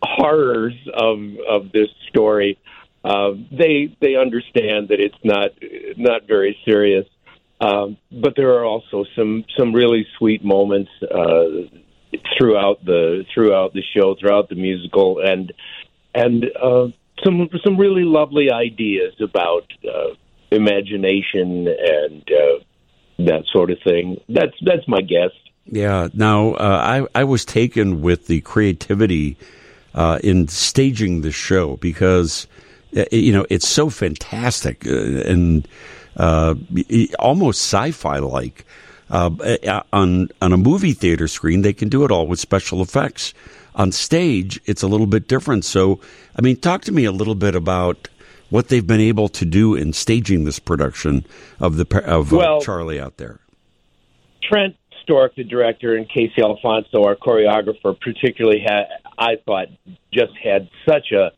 horrors 0.02 0.74
of 0.92 1.18
of 1.48 1.72
this 1.72 1.88
story. 2.08 2.58
Uh, 3.04 3.32
they 3.50 3.94
they 4.00 4.16
understand 4.16 4.88
that 4.88 4.98
it's 4.98 5.22
not 5.22 5.50
not 5.96 6.26
very 6.26 6.56
serious, 6.64 7.06
um, 7.60 7.98
but 8.10 8.34
there 8.34 8.54
are 8.54 8.64
also 8.64 9.04
some 9.14 9.44
some 9.58 9.74
really 9.74 10.06
sweet 10.16 10.42
moments 10.42 10.90
uh, 11.02 11.44
throughout 12.36 12.82
the 12.84 13.24
throughout 13.34 13.74
the 13.74 13.82
show, 13.94 14.14
throughout 14.18 14.48
the 14.48 14.54
musical, 14.54 15.20
and 15.20 15.52
and 16.14 16.46
uh, 16.60 16.88
some 17.22 17.48
some 17.62 17.76
really 17.76 18.04
lovely 18.04 18.50
ideas 18.50 19.14
about 19.20 19.70
uh, 19.86 20.14
imagination 20.50 21.68
and 21.68 22.22
uh, 22.30 22.64
that 23.18 23.44
sort 23.52 23.70
of 23.70 23.78
thing. 23.84 24.20
That's 24.28 24.54
that's 24.64 24.88
my 24.88 25.00
guess. 25.02 25.30
Yeah. 25.66 26.08
Now, 26.14 26.54
uh, 26.54 27.06
I 27.14 27.20
I 27.20 27.24
was 27.24 27.44
taken 27.44 28.00
with 28.00 28.26
the 28.26 28.40
creativity 28.40 29.36
uh, 29.94 30.18
in 30.22 30.48
staging 30.48 31.20
the 31.20 31.32
show 31.32 31.76
because 31.76 32.46
you 33.10 33.32
know 33.32 33.46
it's 33.50 33.68
so 33.68 33.90
fantastic 33.90 34.86
uh, 34.86 34.90
and 34.90 35.66
uh, 36.16 36.54
almost 37.18 37.60
sci-fi 37.60 38.18
like. 38.18 38.64
Uh, 39.10 39.82
on 39.92 40.28
on 40.40 40.52
a 40.52 40.56
movie 40.56 40.94
theater 40.94 41.28
screen, 41.28 41.62
they 41.62 41.74
can 41.74 41.88
do 41.88 42.04
it 42.04 42.10
all 42.10 42.26
with 42.26 42.40
special 42.40 42.80
effects. 42.80 43.34
On 43.74 43.92
stage, 43.92 44.58
it's 44.64 44.82
a 44.82 44.86
little 44.88 45.06
bit 45.06 45.28
different. 45.28 45.64
So, 45.64 46.00
I 46.36 46.40
mean, 46.40 46.56
talk 46.56 46.82
to 46.84 46.92
me 46.92 47.04
a 47.04 47.12
little 47.12 47.34
bit 47.34 47.54
about 47.54 48.08
what 48.48 48.68
they've 48.68 48.86
been 48.86 49.00
able 49.00 49.28
to 49.28 49.44
do 49.44 49.74
in 49.74 49.92
staging 49.92 50.44
this 50.44 50.58
production 50.58 51.26
of 51.60 51.76
the 51.76 52.02
of 52.06 52.32
uh, 52.32 52.36
Well- 52.36 52.60
Charlie 52.60 53.00
out 53.00 53.18
there. 53.18 53.40
Trent 54.42 54.76
Stork, 55.02 55.34
the 55.36 55.44
director, 55.44 55.96
and 55.96 56.08
Casey 56.08 56.42
Alfonso, 56.42 57.04
our 57.04 57.16
choreographer, 57.16 57.98
particularly 58.00 58.60
had 58.66 58.84
I 59.18 59.36
thought 59.44 59.68
just 60.12 60.32
had 60.42 60.68
such 60.88 61.12
a 61.12 61.32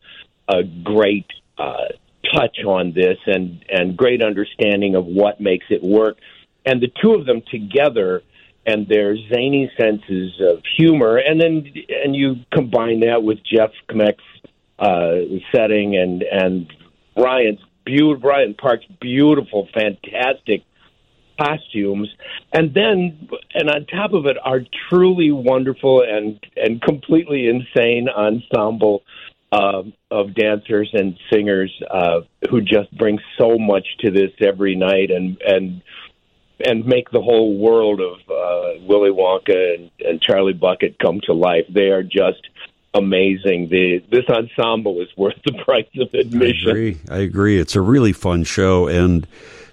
a 0.48 0.62
great 0.62 1.26
uh, 1.58 1.86
touch 2.34 2.58
on 2.66 2.92
this 2.92 3.18
and 3.26 3.64
and 3.68 3.96
great 3.96 4.22
understanding 4.22 4.94
of 4.94 5.06
what 5.06 5.40
makes 5.40 5.66
it 5.70 5.82
work, 5.82 6.18
and 6.64 6.80
the 6.80 6.90
two 7.02 7.14
of 7.14 7.26
them 7.26 7.42
together 7.50 8.22
and 8.66 8.88
their 8.88 9.16
zany 9.16 9.70
senses 9.78 10.40
of 10.40 10.62
humor, 10.76 11.16
and 11.16 11.40
then 11.40 11.72
and 12.04 12.16
you 12.16 12.36
combine 12.52 13.00
that 13.00 13.22
with 13.22 13.38
Jeff 13.44 13.70
Kmiec's 13.88 14.18
uh, 14.78 15.16
setting 15.54 15.96
and 15.96 16.22
and 16.22 16.72
Ryan's 17.16 17.60
beautiful 17.84 18.28
Ryan 18.28 18.54
Park's 18.54 18.84
beautiful, 19.00 19.68
fantastic 19.72 20.64
costumes, 21.40 22.08
and 22.52 22.74
then 22.74 23.28
and 23.54 23.70
on 23.70 23.86
top 23.86 24.12
of 24.12 24.26
it, 24.26 24.36
our 24.44 24.60
truly 24.90 25.30
wonderful 25.30 26.02
and 26.02 26.40
and 26.56 26.82
completely 26.82 27.46
insane 27.48 28.08
ensemble 28.08 29.02
uh, 29.52 29.82
of 30.10 30.34
dancers 30.34 30.90
and 30.92 31.18
singers 31.32 31.72
uh, 31.90 32.20
who 32.50 32.60
just 32.60 32.96
bring 32.96 33.18
so 33.38 33.58
much 33.58 33.86
to 34.00 34.10
this 34.10 34.32
every 34.40 34.74
night 34.74 35.10
and 35.10 35.40
and 35.42 35.82
and 36.64 36.86
make 36.86 37.10
the 37.10 37.20
whole 37.20 37.58
world 37.58 38.00
of 38.00 38.14
uh, 38.30 38.84
Willy 38.86 39.10
Wonka 39.10 39.74
and, 39.74 39.90
and 40.00 40.20
Charlie 40.22 40.54
Bucket 40.54 40.98
come 40.98 41.20
to 41.24 41.34
life. 41.34 41.66
They 41.68 41.88
are 41.90 42.02
just 42.02 42.48
amazing. 42.94 43.68
The 43.68 44.02
this 44.10 44.24
ensemble 44.28 45.00
is 45.00 45.08
worth 45.16 45.36
the 45.44 45.52
price 45.64 45.86
of 46.00 46.12
admission. 46.14 46.68
I 46.68 46.70
agree. 46.70 46.98
I 47.10 47.18
agree. 47.18 47.58
It's 47.58 47.76
a 47.76 47.80
really 47.80 48.12
fun 48.12 48.44
show, 48.44 48.88
and 48.88 49.26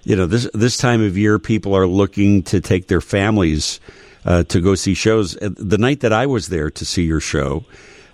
you 0.04 0.14
know 0.14 0.26
this 0.26 0.48
this 0.52 0.76
time 0.76 1.02
of 1.02 1.16
year, 1.16 1.38
people 1.38 1.74
are 1.74 1.86
looking 1.86 2.42
to 2.44 2.60
take 2.60 2.88
their 2.88 3.00
families 3.00 3.80
uh, 4.24 4.44
to 4.44 4.60
go 4.60 4.74
see 4.74 4.94
shows. 4.94 5.36
Uh, 5.36 5.50
The 5.56 5.78
night 5.78 6.00
that 6.00 6.12
I 6.12 6.26
was 6.26 6.48
there 6.48 6.70
to 6.70 6.84
see 6.84 7.04
your 7.04 7.20
show, 7.20 7.64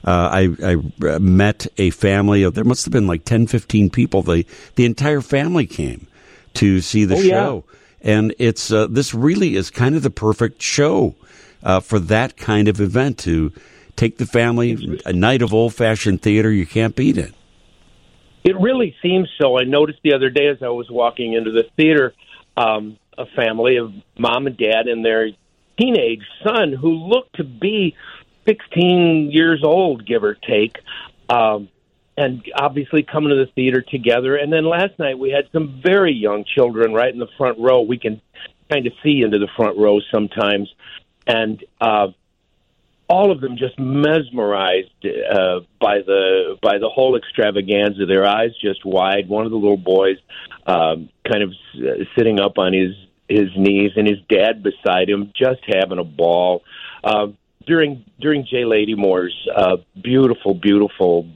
uh, 0.04 0.28
I, 0.32 0.48
I 0.64 1.06
uh, 1.06 1.18
met 1.18 1.66
a 1.76 1.90
family 1.90 2.42
of 2.42 2.54
there 2.54 2.64
must 2.64 2.84
have 2.84 2.92
been 2.92 3.06
like 3.06 3.24
10, 3.24 3.46
15 3.46 3.90
people. 3.90 4.22
The 4.22 4.46
the 4.76 4.84
entire 4.84 5.20
family 5.20 5.66
came 5.66 6.06
to 6.54 6.80
see 6.80 7.04
the 7.04 7.16
Oh, 7.16 7.20
yeah. 7.20 7.30
show, 7.44 7.64
and 8.00 8.34
it's 8.38 8.72
uh, 8.72 8.86
this 8.88 9.14
really 9.14 9.56
is 9.56 9.70
kind 9.70 9.94
of 9.94 10.02
the 10.02 10.10
perfect 10.10 10.62
show 10.62 11.14
uh, 11.62 11.80
for 11.80 11.98
that 11.98 12.36
kind 12.36 12.68
of 12.68 12.80
event 12.80 13.18
to 13.18 13.52
take 13.96 14.16
the 14.18 14.26
family 14.26 15.00
a 15.04 15.12
night 15.12 15.42
of 15.42 15.52
old 15.52 15.74
fashioned 15.74 16.22
theater. 16.22 16.50
You 16.50 16.66
can't 16.66 16.96
beat 16.96 17.18
it. 17.18 17.34
It 18.42 18.58
really 18.58 18.96
seems 19.02 19.28
so. 19.38 19.58
I 19.58 19.64
noticed 19.64 19.98
the 20.02 20.14
other 20.14 20.30
day 20.30 20.46
as 20.48 20.62
I 20.62 20.68
was 20.70 20.90
walking 20.90 21.34
into 21.34 21.50
the 21.50 21.64
theater, 21.76 22.14
um, 22.56 22.96
a 23.18 23.26
family 23.36 23.76
of 23.76 23.92
mom 24.18 24.46
and 24.46 24.56
dad 24.56 24.86
and 24.88 25.04
their 25.04 25.28
teenage 25.78 26.22
son 26.42 26.72
who 26.72 26.90
looked 26.92 27.36
to 27.36 27.44
be 27.44 27.94
16 28.46 29.30
years 29.30 29.62
old, 29.62 30.06
give 30.06 30.24
or 30.24 30.34
take. 30.34 30.78
Um, 31.28 31.68
and 32.16 32.42
obviously 32.54 33.02
coming 33.02 33.30
to 33.30 33.36
the 33.36 33.50
theater 33.54 33.82
together. 33.82 34.36
And 34.36 34.52
then 34.52 34.64
last 34.64 34.98
night 34.98 35.18
we 35.18 35.30
had 35.30 35.48
some 35.52 35.80
very 35.82 36.12
young 36.12 36.44
children 36.44 36.92
right 36.92 37.12
in 37.12 37.18
the 37.18 37.28
front 37.38 37.58
row. 37.58 37.80
We 37.80 37.98
can 37.98 38.20
kind 38.70 38.86
of 38.86 38.92
see 39.02 39.22
into 39.22 39.38
the 39.38 39.48
front 39.56 39.78
row 39.78 40.00
sometimes. 40.12 40.72
And 41.26 41.64
uh, 41.80 42.08
all 43.10 43.32
of 43.32 43.40
them 43.40 43.56
just 43.56 43.78
mesmerized 43.78 45.04
uh, 45.04 45.60
by 45.80 45.98
the 46.06 46.56
by 46.62 46.78
the 46.78 46.88
whole 46.88 47.16
extravaganza. 47.16 48.06
Their 48.06 48.24
eyes 48.24 48.50
just 48.62 48.84
wide. 48.84 49.28
One 49.28 49.44
of 49.44 49.50
the 49.50 49.56
little 49.56 49.76
boys, 49.76 50.16
um, 50.64 51.08
kind 51.28 51.42
of 51.42 51.50
s- 51.50 52.06
sitting 52.16 52.38
up 52.38 52.58
on 52.58 52.72
his 52.72 52.94
his 53.28 53.48
knees, 53.56 53.92
and 53.96 54.06
his 54.06 54.18
dad 54.28 54.62
beside 54.62 55.10
him, 55.10 55.32
just 55.34 55.60
having 55.66 55.98
a 55.98 56.04
ball. 56.04 56.62
Uh, 57.02 57.28
during 57.70 58.04
during 58.18 58.44
Jay 58.44 58.64
Lady 58.64 58.96
Moore's 58.96 59.46
uh, 59.54 59.76
beautiful, 60.02 60.54
beautiful 60.54 61.28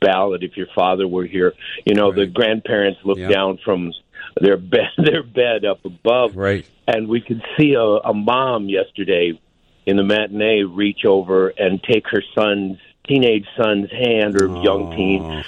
ballad. 0.00 0.42
If 0.42 0.56
your 0.56 0.66
father 0.74 1.06
were 1.06 1.24
here, 1.24 1.54
you 1.86 1.94
know 1.94 2.10
the 2.12 2.26
grandparents 2.26 2.98
look 3.04 3.18
Yeah. 3.18 3.28
down 3.28 3.58
from 3.64 3.92
their 4.40 4.56
bed 4.56 4.90
their 4.98 5.22
bed 5.22 5.64
up 5.64 5.84
above, 5.84 6.36
Right. 6.36 6.66
and 6.88 7.06
we 7.08 7.20
could 7.20 7.40
see 7.56 7.74
a, 7.74 7.80
a 7.80 8.12
mom 8.12 8.68
yesterday 8.68 9.40
in 9.86 9.96
the 9.96 10.02
matinee 10.02 10.62
reach 10.64 11.04
over 11.04 11.50
and 11.50 11.80
take 11.84 12.08
her 12.08 12.22
son's 12.34 12.78
teenage 13.06 13.46
son's 13.56 13.88
hand 13.92 14.34
or 14.42 14.48
young 14.64 14.90
teen, 14.96 15.44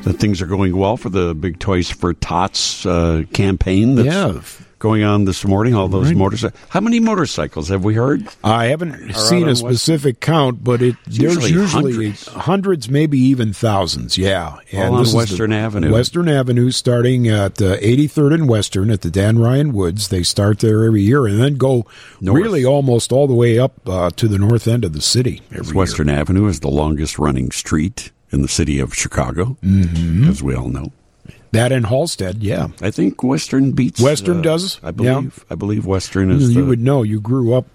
that 0.04 0.14
things 0.14 0.42
are 0.42 0.46
going 0.46 0.78
well 0.78 0.96
for 0.96 1.10
the 1.10 1.36
Big 1.36 1.60
Toys 1.60 1.90
for 1.90 2.14
Tots 2.14 2.86
uh, 2.86 3.24
campaign 3.34 3.96
that's 3.96 4.08
Yeah. 4.08 4.42
Going 4.80 5.04
on 5.04 5.26
this 5.26 5.46
morning. 5.46 5.76
All 5.76 5.88
those 5.88 6.08
Right. 6.08 6.18
motorcycles. 6.18 6.60
How 6.70 6.80
many 6.80 7.00
motorcycles 7.00 7.68
have 7.70 7.84
we 7.84 7.94
heard? 7.94 8.28
I 8.44 8.66
haven't 8.68 9.14
seen 9.14 9.48
a 9.48 9.56
specific 9.56 10.20
count, 10.22 10.64
but 10.64 10.82
it 10.82 10.96
there's 11.06 11.36
usually 11.36 11.52
usually, 11.52 12.12
hundreds. 12.28 12.90
maybe 12.90 13.20
even 13.20 13.54
thousands. 13.54 14.18
Yeah, 14.18 14.56
All 14.74 14.94
on 14.96 15.00
this 15.00 15.08
is 15.10 15.14
the 15.14 15.18
Western 15.18 15.54
Avenue. 15.54 15.92
Western 15.92 16.30
Avenue, 16.30 16.72
starting 16.72 17.28
at 17.28 17.62
uh, 17.62 17.76
83rd 17.82 18.34
and 18.34 18.48
Western 18.50 18.90
at 18.90 19.02
the 19.02 19.12
Dan 19.12 19.38
Ryan 19.38 19.74
Woods. 19.74 20.08
They 20.08 20.24
start 20.24 20.60
there 20.60 20.84
every 20.86 21.02
year 21.02 21.28
and 21.28 21.40
then 21.40 21.56
go 21.56 21.86
North. 22.22 22.42
really 22.42 22.64
almost 22.66 23.12
all 23.12 23.28
the 23.28 23.34
way 23.34 23.60
up 23.60 23.74
uh, 23.88 24.10
to 24.16 24.28
the 24.28 24.38
north 24.38 24.68
end 24.68 24.86
of 24.86 24.94
the 24.94 25.02
city. 25.02 25.42
Western 25.74 26.10
Avenue 26.10 26.48
is 26.48 26.62
the 26.62 26.70
longest 26.70 27.20
running 27.20 27.52
street 27.52 28.12
in 28.32 28.42
the 28.42 28.48
city 28.48 28.80
of 28.80 28.94
Chicago, 28.96 29.58
Mhm. 29.66 30.30
as 30.30 30.42
we 30.44 30.54
all 30.56 30.70
know. 30.70 30.92
That 31.52 31.72
and 31.72 31.86
Halsted, 31.86 32.38
yeah. 32.40 32.68
I 32.82 32.92
think 32.92 33.24
Western 33.24 33.72
beats 33.72 34.00
Western 34.00 34.40
uh, 34.40 34.42
does, 34.42 34.80
I 34.84 34.92
believe. 34.92 35.38
yeah. 35.38 35.44
I 35.50 35.56
believe 35.56 35.86
Western 35.86 36.30
is 36.32 36.54
you 36.56 36.66
would 36.66 36.80
know. 36.80 37.02
You 37.04 37.20
grew 37.20 37.54
up 37.54 37.66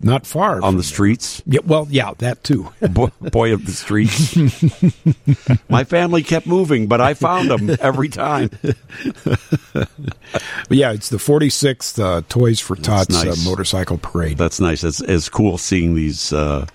not 0.00 0.26
far 0.26 0.62
on 0.62 0.76
the 0.76 0.82
streets. 0.82 1.42
Yeah, 1.46 1.60
well, 1.64 1.86
yeah, 1.90 2.12
that 2.18 2.44
too. 2.44 2.70
boy, 2.90 3.08
boy 3.20 3.54
of 3.54 3.64
the 3.64 3.72
streets. 3.72 4.36
My 5.70 5.84
family 5.84 6.22
kept 6.22 6.46
moving, 6.46 6.86
but 6.86 7.00
I 7.00 7.14
found 7.14 7.50
them 7.50 7.76
every 7.80 8.08
time. 8.08 8.50
But 10.68 10.78
yeah, 10.78 10.92
it's 10.92 11.10
the 11.10 11.18
46th 11.18 12.02
uh, 12.02 12.22
Toys 12.28 12.58
for 12.60 12.76
Tots 12.76 13.24
nice. 13.24 13.46
uh, 13.46 13.48
motorcycle 13.48 13.98
parade. 13.98 14.36
That's 14.36 14.58
nice. 14.58 14.82
It's, 14.82 15.00
it's 15.00 15.28
cool 15.28 15.58
seeing 15.58 15.94
these, 15.94 16.32
uh, 16.32 16.66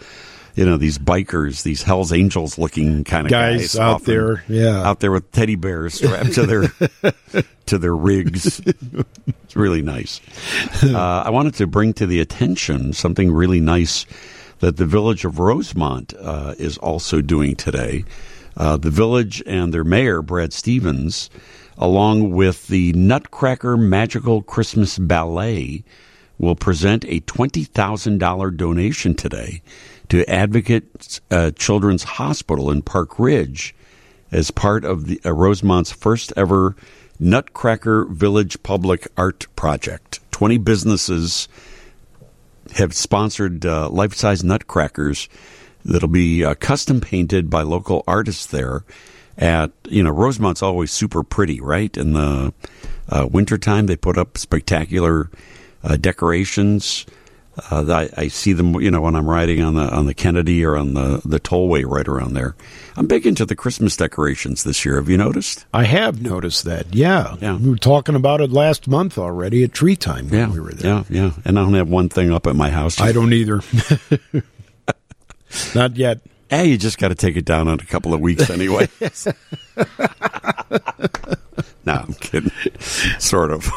you 0.56 0.66
know, 0.66 0.78
these 0.78 0.98
bikers, 0.98 1.64
these 1.64 1.84
Hell's 1.84 2.12
Angels 2.12 2.58
looking 2.58 3.04
kind 3.04 3.26
of 3.26 3.32
Guys 3.32 3.76
guys, 3.76 3.80
out 3.80 4.04
there, 4.04 4.44
yeah. 4.48 4.88
out 4.88 5.00
there 5.00 5.12
with 5.12 5.32
teddy 5.32 5.56
bears 5.56 5.96
strapped 5.96 6.34
to 6.34 6.46
their 6.46 7.44
to 7.68 7.78
their 7.78 7.96
rigs. 7.96 8.62
It's 8.66 9.56
really 9.56 9.82
nice. 9.82 10.20
Uh, 10.82 11.24
I 11.26 11.30
wanted 11.30 11.54
to 11.56 11.68
bring 11.68 11.94
to 11.94 12.06
the 12.06 12.20
attention 12.20 12.94
something 12.94 13.32
really 13.32 13.60
nice 13.60 14.06
that 14.60 14.78
the 14.78 14.86
village 14.86 15.26
of 15.26 15.40
Rosemont 15.40 16.14
uh, 16.20 16.56
is 16.58 16.78
also 16.80 17.22
doing 17.22 17.56
today. 17.56 18.04
Uh, 18.58 18.78
the 18.78 18.90
village 18.90 19.42
and 19.46 19.74
their 19.74 19.84
mayor, 19.84 20.22
Brad 20.22 20.54
Stephens, 20.54 21.30
along 21.78 22.32
with 22.32 22.68
the 22.68 22.94
Nutcracker 22.94 23.78
Magical 23.78 24.42
Christmas 24.42 24.98
Ballet, 24.98 25.84
will 26.38 26.56
present 26.56 27.06
a 27.06 27.22
$20,000 27.22 28.58
donation 28.58 29.16
today 29.16 29.62
to 30.12 30.30
Advocate 30.30 31.22
uh, 31.32 31.52
Children's 31.52 32.04
Hospital 32.04 32.70
in 32.70 32.82
Park 32.82 33.18
Ridge 33.18 33.74
as 34.30 34.52
part 34.52 34.84
of 34.84 35.08
the 35.08 35.22
uh, 35.26 35.32
Rosemont's 35.32 35.94
first 35.94 36.34
ever 36.36 36.76
Nutcracker 37.18 38.04
Village 38.04 38.62
Public 38.62 39.08
Art 39.16 39.48
Project. 39.56 40.20
20 40.32 40.58
businesses 40.58 41.48
have 42.76 42.94
sponsored 42.94 43.66
uh, 43.66 43.88
life 43.88 44.14
size 44.14 44.44
nutcrackers 44.44 45.30
that'll 45.86 46.10
be 46.10 46.44
uh, 46.44 46.56
custom 46.56 47.00
painted 47.00 47.50
by 47.50 47.62
local 47.62 48.04
artists 48.06 48.46
there. 48.46 48.84
At 49.38 49.72
you 49.88 50.04
know, 50.04 50.12
Rosemont's 50.12 50.62
always 50.62 50.92
super 50.92 51.24
pretty, 51.24 51.62
right? 51.62 51.96
In 51.96 52.12
the 52.12 52.54
uh, 53.08 53.30
wintertime, 53.32 53.86
they 53.86 53.96
put 53.96 54.18
up 54.18 54.38
spectacular 54.38 55.30
uh, 55.86 55.96
decorations. 55.96 57.06
Uh, 57.70 57.86
I, 57.92 58.10
I 58.24 58.28
see 58.30 58.54
them, 58.54 58.80
you 58.82 58.90
know, 58.90 59.02
when 59.02 59.16
I'm 59.16 59.30
riding 59.30 59.62
on 59.62 59.74
the 59.74 59.82
on 59.82 60.06
the 60.06 60.14
Kennedy 60.14 60.64
or 60.64 60.78
on 60.78 60.94
the 60.94 61.22
the 61.26 61.40
tollway 61.40 61.84
right 61.86 62.08
around 62.08 62.34
there. 62.34 62.56
I'm 62.96 63.08
big 63.08 63.26
into 63.28 63.46
the 63.46 63.56
Christmas 63.56 63.98
decorations 63.98 64.64
this 64.64 64.86
year. 64.86 64.96
Have 64.96 65.10
you 65.10 65.18
noticed? 65.18 65.66
I 65.74 65.84
have 65.84 66.22
noticed 66.22 66.64
that. 66.64 66.94
Yeah. 66.94 67.36
Yeah. 67.42 67.58
We 67.58 67.70
were 67.70 67.76
talking 67.78 68.16
about 68.16 68.40
it 68.42 68.52
last 68.52 68.88
month 68.88 69.18
already 69.18 69.64
at 69.66 69.74
tree 69.74 69.96
time 69.98 70.30
when 70.30 70.40
Yeah, 70.40 70.50
we 70.50 70.60
were 70.62 70.72
there. 70.74 71.04
yeah, 71.10 71.10
yeah. 71.10 71.32
And 71.44 71.60
I 71.60 71.64
don't 71.64 71.74
have 71.74 71.90
one 71.90 72.08
thing 72.10 72.32
up 72.32 72.48
at 72.48 72.56
my 72.56 72.70
house. 72.70 73.02
I 73.02 73.12
don't 73.12 73.34
either. 73.34 73.60
Not 75.76 75.98
yet. 75.98 76.22
Hey, 76.50 76.68
you 76.68 76.78
just 76.78 76.98
got 76.98 77.10
to 77.10 77.16
take 77.16 77.36
it 77.38 77.46
down 77.46 77.68
in 77.68 77.80
a 77.80 77.86
couple 77.86 78.14
of 78.14 78.20
weeks 78.22 78.50
anyway. 78.50 78.88
no, 81.96 82.04
I'm 82.08 82.14
kidding. 82.16 82.52
Sort 83.20 83.52
of. 83.52 83.70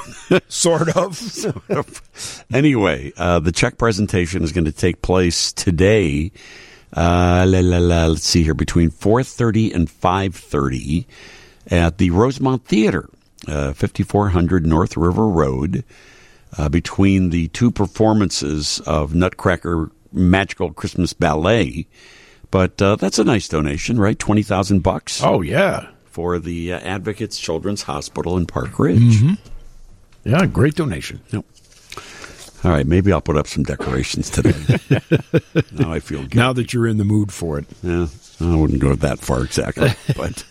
Sort 0.49 0.97
of. 0.97 1.16
sort 1.16 1.70
of. 1.70 2.45
Anyway, 2.53 3.12
uh, 3.16 3.41
the 3.41 3.53
check 3.53 3.78
presentation 3.78 4.43
is 4.43 4.53
going 4.53 4.65
to 4.65 4.73
take 4.73 5.03
place 5.03 5.53
today. 5.53 6.32
Uh, 6.97 7.45
la, 7.47 7.61
la, 7.61 7.78
la, 7.78 8.07
let's 8.07 8.24
see 8.27 8.43
here 8.43 8.55
between 8.55 8.91
4:30 8.91 9.74
and 9.74 9.89
5:30 9.89 11.07
at 11.70 11.99
the 11.99 12.11
Rosemont 12.11 12.65
Theater, 12.65 13.09
uh, 13.49 13.73
5400 13.73 14.66
North 14.66 14.97
River 14.97 15.28
Road. 15.28 15.85
Uh, 16.57 16.69
between 16.69 17.31
the 17.31 17.49
two 17.49 17.73
performances 17.73 18.78
of 18.86 19.12
Nutcracker 19.12 19.91
Magical 20.12 20.73
Christmas 20.73 21.12
Ballet, 21.12 21.89
but 22.53 22.81
uh, 22.81 22.95
that's 22.95 23.19
a 23.19 23.24
nice 23.24 23.49
donation, 23.49 23.99
right? 23.99 24.16
Twenty 24.16 24.45
thousand 24.45 24.85
bucks. 24.85 25.20
Oh, 25.20 25.41
yeah. 25.41 25.89
For 26.15 26.39
the 26.39 26.73
uh, 26.73 26.78
Advocates 26.78 27.41
Children's 27.41 27.82
Hospital 27.82 28.36
in 28.36 28.47
Park 28.47 28.78
Ridge. 28.78 29.01
Mm-hmm. 29.01 29.35
Yeah, 30.31 30.47
great 30.47 30.77
donation. 30.77 31.20
Yep. 31.31 31.45
All 32.62 32.70
right, 32.70 32.86
maybe 32.86 33.12
I'll 33.12 33.20
put 33.20 33.36
up 33.36 33.49
some 33.49 33.65
decorations 33.65 34.31
today. 34.31 34.53
now 35.73 35.91
I 35.93 35.99
feel 35.99 36.23
good. 36.23 36.36
Now 36.36 36.53
that 36.53 36.73
you're 36.73 36.86
in 36.86 36.99
the 36.99 37.05
mood 37.05 37.32
for 37.32 37.59
it. 37.59 37.66
Yeah, 37.82 38.07
I 38.41 38.55
wouldn't 38.55 38.78
go 38.81 38.95
that 38.95 39.19
far 39.19 39.43
exactly, 39.43 39.91
but 40.16 40.45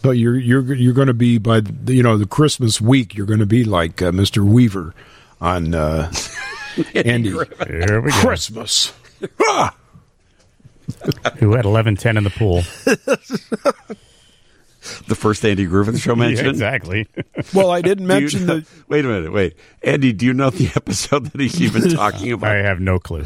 But 0.00 0.12
you're 0.12 0.38
you're 0.38 0.72
you're 0.72 0.94
going 0.94 1.08
to 1.08 1.14
be 1.14 1.36
by 1.36 1.60
the, 1.60 1.94
you 1.94 2.02
know 2.02 2.16
the 2.16 2.26
Christmas 2.26 2.80
week. 2.80 3.14
You're 3.14 3.26
going 3.26 3.40
to 3.40 3.46
be 3.46 3.64
like 3.64 4.00
uh, 4.00 4.12
Mr. 4.12 4.42
Weaver 4.42 4.94
on 5.42 5.74
uh, 5.74 6.10
Andy 6.94 7.36
Here 7.66 8.00
we 8.00 8.10
go. 8.10 8.16
Christmas. 8.22 8.94
Who 11.38 11.52
had 11.52 11.66
eleven 11.66 11.96
ten 11.96 12.16
in 12.16 12.24
the 12.24 12.30
pool? 12.30 12.62
The 15.08 15.14
first 15.14 15.44
Andy 15.44 15.66
Griffith 15.66 15.98
show 16.00 16.12
Yeah, 16.16 16.26
mentioned. 16.28 16.48
exactly. 16.48 17.06
Well, 17.54 17.70
I 17.70 17.82
didn't 17.82 18.06
Do 18.08 18.14
you 18.14 18.20
mention 18.20 18.46
know- 18.46 18.60
the. 18.60 18.66
Wait 18.88 19.04
a 19.04 19.08
minute, 19.08 19.32
wait, 19.32 19.54
Andy. 19.82 20.12
Do 20.12 20.24
you 20.26 20.32
know 20.34 20.50
the 20.50 20.70
episode 20.76 21.26
that 21.26 21.40
he's 21.40 21.60
even 21.60 21.88
talking 21.90 22.32
about? 22.32 22.50
I 22.50 22.62
have 22.62 22.80
no 22.80 22.98
clue. 22.98 23.22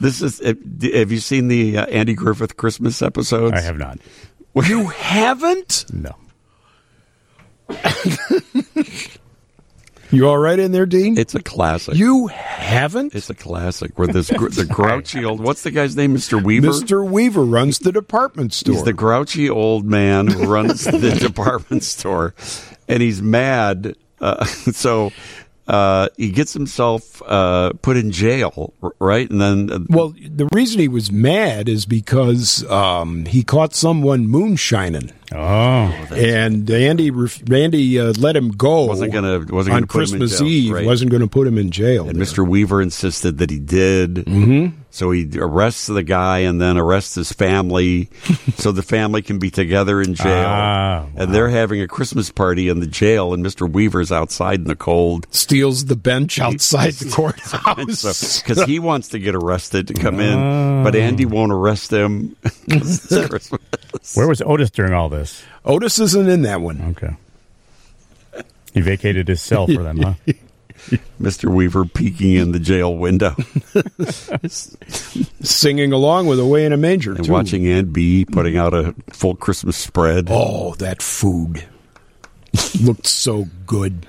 This 0.00 0.20
is. 0.22 0.40
Have 0.40 0.58
have 0.94 1.10
you 1.12 1.18
seen 1.18 1.48
the 1.48 1.78
uh, 1.78 1.86
Andy 1.86 2.14
Griffith 2.14 2.56
Christmas 2.56 3.00
episodes? 3.02 3.54
I 3.56 3.60
have 3.60 3.78
not. 3.78 3.98
You 4.54 4.86
haven't? 4.88 5.86
No. 5.92 6.14
You 10.14 10.28
all 10.28 10.38
right 10.38 10.58
in 10.58 10.70
there, 10.72 10.86
Dean? 10.86 11.18
It's 11.18 11.34
a 11.34 11.42
classic. 11.42 11.94
you 11.96 12.28
haven't? 12.28 13.14
It's 13.14 13.28
a 13.30 13.34
classic 13.34 13.98
where 13.98 14.06
this 14.06 14.30
gr- 14.30 14.48
the 14.48 14.64
grouchy 14.70 15.24
old. 15.24 15.40
What's 15.40 15.62
the 15.62 15.70
guy's 15.72 15.96
name? 15.96 16.12
Mister 16.12 16.38
Weaver. 16.38 16.68
Mr. 16.68 17.08
Weaver 17.08 17.44
runs 17.44 17.80
the 17.80 17.90
department 17.92 18.52
store. 18.52 18.74
He's 18.74 18.84
the 18.84 18.92
grouchy 18.92 19.50
old 19.50 19.84
man 19.84 20.28
who 20.28 20.46
runs 20.46 20.84
the 20.84 21.10
department 21.20 21.82
store, 21.82 22.34
and 22.88 23.02
he's 23.02 23.20
mad. 23.20 23.96
Uh, 24.20 24.44
so 24.46 25.10
uh, 25.66 26.08
he 26.16 26.30
gets 26.30 26.52
himself 26.52 27.22
uh, 27.26 27.72
put 27.82 27.96
in 27.96 28.10
jail, 28.10 28.74
right? 28.98 29.28
And 29.30 29.40
then 29.40 29.70
uh, 29.72 29.78
well, 29.88 30.14
the 30.20 30.46
reason 30.52 30.80
he 30.80 30.88
was 30.88 31.10
mad 31.10 31.68
is 31.68 31.86
because 31.86 32.68
um, 32.70 33.24
he 33.26 33.42
caught 33.42 33.74
someone 33.74 34.26
moonshining, 34.28 35.10
Oh, 35.32 35.36
and 36.14 36.70
Andy 36.70 37.10
ref- 37.10 37.42
Randy 37.48 37.98
uh, 37.98 38.12
let 38.18 38.36
him 38.36 38.50
go. 38.50 38.84
wasn't 38.86 39.12
gonna 39.12 39.38
wasn't 39.50 39.74
on 39.74 39.80
gonna 39.82 39.86
put 39.86 40.08
him 40.10 40.14
in 40.14 40.20
Christmas 40.28 40.38
jail, 40.38 40.48
Eve. 40.48 40.72
right? 40.74 40.86
Wasn't 40.86 41.10
going 41.10 41.22
to 41.22 41.28
put 41.28 41.46
him 41.46 41.58
in 41.58 41.70
jail. 41.70 42.08
And 42.08 42.18
there. 42.18 42.26
Mr. 42.26 42.46
Weaver 42.46 42.82
insisted 42.82 43.38
that 43.38 43.50
he 43.50 43.58
did. 43.58 44.14
Mm-hmm. 44.16 44.76
So 44.94 45.10
he 45.10 45.28
arrests 45.34 45.88
the 45.88 46.04
guy 46.04 46.38
and 46.38 46.60
then 46.60 46.78
arrests 46.78 47.16
his 47.16 47.32
family 47.32 48.08
so 48.58 48.70
the 48.70 48.80
family 48.80 49.22
can 49.22 49.40
be 49.40 49.50
together 49.50 50.00
in 50.00 50.14
jail. 50.14 50.44
Ah, 50.46 51.06
And 51.16 51.34
they're 51.34 51.48
having 51.48 51.80
a 51.80 51.88
Christmas 51.88 52.30
party 52.30 52.68
in 52.68 52.78
the 52.78 52.86
jail, 52.86 53.34
and 53.34 53.44
Mr. 53.44 53.68
Weaver's 53.68 54.12
outside 54.12 54.60
in 54.60 54.66
the 54.68 54.76
cold. 54.76 55.26
steals 55.32 55.86
the 55.86 55.96
bench 55.96 56.38
outside 56.38 56.92
the 56.94 57.10
courthouse. 57.12 58.40
Because 58.40 58.62
he 58.66 58.78
wants 58.78 59.08
to 59.08 59.18
get 59.18 59.34
arrested 59.34 59.88
to 59.88 59.94
come 59.94 60.20
in, 60.20 60.84
but 60.84 60.94
Andy 60.94 61.26
won't 61.26 61.50
arrest 61.50 61.92
him. 61.92 62.36
'cause 62.70 63.10
it's 63.12 63.28
Christmas. 63.28 63.60
where 64.14 64.28
was 64.28 64.42
Otis 64.42 64.70
during 64.70 64.92
all 64.92 65.08
this? 65.08 65.42
Otis 65.64 65.98
isn't 65.98 66.28
in 66.28 66.42
that 66.42 66.60
one. 66.60 66.94
Okay. 66.96 67.16
He 68.72 68.80
vacated 68.80 69.26
his 69.26 69.40
cell 69.40 69.66
for 69.66 69.82
them, 69.82 69.98
huh? 70.02 70.14
Mr. 71.20 71.52
Weaver 71.52 71.84
peeking 71.86 72.34
in 72.34 72.52
the 72.52 72.58
jail 72.58 72.94
window 72.96 73.34
Singing 75.42 75.92
along 75.92 76.26
with 76.26 76.38
Away 76.40 76.64
in 76.66 76.72
a 76.72 76.76
Manger. 76.76 77.14
and 77.14 77.24
too. 77.24 77.32
watching 77.32 77.66
Aunt 77.66 77.92
Bee 77.92 78.24
putting 78.24 78.56
out 78.56 78.74
a 78.74 78.94
full 79.10 79.34
Christmas 79.36 79.76
spread. 79.76 80.28
Oh, 80.30 80.74
that 80.76 81.00
food 81.02 81.64
looked 82.80 83.06
so 83.06 83.46
good. 83.66 84.06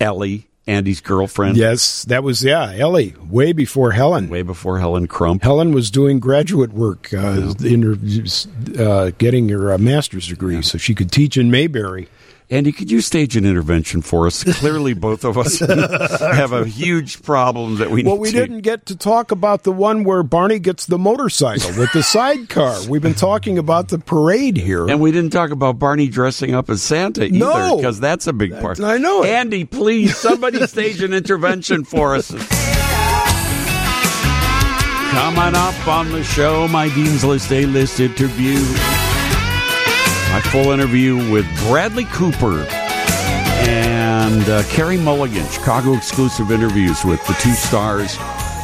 Ellie, 0.00 0.48
Andy's 0.66 1.00
girlfriend, 1.00 1.56
Yes, 1.56 2.02
that 2.04 2.22
was 2.24 2.42
yeah, 2.44 2.72
Ellie. 2.76 3.14
Way 3.28 3.52
before 3.52 3.92
Helen. 3.92 4.28
way 4.28 4.42
before 4.42 4.78
Helen 4.78 5.06
Crump. 5.06 5.42
Helen 5.42 5.72
was 5.72 5.90
doing 5.90 6.18
graduate 6.20 6.72
work, 6.72 7.12
uh, 7.14 7.54
in 7.64 7.82
her, 7.82 7.96
uh, 8.84 9.10
getting 9.18 9.48
her 9.50 9.72
uh, 9.72 9.78
master's 9.78 10.28
degree, 10.28 10.60
so 10.62 10.78
she 10.78 10.94
could 10.94 11.10
teach 11.12 11.36
in 11.36 11.50
Mayberry. 11.50 12.08
Andy, 12.52 12.70
could 12.70 12.90
you 12.90 13.00
stage 13.00 13.34
an 13.34 13.46
intervention 13.46 14.02
for 14.02 14.26
us? 14.26 14.44
Clearly, 14.44 14.92
both 15.08 15.24
of 15.24 15.38
us 15.38 15.58
have 15.60 16.52
a 16.52 16.66
huge 16.66 17.22
problem 17.22 17.76
that 17.78 17.90
we 17.90 18.02
Well, 18.04 18.18
we 18.18 18.30
to- 18.30 18.36
didn't 18.38 18.60
get 18.60 18.84
to 18.86 18.96
talk 18.96 19.30
about 19.30 19.62
the 19.62 19.72
one 19.72 20.04
where 20.04 20.22
Barney 20.22 20.58
gets 20.58 20.84
the 20.84 20.98
motorcycle 20.98 21.70
with 21.78 21.90
the 21.92 22.02
sidecar. 22.02 22.76
We've 22.86 23.00
been 23.00 23.14
talking 23.14 23.56
about 23.56 23.88
the 23.88 23.98
parade 23.98 24.58
here. 24.58 24.86
And 24.86 25.00
we 25.00 25.12
didn't 25.12 25.30
talk 25.32 25.50
about 25.50 25.78
Barney 25.78 26.08
dressing 26.08 26.54
up 26.54 26.68
as 26.68 26.82
Santa 26.82 27.24
either, 27.24 27.38
No. 27.38 27.76
because 27.78 27.98
that's 27.98 28.26
a 28.26 28.34
big 28.34 28.52
part. 28.60 28.78
I 28.80 28.98
know 28.98 29.22
it. 29.22 29.30
Andy, 29.30 29.64
please, 29.64 30.14
somebody 30.18 30.66
stage 30.66 31.00
an 31.02 31.14
intervention 31.14 31.84
for 31.84 32.14
us. 32.14 32.28
Coming 35.10 35.54
up 35.54 35.88
on 35.88 36.10
the 36.12 36.22
show, 36.22 36.68
my 36.68 36.90
Dean's 36.94 37.24
List 37.24 37.50
A 37.50 37.64
List 37.64 37.98
interview. 37.98 38.58
My 40.32 40.40
full 40.40 40.70
interview 40.70 41.30
with 41.30 41.46
Bradley 41.68 42.06
Cooper 42.06 42.66
and 43.68 44.42
uh, 44.48 44.62
Carey 44.62 44.96
Mulligan, 44.96 45.46
Chicago 45.48 45.92
exclusive 45.92 46.50
interviews 46.50 47.04
with 47.04 47.22
the 47.26 47.34
two 47.34 47.52
stars 47.52 48.16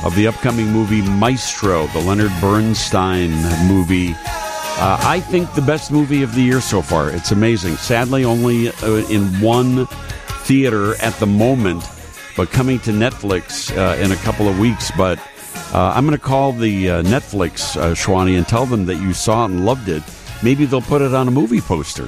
of 0.02 0.16
the 0.16 0.26
upcoming 0.26 0.68
movie 0.68 1.02
Maestro, 1.02 1.86
the 1.88 1.98
Leonard 1.98 2.32
Bernstein 2.40 3.32
movie. 3.68 4.14
Uh, 4.14 4.98
I 5.02 5.20
think 5.20 5.52
the 5.52 5.60
best 5.60 5.92
movie 5.92 6.22
of 6.22 6.34
the 6.34 6.40
year 6.40 6.62
so 6.62 6.80
far. 6.80 7.10
It's 7.10 7.32
amazing. 7.32 7.76
Sadly, 7.76 8.24
only 8.24 8.68
uh, 8.70 9.06
in 9.10 9.26
one 9.42 9.84
theater 10.44 10.94
at 11.02 11.12
the 11.16 11.26
moment, 11.26 11.84
but 12.34 12.50
coming 12.50 12.78
to 12.80 12.92
Netflix 12.92 13.76
uh, 13.76 14.02
in 14.02 14.10
a 14.10 14.16
couple 14.16 14.48
of 14.48 14.58
weeks. 14.58 14.90
But 14.96 15.18
uh, 15.74 15.92
I'm 15.94 16.06
going 16.06 16.16
to 16.16 16.24
call 16.24 16.52
the 16.52 16.88
uh, 16.88 17.02
Netflix, 17.02 17.76
uh, 17.76 18.20
and 18.26 18.48
tell 18.48 18.64
them 18.64 18.86
that 18.86 18.96
you 18.96 19.12
saw 19.12 19.44
it 19.44 19.50
and 19.50 19.66
loved 19.66 19.90
it. 19.90 20.02
Maybe 20.42 20.66
they'll 20.66 20.80
put 20.80 21.02
it 21.02 21.14
on 21.14 21.26
a 21.26 21.30
movie 21.32 21.60
poster. 21.60 22.04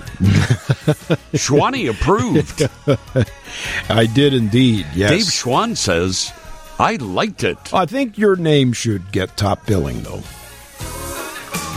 Schwani 1.34 1.90
approved. 1.90 2.68
I 3.90 4.06
did 4.06 4.34
indeed, 4.34 4.86
yes. 4.94 5.10
Dave 5.10 5.22
Schwan 5.22 5.76
says, 5.76 6.32
I 6.78 6.96
liked 6.96 7.42
it. 7.44 7.58
I 7.74 7.86
think 7.86 8.16
your 8.18 8.36
name 8.36 8.72
should 8.72 9.10
get 9.12 9.36
top 9.36 9.66
billing, 9.66 10.02
though. 10.02 10.22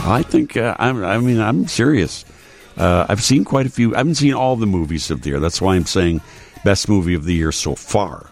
I 0.06 0.22
think 0.22 0.56
uh, 0.56 0.76
I'm, 0.78 1.02
I 1.04 1.18
mean 1.18 1.40
I'm 1.40 1.66
serious. 1.66 2.24
Uh, 2.76 3.06
I've 3.08 3.22
seen 3.22 3.44
quite 3.44 3.66
a 3.66 3.70
few. 3.70 3.94
I 3.94 3.98
haven't 3.98 4.16
seen 4.16 4.34
all 4.34 4.56
the 4.56 4.66
movies 4.66 5.10
of 5.10 5.22
the 5.22 5.30
year. 5.30 5.40
That's 5.40 5.62
why 5.62 5.76
I'm 5.76 5.86
saying 5.86 6.20
best 6.64 6.88
movie 6.88 7.14
of 7.14 7.24
the 7.24 7.32
year 7.34 7.52
so 7.52 7.74
far, 7.74 8.30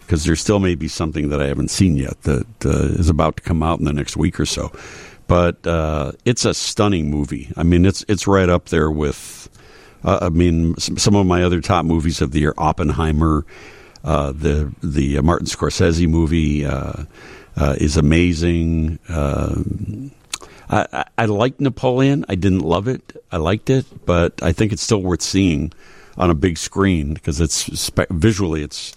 because 0.00 0.24
there 0.24 0.36
still 0.36 0.58
may 0.58 0.74
be 0.74 0.86
something 0.88 1.30
that 1.30 1.40
I 1.40 1.46
haven't 1.46 1.70
seen 1.70 1.96
yet 1.96 2.20
that 2.22 2.46
uh, 2.66 2.98
is 2.98 3.08
about 3.08 3.36
to 3.38 3.42
come 3.42 3.62
out 3.62 3.78
in 3.78 3.84
the 3.84 3.92
next 3.92 4.16
week 4.16 4.38
or 4.38 4.46
so. 4.46 4.70
But 5.26 5.66
uh, 5.66 6.12
it's 6.24 6.44
a 6.44 6.54
stunning 6.54 7.10
movie. 7.10 7.50
I 7.56 7.62
mean, 7.62 7.86
it's 7.86 8.04
it's 8.08 8.26
right 8.26 8.48
up 8.48 8.66
there 8.66 8.90
with. 8.90 9.48
Uh, 10.04 10.18
I 10.22 10.28
mean, 10.28 10.76
some, 10.76 11.16
of 11.16 11.24
my 11.24 11.42
other 11.42 11.62
top 11.62 11.86
movies 11.86 12.20
of 12.20 12.32
the 12.32 12.40
year: 12.40 12.52
Oppenheimer, 12.58 13.46
uh, 14.04 14.32
the 14.32 14.70
the 14.82 15.18
Martin 15.22 15.46
Scorsese 15.46 16.06
movie 16.06 16.66
uh, 16.66 17.04
uh, 17.56 17.76
is 17.78 17.96
amazing. 17.96 18.98
Um 19.08 20.12
I, 20.68 21.04
I, 21.18 21.24
liked 21.26 21.60
Napoleon. 21.60 22.24
I 22.28 22.34
didn't 22.34 22.60
love 22.60 22.88
it. 22.88 23.16
I 23.30 23.36
liked 23.36 23.70
it, 23.70 23.86
but 24.06 24.42
I 24.42 24.52
think 24.52 24.72
it's 24.72 24.82
still 24.82 25.02
worth 25.02 25.22
seeing 25.22 25.72
on 26.16 26.30
a 26.30 26.34
big 26.34 26.58
screen 26.58 27.14
because 27.14 27.40
it's 27.40 27.54
spe- 27.78 28.10
visually 28.10 28.62
it's 28.62 28.94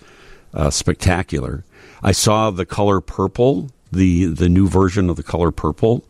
uh, 0.53 0.69
spectacular. 0.69 1.65
I 2.01 2.11
saw 2.11 2.51
the 2.51 2.65
color 2.65 3.01
purple, 3.01 3.69
the 3.97 4.25
the 4.25 4.49
new 4.49 4.67
version 4.67 5.09
of 5.09 5.15
the 5.15 5.23
color 5.23 5.51
purple, 5.51 6.05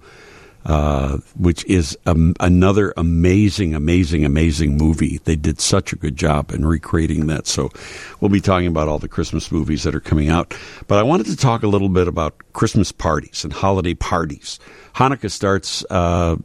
uh, 0.65 1.17
which 1.37 1.65
is 1.65 1.97
um, 2.05 2.35
another 2.39 2.93
amazing, 2.97 3.73
amazing, 3.73 4.25
amazing 4.25 4.77
movie. 4.77 5.19
They 5.23 5.35
did 5.35 5.61
such 5.61 5.93
a 5.93 5.95
good 5.95 6.17
job 6.17 6.51
in 6.51 6.65
recreating 6.65 7.27
that. 7.27 7.47
So 7.47 7.71
we'll 8.19 8.29
be 8.29 8.41
talking 8.41 8.67
about 8.67 8.87
all 8.87 8.99
the 8.99 9.07
Christmas 9.07 9.51
movies 9.51 9.83
that 9.83 9.95
are 9.95 10.01
coming 10.01 10.29
out. 10.29 10.53
But 10.87 10.99
I 10.99 11.03
wanted 11.03 11.27
to 11.27 11.37
talk 11.37 11.63
a 11.63 11.67
little 11.67 11.89
bit 11.89 12.07
about 12.07 12.35
Christmas 12.53 12.91
parties 12.91 13.43
and 13.43 13.53
holiday 13.53 13.93
parties. 13.93 14.59
Hanukkah 14.95 15.31
starts 15.31 15.85
uh, 15.89 16.35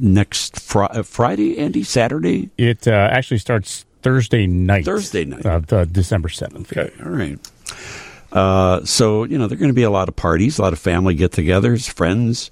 next 0.00 0.58
fr- 0.60 0.84
uh, 0.84 1.02
Friday, 1.02 1.58
Andy, 1.58 1.82
Saturday. 1.82 2.50
It 2.56 2.88
uh, 2.88 2.92
actually 2.92 3.38
starts 3.38 3.84
Thursday 4.02 4.46
night. 4.46 4.84
Thursday 4.84 5.24
night. 5.24 5.44
Uh, 5.44 5.60
the 5.60 5.84
December 5.84 6.28
7th. 6.28 6.72
Okay, 6.72 6.92
all 7.04 7.10
right. 7.10 7.38
Uh, 8.32 8.84
so 8.84 9.24
you 9.24 9.38
know, 9.38 9.46
there 9.46 9.56
are 9.56 9.60
going 9.60 9.70
to 9.70 9.74
be 9.74 9.82
a 9.82 9.90
lot 9.90 10.08
of 10.08 10.16
parties, 10.16 10.58
a 10.58 10.62
lot 10.62 10.72
of 10.72 10.78
family 10.78 11.14
get-togethers, 11.14 11.88
friends, 11.88 12.50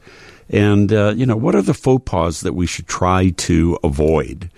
and 0.49 0.93
uh, 0.93 1.13
you 1.17 1.27
know, 1.27 1.37
what 1.37 1.55
are 1.55 1.63
the 1.63 1.75
faux 1.75 2.03
pas 2.05 2.41
that 2.41 2.55
we 2.55 2.67
should 2.67 2.87
try 2.87 3.31
to 3.31 3.79
avoid 3.83 4.51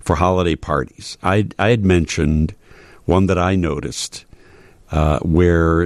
for 0.00 0.16
holiday 0.16 0.56
parties? 0.56 1.18
I 1.22 1.48
I 1.58 1.70
had 1.70 1.84
mentioned 1.84 2.54
one 3.04 3.26
that 3.26 3.38
I 3.38 3.56
noticed 3.56 4.24
uh, 4.92 5.18
where 5.20 5.84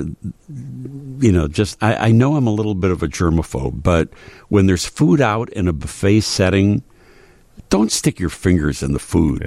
you 1.19 1.33
know, 1.33 1.49
just 1.49 1.83
I, 1.83 2.09
I 2.09 2.13
know 2.13 2.37
I'm 2.37 2.47
a 2.47 2.53
little 2.53 2.75
bit 2.75 2.91
of 2.91 3.03
a 3.03 3.07
germaphobe, 3.07 3.83
but 3.83 4.09
when 4.49 4.67
there's 4.67 4.87
food 4.87 5.21
out 5.21 5.49
in 5.51 5.69
a 5.69 5.73
buffet 5.73 6.21
setting, 6.21 6.83
don't 7.71 7.93
stick 7.93 8.19
your 8.19 8.31
fingers 8.31 8.83
in 8.83 8.93
the 8.93 8.99
food. 8.99 9.43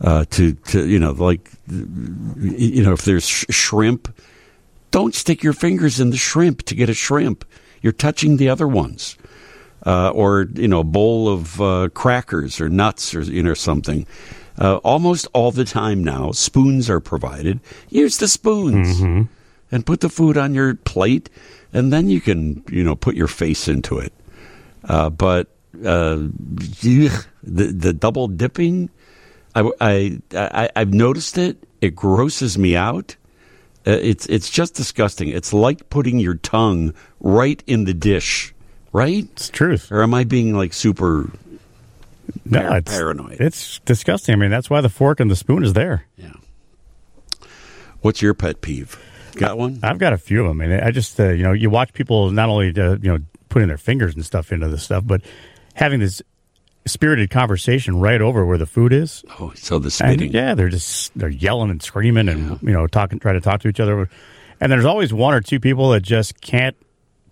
Uh, 0.00 0.24
to 0.30 0.52
to 0.54 0.86
you 0.88 0.98
know, 0.98 1.12
like 1.12 1.50
you 1.68 2.82
know, 2.82 2.92
if 2.92 3.02
there's 3.02 3.26
sh- 3.26 3.44
shrimp, 3.50 4.12
don't 4.92 5.14
stick 5.14 5.42
your 5.42 5.52
fingers 5.54 5.98
in 5.98 6.10
the 6.10 6.16
shrimp 6.16 6.62
to 6.66 6.76
get 6.76 6.88
a 6.88 6.94
shrimp. 6.94 7.44
You're 7.80 7.92
touching 7.92 8.36
the 8.36 8.48
other 8.48 8.68
ones. 8.68 9.18
Uh, 9.84 10.10
or 10.10 10.46
you 10.54 10.68
know, 10.68 10.80
a 10.80 10.84
bowl 10.84 11.28
of 11.28 11.60
uh, 11.60 11.88
crackers 11.92 12.60
or 12.60 12.68
nuts 12.68 13.16
or 13.16 13.22
you 13.22 13.42
know 13.42 13.54
something. 13.54 14.06
Uh, 14.56 14.76
almost 14.84 15.26
all 15.32 15.50
the 15.50 15.64
time 15.64 16.04
now, 16.04 16.30
spoons 16.30 16.88
are 16.88 17.00
provided. 17.00 17.58
Use 17.88 18.18
the 18.18 18.28
spoons 18.28 19.00
and 19.72 19.84
put 19.84 19.98
the 19.98 20.08
food 20.08 20.38
on 20.38 20.54
your 20.54 20.76
plate, 20.76 21.28
and 21.72 21.92
then 21.92 22.08
you 22.08 22.20
can 22.20 22.62
you 22.70 22.84
know 22.84 22.94
put 22.94 23.16
your 23.16 23.26
face 23.26 23.66
into 23.66 23.98
it. 23.98 24.12
Uh, 24.84 25.10
but 25.10 25.48
uh, 25.84 26.28
the 26.70 27.10
the 27.42 27.92
double 27.92 28.28
dipping, 28.28 28.88
I, 29.56 29.68
I 29.80 30.18
I 30.32 30.70
I've 30.76 30.94
noticed 30.94 31.38
it. 31.38 31.56
It 31.80 31.96
grosses 31.96 32.56
me 32.56 32.76
out. 32.76 33.16
Uh, 33.86 33.90
it's 34.00 34.26
it's 34.26 34.48
just 34.50 34.74
disgusting. 34.74 35.28
It's 35.28 35.52
like 35.52 35.90
putting 35.90 36.18
your 36.20 36.34
tongue 36.36 36.94
right 37.20 37.62
in 37.66 37.84
the 37.84 37.94
dish, 37.94 38.54
right? 38.92 39.24
It's 39.32 39.48
truth. 39.48 39.90
Or 39.90 40.02
am 40.02 40.14
I 40.14 40.24
being 40.24 40.54
like 40.54 40.72
super 40.72 41.30
No, 42.44 42.60
par- 42.60 42.76
it's 42.78 42.92
paranoid? 42.92 43.40
It's 43.40 43.80
disgusting. 43.80 44.34
I 44.34 44.36
mean, 44.36 44.50
that's 44.50 44.70
why 44.70 44.80
the 44.80 44.88
fork 44.88 45.18
and 45.20 45.30
the 45.30 45.36
spoon 45.36 45.64
is 45.64 45.72
there. 45.72 46.06
Yeah. 46.16 46.32
What's 48.02 48.22
your 48.22 48.34
pet 48.34 48.60
peeve? 48.60 48.98
Got 49.36 49.58
one? 49.58 49.78
I've 49.82 49.98
got 49.98 50.12
a 50.12 50.18
few 50.18 50.42
of 50.42 50.48
them. 50.48 50.60
and 50.60 50.82
I 50.84 50.90
just 50.90 51.18
uh, 51.18 51.30
you 51.30 51.42
know 51.42 51.52
you 51.52 51.70
watch 51.70 51.92
people 51.92 52.30
not 52.30 52.48
only 52.48 52.68
uh, 52.76 52.96
you 53.02 53.12
know 53.12 53.18
putting 53.48 53.68
their 53.68 53.78
fingers 53.78 54.14
and 54.14 54.24
stuff 54.24 54.52
into 54.52 54.68
this 54.68 54.82
stuff, 54.82 55.04
but 55.06 55.22
having 55.74 56.00
this 56.00 56.22
spirited 56.86 57.30
conversation 57.30 57.96
right 58.00 58.20
over 58.20 58.44
where 58.44 58.58
the 58.58 58.66
food 58.66 58.92
is. 58.92 59.24
Oh, 59.40 59.52
so 59.54 59.78
the 59.78 59.96
And, 60.04 60.20
yeah, 60.20 60.54
they're 60.54 60.68
just 60.68 61.16
they're 61.16 61.28
yelling 61.28 61.70
and 61.70 61.82
screaming 61.82 62.28
and 62.28 62.60
you 62.62 62.72
know 62.72 62.86
talking, 62.86 63.18
try 63.18 63.32
to 63.32 63.40
talk 63.40 63.60
to 63.62 63.68
each 63.68 63.80
other. 63.80 64.08
And 64.60 64.70
there's 64.70 64.84
always 64.84 65.12
one 65.12 65.34
or 65.34 65.40
two 65.40 65.60
people 65.60 65.90
that 65.90 66.00
just 66.02 66.40
can't 66.40 66.76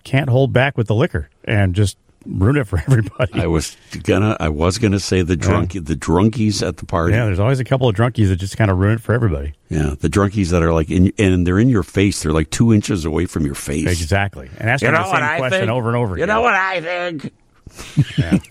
can't 0.05 0.29
hold 0.31 0.53
back 0.53 0.77
with 0.79 0.87
the 0.87 0.95
liquor 0.95 1.29
and 1.45 1.75
just 1.75 1.97
ruin 2.27 2.57
it 2.57 2.67
for 2.67 2.79
everybody. 2.87 3.33
I 3.41 3.47
was 3.47 3.77
gonna 4.03 4.37
I 4.39 4.49
was 4.51 4.79
gonna 4.79 5.01
say 5.01 5.23
the 5.23 5.37
drunk 5.37 5.73
the 5.73 5.97
drunkies 5.97 6.67
at 6.67 6.77
the 6.77 6.87
party. 6.87 7.15
Yeah, 7.15 7.25
there's 7.27 7.39
always 7.41 7.61
a 7.61 7.65
couple 7.65 7.89
of 7.89 7.95
drunkies 7.97 8.29
that 8.29 8.37
just 8.37 8.57
kind 8.57 8.71
of 8.71 8.79
ruin 8.79 8.95
it 8.95 9.01
for 9.01 9.15
everybody. 9.15 9.55
Yeah, 9.69 9.95
the 9.99 10.09
drunkies 10.09 10.51
that 10.51 10.63
are 10.63 10.73
like 10.73 10.91
in 10.91 11.13
and 11.19 11.47
they're 11.47 11.59
in 11.59 11.69
your 11.69 11.83
face. 11.83 12.23
They're 12.23 12.33
like 12.33 12.51
two 12.51 12.73
inches 12.73 13.05
away 13.05 13.27
from 13.27 13.47
your 13.47 13.55
face. 13.55 13.87
Exactly. 13.87 14.51
And 14.59 14.69
asking 14.71 14.89
You 14.89 14.93
know 14.93 15.05
the 15.05 15.11
same 15.29 15.39
question 15.39 15.61
think? 15.61 15.71
over 15.71 15.89
and 15.89 15.97
over 15.97 16.17
You 16.17 16.25
again. 16.25 16.29
know 16.35 16.41
what 16.43 16.55
I 16.55 16.81
think? 16.81 17.33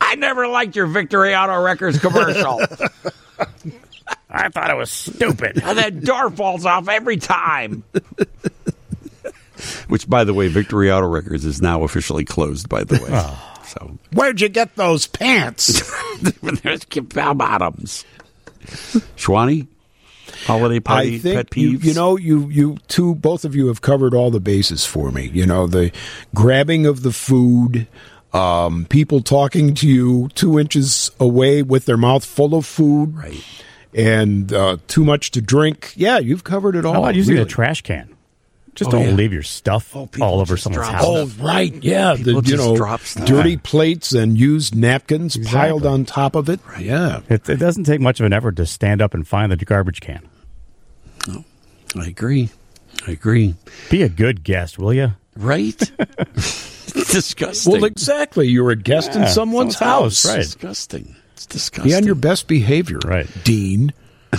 I 0.00 0.14
never 0.16 0.46
liked 0.48 0.76
your 0.76 0.86
Victory 0.86 1.34
Auto 1.34 1.60
Wreckers 1.62 1.98
commercial. 1.98 2.60
I 4.30 4.48
thought 4.48 4.70
it 4.70 4.76
was 4.76 4.90
stupid. 4.90 5.62
and 5.62 5.78
that 5.78 6.00
door 6.02 6.30
falls 6.30 6.64
off 6.66 6.88
every 6.88 7.16
time. 7.16 7.82
Which, 9.88 10.08
by 10.08 10.24
the 10.24 10.34
way, 10.34 10.48
Victory 10.48 10.90
Auto 10.92 11.08
Wreckers 11.08 11.44
is 11.44 11.60
now 11.62 11.82
officially 11.82 12.24
closed. 12.24 12.68
By 12.68 12.84
the 12.84 12.96
way, 13.02 13.08
Oh. 13.10 13.60
so 13.66 13.98
Where'd 14.12 14.40
you 14.40 14.48
get 14.48 14.76
those 14.76 15.06
pants? 15.06 15.82
there's 16.62 16.84
bell 16.84 17.34
bottoms. 17.34 18.04
Schwani, 19.16 19.66
holiday 20.44 20.80
party 20.80 21.16
I 21.16 21.18
think 21.18 21.36
pet 21.50 21.56
you, 21.56 21.78
peeves. 21.78 21.84
you 21.84 21.94
know 21.94 22.16
you 22.16 22.48
you 22.48 22.78
two 22.88 23.14
both 23.14 23.44
of 23.44 23.54
you 23.54 23.68
have 23.68 23.80
covered 23.80 24.14
all 24.14 24.30
the 24.30 24.40
bases 24.40 24.84
for 24.84 25.10
me. 25.10 25.28
You 25.32 25.46
know 25.46 25.66
the 25.66 25.92
grabbing 26.34 26.86
of 26.86 27.02
the 27.02 27.12
food, 27.12 27.86
um, 28.32 28.86
people 28.86 29.20
talking 29.22 29.74
to 29.74 29.88
you 29.88 30.28
two 30.34 30.58
inches 30.58 31.10
away 31.18 31.62
with 31.62 31.86
their 31.86 31.96
mouth 31.96 32.24
full 32.24 32.54
of 32.54 32.66
food, 32.66 33.16
right? 33.16 33.44
And 33.94 34.52
uh, 34.52 34.78
too 34.88 35.04
much 35.04 35.30
to 35.32 35.40
drink. 35.40 35.92
Yeah, 35.96 36.18
you've 36.18 36.44
covered 36.44 36.76
it 36.76 36.84
all. 36.84 36.94
How 36.94 37.02
about 37.02 37.14
using 37.14 37.34
really. 37.34 37.46
a 37.46 37.48
trash 37.48 37.82
can? 37.82 38.15
Just 38.76 38.88
Oh, 38.88 38.92
don't 38.92 39.06
yeah. 39.06 39.10
leave 39.12 39.32
your 39.32 39.42
stuff 39.42 39.96
oh, 39.96 40.08
all 40.20 40.40
over 40.40 40.56
someone's 40.56 40.86
house. 40.86 41.02
Oh 41.04 41.26
right, 41.40 41.74
yeah. 41.82 42.14
The, 42.14 42.34
you 42.34 42.42
just 42.42 42.62
know, 42.62 42.76
drop 42.76 43.00
stuff. 43.00 43.26
dirty 43.26 43.56
plates 43.56 44.12
and 44.12 44.38
used 44.38 44.74
napkins 44.76 45.36
piled 45.38 45.84
on 45.86 46.04
top 46.04 46.36
of 46.36 46.48
it. 46.48 46.60
Yeah, 46.78 47.20
It, 47.28 47.48
it 47.48 47.56
doesn't 47.56 47.84
take 47.84 48.00
much 48.00 48.20
of 48.20 48.26
an 48.26 48.32
effort 48.32 48.56
to 48.56 48.66
stand 48.66 49.00
up 49.02 49.14
and 49.14 49.26
find 49.26 49.50
the 49.50 49.56
garbage 49.56 50.00
can. 50.00 50.28
I 51.98 52.06
agree. 52.06 52.50
I 53.06 53.12
agree. 53.12 53.54
Be 53.90 54.02
a 54.02 54.08
good 54.08 54.44
guest, 54.44 54.78
will 54.78 54.92
you? 54.92 55.12
Right? 55.36 55.78
disgusting. 56.34 57.72
Well, 57.72 57.84
exactly. 57.84 58.48
You're 58.48 58.70
a 58.70 58.76
guest 58.76 59.08
in 59.16 59.26
someone's, 59.28 59.34
someone's 59.34 59.74
house, 59.76 60.22
house. 60.24 60.26
right. 60.26 60.42
disgusting. 60.42 61.16
It's 61.32 61.46
disgusting. 61.46 61.90
Be 61.90 61.94
on 61.96 62.04
your 62.04 62.14
best 62.14 62.46
behavior, 62.48 62.98
right, 63.06 63.26
Dean? 63.44 63.92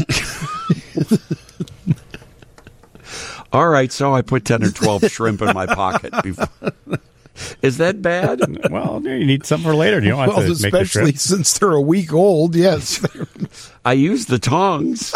All 3.54 3.70
right, 3.70 3.92
so 3.92 4.14
I 4.14 4.22
put 4.22 4.46
ten 4.46 4.64
or 4.64 4.72
twelve 4.72 5.04
shrimp 5.12 5.42
in 5.42 5.54
my 5.54 5.66
pocket. 5.66 6.14
Before. 6.24 6.50
Is 7.62 7.78
that 7.78 8.02
bad? 8.02 8.42
Well, 8.72 9.02
you 9.04 9.26
need 9.26 9.46
something 9.46 9.70
for 9.70 9.76
later. 9.76 10.02
You 10.02 10.10
don't 10.10 10.20
have 10.20 10.28
well, 10.30 10.42
to 10.42 10.62
make 10.62 10.72
the 10.72 10.80
especially 10.82 11.12
trip. 11.12 11.20
since 11.20 11.58
they're 11.60 11.72
a 11.72 11.82
week 11.82 12.14
old. 12.14 12.56
Yes. 12.56 13.06
I 13.86 13.94
used 13.94 14.28
the 14.30 14.40
tongs. 14.40 15.14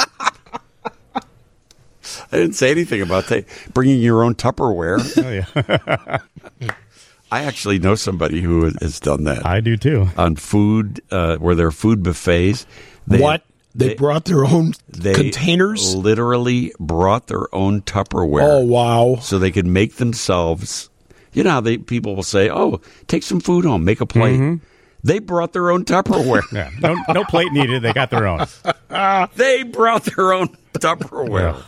I 2.31 2.37
didn't 2.37 2.53
say 2.53 2.71
anything 2.71 3.01
about 3.01 3.27
that. 3.27 3.45
Bringing 3.73 4.01
your 4.01 4.23
own 4.23 4.35
Tupperware. 4.35 4.99
Oh 5.17 6.59
yeah, 6.59 6.69
I 7.31 7.43
actually 7.43 7.79
know 7.79 7.95
somebody 7.95 8.41
who 8.41 8.65
has 8.81 8.99
done 8.99 9.23
that. 9.25 9.45
I 9.45 9.61
do 9.61 9.77
too. 9.77 10.07
On 10.17 10.35
food, 10.35 11.01
uh, 11.11 11.37
where 11.37 11.55
there 11.55 11.67
are 11.67 11.71
food 11.71 12.03
buffets. 12.03 12.65
They, 13.07 13.19
what? 13.19 13.43
They, 13.73 13.93
brought 13.95 14.25
their 14.25 14.43
own 14.43 14.73
they 14.89 15.13
containers. 15.13 15.95
Literally 15.95 16.73
brought 16.79 17.27
their 17.27 17.53
own 17.55 17.81
Tupperware. 17.81 18.43
Oh 18.43 18.59
wow! 18.65 19.17
So 19.21 19.39
they 19.39 19.51
could 19.51 19.65
make 19.65 19.95
themselves. 19.95 20.89
You 21.33 21.43
know 21.43 21.51
how 21.51 21.61
they 21.61 21.77
people 21.77 22.15
will 22.15 22.23
say, 22.23 22.49
"Oh, 22.49 22.81
take 23.07 23.23
some 23.23 23.39
food 23.39 23.63
home, 23.63 23.85
make 23.85 24.01
a 24.01 24.05
plate." 24.05 24.39
Mm-hmm. 24.39 24.65
They 25.03 25.19
brought 25.19 25.53
their 25.53 25.71
own 25.71 25.85
Tupperware. 25.85 26.43
Yeah, 26.51 26.69
no, 26.81 26.95
no 27.13 27.23
plate 27.23 27.51
needed. 27.51 27.81
They 27.81 27.93
got 27.93 28.09
their 28.09 28.27
own. 28.27 28.45
they 29.35 29.63
brought 29.63 30.03
their 30.03 30.33
own 30.33 30.49
Tupperware. 30.73 31.63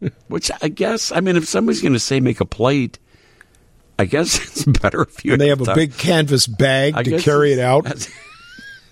Oh, 0.00 0.10
Which 0.28 0.50
I 0.60 0.68
guess, 0.68 1.12
I 1.12 1.20
mean, 1.20 1.36
if 1.36 1.46
somebody's 1.46 1.80
going 1.80 1.92
to 1.92 1.98
say 2.00 2.20
make 2.20 2.40
a 2.40 2.44
plate, 2.44 2.98
I 3.98 4.04
guess 4.04 4.36
it's 4.36 4.64
better 4.80 5.02
if 5.02 5.24
you. 5.24 5.32
And 5.32 5.40
they 5.40 5.48
have 5.48 5.60
a 5.60 5.66
Tup- 5.66 5.76
big 5.76 5.96
canvas 5.96 6.46
bag 6.46 6.94
I 6.94 7.02
to 7.04 7.18
carry 7.20 7.52
it 7.52 7.58
out. 7.58 7.86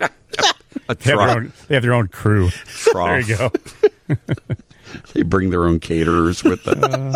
A 0.03 0.95
They 0.95 1.11
have, 1.11 1.19
their 1.19 1.21
own, 1.21 1.53
they 1.69 1.75
have 1.75 1.83
their 1.83 1.95
own 1.95 2.09
crew. 2.09 2.51
There 2.93 3.21
you 3.21 3.37
go. 3.37 3.53
they 5.15 5.23
bring 5.23 5.51
their 5.51 5.65
own 5.65 5.81
caterers 5.81 6.43
with 6.45 6.65
them. 6.65 7.15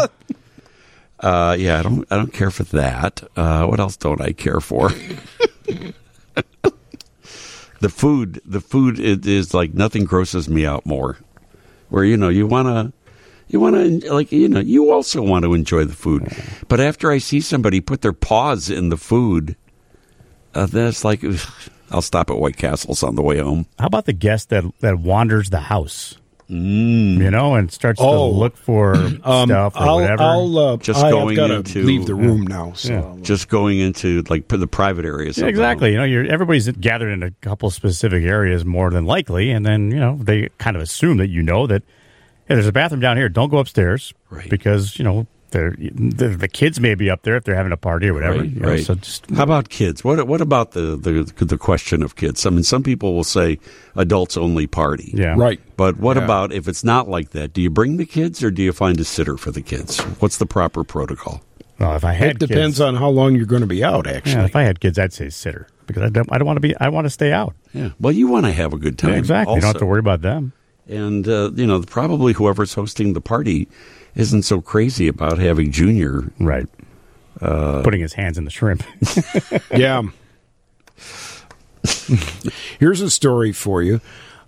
Uh, 1.20 1.56
yeah, 1.58 1.78
I 1.78 1.82
don't. 1.82 2.06
I 2.10 2.16
don't 2.16 2.32
care 2.32 2.50
for 2.50 2.64
that. 2.64 3.22
Uh, 3.36 3.66
what 3.66 3.80
else 3.80 3.96
don't 3.96 4.20
I 4.20 4.32
care 4.32 4.60
for? 4.60 4.90
the 7.80 7.88
food. 7.88 8.40
The 8.44 8.60
food 8.60 8.98
is, 8.98 9.26
is 9.26 9.54
like 9.54 9.72
nothing 9.72 10.04
grosses 10.04 10.48
me 10.48 10.66
out 10.66 10.84
more. 10.84 11.18
Where 11.88 12.04
you 12.04 12.16
know 12.16 12.28
you 12.28 12.46
want 12.46 12.68
to, 12.68 12.92
you 13.48 13.60
want 13.60 13.76
to 14.02 14.12
like 14.12 14.30
you 14.30 14.48
know 14.48 14.60
you 14.60 14.90
also 14.90 15.22
want 15.22 15.44
to 15.44 15.54
enjoy 15.54 15.84
the 15.84 15.94
food, 15.94 16.28
but 16.68 16.80
after 16.80 17.10
I 17.10 17.18
see 17.18 17.40
somebody 17.40 17.80
put 17.80 18.02
their 18.02 18.12
paws 18.12 18.68
in 18.68 18.90
the 18.90 18.98
food, 18.98 19.56
uh, 20.54 20.66
then 20.66 20.88
it's 20.88 21.04
like 21.04 21.22
I'll 21.90 22.02
stop 22.02 22.30
at 22.30 22.38
White 22.38 22.56
Castles 22.56 23.02
on 23.02 23.14
the 23.14 23.22
way 23.22 23.38
home. 23.38 23.66
How 23.78 23.86
about 23.86 24.06
the 24.06 24.12
guest 24.12 24.48
that 24.50 24.64
that 24.80 24.98
wanders 24.98 25.50
the 25.50 25.60
house? 25.60 26.16
you 26.48 27.28
know, 27.30 27.56
and 27.56 27.72
starts 27.72 28.00
Oh. 28.00 28.30
to 28.30 28.38
look 28.38 28.56
for 28.56 28.94
Um, 29.24 29.48
stuff 29.48 29.74
or 29.74 29.82
I'll, 29.82 29.94
whatever. 29.96 30.22
I'll 30.22 30.58
uh, 30.58 30.76
Just 30.76 31.02
I 31.04 31.10
going 31.10 31.36
have 31.36 31.50
into- 31.50 31.82
leave 31.82 32.06
the 32.06 32.14
room 32.14 32.42
now. 32.42 32.72
So 32.74 32.92
Yeah. 33.16 33.22
Just 33.22 33.48
going 33.48 33.80
into 33.80 34.22
like 34.30 34.46
the 34.46 34.68
private 34.68 35.04
areas. 35.04 35.38
Yeah, 35.38 35.46
exactly. 35.46 35.90
You 35.90 35.96
know, 35.98 36.04
you're 36.04 36.24
everybody's 36.24 36.68
gathered 36.70 37.10
in 37.10 37.24
a 37.24 37.32
couple 37.40 37.68
specific 37.70 38.22
areas 38.22 38.64
more 38.64 38.90
than 38.90 39.06
likely, 39.06 39.50
and 39.50 39.66
then 39.66 39.90
you 39.90 39.98
know 39.98 40.18
they 40.22 40.48
kind 40.58 40.76
of 40.76 40.82
assume 40.82 41.16
that 41.16 41.30
you 41.30 41.42
know 41.42 41.66
that 41.66 41.82
hey, 42.46 42.54
there's 42.54 42.68
a 42.68 42.72
bathroom 42.72 43.00
down 43.00 43.16
here. 43.16 43.28
Don't 43.28 43.48
go 43.50 43.58
upstairs 43.58 44.14
Right. 44.30 44.48
because 44.48 44.96
you 45.00 45.04
know 45.04 45.26
they're, 45.56 45.70
the 45.78 46.28
the 46.28 46.48
kids 46.48 46.78
may 46.80 46.94
be 46.94 47.10
up 47.10 47.22
there 47.22 47.36
if 47.36 47.44
they're 47.44 47.54
having 47.54 47.72
a 47.72 47.76
party 47.76 48.08
or 48.08 48.14
whatever. 48.14 48.38
Right, 48.40 48.50
you 48.50 48.60
know, 48.60 48.68
right. 48.68 48.84
So 48.84 48.94
just 48.94 49.28
How 49.30 49.42
about 49.44 49.68
kids? 49.68 50.04
What 50.04 50.26
what 50.26 50.40
about 50.40 50.72
the, 50.72 50.96
the 50.96 51.44
the 51.44 51.58
question 51.58 52.02
of 52.02 52.16
kids? 52.16 52.44
I 52.46 52.50
mean, 52.50 52.62
some 52.62 52.82
people 52.82 53.14
will 53.14 53.24
say 53.24 53.58
adults 53.94 54.36
only 54.36 54.66
party. 54.66 55.12
yeah, 55.14 55.34
right. 55.36 55.60
But 55.76 55.98
what 55.98 56.16
Yeah. 56.16 56.24
about 56.24 56.52
if 56.52 56.68
it's 56.68 56.84
not 56.84 57.08
like 57.08 57.30
that? 57.30 57.52
Do 57.52 57.60
you 57.62 57.70
bring 57.70 57.96
the 57.96 58.06
kids 58.06 58.42
or 58.42 58.50
do 58.50 58.62
you 58.62 58.72
find 58.72 59.00
a 59.00 59.04
sitter 59.04 59.36
for 59.36 59.50
the 59.50 59.62
kids? 59.62 59.98
What's 60.20 60.36
the 60.38 60.46
proper 60.46 60.84
protocol? 60.84 61.42
Well, 61.78 61.94
if 61.96 62.04
I 62.04 62.12
had 62.14 62.30
It 62.30 62.38
depends 62.38 62.76
kids, 62.76 62.80
on 62.80 62.94
how 62.96 63.08
long 63.10 63.34
you're 63.36 63.44
going 63.44 63.60
to 63.60 63.66
be 63.66 63.84
out. 63.84 64.06
Actually, 64.06 64.32
yeah, 64.32 64.44
if 64.46 64.56
I 64.56 64.62
had 64.62 64.80
kids, 64.80 64.98
I'd 64.98 65.12
say 65.12 65.28
sitter 65.28 65.66
because 65.86 66.02
I 66.04 66.08
don't 66.08 66.28
I 66.32 66.38
don't 66.38 66.46
want 66.46 66.56
to 66.56 66.60
be 66.68 66.74
I 66.78 66.88
want 66.88 67.04
to 67.04 67.10
stay 67.10 67.32
out. 67.32 67.54
Yeah. 67.74 67.90
Well, 68.00 68.12
you 68.12 68.28
want 68.28 68.46
to 68.46 68.52
have 68.52 68.72
a 68.72 68.78
good 68.78 68.96
time. 68.98 69.10
Yeah, 69.12 69.18
exactly. 69.18 69.54
You 69.56 69.60
don't 69.60 69.72
have 69.72 69.80
to 69.80 69.86
worry 69.86 70.00
about 70.00 70.22
them. 70.22 70.52
And 70.88 71.26
uh, 71.28 71.50
you 71.54 71.66
know, 71.66 71.82
probably 71.82 72.32
whoever's 72.32 72.72
hosting 72.74 73.12
the 73.12 73.20
party 73.20 73.68
isn't 74.16 74.42
so 74.42 74.60
crazy 74.60 75.06
about 75.06 75.38
having 75.38 75.70
Junior. 75.70 76.32
Right. 76.40 76.66
Uh, 77.40 77.82
Putting 77.82 78.00
his 78.00 78.14
hands 78.14 78.38
in 78.38 78.44
the 78.44 78.50
shrimp. 78.50 78.82
yeah. 79.76 80.02
Here's 82.80 83.00
a 83.02 83.10
story 83.10 83.52
for 83.52 83.82
you. 83.82 84.00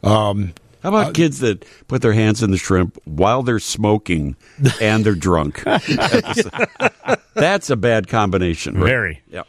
Um, 0.03 0.55
How 0.83 0.89
about 0.89 1.15
kids 1.15 1.41
that 1.41 1.65
put 1.87 2.03
their 2.03 2.15
hands 2.15 2.43
in 2.43 2.51
the 2.51 2.57
shrimp 2.57 2.99
while 3.05 3.43
they're 3.43 3.59
smoking 3.59 4.37
and 4.81 5.05
they're 5.05 5.15
drunk? 5.15 5.63
That's 7.35 7.71
a 7.71 7.77
bad 7.77 8.09
combination. 8.09 8.75
Right? 8.75 8.89
Very. 8.89 9.23
Yeah. 9.31 9.43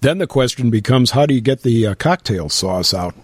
then 0.00 0.18
the 0.18 0.26
question 0.26 0.70
becomes, 0.70 1.12
how 1.12 1.26
do 1.26 1.34
you 1.34 1.40
get 1.40 1.62
the 1.62 1.86
uh, 1.86 1.94
cocktail 1.94 2.48
sauce 2.48 2.92
out 2.92 3.14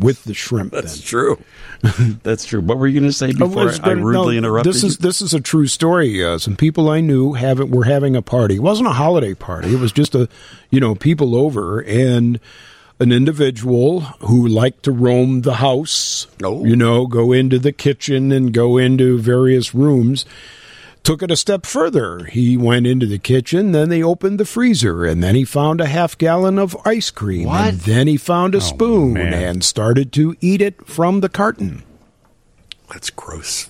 with 0.00 0.24
the 0.24 0.34
shrimp? 0.34 0.72
That's 0.72 0.96
then? 0.96 1.02
true. 1.06 1.38
That's 2.22 2.44
true. 2.44 2.60
What 2.60 2.78
were 2.78 2.86
you 2.86 2.98
going 3.00 3.08
to 3.10 3.16
say 3.16 3.28
I 3.28 3.32
before 3.32 3.64
was 3.66 3.80
I, 3.80 3.90
gonna- 3.90 4.04
rudely 4.04 4.34
no, 4.34 4.38
interrupted 4.38 4.72
This 4.74 4.82
you? 4.82 4.88
is 4.88 4.98
this 4.98 5.22
is 5.22 5.32
a 5.32 5.40
true 5.40 5.66
story. 5.66 6.22
Uh, 6.24 6.38
some 6.38 6.56
people 6.56 6.88
I 6.90 7.00
knew 7.00 7.32
have 7.34 7.58
were 7.70 7.84
having 7.84 8.16
a 8.16 8.22
party. 8.22 8.56
It 8.56 8.62
wasn't 8.62 8.88
a 8.88 8.92
holiday 8.92 9.34
party. 9.34 9.72
It 9.74 9.80
was 9.80 9.92
just 9.92 10.14
a, 10.14 10.28
you 10.70 10.80
know, 10.80 10.94
people 10.94 11.34
over 11.36 11.80
and 11.80 12.38
an 12.98 13.12
individual 13.12 14.00
who 14.00 14.46
liked 14.46 14.82
to 14.82 14.92
roam 14.92 15.40
the 15.40 15.54
house. 15.54 16.26
Oh. 16.42 16.64
You 16.66 16.76
know, 16.76 17.06
go 17.06 17.32
into 17.32 17.58
the 17.58 17.72
kitchen 17.72 18.30
and 18.30 18.52
go 18.52 18.76
into 18.76 19.18
various 19.18 19.74
rooms. 19.74 20.26
Took 21.10 21.24
it 21.24 21.32
a 21.32 21.36
step 21.36 21.66
further. 21.66 22.22
He 22.26 22.56
went 22.56 22.86
into 22.86 23.04
the 23.04 23.18
kitchen, 23.18 23.72
then 23.72 23.88
they 23.88 24.00
opened 24.00 24.38
the 24.38 24.44
freezer, 24.44 25.04
and 25.04 25.20
then 25.20 25.34
he 25.34 25.44
found 25.44 25.80
a 25.80 25.86
half 25.86 26.16
gallon 26.16 26.56
of 26.56 26.76
ice 26.84 27.10
cream. 27.10 27.48
What? 27.48 27.68
And 27.68 27.80
then 27.80 28.06
he 28.06 28.16
found 28.16 28.54
a 28.54 28.58
oh, 28.58 28.60
spoon 28.60 29.14
man. 29.14 29.32
and 29.32 29.64
started 29.64 30.12
to 30.12 30.36
eat 30.40 30.62
it 30.62 30.86
from 30.86 31.18
the 31.18 31.28
carton. 31.28 31.82
That's 32.92 33.10
gross. 33.10 33.68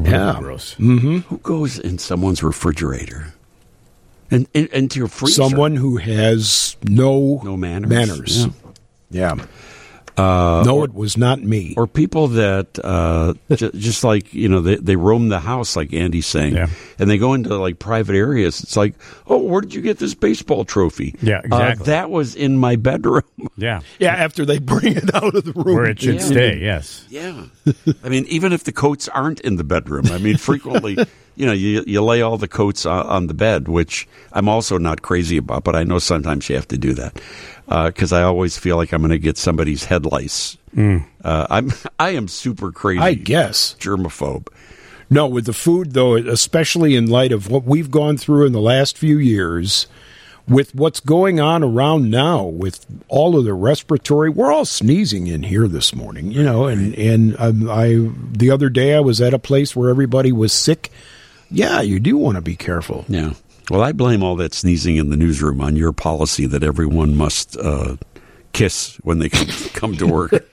Yeah. 0.00 0.36
Gross. 0.38 0.76
Mm-hmm. 0.76 1.16
Who 1.28 1.38
goes 1.38 1.80
in 1.80 1.98
someone's 1.98 2.44
refrigerator? 2.44 3.34
And, 4.30 4.46
and 4.54 4.68
into 4.68 5.00
your 5.00 5.08
freezer? 5.08 5.42
someone 5.42 5.74
who 5.74 5.96
has 5.96 6.76
no 6.84 7.40
No 7.42 7.56
manners. 7.56 7.90
manners. 7.90 8.46
Yeah. 9.10 9.34
Yeah. 9.34 9.44
No, 10.18 10.82
it 10.84 10.94
was 10.94 11.16
not 11.16 11.42
me. 11.42 11.74
Or 11.76 11.86
people 11.86 12.28
that 12.28 12.78
uh, 12.82 13.34
j- 13.54 13.70
just 13.74 14.04
like 14.04 14.32
you 14.32 14.48
know 14.48 14.60
they, 14.60 14.76
they 14.76 14.96
roam 14.96 15.28
the 15.28 15.40
house 15.40 15.76
like 15.76 15.92
Andy's 15.92 16.26
saying, 16.26 16.54
Yeah. 16.56 16.68
and 16.98 17.08
they 17.10 17.18
go 17.18 17.34
into 17.34 17.56
like 17.56 17.78
private 17.78 18.16
areas. 18.16 18.60
It's 18.62 18.76
like, 18.76 18.94
oh, 19.26 19.38
where 19.38 19.60
did 19.60 19.74
you 19.74 19.82
get 19.82 19.98
this 19.98 20.14
baseball 20.14 20.64
trophy? 20.64 21.14
Yeah, 21.20 21.40
exactly. 21.44 21.82
Uh, 21.82 21.86
that 21.86 22.10
was 22.10 22.34
in 22.34 22.56
my 22.58 22.76
bedroom. 22.76 23.22
Yeah. 23.58 23.80
yeah, 23.98 24.12
after 24.14 24.44
they 24.44 24.58
bring 24.58 24.96
it 24.96 25.14
out 25.14 25.34
of 25.34 25.44
the 25.44 25.52
room. 25.52 25.76
Where 25.76 25.86
it 25.86 26.00
should 26.00 26.16
Yeah. 26.16 26.20
stay. 26.20 26.58
Yes. 26.58 27.06
Yeah, 27.08 27.46
I 28.04 28.08
mean, 28.10 28.26
even 28.26 28.52
if 28.52 28.64
the 28.64 28.72
coats 28.72 29.08
aren't 29.08 29.40
in 29.40 29.56
the 29.56 29.64
bedroom, 29.64 30.06
I 30.10 30.18
mean, 30.18 30.36
frequently, 30.36 30.98
you 31.36 31.46
know, 31.46 31.52
you 31.52 31.84
you 31.86 32.02
lay 32.02 32.22
all 32.22 32.38
the 32.38 32.48
coats 32.48 32.86
on, 32.86 33.06
on 33.06 33.26
the 33.26 33.34
bed, 33.34 33.68
which 33.68 34.08
I'm 34.32 34.48
also 34.48 34.78
not 34.78 35.02
crazy 35.02 35.36
about, 35.36 35.64
but 35.64 35.76
I 35.76 35.84
know 35.84 35.98
sometimes 35.98 36.48
you 36.48 36.56
have 36.56 36.68
to 36.68 36.78
do 36.78 36.94
that 36.94 37.20
because 37.66 38.12
I 38.12 38.22
always 38.22 38.58
feel 38.58 38.76
like 38.76 38.92
I'm 38.92 39.00
going 39.00 39.10
to 39.10 39.18
get 39.18 39.36
somebody's 39.36 39.84
head 39.84 40.06
lice. 40.06 40.56
Uh, 40.76 41.46
I'm 41.50 41.72
I 41.98 42.10
am 42.10 42.28
super 42.28 42.72
crazy. 42.72 43.00
I 43.00 43.14
guess. 43.14 43.76
germaphobe. 43.78 44.48
No, 45.08 45.26
with 45.26 45.46
the 45.46 45.52
food, 45.52 45.92
though, 45.92 46.16
especially 46.16 46.96
in 46.96 47.06
light 47.06 47.30
of 47.30 47.48
what 47.48 47.64
we've 47.64 47.92
gone 47.92 48.16
through 48.16 48.46
in 48.46 48.52
the 48.52 48.60
last 48.60 48.98
few 48.98 49.18
years, 49.18 49.86
with 50.48 50.74
what's 50.74 50.98
going 51.00 51.38
on 51.38 51.62
around 51.62 52.10
now, 52.10 52.44
with 52.44 52.84
all 53.08 53.38
of 53.38 53.44
the 53.44 53.54
respiratory, 53.54 54.30
we're 54.30 54.52
all 54.52 54.64
sneezing 54.64 55.26
in 55.28 55.44
here 55.44 55.68
this 55.68 55.94
morning, 55.94 56.32
you 56.32 56.42
know. 56.42 56.66
And 56.66 56.94
and 56.94 57.36
um, 57.38 57.70
I 57.70 58.10
the 58.32 58.50
other 58.50 58.68
day 58.68 58.94
I 58.94 59.00
was 59.00 59.20
at 59.20 59.34
a 59.34 59.38
place 59.38 59.76
where 59.76 59.90
everybody 59.90 60.32
was 60.32 60.52
sick. 60.52 60.90
Yeah, 61.50 61.80
you 61.80 62.00
do 62.00 62.16
want 62.16 62.36
to 62.36 62.40
be 62.42 62.56
careful. 62.56 63.04
Yeah. 63.08 63.34
Well, 63.70 63.82
I 63.82 63.92
blame 63.92 64.22
all 64.22 64.36
that 64.36 64.54
sneezing 64.54 64.96
in 64.96 65.10
the 65.10 65.16
newsroom 65.16 65.60
on 65.60 65.74
your 65.76 65.92
policy 65.92 66.46
that 66.46 66.62
everyone 66.62 67.16
must 67.16 67.56
uh, 67.56 67.96
kiss 68.52 68.96
when 69.02 69.18
they 69.18 69.28
come, 69.28 69.46
come 69.74 69.96
to 69.96 70.06
work. 70.06 70.32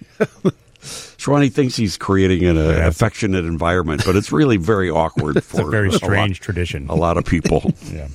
Schwani 0.81 1.51
thinks 1.51 1.75
he's 1.75 1.95
creating 1.95 2.43
an 2.45 2.57
uh, 2.57 2.81
affectionate 2.87 3.45
environment, 3.45 4.03
but 4.05 4.15
it's 4.15 4.31
really 4.31 4.57
very 4.57 4.89
awkward 4.89 5.35
for 5.43 5.59
It's 5.61 5.67
a 5.67 5.71
very 5.71 5.89
lot- 5.89 5.97
strange 5.97 6.39
tradition. 6.41 6.87
a 6.89 6.95
lot 6.95 7.17
of 7.17 7.25
people. 7.25 7.73
Yeah. 7.91 8.07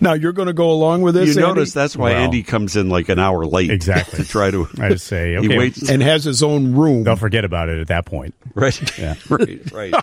Now 0.00 0.14
you're 0.14 0.32
going 0.32 0.46
to 0.48 0.54
go 0.54 0.70
along 0.72 1.02
with 1.02 1.14
this, 1.14 1.36
you 1.36 1.42
Andy? 1.42 1.54
notice 1.54 1.72
that's 1.72 1.94
why 1.94 2.10
Well- 2.12 2.22
Andy 2.24 2.42
comes 2.42 2.74
in 2.76 2.88
like 2.88 3.08
an 3.08 3.18
hour 3.20 3.46
late. 3.46 3.70
Exactly. 3.70 4.24
To 4.24 4.28
try 4.28 4.50
to. 4.50 4.66
I 4.80 4.88
just 4.88 5.06
say, 5.06 5.40
He 5.40 5.46
waits. 5.56 5.88
and 5.88 6.02
has 6.02 6.24
his 6.24 6.42
own 6.42 6.74
room. 6.74 7.04
they'll 7.04 7.14
forget 7.16 7.44
about 7.44 7.68
it 7.68 7.78
at 7.78 7.88
that 7.88 8.06
point. 8.06 8.34
Right. 8.54 8.98
Yeah. 8.98 9.14
right. 9.28 9.72
Right. 9.72 9.94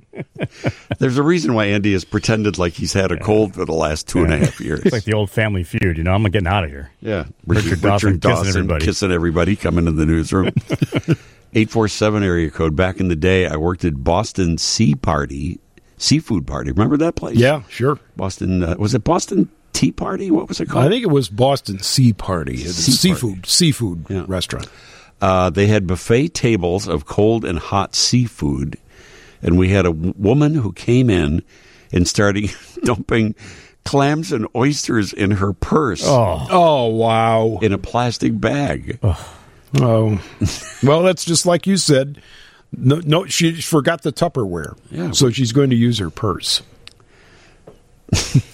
There's 0.98 1.18
a 1.18 1.22
reason 1.22 1.54
why 1.54 1.66
Andy 1.66 1.92
has 1.92 2.04
pretended 2.04 2.58
like 2.58 2.72
he's 2.74 2.92
had 2.92 3.12
a 3.12 3.18
cold 3.18 3.54
for 3.54 3.64
the 3.64 3.72
last 3.74 4.08
two 4.08 4.24
and 4.24 4.32
a 4.32 4.38
half 4.38 4.60
years. 4.60 4.80
It's 4.80 4.92
like 4.92 5.04
the 5.04 5.14
old 5.14 5.30
family 5.30 5.62
feud. 5.64 5.98
You 5.98 6.04
know, 6.04 6.12
I'm 6.12 6.22
getting 6.24 6.46
out 6.48 6.64
of 6.64 6.70
here. 6.70 6.90
Yeah, 7.00 7.26
Richard 7.46 7.80
Dawson 7.80 8.20
kissing 8.20 8.46
everybody. 8.48 8.84
kissing 8.84 9.12
everybody, 9.12 9.56
coming 9.56 9.84
to 9.86 9.92
the 9.92 10.06
newsroom. 10.06 10.50
Eight 11.54 11.70
four 11.70 11.88
seven 11.88 12.22
area 12.22 12.50
code. 12.50 12.74
Back 12.76 12.98
in 13.00 13.08
the 13.08 13.16
day, 13.16 13.46
I 13.46 13.56
worked 13.56 13.84
at 13.84 14.02
Boston 14.02 14.56
Sea 14.58 14.94
Party, 14.94 15.60
Seafood 15.98 16.46
Party. 16.46 16.70
Remember 16.72 16.96
that 16.98 17.14
place? 17.14 17.36
yeah, 17.36 17.62
sure. 17.68 17.98
Boston. 18.16 18.64
Uh, 18.64 18.76
was 18.78 18.94
it 18.94 19.04
Boston 19.04 19.50
Tea 19.74 19.92
Party? 19.92 20.30
What 20.30 20.48
was 20.48 20.60
it 20.60 20.68
called? 20.70 20.86
I 20.86 20.88
think 20.88 21.02
it 21.02 21.10
was 21.10 21.28
Boston 21.28 21.78
Sea 21.80 22.14
Party, 22.14 22.56
Sea 22.56 22.92
seafood 22.92 23.44
seafood 23.46 24.06
Yeah. 24.08 24.24
restaurant. 24.28 24.66
Uh, 25.20 25.50
they 25.50 25.66
had 25.68 25.86
buffet 25.86 26.28
tables 26.28 26.88
of 26.88 27.04
cold 27.06 27.44
and 27.44 27.58
hot 27.58 27.94
seafood, 27.94 28.76
and 29.42 29.58
we 29.58 29.68
had 29.70 29.86
a 29.86 29.90
woman 29.92 30.54
who 30.54 30.72
came 30.72 31.10
in 31.10 31.42
and 31.92 32.06
started 32.08 32.50
dumping 32.84 33.34
clams 33.84 34.30
and 34.32 34.46
oysters 34.54 35.12
in 35.12 35.32
her 35.32 35.52
purse 35.52 36.02
Oh, 36.06 36.46
oh 36.50 36.86
wow! 36.86 37.58
in 37.62 37.72
a 37.72 37.78
plastic 37.78 38.38
bag. 38.40 38.98
Oh, 39.02 40.20
well, 40.82 41.02
that's 41.02 41.24
just 41.24 41.46
like 41.46 41.66
you 41.66 41.76
said. 41.76 42.20
No, 42.74 43.00
no, 43.04 43.26
she 43.26 43.60
forgot 43.60 44.00
the 44.02 44.12
Tupperware, 44.12 44.78
Yeah. 44.90 45.10
so 45.10 45.28
she's 45.30 45.52
going 45.52 45.68
to 45.70 45.76
use 45.76 45.98
her 45.98 46.08
purse. 46.08 46.62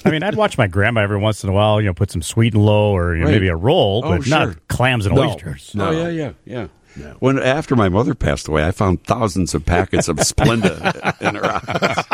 I 0.05 0.11
mean, 0.11 0.23
I'd 0.23 0.37
watch 0.37 0.57
my 0.57 0.67
grandma 0.69 1.01
every 1.03 1.19
once 1.19 1.43
in 1.43 1.51
a 1.51 1.53
while, 1.53 1.81
you 1.81 1.87
know, 1.89 1.95
put 1.95 2.11
some 2.13 2.23
sweet 2.23 2.55
and 2.55 2.65
low 2.65 2.93
or 2.97 3.15
you 3.15 3.21
know, 3.21 3.27
Right. 3.27 3.33
maybe 3.35 3.49
a 3.49 3.57
roll, 3.57 4.03
Oh, 4.05 4.17
but 4.19 4.27
not 4.29 4.57
clams 4.69 5.05
and 5.07 5.15
No. 5.17 5.23
oysters. 5.23 5.73
Oh, 5.75 5.79
no. 5.79 5.89
Oh 5.89 5.91
yeah, 5.91 6.09
yeah, 6.09 6.31
yeah. 6.45 6.67
When 7.21 7.39
after 7.39 7.75
my 7.77 7.89
mother 7.89 8.15
passed 8.15 8.49
away, 8.49 8.65
I 8.67 8.71
found 8.71 9.03
thousands 9.05 9.55
of 9.55 9.65
packets 9.67 10.09
of 10.09 10.17
Splenda 10.19 11.21
in 11.21 11.35
her 11.35 11.49
house. 11.59 12.05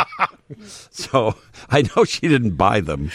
So 0.91 1.35
I 1.71 1.83
know 1.83 2.05
she 2.05 2.29
didn't 2.29 2.57
buy 2.57 2.81
them. 2.81 3.11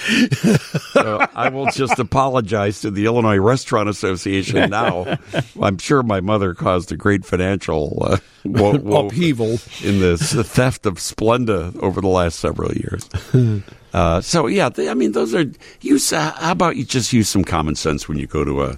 So 0.93 1.25
I 1.35 1.49
will 1.49 1.67
just 1.67 1.97
apologize 1.99 2.81
to 2.81 2.91
the 2.91 3.05
Illinois 3.05 3.37
Restaurant 3.37 3.87
Association 3.89 4.69
now. 4.69 5.17
I'm 5.61 5.77
sure 5.77 6.03
my 6.03 6.21
mother 6.21 6.53
caused 6.53 6.91
a 6.91 6.97
great 6.97 7.25
financial 7.25 8.01
uh, 8.05 8.17
wo- 8.45 8.77
wo- 8.79 9.07
Upheaval. 9.07 9.59
in 9.83 9.99
the 9.99 10.17
theft 10.17 10.85
of 10.85 10.95
Splenda 10.95 11.75
over 11.81 12.01
the 12.01 12.07
last 12.07 12.39
several 12.39 12.73
years. 12.73 13.09
Uh, 13.91 14.21
so 14.21 14.45
yeah, 14.45 14.69
they, 14.69 14.87
I 14.87 14.93
mean, 14.93 15.13
those 15.13 15.33
are 15.33 15.45
use. 15.81 16.13
Uh, 16.13 16.31
how 16.33 16.51
about 16.51 16.75
you 16.75 16.85
just 16.85 17.11
use 17.11 17.27
some 17.27 17.43
common 17.43 17.73
sense 17.73 18.07
when 18.07 18.19
you 18.19 18.27
go 18.27 18.45
to 18.45 18.61
a 18.63 18.77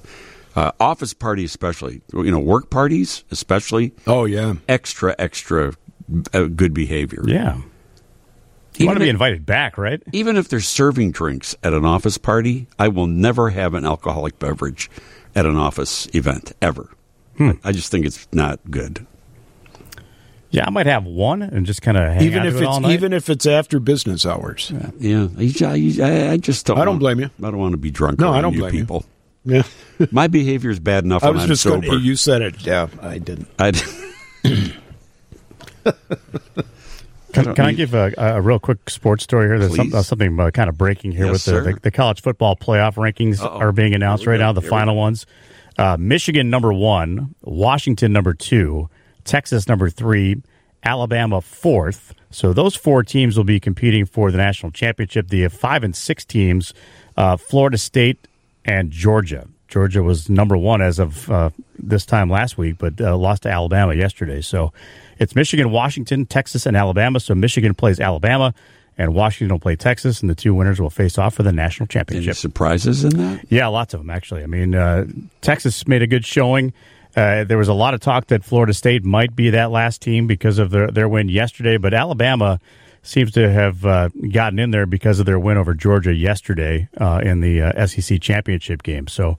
uh, 0.55 0.71
office 0.79 1.13
party, 1.13 1.43
especially 1.45 2.01
you 2.13 2.31
know 2.31 2.39
work 2.39 2.69
parties, 2.69 3.23
especially 3.31 3.93
Oh 4.07 4.25
yeah, 4.25 4.55
extra 4.67 5.15
extra 5.19 5.73
uh, 6.33 6.43
good 6.45 6.73
behavior. 6.73 7.23
Yeah. 7.25 7.61
You 8.77 8.85
want 8.87 8.95
to 8.97 9.01
be 9.01 9.09
if- 9.09 9.13
invited 9.13 9.45
back, 9.45 9.77
right? 9.77 10.01
Even 10.13 10.37
if 10.37 10.47
they're 10.47 10.59
serving 10.61 11.11
drinks 11.11 11.55
at 11.63 11.73
an 11.73 11.85
office 11.85 12.17
party, 12.17 12.67
I 12.79 12.87
will 12.87 13.05
never 13.07 13.49
have 13.51 13.73
an 13.73 13.85
alcoholic 13.85 14.39
beverage 14.39 14.89
at 15.35 15.45
an 15.45 15.55
office 15.57 16.07
event 16.15 16.53
ever. 16.61 16.89
I, 17.39 17.57
I 17.65 17.71
just 17.73 17.91
think 17.91 18.05
it's 18.05 18.27
not 18.31 18.59
good. 18.71 19.05
Yeah, 20.51 20.65
I 20.67 20.69
might 20.69 20.85
have 20.85 21.05
one 21.05 21.41
and 21.41 21.65
just 21.65 21.81
kind 21.81 21.97
of 21.97 22.11
hang 22.13 22.23
even 22.23 22.45
if 22.45 22.55
to 22.55 22.59
it 22.61 22.65
all 22.65 22.77
it's 22.77 22.81
night. 22.83 22.91
even 22.93 23.13
if 23.13 23.29
it's 23.29 23.45
after 23.45 23.79
business 23.79 24.25
hours. 24.25 24.71
Yeah, 24.99 25.27
I, 25.37 25.93
I, 26.01 26.31
I 26.31 26.37
just 26.37 26.65
don't. 26.65 26.77
I 26.77 26.81
don't 26.85 26.93
want- 26.95 26.99
blame 26.99 27.19
you. 27.21 27.25
I 27.39 27.51
don't 27.51 27.57
want 27.57 27.71
to 27.71 27.77
be 27.77 27.89
drunk. 27.91 28.19
No, 28.19 28.31
I 28.33 28.41
don't 28.41 28.53
you 28.53 28.59
blame 28.59 28.73
you. 28.75 28.81
people. 28.81 29.05
Yeah, 29.43 29.63
My 30.11 30.27
behavior 30.27 30.69
is 30.69 30.79
bad 30.79 31.03
enough 31.03 31.23
I 31.23 31.27
when 31.27 31.35
was 31.35 31.43
I'm 31.43 31.49
just 31.49 31.63
sober. 31.63 31.85
going. 31.87 32.01
You 32.03 32.15
said 32.15 32.41
it. 32.41 32.61
Yeah, 32.65 32.87
I 33.01 33.17
didn't. 33.17 33.47
I, 33.57 33.71
Can, 37.33 37.55
can 37.55 37.65
I 37.65 37.71
give 37.71 37.93
a, 37.93 38.13
a 38.17 38.41
real 38.41 38.59
quick 38.59 38.89
sports 38.89 39.23
story 39.23 39.47
here? 39.47 39.57
There's 39.57 39.75
some, 39.75 39.93
uh, 39.93 40.03
something 40.03 40.37
uh, 40.37 40.51
kind 40.51 40.67
of 40.69 40.77
breaking 40.77 41.13
here 41.13 41.27
Yes, 41.27 41.47
with 41.47 41.63
the, 41.63 41.71
the, 41.71 41.79
the 41.83 41.91
college 41.91 42.21
football 42.21 42.57
playoff 42.57 42.95
rankings 42.95 43.41
Uh-oh. 43.41 43.57
are 43.57 43.71
being 43.71 43.95
announced 43.95 44.27
right 44.27 44.35
go. 44.37 44.43
now, 44.47 44.51
the 44.51 44.59
Here 44.61 44.69
final 44.69 44.97
ones. 44.97 45.25
Uh, 45.77 45.95
Michigan 45.97 46.49
number 46.49 46.73
one, 46.73 47.33
Washington 47.41 48.11
number 48.11 48.33
two, 48.33 48.89
Texas 49.23 49.69
number 49.69 49.89
three, 49.89 50.41
Alabama 50.83 51.39
fourth. 51.39 52.13
So 52.31 52.51
those 52.51 52.75
four 52.75 53.01
teams 53.01 53.37
will 53.37 53.45
be 53.45 53.61
competing 53.61 54.05
for 54.05 54.29
the 54.29 54.37
national 54.37 54.73
championship. 54.73 55.29
The 55.29 55.47
five 55.47 55.85
and 55.85 55.95
six 55.95 56.25
teams, 56.25 56.73
uh, 57.15 57.37
Florida 57.37 57.77
State 57.77 58.27
and 58.65 58.91
Georgia. 58.91 59.47
Georgia 59.67 60.03
was 60.03 60.29
number 60.29 60.57
one 60.57 60.81
as 60.81 60.99
of 60.99 61.31
uh, 61.31 61.49
this 61.79 62.05
time 62.05 62.29
last 62.29 62.57
week, 62.57 62.77
but 62.77 62.99
uh, 62.99 63.15
lost 63.15 63.43
to 63.43 63.49
Alabama 63.49 63.93
yesterday. 63.93 64.41
So 64.41 64.73
it's 65.17 65.33
Michigan, 65.33 65.71
Washington, 65.71 66.25
Texas, 66.25 66.65
and 66.65 66.75
Alabama. 66.75 67.21
So 67.21 67.33
Michigan 67.35 67.73
plays 67.73 67.99
Alabama, 67.99 68.53
and 68.97 69.15
Washington 69.15 69.53
will 69.53 69.61
play 69.61 69.77
Texas, 69.77 70.19
and 70.19 70.29
the 70.29 70.35
two 70.35 70.53
winners 70.53 70.81
will 70.81 70.89
face 70.89 71.17
off 71.17 71.35
for 71.35 71.43
the 71.43 71.53
national 71.53 71.87
championship. 71.87 72.27
any 72.27 72.33
surprises 72.33 73.05
in 73.05 73.17
that? 73.17 73.45
Yeah, 73.49 73.67
lots 73.67 73.93
of 73.93 74.01
them 74.01 74.09
actually. 74.09 74.43
I 74.43 74.47
mean, 74.47 74.75
uh, 74.75 75.05
Texas 75.39 75.87
made 75.87 76.01
a 76.01 76.07
good 76.07 76.25
showing. 76.25 76.73
Uh, 77.15 77.43
there 77.45 77.57
was 77.57 77.67
a 77.67 77.73
lot 77.73 77.93
of 77.93 77.99
talk 77.99 78.27
that 78.27 78.43
Florida 78.43 78.73
State 78.73 79.03
might 79.03 79.35
be 79.35 79.49
that 79.51 79.71
last 79.71 80.01
team 80.01 80.27
because 80.27 80.59
of 80.59 80.71
their 80.71 80.87
their 80.91 81.07
win 81.07 81.29
yesterday, 81.29 81.77
but 81.77 81.93
Alabama 81.93 82.59
seems 83.03 83.31
to 83.33 83.51
have 83.51 83.85
uh, 83.85 84.09
gotten 84.31 84.59
in 84.59 84.71
there 84.71 84.85
because 84.85 85.19
of 85.19 85.25
their 85.25 85.39
win 85.39 85.57
over 85.57 85.73
Georgia 85.73 86.13
yesterday 86.13 86.87
uh, 86.97 87.21
in 87.23 87.41
the 87.41 87.61
uh, 87.61 87.87
SEC 87.87 88.21
championship 88.21 88.83
game. 88.83 89.07
So. 89.07 89.37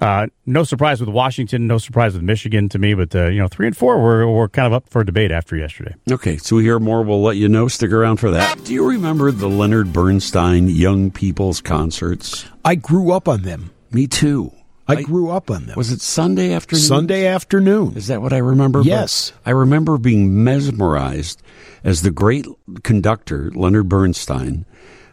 Uh, 0.00 0.26
no 0.44 0.64
surprise 0.64 1.00
with 1.00 1.08
Washington, 1.08 1.68
no 1.68 1.78
surprise 1.78 2.14
with 2.14 2.22
Michigan 2.22 2.68
to 2.68 2.78
me, 2.78 2.94
but 2.94 3.14
uh, 3.14 3.28
you 3.28 3.38
know 3.38 3.46
three 3.46 3.68
and 3.68 3.76
four 3.76 4.02
were, 4.02 4.28
were 4.28 4.48
kind 4.48 4.66
of 4.66 4.72
up 4.72 4.88
for 4.90 5.04
debate 5.04 5.30
after 5.30 5.56
yesterday. 5.56 5.94
Okay, 6.10 6.36
so 6.36 6.56
we 6.56 6.64
hear 6.64 6.80
more. 6.80 7.02
We'll 7.02 7.22
let 7.22 7.36
you 7.36 7.48
know. 7.48 7.68
Stick 7.68 7.92
around 7.92 8.16
for 8.16 8.30
that. 8.32 8.62
Do 8.64 8.74
you 8.74 8.86
remember 8.86 9.30
the 9.30 9.48
Leonard 9.48 9.92
Bernstein 9.92 10.68
Young 10.68 11.12
People's 11.12 11.60
Concerts? 11.60 12.44
I 12.64 12.74
grew 12.74 13.12
up 13.12 13.28
on 13.28 13.42
them. 13.42 13.70
Me 13.92 14.06
too. 14.08 14.52
I, 14.86 15.02
grew 15.02 15.30
up 15.30 15.50
on 15.50 15.66
them. 15.66 15.76
Was 15.76 15.90
it 15.90 16.00
Sunday 16.00 16.52
afternoon? 16.52 16.82
Sunday 16.82 17.26
afternoon? 17.26 17.96
Is 17.96 18.08
that 18.08 18.20
what 18.20 18.32
I 18.32 18.38
remember? 18.38 18.82
Yes. 18.82 19.32
But 19.42 19.50
I 19.50 19.52
remember 19.52 19.98
being 19.98 20.44
mesmerized 20.44 21.42
as 21.82 22.02
the 22.02 22.10
great 22.10 22.46
conductor, 22.82 23.50
Leonard 23.54 23.88
Bernstein, 23.88 24.66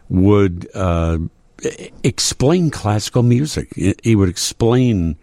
would 0.08 0.68
uh, 0.74 1.18
explain 2.02 2.70
classical 2.70 3.22
music. 3.22 3.74
He 3.74 3.94
he 4.02 4.14
would 4.16 4.28
explain, 4.28 5.16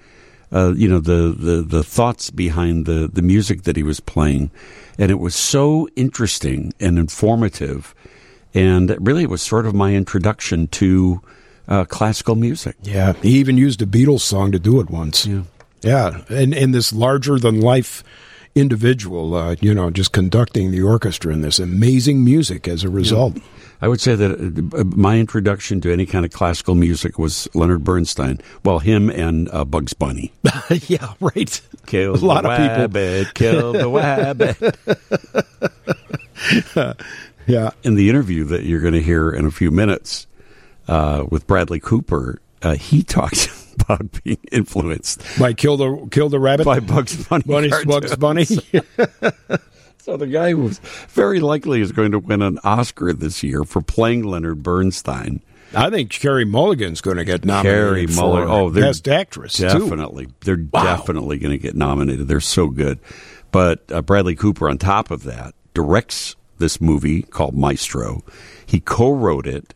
uh, 0.52 0.74
you 0.76 0.88
know, 0.88 1.00
the, 1.00 1.36
the, 1.38 1.62
the 1.62 1.84
thoughts 1.84 2.32
behind 2.32 2.86
the, 2.86 3.10
the 3.12 3.22
music 3.22 3.64
that 3.64 3.76
he 3.76 3.84
was 3.84 4.00
playing. 4.00 4.52
And 4.98 5.12
it 5.12 5.20
was 5.20 5.36
so 5.36 5.88
interesting 5.96 6.74
and 6.80 6.98
informative. 6.98 7.94
And 8.54 8.96
really, 9.00 9.24
it 9.24 9.30
was 9.30 9.42
sort 9.42 9.66
of 9.66 9.76
my 9.76 9.94
introduction 9.94 10.68
to 10.68 11.22
uh, 11.70 11.86
classical 11.86 12.36
music. 12.36 12.76
Yeah, 12.84 13.14
he 13.22 13.38
even 13.40 13.58
used 13.58 13.82
a 13.82 13.86
Beatles 13.86 14.22
song 14.22 14.52
to 14.52 14.60
do 14.60 14.80
it 14.82 14.90
once. 14.90 15.26
Yeah. 15.26 15.44
Yeah, 15.82 16.24
and 16.28 16.54
and 16.54 16.74
this 16.76 16.91
larger 16.91 17.40
than 17.40 17.62
life 17.62 18.04
individual, 18.54 19.34
uh, 19.36 19.56
you 19.62 19.74
know, 19.74 19.90
just 19.90 20.12
conducting 20.12 20.72
the 20.72 20.82
orchestra 20.82 21.32
and 21.32 21.41
this 21.41 21.58
amazing 21.60 22.26
music 22.26 22.68
as 22.68 22.84
a 22.84 22.90
result. 22.90 23.38
I 23.82 23.88
would 23.88 24.02
say 24.02 24.14
that 24.16 24.32
uh, 24.76 24.84
my 24.84 25.20
introduction 25.20 25.80
to 25.82 25.94
any 25.94 26.06
kind 26.06 26.26
of 26.26 26.32
classical 26.34 26.76
music 26.76 27.18
was 27.18 27.48
Leonard 27.54 27.86
Bernstein. 27.86 28.41
Well, 28.66 28.80
him 28.80 29.10
and 29.10 29.48
uh, 29.54 29.64
Bugs 29.64 29.94
Bunny. 29.94 30.34
Yeah, 30.88 31.14
right. 31.22 31.62
Kill 31.86 32.16
A 32.16 32.18
lot 32.18 32.44
the 32.44 32.50
of 32.52 32.58
people. 32.58 32.88
wabbit, 33.02 33.34
kill 33.36 33.72
the 33.74 33.90
wabbit. 33.96 34.76
Yeah, 37.48 37.72
In 37.84 37.96
the 37.96 38.10
interview 38.10 38.44
that 38.46 38.64
you're 38.64 38.82
going 38.82 38.94
to 38.94 39.02
hear 39.02 39.32
in 39.32 39.46
a 39.46 39.52
few 39.52 39.72
minutes 39.72 40.28
uh, 40.90 41.26
with 41.30 41.48
Bradley 41.48 41.80
Cooper, 41.80 42.41
uh, 42.61 42.76
he 42.76 43.03
talks 43.18 43.74
about 43.76 44.22
being 44.24 44.40
influenced 44.52 45.24
by 45.40 45.53
kill 45.53 45.78
the 45.78 46.07
kill 46.11 46.30
the 46.30 46.40
rabbit 46.40 46.66
by 46.66 46.80
Bugs 46.80 47.28
Bunny. 47.28 47.44
Bunny 47.45 47.70
Bugs 47.86 48.16
Bunny. 48.18 48.45
So 50.02 50.16
the 50.18 50.28
guy 50.28 50.52
who 50.52 50.64
was 50.64 50.80
very 51.10 51.40
likely 51.40 51.82
is 51.82 51.91
going 51.91 52.14
to 52.14 52.20
win 52.20 52.41
an 52.41 52.57
Oscar 52.64 53.14
this 53.14 53.44
year 53.44 53.64
for 53.64 53.82
playing 53.82 54.24
Leonard 54.24 54.64
Bernstein. 54.64 55.44
I 55.76 55.91
think 55.91 56.10
Carey 56.10 56.45
Mulligan's 56.45 57.02
going 57.02 57.18
to 57.18 57.26
get 57.26 57.44
Carey 57.44 57.53
nominated 58.07 58.16
for 58.16 58.22
Mulligan. 58.22 58.49
Oh, 58.49 58.70
they're 58.70 58.86
best 58.86 59.07
actress 59.07 59.57
too. 59.57 59.68
Definitely, 59.68 60.30
they're 60.45 60.56
definitely 60.56 61.38
going 61.38 61.52
to 61.52 61.61
get 61.61 61.76
nominated. 61.76 62.28
They're 62.28 62.40
so 62.40 62.70
good. 62.70 62.98
But 63.52 63.84
uh, 63.91 64.02
Bradley 64.02 64.36
Cooper, 64.36 64.70
on 64.70 64.78
top 64.78 65.11
of 65.11 65.24
that, 65.24 65.53
directs 65.74 66.36
this 66.57 66.80
movie 66.82 67.22
called 67.22 67.56
Maestro. 67.56 68.24
He 68.66 68.80
co-wrote 68.80 69.45
it 69.45 69.74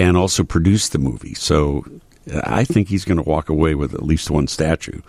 and 0.00 0.16
also 0.16 0.42
produced 0.42 0.92
the 0.92 0.98
movie. 0.98 1.34
So 1.34 1.84
uh, 2.32 2.40
I 2.44 2.64
think 2.64 2.88
he's 2.88 3.04
going 3.04 3.22
to 3.22 3.28
walk 3.28 3.50
away 3.50 3.74
with 3.74 3.92
at 3.92 4.02
least 4.02 4.30
one 4.30 4.46
statue 4.46 5.02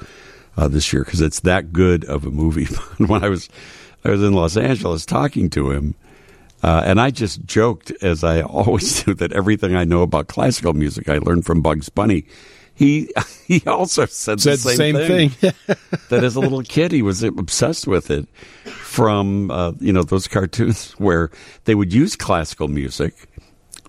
uh, 0.57 0.67
this 0.67 0.91
year 0.91 1.05
because 1.05 1.21
it's 1.21 1.39
that 1.41 1.71
good 1.71 2.03
of 2.05 2.25
a 2.25 2.29
movie. 2.29 2.65
when 2.97 3.23
I 3.23 3.29
was 3.29 3.49
I 4.03 4.09
was 4.09 4.21
in 4.21 4.33
Los 4.33 4.57
Angeles 4.57 5.05
talking 5.05 5.49
to 5.51 5.71
him. 5.71 5.95
Uh, 6.63 6.83
and 6.85 7.01
I 7.01 7.09
just 7.09 7.43
joked, 7.43 7.91
as 8.03 8.23
I 8.23 8.41
always 8.41 9.03
do, 9.05 9.15
that 9.15 9.31
everything 9.31 9.75
I 9.75 9.83
know 9.83 10.03
about 10.03 10.27
classical 10.27 10.73
music 10.73 11.09
I 11.09 11.17
learned 11.17 11.45
from 11.45 11.61
Bugs 11.61 11.89
Bunny. 11.89 12.25
He 12.75 13.09
he 13.47 13.63
also 13.65 14.05
said, 14.05 14.41
Said 14.41 14.59
the 14.59 14.69
the 14.69 14.75
same, 14.75 14.95
same 14.95 15.29
thing. 15.29 15.53
that 16.09 16.23
as 16.23 16.35
a 16.35 16.39
little 16.39 16.63
kid 16.63 16.91
he 16.91 17.01
was 17.01 17.23
obsessed 17.23 17.87
with 17.87 18.11
it 18.11 18.27
from 18.65 19.51
uh, 19.51 19.71
you 19.79 19.93
know 19.93 20.03
those 20.03 20.27
cartoons 20.27 20.91
where 20.93 21.31
they 21.63 21.75
would 21.75 21.93
use 21.93 22.15
classical 22.15 22.67
music 22.67 23.13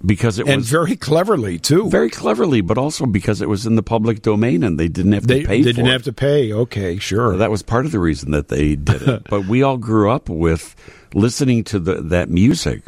because 0.05 0.39
it 0.39 0.47
and 0.49 0.59
was 0.59 0.71
very 0.71 0.97
cleverly 0.97 1.59
too. 1.59 1.89
very 1.89 2.11
cleverly, 2.11 2.61
but 2.61 2.79
also 2.79 3.07
because 3.07 3.41
it 3.41 3.49
was 3.49 3.67
in 3.67 3.77
the 3.77 3.83
public 3.83 4.23
domain 4.23 4.63
and 4.63 4.79
they 4.79 4.89
didn't 4.89 5.13
have 5.13 5.27
they 5.27 5.43
to 5.43 5.47
pay 5.47 5.63
they 5.63 5.71
for 5.71 5.77
didn't 5.77 5.87
it. 5.89 5.93
have 5.93 6.03
to 6.05 6.13
pay. 6.13 6.53
Okay, 6.53 6.99
sure. 6.99 7.37
That 7.37 7.51
was 7.51 7.63
part 7.63 7.87
of 7.87 7.93
the 7.93 7.99
reason 8.01 8.33
that 8.33 8.49
they 8.49 8.75
did 8.77 9.03
it. 9.03 9.23
but 9.31 9.47
we 9.47 9.63
all 9.63 9.77
grew 9.77 10.11
up 10.11 10.29
with 10.29 10.75
listening 11.15 11.65
to 11.65 11.79
the, 11.79 12.01
that 12.03 12.29
music 12.29 12.85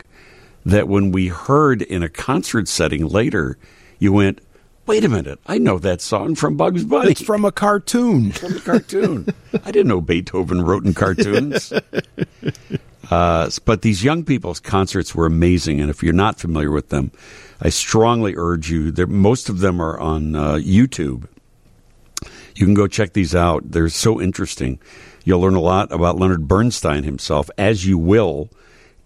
that 0.66 0.88
when 0.88 1.12
we 1.12 1.28
heard 1.28 1.82
in 1.82 2.02
a 2.02 2.08
concert 2.08 2.68
setting 2.68 3.06
later, 3.06 3.58
you 3.98 4.12
went, 4.12 4.40
wait 4.86 5.04
a 5.04 5.08
minute, 5.08 5.38
I 5.46 5.58
know 5.58 5.78
that 5.78 6.00
song 6.00 6.34
from 6.34 6.56
Bugs 6.56 6.84
Bunny. 6.84 7.12
it's 7.12 7.22
from 7.22 7.44
a 7.44 7.52
cartoon. 7.52 8.32
from 8.32 8.56
a 8.56 8.60
cartoon. 8.60 9.28
I 9.64 9.70
didn't 9.70 9.88
know 9.88 10.00
Beethoven 10.00 10.62
wrote 10.62 10.84
in 10.84 10.94
cartoons. 10.94 11.72
Uh, 13.10 13.50
but 13.64 13.82
these 13.82 14.02
young 14.04 14.24
people's 14.24 14.60
concerts 14.60 15.14
were 15.14 15.26
amazing, 15.26 15.80
and 15.80 15.90
if 15.90 16.02
you're 16.02 16.12
not 16.12 16.38
familiar 16.38 16.70
with 16.70 16.88
them, 16.88 17.12
I 17.60 17.68
strongly 17.70 18.34
urge 18.36 18.70
you. 18.70 18.92
Most 19.06 19.48
of 19.48 19.58
them 19.60 19.80
are 19.80 19.98
on 19.98 20.34
uh, 20.36 20.54
YouTube. 20.54 21.26
You 22.56 22.66
can 22.66 22.74
go 22.74 22.86
check 22.86 23.12
these 23.12 23.34
out. 23.34 23.70
They're 23.70 23.88
so 23.88 24.20
interesting. 24.20 24.78
You'll 25.24 25.40
learn 25.40 25.54
a 25.54 25.60
lot 25.60 25.90
about 25.92 26.18
Leonard 26.18 26.46
Bernstein 26.46 27.02
himself, 27.04 27.50
as 27.58 27.86
you 27.86 27.98
will 27.98 28.50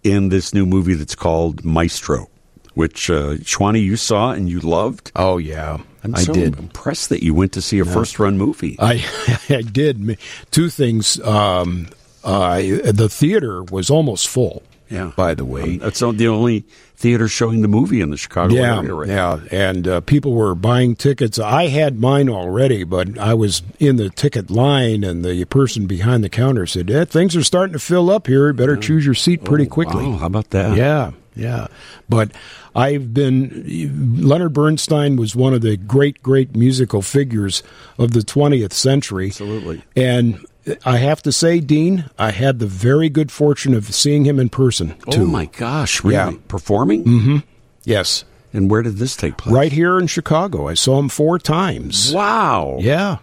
in 0.05 0.29
this 0.29 0.53
new 0.53 0.67
movie 0.67 0.95
that's 0.95 1.15
called 1.15 1.65
Maestro, 1.65 2.29
which 2.75 3.11
uh, 3.11 3.35
Schwani 3.39 3.83
you 3.83 3.97
saw 3.97 4.33
and 4.33 4.49
you 4.49 4.61
loved. 4.61 5.13
Oh 5.17 5.39
yeah, 5.39 5.79
I'm 6.05 6.15
I 6.15 6.23
so 6.23 6.33
did. 6.33 6.59
impressed 6.59 7.09
that 7.11 7.23
you 7.23 7.35
went 7.35 7.53
to 7.53 7.63
see 7.63 7.79
a 7.79 7.85
first 7.85 8.19
run 8.19 8.37
movie. 8.37 8.77
I 8.79 9.05
I 9.49 9.63
did 9.63 10.19
two 10.51 10.69
things. 10.69 11.21
Um, 11.21 11.89
uh, 12.25 12.57
the 12.93 13.09
theater 13.11 13.63
was 13.63 13.91
almost 13.91 14.29
full. 14.29 14.63
Yeah. 14.91 15.13
By 15.17 15.35
the 15.35 15.45
way, 15.45 15.63
Um, 15.63 15.79
that's 15.79 16.01
the 16.01 16.29
only 16.29 16.65
theater 16.97 17.29
showing 17.29 17.61
the 17.61 17.69
movie 17.69 18.01
in 18.01 18.09
the 18.09 18.17
Chicago 18.17 18.55
yeah, 18.55 18.79
area 18.79 18.95
right 18.95 19.09
yeah, 19.09 19.39
and 19.53 19.87
uh, 19.87 20.01
people 20.01 20.33
were 20.33 20.55
buying 20.55 20.97
tickets. 20.97 21.39
I 21.39 21.67
had 21.67 22.01
mine 22.01 22.31
already, 22.31 22.85
but 22.85 23.19
I 23.19 23.35
was 23.35 23.63
in 23.79 23.97
the 23.97 24.09
ticket 24.09 24.51
line, 24.51 25.05
and 25.05 25.23
the 25.25 25.45
person 25.45 25.87
behind 25.87 26.25
the 26.25 26.31
counter 26.31 26.67
said, 26.67 26.91
eh, 26.91 27.05
"Things 27.05 27.37
are 27.37 27.45
starting 27.45 27.75
to 27.75 27.79
fill 27.79 28.11
up 28.11 28.27
here. 28.29 28.47
You 28.47 28.55
better 28.55 28.77
choose 28.79 29.05
your 29.05 29.15
seat 29.15 29.45
pretty 29.45 29.67
quickly." 29.67 30.07
Wow, 30.07 30.17
how 30.17 30.27
about 30.27 30.51
that? 30.51 30.75
Yeah, 30.75 31.11
yeah. 31.37 31.67
But 32.09 32.31
I've 32.75 33.13
been 33.13 34.23
Leonard 34.27 34.55
Bernstein 34.55 35.17
was 35.17 35.37
one 35.37 35.53
of 35.53 35.61
the 35.61 35.77
great, 35.77 36.23
great 36.23 36.57
musical 36.57 37.03
figures 37.03 37.63
of 37.99 38.13
the 38.13 38.21
20th 38.21 38.73
century. 38.73 39.27
Absolutely. 39.27 39.83
And 39.95 40.45
I 40.85 40.99
have 40.99 41.23
to 41.23 41.33
say, 41.33 41.61
Dean, 41.61 42.05
I 42.19 42.31
had 42.31 42.59
the 42.59 42.67
very 42.67 43.09
good 43.09 43.31
fortune 43.33 43.75
of 43.75 43.95
seeing 43.95 44.25
him 44.25 44.39
in 44.39 44.49
person 44.49 44.95
too. 45.11 45.23
Oh 45.23 45.27
my 45.27 45.47
gosh, 45.47 46.03
really? 46.05 46.15
Yeah. 46.17 46.33
Performing? 46.49 47.05
Mm-hmm. 47.05 47.37
Yes, 47.85 48.25
And 48.53 48.71
where 48.71 48.83
did 48.83 48.97
this 48.97 49.17
take 49.17 49.37
place? 49.39 49.55
right 49.55 49.73
here 49.73 49.99
in 49.99 50.07
Chicago. 50.07 50.69
I 50.69 50.75
saw 50.75 50.99
him 50.99 51.09
four 51.09 51.39
times. 51.39 52.13
Wow. 52.13 52.77
Yeah, 52.81 53.19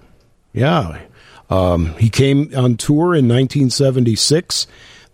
yeah. 0.53 1.01
Um, 1.49 1.93
he 1.99 2.09
came 2.09 2.51
on 2.55 2.75
tour 2.77 3.13
in 3.13 3.27
1976. 3.27 4.65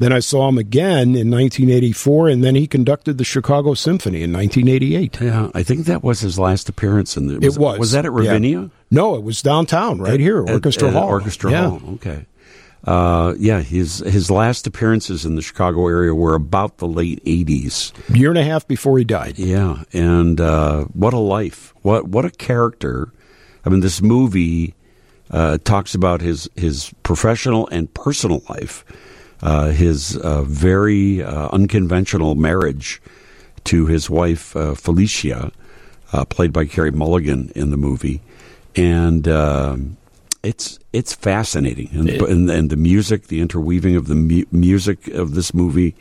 Then 0.01 0.11
I 0.11 0.19
saw 0.19 0.49
him 0.49 0.57
again 0.57 1.15
in 1.15 1.29
1984, 1.29 2.27
and 2.27 2.43
then 2.43 2.55
he 2.55 2.65
conducted 2.65 3.19
the 3.19 3.23
Chicago 3.23 3.75
Symphony 3.75 4.23
in 4.23 4.33
1988. 4.33 5.21
Yeah, 5.21 5.51
I 5.53 5.61
think 5.61 5.85
that 5.85 6.03
was 6.03 6.21
his 6.21 6.39
last 6.39 6.67
appearance 6.67 7.15
in 7.15 7.27
the. 7.27 7.35
it 7.35 7.55
was. 7.55 7.77
Was 7.77 7.91
that 7.91 8.03
at 8.05 8.11
yeah. 8.11 8.17
Ravinia? 8.17 8.71
No, 8.89 9.13
it 9.13 9.21
was 9.21 9.43
downtown, 9.43 9.99
right 9.99 10.19
here, 10.19 10.41
Orchestra 10.41 10.87
at 10.87 10.95
Hall. 10.95 11.07
Orchestra 11.07 11.51
yeah. 11.51 11.69
Hall. 11.69 11.81
Okay. 11.93 12.25
Uh, 12.83 13.35
yeah, 13.37 13.61
his 13.61 13.99
his 13.99 14.31
last 14.31 14.65
appearances 14.65 15.23
in 15.23 15.35
the 15.35 15.41
Chicago 15.43 15.87
area 15.87 16.15
were 16.15 16.33
about 16.33 16.79
the 16.79 16.87
late 16.87 17.23
'80s. 17.25 17.93
Year 18.15 18.29
and 18.29 18.39
a 18.39 18.43
half 18.43 18.67
before 18.67 18.97
he 18.97 19.03
died. 19.03 19.37
Yeah, 19.37 19.83
and 19.93 20.41
uh, 20.41 20.85
what 20.85 21.13
a 21.13 21.19
life! 21.19 21.75
What 21.83 22.07
what 22.07 22.25
a 22.25 22.31
character! 22.31 23.13
I 23.63 23.69
mean, 23.69 23.81
this 23.81 24.01
movie 24.01 24.73
uh, 25.29 25.59
talks 25.63 25.93
about 25.93 26.21
his 26.21 26.49
his 26.55 26.91
professional 27.03 27.67
and 27.67 27.93
personal 27.93 28.41
life, 28.49 28.83
his 29.41 30.17
uh, 30.17 30.43
very 30.43 31.23
uh, 31.23 31.49
unconventional 31.49 32.35
marriage 32.35 33.01
to 33.65 33.85
his 33.85 34.09
wife 34.09 34.55
uh, 34.55 34.73
Felicia, 34.75 35.51
uh, 36.13 36.25
played 36.25 36.51
by 36.53 36.65
Carey 36.65 36.91
Mulligan 36.91 37.51
in 37.55 37.71
the 37.71 37.77
movie, 37.77 38.21
and 38.75 39.27
um 39.27 39.97
it's 40.43 40.79
it's 40.91 41.13
fascinating, 41.13 41.89
and, 41.93 42.09
and 42.09 42.49
and 42.49 42.69
the 42.69 42.75
music, 42.75 43.27
the 43.27 43.41
interweaving 43.41 43.95
of 43.95 44.07
the 44.07 44.15
mu- 44.15 44.45
music 44.51 45.07
of 45.09 45.35
this 45.35 45.53
movie, 45.53 45.95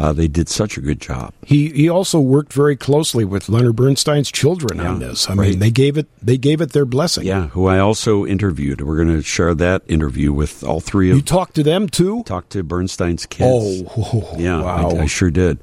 uh, 0.00 0.14
they 0.14 0.28
did 0.28 0.48
such 0.48 0.78
a 0.78 0.80
good 0.80 0.98
job. 0.98 1.34
He 1.44 1.68
he 1.68 1.86
also 1.86 2.20
worked 2.20 2.54
very 2.54 2.74
closely 2.74 3.22
with 3.22 3.50
Leonard 3.50 3.76
Bernstein's 3.76 4.32
children 4.32 4.80
on 4.80 4.98
this. 4.98 5.28
I 5.28 5.34
right. 5.34 5.50
mean, 5.50 5.58
they 5.58 5.70
gave 5.70 5.98
it 5.98 6.08
they 6.24 6.38
gave 6.38 6.62
it 6.62 6.72
their 6.72 6.86
blessing. 6.86 7.26
Yeah, 7.26 7.48
who 7.48 7.66
I 7.66 7.78
also 7.80 8.24
interviewed. 8.24 8.80
We're 8.80 8.96
going 8.96 9.14
to 9.14 9.22
share 9.22 9.54
that 9.56 9.82
interview 9.88 10.32
with 10.32 10.64
all 10.64 10.80
three 10.80 11.10
of. 11.10 11.16
You 11.16 11.22
talked 11.22 11.54
to 11.56 11.62
them 11.62 11.86
too? 11.86 12.22
Talked 12.22 12.50
to 12.52 12.62
Bernstein's 12.62 13.26
kids. 13.26 13.82
Oh, 13.94 14.34
yeah, 14.38 14.62
wow. 14.62 14.90
I, 14.96 15.02
I 15.02 15.06
sure 15.06 15.30
did. 15.30 15.58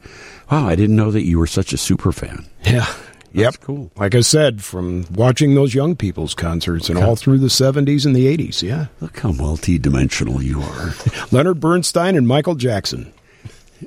Wow, 0.52 0.68
I 0.68 0.76
didn't 0.76 0.96
know 0.96 1.10
that 1.10 1.24
you 1.24 1.40
were 1.40 1.48
such 1.48 1.74
a 1.74 1.78
super 1.78 2.12
fan. 2.12 2.46
Yeah. 2.64 2.86
That's 3.34 3.58
yep. 3.58 3.62
cool. 3.62 3.92
Like 3.98 4.16
I 4.16 4.22
said, 4.22 4.64
from 4.64 5.06
watching 5.14 5.54
those 5.54 5.74
young 5.74 5.96
people's 5.96 6.34
concerts 6.34 6.90
and 6.90 6.98
all 6.98 7.16
through 7.16 7.40
the 7.40 7.48
70s 7.48 8.06
and 8.06 8.16
the 8.16 8.26
80s. 8.38 8.64
Yeah. 8.64 8.88
Look 9.02 9.20
how 9.20 9.32
multi-dimensional 9.32 10.42
you 10.42 10.62
are. 10.62 10.94
Leonard 11.32 11.60
Bernstein 11.60 12.16
and 12.16 12.28
Michael 12.28 12.56
Jackson. 12.56 13.12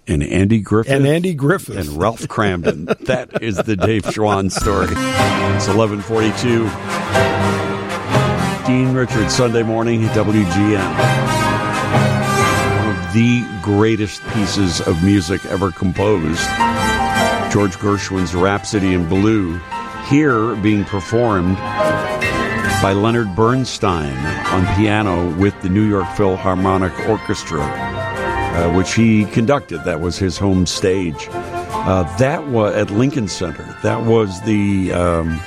And 0.07 0.23
Andy 0.23 0.61
Griffith. 0.61 0.93
And 0.93 1.07
Andy 1.07 1.35
Griffith. 1.35 1.77
And 1.77 2.01
Ralph 2.01 2.23
Kramden. 2.23 2.87
that 3.07 3.43
is 3.43 3.57
the 3.57 3.77
Dave 3.77 4.05
Schwan 4.05 4.51
story. 4.51 4.87
It's 4.87 5.69
1142. 5.69 6.69
Dean 8.67 8.95
Richards, 8.95 9.35
Sunday 9.35 9.63
morning, 9.63 10.03
WGN. 10.09 10.95
One 12.77 12.97
of 12.97 13.13
the 13.13 13.45
greatest 13.63 14.23
pieces 14.33 14.81
of 14.81 15.03
music 15.03 15.45
ever 15.47 15.73
composed. 15.73 16.47
George 17.51 17.77
Gershwin's 17.79 18.33
Rhapsody 18.35 18.95
in 18.95 19.09
Blue, 19.09 19.59
here 20.09 20.55
being 20.57 20.85
performed 20.85 21.57
by 22.81 22.93
Leonard 22.95 23.35
Bernstein 23.35 24.17
on 24.47 24.65
piano 24.77 25.35
with 25.37 25.61
the 25.63 25.69
New 25.69 25.83
York 25.83 26.07
Philharmonic 26.17 26.97
Orchestra, 27.09 27.61
uh, 28.53 28.73
which 28.75 28.95
he 28.95 29.25
conducted. 29.27 29.85
That 29.85 30.01
was 30.01 30.19
his 30.19 30.39
home 30.39 30.67
stage. 30.67 31.29
Uh, 31.31 32.03
that 32.19 32.47
was 32.49 32.75
at 32.75 32.91
Lincoln 32.91 33.29
Center. 33.29 33.65
That 33.83 34.03
was 34.05 34.41
the 34.43 34.93
um, 34.93 35.41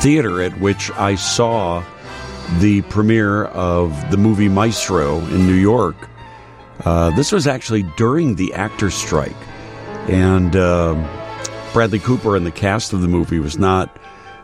theater 0.00 0.42
at 0.42 0.58
which 0.60 0.90
I 0.92 1.14
saw 1.14 1.84
the 2.58 2.82
premiere 2.82 3.44
of 3.44 4.10
the 4.10 4.16
movie 4.16 4.48
Maestro 4.48 5.18
in 5.18 5.46
New 5.46 5.54
York. 5.54 5.96
Uh, 6.84 7.14
this 7.16 7.32
was 7.32 7.46
actually 7.46 7.84
during 7.96 8.34
the 8.36 8.52
actors' 8.54 8.94
strike, 8.94 9.36
and 10.08 10.56
um 10.56 11.08
Bradley 11.72 12.00
Cooper 12.00 12.36
and 12.36 12.44
the 12.44 12.50
cast 12.50 12.92
of 12.92 13.00
the 13.00 13.08
movie 13.08 13.38
was 13.38 13.56
not 13.58 13.96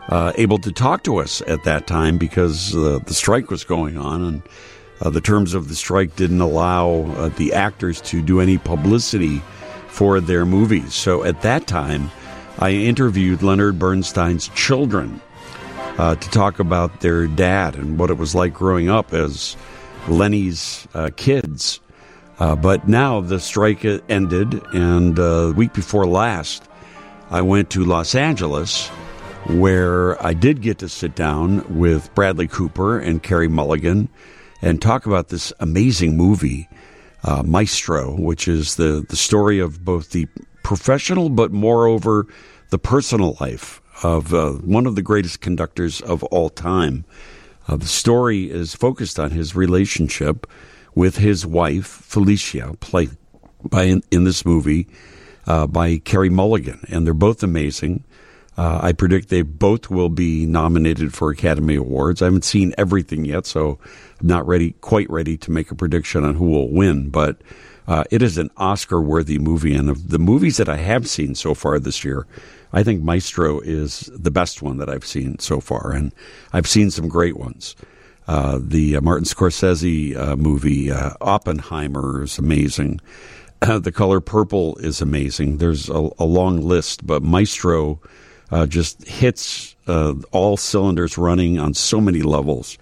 uh, 0.08 0.32
able 0.36 0.56
to 0.60 0.72
talk 0.72 1.02
to 1.02 1.18
us 1.18 1.42
at 1.46 1.62
that 1.64 1.86
time 1.86 2.16
because 2.16 2.74
uh, 2.74 3.00
the 3.04 3.12
strike 3.12 3.50
was 3.50 3.64
going 3.64 3.98
on, 3.98 4.24
and 4.24 4.42
uh, 5.00 5.10
the 5.10 5.20
terms 5.20 5.54
of 5.54 5.68
the 5.68 5.74
strike 5.74 6.16
didn't 6.16 6.40
allow 6.40 7.02
uh, 7.16 7.28
the 7.30 7.52
actors 7.52 8.00
to 8.02 8.22
do 8.22 8.40
any 8.40 8.58
publicity 8.58 9.40
for 9.88 10.20
their 10.20 10.44
movies. 10.44 10.94
So 10.94 11.24
at 11.24 11.42
that 11.42 11.66
time, 11.66 12.10
I 12.58 12.70
interviewed 12.70 13.42
Leonard 13.42 13.78
Bernstein's 13.78 14.48
children 14.48 15.20
uh, 15.98 16.14
to 16.14 16.30
talk 16.30 16.58
about 16.58 17.00
their 17.00 17.26
dad 17.26 17.76
and 17.76 17.98
what 17.98 18.10
it 18.10 18.18
was 18.18 18.34
like 18.34 18.52
growing 18.52 18.88
up 18.88 19.12
as 19.12 19.56
Lenny's 20.08 20.86
uh, 20.94 21.10
kids. 21.16 21.80
Uh, 22.38 22.54
but 22.54 22.86
now 22.88 23.20
the 23.20 23.40
strike 23.40 23.84
ended, 24.08 24.62
and 24.72 25.18
uh, 25.18 25.48
the 25.48 25.54
week 25.56 25.72
before 25.72 26.06
last, 26.06 26.68
I 27.30 27.42
went 27.42 27.70
to 27.70 27.84
Los 27.84 28.14
Angeles, 28.14 28.86
where 29.48 30.24
I 30.24 30.34
did 30.34 30.62
get 30.62 30.78
to 30.78 30.88
sit 30.88 31.14
down 31.14 31.78
with 31.78 32.14
Bradley 32.14 32.46
Cooper 32.46 32.98
and 32.98 33.22
Carey 33.22 33.48
Mulligan 33.48 34.08
and 34.62 34.80
talk 34.80 35.06
about 35.06 35.28
this 35.28 35.52
amazing 35.60 36.16
movie, 36.16 36.68
uh, 37.24 37.42
Maestro, 37.44 38.14
which 38.14 38.48
is 38.48 38.76
the, 38.76 39.04
the 39.08 39.16
story 39.16 39.58
of 39.58 39.84
both 39.84 40.10
the 40.10 40.26
professional 40.62 41.28
but 41.28 41.52
moreover 41.52 42.26
the 42.70 42.78
personal 42.78 43.36
life 43.40 43.80
of 44.02 44.32
uh, 44.34 44.52
one 44.52 44.86
of 44.86 44.94
the 44.94 45.02
greatest 45.02 45.40
conductors 45.40 46.00
of 46.02 46.22
all 46.24 46.50
time. 46.50 47.04
Uh, 47.66 47.76
the 47.76 47.86
story 47.86 48.50
is 48.50 48.74
focused 48.74 49.18
on 49.18 49.30
his 49.30 49.54
relationship 49.54 50.46
with 50.94 51.18
his 51.18 51.46
wife, 51.46 51.86
Felicia, 51.86 52.74
played 52.80 53.10
by 53.62 53.84
in, 53.84 54.02
in 54.10 54.24
this 54.24 54.44
movie 54.44 54.88
uh, 55.46 55.66
by 55.66 55.98
Carey 55.98 56.30
Mulligan, 56.30 56.80
and 56.88 57.06
they're 57.06 57.14
both 57.14 57.42
amazing. 57.42 58.04
Uh, 58.58 58.80
I 58.82 58.92
predict 58.92 59.28
they 59.28 59.42
both 59.42 59.88
will 59.88 60.08
be 60.08 60.44
nominated 60.44 61.14
for 61.14 61.30
Academy 61.30 61.76
Awards. 61.76 62.20
I 62.20 62.24
haven't 62.24 62.44
seen 62.44 62.74
everything 62.76 63.24
yet, 63.24 63.46
so 63.46 63.78
I'm 64.20 64.26
not 64.26 64.48
ready, 64.48 64.72
quite 64.80 65.08
ready 65.08 65.36
to 65.36 65.52
make 65.52 65.70
a 65.70 65.76
prediction 65.76 66.24
on 66.24 66.34
who 66.34 66.50
will 66.50 66.68
win. 66.68 67.08
But 67.08 67.40
uh, 67.86 68.02
it 68.10 68.20
is 68.20 68.36
an 68.36 68.50
Oscar-worthy 68.56 69.38
movie, 69.38 69.76
and 69.76 69.88
of 69.88 70.10
the 70.10 70.18
movies 70.18 70.56
that 70.56 70.68
I 70.68 70.76
have 70.78 71.08
seen 71.08 71.36
so 71.36 71.54
far 71.54 71.78
this 71.78 72.02
year, 72.02 72.26
I 72.72 72.82
think 72.82 73.00
Maestro 73.00 73.60
is 73.60 74.10
the 74.12 74.32
best 74.32 74.60
one 74.60 74.78
that 74.78 74.90
I've 74.90 75.06
seen 75.06 75.38
so 75.38 75.60
far, 75.60 75.92
and 75.92 76.12
I've 76.52 76.66
seen 76.66 76.90
some 76.90 77.08
great 77.08 77.36
ones. 77.36 77.76
Uh, 78.26 78.58
the 78.60 78.96
uh, 78.96 79.00
Martin 79.00 79.24
Scorsese 79.24 80.16
uh, 80.16 80.34
movie 80.34 80.90
uh, 80.90 81.12
Oppenheimer 81.20 82.24
is 82.24 82.38
amazing. 82.38 83.00
the 83.60 83.92
color 83.92 84.20
purple 84.20 84.74
is 84.78 85.00
amazing. 85.00 85.58
There's 85.58 85.88
a, 85.88 86.10
a 86.18 86.24
long 86.24 86.60
list, 86.60 87.06
but 87.06 87.22
Maestro 87.22 88.00
uh, 88.50 88.66
just 88.66 89.06
hits 89.06 89.76
uh, 89.86 90.14
all 90.32 90.56
cylinders 90.56 91.18
running 91.18 91.58
on 91.58 91.74
so 91.74 92.00
many 92.00 92.22
levels. 92.22 92.78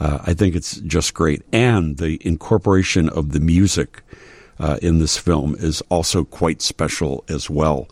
Uh, 0.00 0.18
I 0.24 0.34
think 0.34 0.54
it's 0.54 0.76
just 0.80 1.14
great, 1.14 1.42
and 1.52 1.98
the 1.98 2.18
incorporation 2.26 3.08
of 3.08 3.32
the 3.32 3.40
music 3.40 4.02
uh, 4.58 4.78
in 4.82 4.98
this 4.98 5.16
film 5.16 5.54
is 5.58 5.82
also 5.82 6.24
quite 6.24 6.62
special 6.62 7.24
as 7.28 7.48
well. 7.48 7.88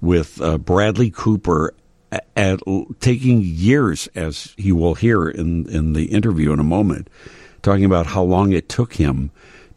With 0.00 0.40
uh, 0.40 0.58
Bradley 0.58 1.10
Cooper 1.10 1.74
at, 2.36 2.60
taking 3.00 3.42
years, 3.42 4.08
as 4.14 4.54
he 4.56 4.72
will 4.72 4.94
hear 4.94 5.28
in 5.28 5.68
in 5.68 5.92
the 5.92 6.06
interview 6.06 6.52
in 6.52 6.58
a 6.58 6.64
moment, 6.64 7.08
talking 7.62 7.84
about 7.84 8.06
how 8.06 8.22
long 8.22 8.52
it 8.52 8.68
took 8.68 8.94
him 8.94 9.30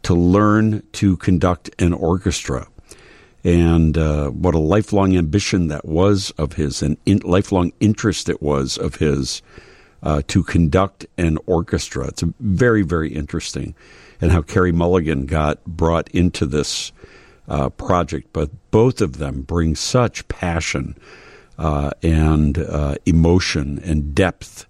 to 0.04 0.14
learn 0.14 0.82
to 0.92 1.16
conduct 1.16 1.70
an 1.80 1.92
orchestra 1.92 2.68
and 3.44 3.98
uh, 3.98 4.30
what 4.30 4.54
a 4.54 4.58
lifelong 4.58 5.16
ambition 5.16 5.68
that 5.68 5.84
was 5.84 6.30
of 6.32 6.54
his 6.54 6.82
and 6.82 6.96
in, 7.04 7.18
lifelong 7.18 7.72
interest 7.78 8.28
it 8.28 8.42
was 8.42 8.78
of 8.78 8.96
his 8.96 9.42
uh, 10.02 10.22
to 10.28 10.42
conduct 10.42 11.06
an 11.16 11.38
orchestra. 11.46 12.08
It's 12.08 12.22
very, 12.40 12.82
very 12.82 13.12
interesting, 13.14 13.74
and 14.20 14.32
how 14.32 14.42
Carey 14.42 14.72
Mulligan 14.72 15.26
got 15.26 15.64
brought 15.64 16.08
into 16.10 16.46
this 16.46 16.92
uh, 17.48 17.70
project. 17.70 18.28
But 18.32 18.50
both 18.70 19.00
of 19.00 19.18
them 19.18 19.42
bring 19.42 19.74
such 19.74 20.28
passion 20.28 20.96
uh, 21.58 21.90
and 22.02 22.58
uh, 22.58 22.96
emotion 23.06 23.80
and 23.82 24.14
depth 24.14 24.66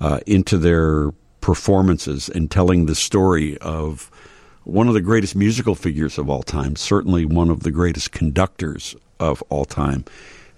uh, 0.00 0.20
into 0.26 0.58
their 0.58 1.12
performances 1.40 2.28
and 2.28 2.50
telling 2.50 2.86
the 2.86 2.94
story 2.94 3.56
of 3.58 4.10
one 4.66 4.88
of 4.88 4.94
the 4.94 5.00
greatest 5.00 5.36
musical 5.36 5.76
figures 5.76 6.18
of 6.18 6.28
all 6.28 6.42
time, 6.42 6.74
certainly 6.74 7.24
one 7.24 7.50
of 7.50 7.62
the 7.62 7.70
greatest 7.70 8.10
conductors 8.10 8.96
of 9.20 9.40
all 9.48 9.64
time, 9.64 10.04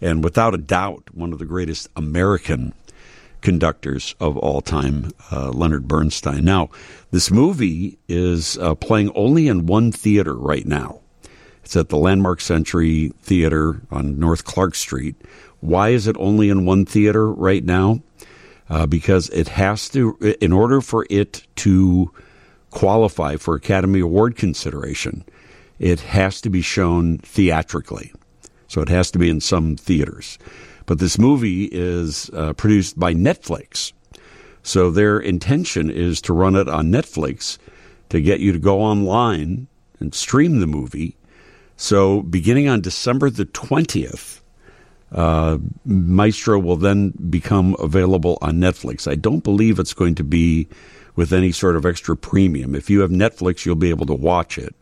and 0.01 0.25
without 0.25 0.55
a 0.55 0.59
doubt, 0.59 1.05
one 1.13 1.31
of 1.31 1.39
the 1.39 1.45
greatest 1.45 1.89
American 1.95 2.73
conductors 3.43 4.15
of 4.19 4.39
all 4.39 4.63
time, 4.63 5.11
uh, 5.31 5.51
Leonard 5.51 5.87
Bernstein. 5.87 6.43
Now, 6.43 6.71
this 7.11 7.31
movie 7.31 7.99
is 8.09 8.57
uh, 8.59 8.75
playing 8.75 9.11
only 9.15 9.47
in 9.47 9.67
one 9.67 9.93
theater 9.93 10.35
right 10.35 10.65
now. 10.65 11.01
It's 11.63 11.77
at 11.77 11.91
the 11.91 11.99
Landmark 11.99 12.41
Century 12.41 13.13
Theater 13.21 13.83
on 13.91 14.19
North 14.19 14.45
Clark 14.45 14.75
Street. 14.75 15.17
Why 15.61 15.91
is 15.91 16.07
it 16.07 16.17
only 16.19 16.49
in 16.49 16.65
one 16.65 16.87
theater 16.87 17.31
right 17.31 17.63
now? 17.63 18.01
Uh, 18.71 18.87
because 18.87 19.29
it 19.31 19.49
has 19.49 19.91
to, 19.91 20.17
in 20.41 20.53
order 20.53 20.81
for 20.81 21.07
it 21.11 21.43
to 21.57 22.11
qualify 22.71 23.37
for 23.37 23.55
Academy 23.55 24.01
Award 24.01 24.37
consideration, 24.37 25.25
it 25.79 26.01
has 26.01 26.41
to 26.43 26.51
be 26.51 26.63
shown 26.63 27.19
theatrically. 27.19 28.13
So 28.67 28.83
it 28.83 28.89
has 28.89 29.11
to 29.13 29.19
be 29.19 29.31
in 29.31 29.41
some 29.41 29.77
theaters. 29.77 30.39
But 30.87 30.99
this 30.99 31.19
movie 31.19 31.65
is 31.65 32.31
uh, 32.33 32.53
produced 32.55 32.99
by 32.99 33.15
Netflix. 33.15 33.93
So 34.63 34.91
their 34.91 35.19
intention 35.19 35.91
is 35.91 36.21
to 36.23 36.33
run 36.33 36.57
it 36.57 36.69
on 36.69 36.91
Netflix 36.91 37.59
to 38.11 38.21
get 38.21 38.41
you 38.41 38.53
to 38.53 38.59
go 38.59 38.81
online 38.81 39.67
and 40.01 40.15
stream 40.15 40.61
the 40.61 40.67
movie. 40.67 41.17
So 41.77 42.23
beginning 42.23 42.69
on 42.69 42.81
December 42.81 43.31
the 43.31 43.47
20th, 43.47 44.41
uh, 45.13 45.59
Maestro 45.85 46.59
will 46.59 46.77
then 46.77 47.11
become 47.31 47.77
available 47.79 48.39
on 48.43 48.55
Netflix. 48.55 49.11
I 49.11 49.15
don't 49.15 49.45
believe 49.45 49.79
it's 49.79 49.95
going 49.95 50.15
to 50.17 50.25
be 50.25 50.69
with 51.19 51.33
any 51.33 51.51
sort 51.51 51.75
of 51.75 51.85
extra 51.85 52.17
premium. 52.17 52.77
If 52.77 52.89
you 52.89 53.01
have 53.01 53.11
Netflix, 53.11 53.67
you'll 53.67 53.75
be 53.75 53.91
able 53.91 54.07
to 54.07 54.15
watch 54.15 54.57
it. 54.57 54.73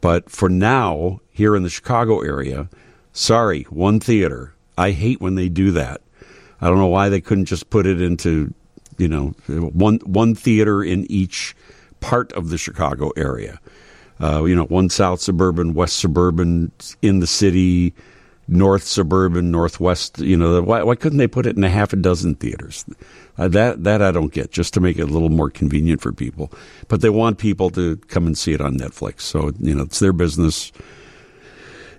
But 0.00 0.28
for 0.28 0.48
now, 0.48 1.20
here 1.30 1.54
in 1.54 1.62
the 1.62 1.70
Chicago 1.70 2.22
area, 2.22 2.68
sorry, 3.12 3.62
one 3.70 4.00
theater. 4.00 4.52
I 4.76 4.90
hate 4.90 5.20
when 5.20 5.36
they 5.36 5.48
do 5.48 5.70
that. 5.70 6.00
I 6.60 6.66
don't 6.66 6.78
know 6.78 6.88
why 6.88 7.08
they 7.08 7.20
couldn't 7.20 7.44
just 7.44 7.70
put 7.70 7.86
it 7.86 8.02
into, 8.02 8.52
you 8.98 9.06
know, 9.06 9.28
one 9.46 9.98
one 9.98 10.34
theater 10.34 10.82
in 10.82 11.08
each 11.08 11.54
part 12.00 12.32
of 12.32 12.50
the 12.50 12.58
Chicago 12.58 13.12
area. 13.16 13.60
Uh, 14.20 14.42
you 14.46 14.56
know, 14.56 14.64
one 14.64 14.88
South 14.90 15.20
Suburban, 15.20 15.74
West 15.74 15.98
Suburban, 15.98 16.72
in 17.00 17.20
the 17.20 17.28
city, 17.28 17.94
North 18.50 18.82
Suburban, 18.82 19.52
Northwest. 19.52 20.18
You 20.18 20.36
know, 20.36 20.60
why, 20.60 20.82
why 20.82 20.96
couldn't 20.96 21.18
they 21.18 21.28
put 21.28 21.46
it 21.46 21.56
in 21.56 21.62
a 21.62 21.70
half 21.70 21.92
a 21.92 21.96
dozen 21.96 22.34
theaters? 22.34 22.84
Uh, 23.38 23.46
that 23.48 23.84
that 23.84 24.02
I 24.02 24.10
don't 24.10 24.32
get, 24.32 24.50
just 24.50 24.74
to 24.74 24.80
make 24.80 24.98
it 24.98 25.02
a 25.02 25.06
little 25.06 25.30
more 25.30 25.48
convenient 25.48 26.02
for 26.02 26.12
people. 26.12 26.52
But 26.88 27.00
they 27.00 27.08
want 27.08 27.38
people 27.38 27.70
to 27.70 27.96
come 28.08 28.26
and 28.26 28.36
see 28.36 28.52
it 28.52 28.60
on 28.60 28.76
Netflix, 28.76 29.20
so 29.20 29.52
you 29.60 29.74
know 29.74 29.84
it's 29.84 30.00
their 30.00 30.12
business, 30.12 30.72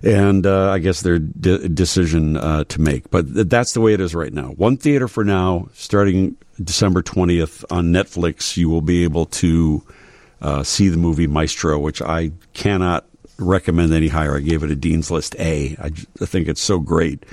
and 0.02 0.46
uh, 0.46 0.70
I 0.70 0.78
guess 0.78 1.00
their 1.00 1.18
de- 1.18 1.68
decision 1.70 2.36
uh, 2.36 2.64
to 2.64 2.80
make. 2.80 3.10
But 3.10 3.32
th- 3.34 3.48
that's 3.48 3.72
the 3.72 3.80
way 3.80 3.94
it 3.94 4.00
is 4.00 4.14
right 4.14 4.32
now. 4.32 4.48
One 4.50 4.76
theater 4.76 5.08
for 5.08 5.24
now, 5.24 5.68
starting 5.72 6.36
December 6.62 7.02
twentieth 7.02 7.64
on 7.70 7.86
Netflix. 7.86 8.56
You 8.58 8.68
will 8.68 8.82
be 8.82 9.02
able 9.02 9.24
to 9.26 9.82
uh, 10.42 10.62
see 10.62 10.88
the 10.88 10.98
movie 10.98 11.26
Maestro, 11.26 11.78
which 11.78 12.02
I 12.02 12.32
cannot 12.52 13.06
recommend 13.38 13.92
any 13.92 14.08
higher. 14.08 14.36
I 14.36 14.40
gave 14.40 14.62
it 14.62 14.70
a 14.70 14.76
Dean's 14.76 15.10
List 15.10 15.36
A. 15.38 15.76
I, 15.80 15.86
I 16.20 16.26
think 16.26 16.48
it's 16.48 16.60
so 16.60 16.78
great. 16.78 17.24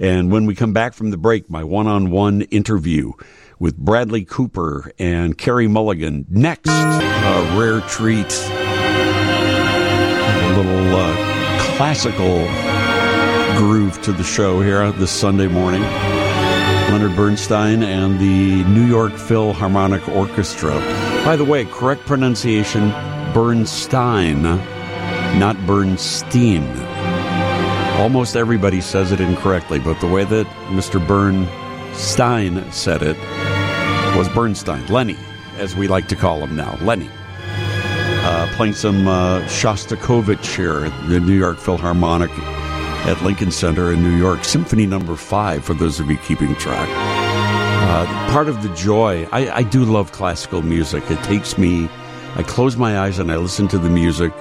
And 0.00 0.30
when 0.30 0.46
we 0.46 0.54
come 0.54 0.72
back 0.72 0.94
from 0.94 1.10
the 1.10 1.16
break, 1.16 1.50
my 1.50 1.64
one 1.64 1.86
on 1.86 2.10
one 2.10 2.42
interview 2.42 3.12
with 3.58 3.76
Bradley 3.76 4.24
Cooper 4.24 4.92
and 4.98 5.36
Carey 5.36 5.66
Mulligan 5.66 6.26
next. 6.28 6.70
A 6.70 7.56
rare 7.58 7.80
treat. 7.82 8.32
A 10.40 10.52
little 10.56 10.94
uh, 10.94 11.14
classical 11.76 12.46
groove 13.58 14.00
to 14.02 14.12
the 14.12 14.22
show 14.22 14.60
here 14.60 14.90
this 14.92 15.10
Sunday 15.10 15.48
morning. 15.48 15.82
Leonard 15.82 17.16
Bernstein 17.16 17.82
and 17.82 18.18
the 18.18 18.64
New 18.64 18.86
York 18.86 19.12
Philharmonic 19.14 20.08
Orchestra. 20.08 20.74
By 21.24 21.36
the 21.36 21.44
way, 21.44 21.64
correct 21.66 22.06
pronunciation 22.06 22.90
Bernstein, 23.34 24.42
not 25.36 25.56
Bernstein. 25.66 26.64
Almost 28.00 28.36
everybody 28.36 28.80
says 28.80 29.12
it 29.12 29.20
incorrectly, 29.20 29.78
but 29.78 30.00
the 30.00 30.06
way 30.06 30.24
that 30.24 30.46
Mr. 30.68 31.04
Bernstein 31.04 32.70
said 32.70 33.02
it 33.02 33.16
was 34.16 34.28
Bernstein. 34.28 34.86
Lenny, 34.86 35.16
as 35.56 35.74
we 35.74 35.88
like 35.88 36.08
to 36.08 36.16
call 36.16 36.38
him 36.38 36.54
now. 36.56 36.76
Lenny. 36.80 37.10
Uh, 38.30 38.46
playing 38.54 38.74
some 38.74 39.08
uh, 39.08 39.40
Shostakovich 39.42 40.56
here 40.56 40.86
at 40.86 41.08
the 41.08 41.18
New 41.18 41.36
York 41.36 41.58
Philharmonic 41.58 42.30
at 43.06 43.22
Lincoln 43.22 43.50
Center 43.50 43.92
in 43.92 44.02
New 44.02 44.16
York. 44.16 44.44
Symphony 44.44 44.86
number 44.86 45.16
five, 45.16 45.64
for 45.64 45.74
those 45.74 45.98
of 45.98 46.10
you 46.10 46.18
keeping 46.18 46.54
track. 46.56 46.88
Uh, 46.90 48.04
part 48.30 48.48
of 48.48 48.62
the 48.62 48.68
joy, 48.74 49.26
I, 49.32 49.50
I 49.50 49.62
do 49.62 49.84
love 49.84 50.12
classical 50.12 50.62
music. 50.62 51.10
It 51.10 51.22
takes 51.24 51.56
me, 51.56 51.88
I 52.36 52.42
close 52.42 52.76
my 52.76 52.98
eyes 52.98 53.18
and 53.18 53.32
I 53.32 53.36
listen 53.36 53.66
to 53.68 53.78
the 53.78 53.88
music, 53.88 54.32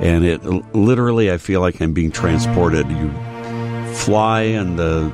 and 0.00 0.24
it 0.24 0.44
literally, 0.74 1.30
I 1.30 1.38
feel 1.38 1.60
like 1.60 1.80
I'm 1.80 1.92
being 1.92 2.10
transported. 2.10 2.88
You 2.90 3.10
fly 3.94 4.42
in 4.42 4.76
the 4.76 5.12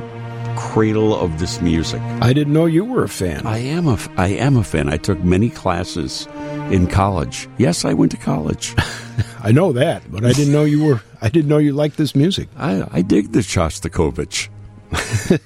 cradle 0.56 1.14
of 1.14 1.38
this 1.38 1.60
music. 1.60 2.00
I 2.20 2.32
didn't 2.32 2.52
know 2.52 2.66
you 2.66 2.84
were 2.84 3.04
a 3.04 3.08
fan. 3.08 3.46
I 3.46 3.58
am 3.58 3.88
a, 3.88 3.98
I 4.16 4.28
am 4.28 4.56
a 4.56 4.64
fan. 4.64 4.88
I 4.88 4.96
took 4.96 5.18
many 5.20 5.50
classes 5.50 6.26
in 6.70 6.86
college. 6.86 7.48
Yes, 7.58 7.84
I 7.84 7.92
went 7.94 8.12
to 8.12 8.18
college. 8.18 8.74
I 9.42 9.52
know 9.52 9.72
that, 9.72 10.10
but 10.10 10.24
I 10.24 10.32
didn't 10.32 10.52
know 10.52 10.64
you 10.64 10.84
were. 10.84 11.02
I 11.20 11.28
didn't 11.28 11.48
know 11.48 11.58
you 11.58 11.72
liked 11.72 11.96
this 11.96 12.14
music. 12.14 12.48
I, 12.56 12.86
I 12.90 13.02
dig 13.02 13.32
the 13.32 13.40
Shostakovich. 13.40 14.48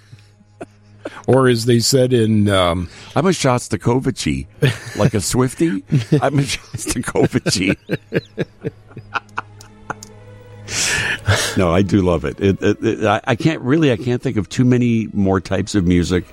Or 1.26 1.48
as 1.48 1.64
they 1.64 1.78
said 1.78 2.12
in, 2.12 2.48
um, 2.48 2.88
I'm 3.14 3.26
a 3.26 3.30
Shostakovich, 3.30 4.46
like 4.96 5.14
a 5.14 5.20
Swifty. 5.20 5.68
I'm 6.20 6.38
a 6.38 6.42
Shostakovich. 6.42 7.76
no, 11.56 11.72
I 11.72 11.82
do 11.82 12.02
love 12.02 12.24
it. 12.24 12.40
It, 12.40 12.62
it, 12.62 12.82
it. 12.82 13.22
I, 13.24 13.36
can't 13.36 13.60
really. 13.60 13.92
I 13.92 13.97
can't 13.97 14.22
think 14.22 14.36
of 14.36 14.48
too 14.48 14.64
many 14.64 15.09
more 15.12 15.40
types 15.40 15.74
of 15.74 15.86
music 15.86 16.24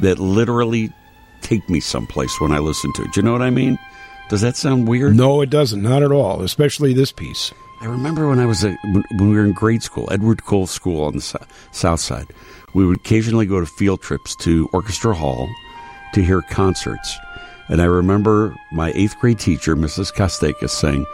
that 0.00 0.18
literally 0.18 0.92
take 1.40 1.68
me 1.68 1.80
someplace 1.80 2.40
when 2.40 2.52
I 2.52 2.58
listen 2.58 2.92
to 2.94 3.02
it. 3.02 3.12
Do 3.12 3.20
you 3.20 3.24
know 3.24 3.32
what 3.32 3.42
I 3.42 3.50
mean? 3.50 3.78
Does 4.28 4.40
that 4.40 4.56
sound 4.56 4.88
weird? 4.88 5.14
no, 5.16 5.40
it 5.42 5.50
doesn't, 5.50 5.82
not 5.82 6.02
at 6.02 6.10
all. 6.10 6.42
Especially 6.42 6.92
this 6.92 7.12
piece. 7.12 7.52
I 7.80 7.86
remember 7.86 8.28
when 8.28 8.38
I 8.38 8.46
was 8.46 8.64
a, 8.64 8.76
when 8.82 9.04
we 9.30 9.36
were 9.36 9.44
in 9.44 9.52
grade 9.52 9.82
school, 9.82 10.08
Edward 10.10 10.44
Cole 10.44 10.66
School 10.66 11.04
on 11.04 11.16
the 11.16 11.20
sou- 11.20 11.38
south 11.72 12.00
side. 12.00 12.26
We 12.72 12.86
would 12.86 12.96
occasionally 12.96 13.46
go 13.46 13.60
to 13.60 13.66
field 13.66 14.00
trips 14.00 14.34
to 14.36 14.68
Orchestra 14.72 15.14
Hall 15.14 15.48
to 16.14 16.24
hear 16.24 16.40
concerts. 16.42 17.16
And 17.68 17.80
I 17.80 17.84
remember 17.84 18.54
my 18.72 18.92
eighth 18.94 19.18
grade 19.20 19.38
teacher, 19.38 19.76
Mrs. 19.76 20.12
Kostakis, 20.12 20.70
saying, 20.70 21.04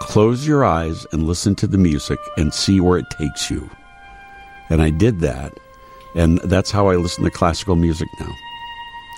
Close 0.00 0.46
your 0.46 0.64
eyes 0.64 1.06
and 1.12 1.24
listen 1.26 1.54
to 1.56 1.66
the 1.66 1.78
music 1.78 2.18
and 2.36 2.54
see 2.54 2.80
where 2.80 2.98
it 2.98 3.06
takes 3.18 3.50
you. 3.50 3.68
And 4.70 4.80
I 4.82 4.90
did 4.90 5.20
that. 5.20 5.52
And 6.14 6.38
that's 6.38 6.70
how 6.70 6.88
I 6.88 6.96
listen 6.96 7.24
to 7.24 7.30
classical 7.30 7.76
music 7.76 8.08
now. 8.20 8.30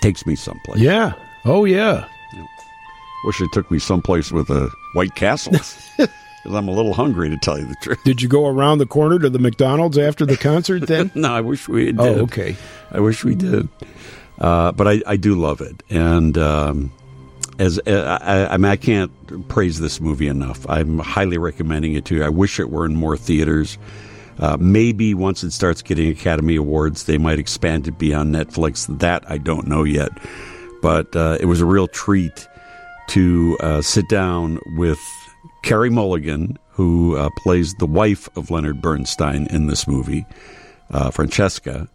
Takes 0.01 0.25
me 0.25 0.35
someplace. 0.35 0.79
Yeah. 0.79 1.13
Oh 1.45 1.65
yeah. 1.65 2.07
Wish 3.23 3.39
it 3.41 3.51
took 3.51 3.69
me 3.69 3.79
someplace 3.79 4.31
with 4.31 4.49
a 4.49 4.69
White 4.93 5.15
Castle. 5.15 5.53
Because 5.53 6.55
I'm 6.57 6.67
a 6.67 6.71
little 6.71 6.93
hungry, 6.93 7.29
to 7.29 7.37
tell 7.37 7.59
you 7.59 7.65
the 7.65 7.75
truth. 7.83 8.03
Did 8.03 8.19
you 8.21 8.27
go 8.27 8.47
around 8.47 8.79
the 8.79 8.87
corner 8.87 9.19
to 9.19 9.29
the 9.29 9.37
McDonald's 9.37 9.97
after 9.99 10.25
the 10.25 10.37
concert 10.37 10.87
then? 10.87 11.11
no, 11.15 11.31
I 11.31 11.41
wish 11.41 11.67
we 11.67 11.85
did. 11.85 11.99
oh, 11.99 12.23
okay. 12.23 12.55
I 12.91 12.99
wish 12.99 13.23
we 13.23 13.35
did. 13.35 13.69
Uh, 14.39 14.71
but 14.71 14.87
I, 14.87 15.01
I 15.05 15.17
do 15.17 15.35
love 15.35 15.61
it, 15.61 15.83
and 15.87 16.35
um, 16.39 16.91
as 17.61 17.79
uh, 17.85 18.17
I, 18.21 18.53
I 18.53 18.57
mean, 18.57 18.71
I 18.71 18.75
can't 18.75 19.11
praise 19.47 19.79
this 19.79 20.01
movie 20.01 20.27
enough. 20.27 20.67
I'm 20.67 20.97
highly 20.99 21.37
recommending 21.37 21.93
it 21.93 22.05
to 22.05 22.15
you. 22.15 22.23
I 22.23 22.29
wish 22.29 22.59
it 22.59 22.71
were 22.71 22.85
in 22.85 22.95
more 22.95 23.15
theaters. 23.15 23.77
Uh, 24.39 24.57
maybe 24.59 25.13
once 25.13 25.43
it 25.43 25.51
starts 25.51 25.83
getting 25.83 26.09
Academy 26.09 26.55
Awards, 26.55 27.03
they 27.03 27.19
might 27.19 27.37
expand 27.37 27.87
it 27.87 27.99
beyond 27.99 28.33
Netflix. 28.33 28.87
That 28.99 29.23
I 29.29 29.37
don't 29.37 29.67
know 29.67 29.83
yet, 29.83 30.11
but 30.81 31.15
uh, 31.15 31.37
it 31.39 31.45
was 31.45 31.61
a 31.61 31.65
real 31.65 31.87
treat 31.87 32.47
to 33.09 33.57
uh, 33.59 33.81
sit 33.83 34.09
down 34.09 34.59
with 34.77 34.99
Carey 35.61 35.91
Mulligan, 35.91 36.57
who 36.69 37.15
uh, 37.15 37.29
plays 37.43 37.75
the 37.75 37.85
wife 37.85 38.27
of 38.35 38.49
Leonard 38.49 38.81
Bernstein 38.81 39.45
in 39.51 39.67
this 39.67 39.87
movie, 39.87 40.25
uh, 40.89 41.11
Francesca, 41.11 41.87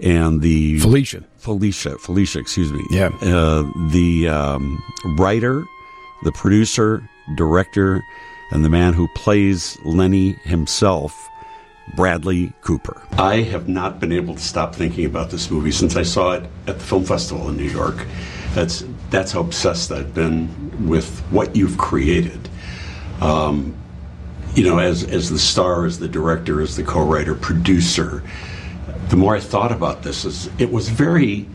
and 0.00 0.40
the 0.42 0.78
Felicia. 0.78 1.24
Felicia, 1.36 1.98
Felicia, 1.98 2.38
excuse 2.38 2.72
me. 2.72 2.84
Yeah. 2.90 3.08
Uh, 3.22 3.70
the 3.90 4.28
um, 4.28 4.82
writer, 5.18 5.64
the 6.24 6.32
producer, 6.32 7.08
director, 7.36 8.02
and 8.50 8.64
the 8.64 8.68
man 8.68 8.92
who 8.92 9.08
plays 9.14 9.78
Lenny 9.84 10.32
himself, 10.44 11.28
Bradley 11.96 12.52
Cooper. 12.62 13.02
I 13.12 13.36
have 13.42 13.68
not 13.68 14.00
been 14.00 14.12
able 14.12 14.34
to 14.34 14.40
stop 14.40 14.74
thinking 14.74 15.04
about 15.04 15.30
this 15.30 15.50
movie 15.50 15.72
since 15.72 15.96
I 15.96 16.02
saw 16.02 16.32
it 16.32 16.44
at 16.66 16.78
the 16.78 16.84
film 16.84 17.04
festival 17.04 17.48
in 17.48 17.56
New 17.56 17.68
York. 17.70 18.06
That's 18.54 18.84
that's 19.10 19.32
how 19.32 19.40
obsessed 19.40 19.92
I've 19.92 20.14
been 20.14 20.88
with 20.88 21.20
what 21.30 21.54
you've 21.54 21.78
created. 21.78 22.48
Um, 23.20 23.74
you 24.54 24.64
know, 24.64 24.78
as 24.78 25.04
as 25.04 25.30
the 25.30 25.38
star, 25.38 25.84
as 25.84 25.98
the 25.98 26.08
director, 26.08 26.60
as 26.60 26.76
the 26.76 26.82
co-writer, 26.82 27.34
producer. 27.34 28.22
The 29.08 29.16
more 29.16 29.36
I 29.36 29.40
thought 29.40 29.72
about 29.72 30.02
this, 30.02 30.24
is 30.24 30.50
it 30.58 30.70
was 30.70 30.88
very 30.88 31.46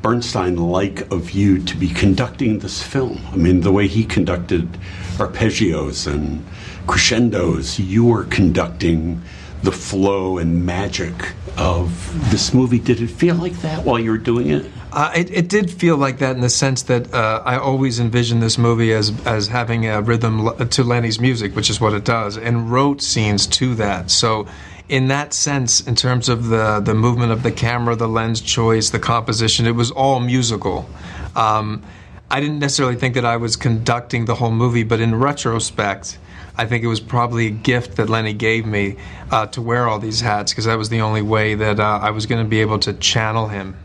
Bernstein-like 0.00 1.10
of 1.12 1.32
you 1.32 1.58
to 1.62 1.76
be 1.76 1.88
conducting 1.88 2.60
this 2.60 2.82
film. 2.82 3.20
I 3.32 3.36
mean, 3.36 3.60
the 3.60 3.72
way 3.72 3.88
he 3.88 4.04
conducted 4.04 4.78
arpeggios 5.18 6.06
and 6.06 6.46
crescendos, 6.86 7.78
you 7.78 8.04
were 8.04 8.24
conducting 8.24 9.20
the 9.62 9.72
flow 9.72 10.38
and 10.38 10.64
magic 10.64 11.32
of 11.56 12.30
this 12.30 12.54
movie. 12.54 12.78
Did 12.78 13.00
it 13.00 13.08
feel 13.08 13.34
like 13.34 13.60
that 13.60 13.84
while 13.84 13.98
you 13.98 14.12
were 14.12 14.18
doing 14.18 14.50
it? 14.50 14.70
Uh, 14.92 15.12
it, 15.14 15.30
it 15.30 15.48
did 15.48 15.70
feel 15.70 15.96
like 15.96 16.18
that 16.18 16.36
in 16.36 16.40
the 16.40 16.48
sense 16.48 16.84
that 16.84 17.12
uh, 17.12 17.42
I 17.44 17.58
always 17.58 18.00
envisioned 18.00 18.42
this 18.42 18.56
movie 18.56 18.92
as 18.94 19.12
as 19.26 19.48
having 19.48 19.86
a 19.86 20.00
rhythm 20.00 20.56
to 20.68 20.84
Lenny's 20.84 21.20
music, 21.20 21.54
which 21.54 21.68
is 21.68 21.80
what 21.80 21.92
it 21.92 22.04
does, 22.04 22.38
and 22.38 22.70
wrote 22.70 23.02
scenes 23.02 23.46
to 23.48 23.74
that. 23.74 24.10
So, 24.10 24.46
in 24.88 25.08
that 25.08 25.34
sense, 25.34 25.86
in 25.86 25.94
terms 25.94 26.28
of 26.28 26.48
the 26.48 26.80
the 26.80 26.94
movement 26.94 27.32
of 27.32 27.42
the 27.42 27.52
camera, 27.52 27.94
the 27.94 28.08
lens 28.08 28.40
choice, 28.40 28.90
the 28.90 28.98
composition, 28.98 29.66
it 29.66 29.74
was 29.74 29.90
all 29.90 30.20
musical. 30.20 30.88
Um, 31.36 31.82
I 32.30 32.40
didn't 32.40 32.58
necessarily 32.58 32.96
think 32.96 33.14
that 33.14 33.24
I 33.24 33.36
was 33.36 33.56
conducting 33.56 34.26
the 34.26 34.34
whole 34.34 34.50
movie, 34.50 34.82
but 34.82 35.00
in 35.00 35.14
retrospect, 35.14 36.18
I 36.56 36.66
think 36.66 36.84
it 36.84 36.88
was 36.88 37.00
probably 37.00 37.46
a 37.46 37.50
gift 37.50 37.96
that 37.96 38.10
Lenny 38.10 38.32
gave 38.34 38.66
me 38.66 38.96
uh, 39.30 39.46
to 39.46 39.62
wear 39.62 39.88
all 39.88 39.98
these 39.98 40.20
hats 40.20 40.52
because 40.52 40.64
that 40.66 40.76
was 40.76 40.88
the 40.88 41.00
only 41.00 41.22
way 41.22 41.54
that 41.54 41.80
uh, 41.80 42.00
I 42.02 42.10
was 42.10 42.26
going 42.26 42.44
to 42.44 42.48
be 42.48 42.60
able 42.60 42.78
to 42.80 42.92
channel 42.94 43.48
him. 43.48 43.76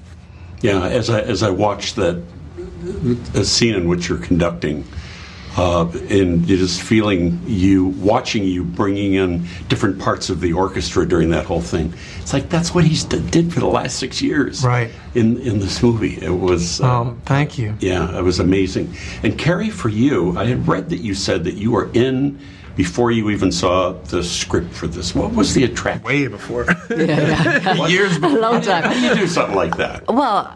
Yeah, 0.61 0.85
as 0.85 1.09
I 1.09 1.21
as 1.21 1.43
I 1.43 1.49
watched 1.49 1.97
that 1.97 2.23
a 3.33 3.45
scene 3.45 3.75
in 3.75 3.87
which 3.87 4.09
you're 4.09 4.17
conducting, 4.17 4.85
uh, 5.55 5.87
and 6.09 6.45
just 6.47 6.81
feeling 6.81 7.39
you 7.45 7.85
watching 7.85 8.43
you 8.43 8.63
bringing 8.63 9.13
in 9.13 9.45
different 9.69 9.99
parts 9.99 10.29
of 10.29 10.39
the 10.41 10.53
orchestra 10.53 11.07
during 11.07 11.29
that 11.29 11.45
whole 11.45 11.61
thing. 11.61 11.93
It's 12.21 12.33
like 12.33 12.49
that's 12.49 12.73
what 12.73 12.83
he's 12.85 13.03
d- 13.03 13.19
did 13.29 13.53
for 13.53 13.59
the 13.59 13.67
last 13.67 13.97
six 13.99 14.21
years, 14.21 14.63
Right. 14.65 14.89
In 15.13 15.37
in 15.41 15.59
this 15.59 15.83
movie, 15.83 16.17
it 16.21 16.31
was. 16.39 16.81
Uh, 16.81 17.01
Um, 17.01 17.21
thank 17.25 17.57
you. 17.57 17.75
yeah, 17.79 18.17
it 18.17 18.23
was 18.23 18.39
amazing. 18.39 18.93
And 19.23 19.37
Carey, 19.37 19.69
for 19.69 19.89
you, 19.89 20.35
I 20.37 20.45
had 20.45 20.67
read 20.67 20.89
that 20.89 20.99
you 21.01 21.13
said 21.13 21.43
that 21.43 21.55
you 21.55 21.71
were 21.71 21.89
in 21.93 22.39
before 22.75 23.11
you 23.11 23.29
even 23.29 23.51
saw 23.51 23.91
the 24.09 24.23
script 24.23 24.73
for 24.73 24.87
this. 24.87 25.13
What 25.13 25.33
was 25.35 25.53
the 25.53 25.63
attraction? 25.65 26.03
Way 26.03 26.27
before. 26.27 26.65
Years 27.87 28.17
before. 28.17 28.37
A 28.37 28.41
long 28.41 28.61
time. 28.61 28.83
How 28.83 28.93
do 28.93 28.99
you 28.99 29.13
do 29.15 29.27
something 29.27 29.55
like 29.55 29.77
that? 29.77 30.07
Well, 30.07 30.51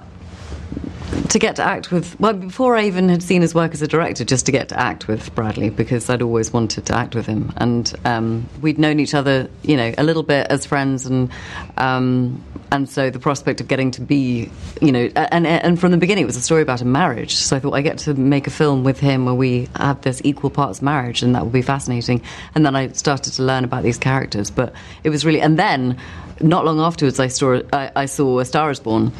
to 1.30 1.40
get 1.40 1.56
to 1.58 1.64
act 1.64 1.92
with, 1.92 2.20
well, 2.20 2.34
before 2.34 2.76
I 2.78 2.86
even 2.86 3.10
had 3.10 3.22
seen 3.22 3.42
his 3.42 3.54
work 3.54 3.74
as 3.74 3.82
a 3.82 3.88
director, 3.88 4.24
just 4.24 4.46
to 4.46 4.52
get 4.52 4.70
to 4.70 4.80
act 4.80 5.08
with 5.08 5.34
Bradley, 5.36 5.70
because 5.70 6.10
I'd 6.10 6.22
always 6.22 6.52
wanted 6.54 6.86
to 6.88 6.96
act 6.96 7.16
with 7.16 7.26
him. 7.26 7.54
And 7.58 7.94
um, 8.06 8.50
we'd 8.62 8.80
known 8.80 9.00
each 9.00 9.14
other, 9.14 9.50
you 9.64 9.78
know, 9.78 9.94
a 9.98 10.04
little 10.04 10.24
bit 10.24 10.48
as 10.50 10.66
friends. 10.66 11.06
And 11.06 11.30
um, 11.78 12.44
and 12.72 12.90
so 12.90 13.10
the 13.10 13.20
prospect 13.20 13.62
of 13.62 13.68
getting 13.68 13.92
to 13.92 14.02
be, 14.02 14.50
you 14.82 14.92
know, 14.92 15.10
and, 15.16 15.48
and 15.48 15.80
from 15.80 15.92
the 15.92 15.98
beginning, 15.98 16.24
it 16.24 16.28
was 16.28 16.36
a 16.36 16.42
story 16.42 16.62
about 16.62 16.82
a 16.82 16.86
marriage. 16.86 17.36
So 17.36 17.56
I 17.56 17.60
thought 17.60 17.74
I 17.74 17.82
get 17.82 17.98
to 18.00 18.14
make 18.14 18.46
a 18.46 18.50
film 18.50 18.84
with 18.84 19.00
him 19.00 19.26
where 19.26 19.34
we 19.34 19.70
have 19.76 20.02
this 20.02 20.22
equal 20.26 20.50
parts 20.50 20.82
marriage, 20.82 21.24
and 21.24 21.34
that 21.36 21.44
would 21.44 21.54
be 21.54 21.62
fascinating. 21.62 22.22
And 22.56 22.66
then 22.66 22.76
I 22.76 22.90
started 22.90 23.34
to 23.34 23.44
learn 23.44 23.64
about 23.64 23.84
these 23.84 23.98
characters. 23.98 24.52
But 24.52 24.74
it 25.04 25.10
was 25.10 25.26
really, 25.26 25.40
and 25.40 25.58
then 25.58 25.98
not 26.42 26.66
long 26.66 26.80
afterwards, 26.80 27.20
I 27.20 27.28
saw 27.28 27.62
I, 27.74 27.92
I 27.96 28.06
saw 28.06 28.40
A 28.40 28.46
Star 28.46 28.72
Is 28.72 28.80
Born, 28.80 29.12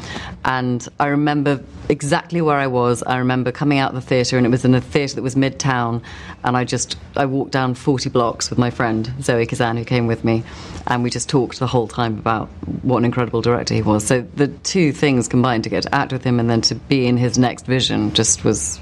and 0.44 0.86
I 0.98 1.06
remember 1.08 1.62
exactly 1.88 2.40
where 2.40 2.56
I 2.56 2.66
was. 2.66 3.02
I 3.02 3.18
remember 3.18 3.52
coming 3.52 3.78
out 3.78 3.94
of 3.94 3.94
the 3.94 4.06
theatre, 4.06 4.36
and 4.36 4.46
it 4.46 4.50
was 4.50 4.64
in 4.64 4.74
a 4.74 4.80
theatre 4.80 5.16
that 5.16 5.22
was 5.22 5.34
midtown, 5.34 6.02
and 6.44 6.56
I 6.56 6.64
just 6.64 6.96
I 7.16 7.26
walked 7.26 7.52
down 7.52 7.74
forty 7.74 8.10
blocks 8.10 8.50
with 8.50 8.58
my 8.58 8.70
friend 8.70 9.12
Zoe 9.22 9.46
Kazan, 9.46 9.76
who 9.76 9.84
came 9.84 10.06
with 10.06 10.24
me, 10.24 10.44
and 10.86 11.02
we 11.02 11.10
just 11.10 11.28
talked 11.28 11.58
the 11.58 11.66
whole 11.66 11.88
time 11.88 12.18
about 12.18 12.48
what 12.82 12.98
an 12.98 13.04
incredible 13.04 13.42
director 13.42 13.74
he 13.74 13.82
was. 13.82 14.06
So 14.06 14.22
the 14.34 14.48
two 14.48 14.92
things 14.92 15.28
combined 15.28 15.64
to 15.64 15.70
get 15.70 15.84
to 15.84 15.94
act 15.94 16.12
with 16.12 16.24
him 16.24 16.40
and 16.40 16.48
then 16.48 16.60
to 16.62 16.74
be 16.74 17.06
in 17.06 17.16
his 17.16 17.38
next 17.38 17.66
vision 17.66 18.12
just 18.12 18.44
was 18.44 18.80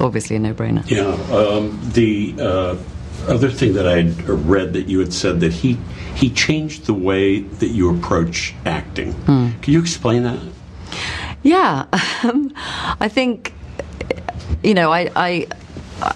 obviously 0.00 0.36
a 0.36 0.38
no-brainer. 0.38 0.88
Yeah. 0.90 1.12
Um, 1.34 1.78
the 1.92 2.34
uh, 2.38 2.76
other 3.28 3.50
thing 3.50 3.74
that 3.74 3.86
I 3.86 4.02
read 4.32 4.72
that 4.74 4.88
you 4.88 4.98
had 4.98 5.12
said 5.12 5.40
that 5.40 5.52
he 5.52 5.78
he 6.14 6.30
changed 6.30 6.86
the 6.86 6.94
way 6.94 7.40
that 7.40 7.68
you 7.68 7.94
approach 7.94 8.54
acting. 8.66 9.14
Can 9.62 9.72
you 9.72 9.80
explain 9.80 10.24
that? 10.24 10.38
Yeah, 11.42 11.86
um, 12.22 12.52
I 13.00 13.08
think 13.08 13.54
you 14.62 14.74
know 14.74 14.92
I, 14.92 15.10
I 15.16 15.46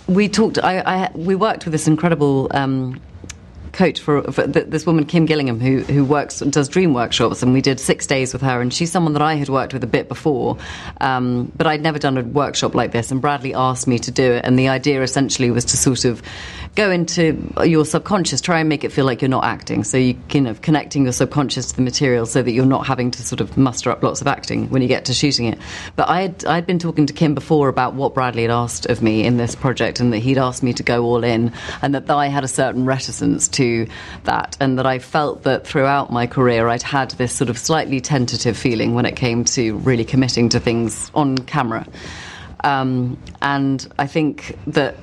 we 0.07 0.29
talked 0.29 0.59
I, 0.59 0.79
I 0.81 1.11
we 1.15 1.35
worked 1.35 1.65
with 1.65 1.73
this 1.73 1.87
incredible. 1.87 2.49
Um, 2.53 3.01
coach 3.77 4.01
for, 4.01 4.23
for 4.33 4.47
th- 4.47 4.67
this 4.69 4.87
woman 4.87 5.05
Kim 5.05 5.27
Gillingham 5.27 5.61
who 5.61 5.81
who 5.83 6.03
works 6.03 6.41
does 6.41 6.67
dream 6.67 6.95
workshops 6.95 7.43
and 7.43 7.53
we 7.53 7.61
did 7.61 7.79
six 7.79 8.07
days 8.07 8.33
with 8.33 8.41
her 8.41 8.61
and 8.63 8.73
she's 8.73 8.91
someone 8.91 9.13
that 9.13 9.21
I 9.21 9.35
had 9.35 9.51
worked 9.51 9.75
with 9.75 9.85
a 9.85 9.87
bit 9.87 10.09
before 10.09 10.57
um, 11.01 11.53
but 11.55 11.67
I'd 11.67 11.83
never 11.83 11.99
done 11.99 12.17
a 12.17 12.23
workshop 12.23 12.75
like 12.75 12.93
this 12.93 13.11
and 13.11 13.21
Bradley 13.21 13.53
asked 13.53 13.87
me 13.87 13.99
to 13.99 14.11
do 14.11 14.33
it 14.33 14.47
and 14.47 14.59
the 14.59 14.69
idea 14.69 15.03
essentially 15.03 15.51
was 15.51 15.67
to 15.67 15.77
sort 15.77 16.07
of 16.07 16.23
go 16.77 16.91
into 16.91 17.53
your 17.65 17.87
subconscious 17.87 18.41
try 18.43 18.61
and 18.61 18.69
make 18.69 18.85
it 18.85 18.93
feel 18.93 19.07
like 19.07 19.23
you're 19.23 19.31
not 19.31 19.45
acting 19.45 19.83
so 19.83 19.97
you 19.97 20.15
kind 20.29 20.47
of 20.47 20.61
connecting 20.61 21.05
your 21.05 21.13
subconscious 21.13 21.71
to 21.71 21.77
the 21.77 21.83
material 21.83 22.27
so 22.27 22.43
that 22.43 22.53
you're 22.53 22.67
not 22.67 22.87
having 22.87 23.11
to 23.11 23.23
sort 23.23 23.41
of 23.41 23.57
muster 23.57 23.91
up 23.91 24.03
lots 24.03 24.21
of 24.21 24.27
acting 24.27 24.69
when 24.69 24.83
you 24.83 24.89
get 24.89 25.07
to 25.07 25.15
shooting 25.15 25.47
it 25.47 25.59
but 25.97 26.09
I 26.09 26.21
had 26.21 26.45
I'd 26.45 26.67
been 26.67 26.79
talking 26.79 27.07
to 27.07 27.15
Kim 27.15 27.35
before 27.35 27.69
about 27.69 27.95
what 27.95 28.13
Bradley 28.15 28.43
had 28.43 28.51
asked 28.51 28.85
of 28.87 29.03
me 29.03 29.25
in 29.25 29.39
this 29.39 29.55
project 29.55 30.01
and 30.01 30.13
that 30.13 30.19
he'd 30.19 30.37
asked 30.37 30.63
me 30.63 30.75
to 30.75 30.83
go 30.83 31.05
all 31.05 31.25
in 31.25 31.51
and 31.81 31.95
that 31.95 32.11
I 32.11 32.29
had 32.29 32.45
a 32.45 32.49
certain 32.49 32.85
reticence 32.85 33.49
to 33.49 33.89
that 34.25 34.57
and 34.61 34.79
that 34.79 34.87
I 34.87 34.99
felt 34.99 35.45
that 35.45 35.67
throughout 35.67 36.13
my 36.13 36.27
career 36.27 36.69
I'd 36.69 36.83
had 36.83 37.13
this 37.13 37.33
sort 37.33 37.49
of 37.49 37.57
slightly 37.57 38.03
tentative 38.03 38.57
feeling 38.57 38.95
when 38.95 39.07
it 39.07 39.17
came 39.17 39.45
to 39.47 39.79
really 39.79 40.05
committing 40.05 40.51
to 40.51 40.61
things 40.61 41.11
on 41.15 41.39
camera. 41.39 41.87
Um, 42.65 43.19
and 43.43 43.87
I 43.99 44.07
think 44.07 44.59
that 44.67 44.97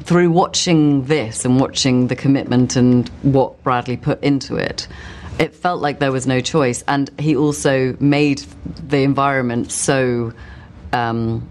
through 0.00 0.30
watching 0.30 1.04
this 1.04 1.44
and 1.44 1.58
watching 1.60 2.08
the 2.08 2.16
commitment 2.16 2.76
and 2.76 3.08
what 3.22 3.62
Bradley 3.62 3.96
put 3.96 4.22
into 4.22 4.56
it, 4.56 4.86
it 5.38 5.54
felt 5.54 5.80
like 5.80 5.98
there 5.98 6.12
was 6.12 6.26
no 6.26 6.40
choice. 6.40 6.84
And 6.86 7.10
he 7.18 7.36
also 7.36 7.96
made 7.98 8.44
the 8.88 8.98
environment 8.98 9.72
so 9.72 10.32
um, 10.92 11.48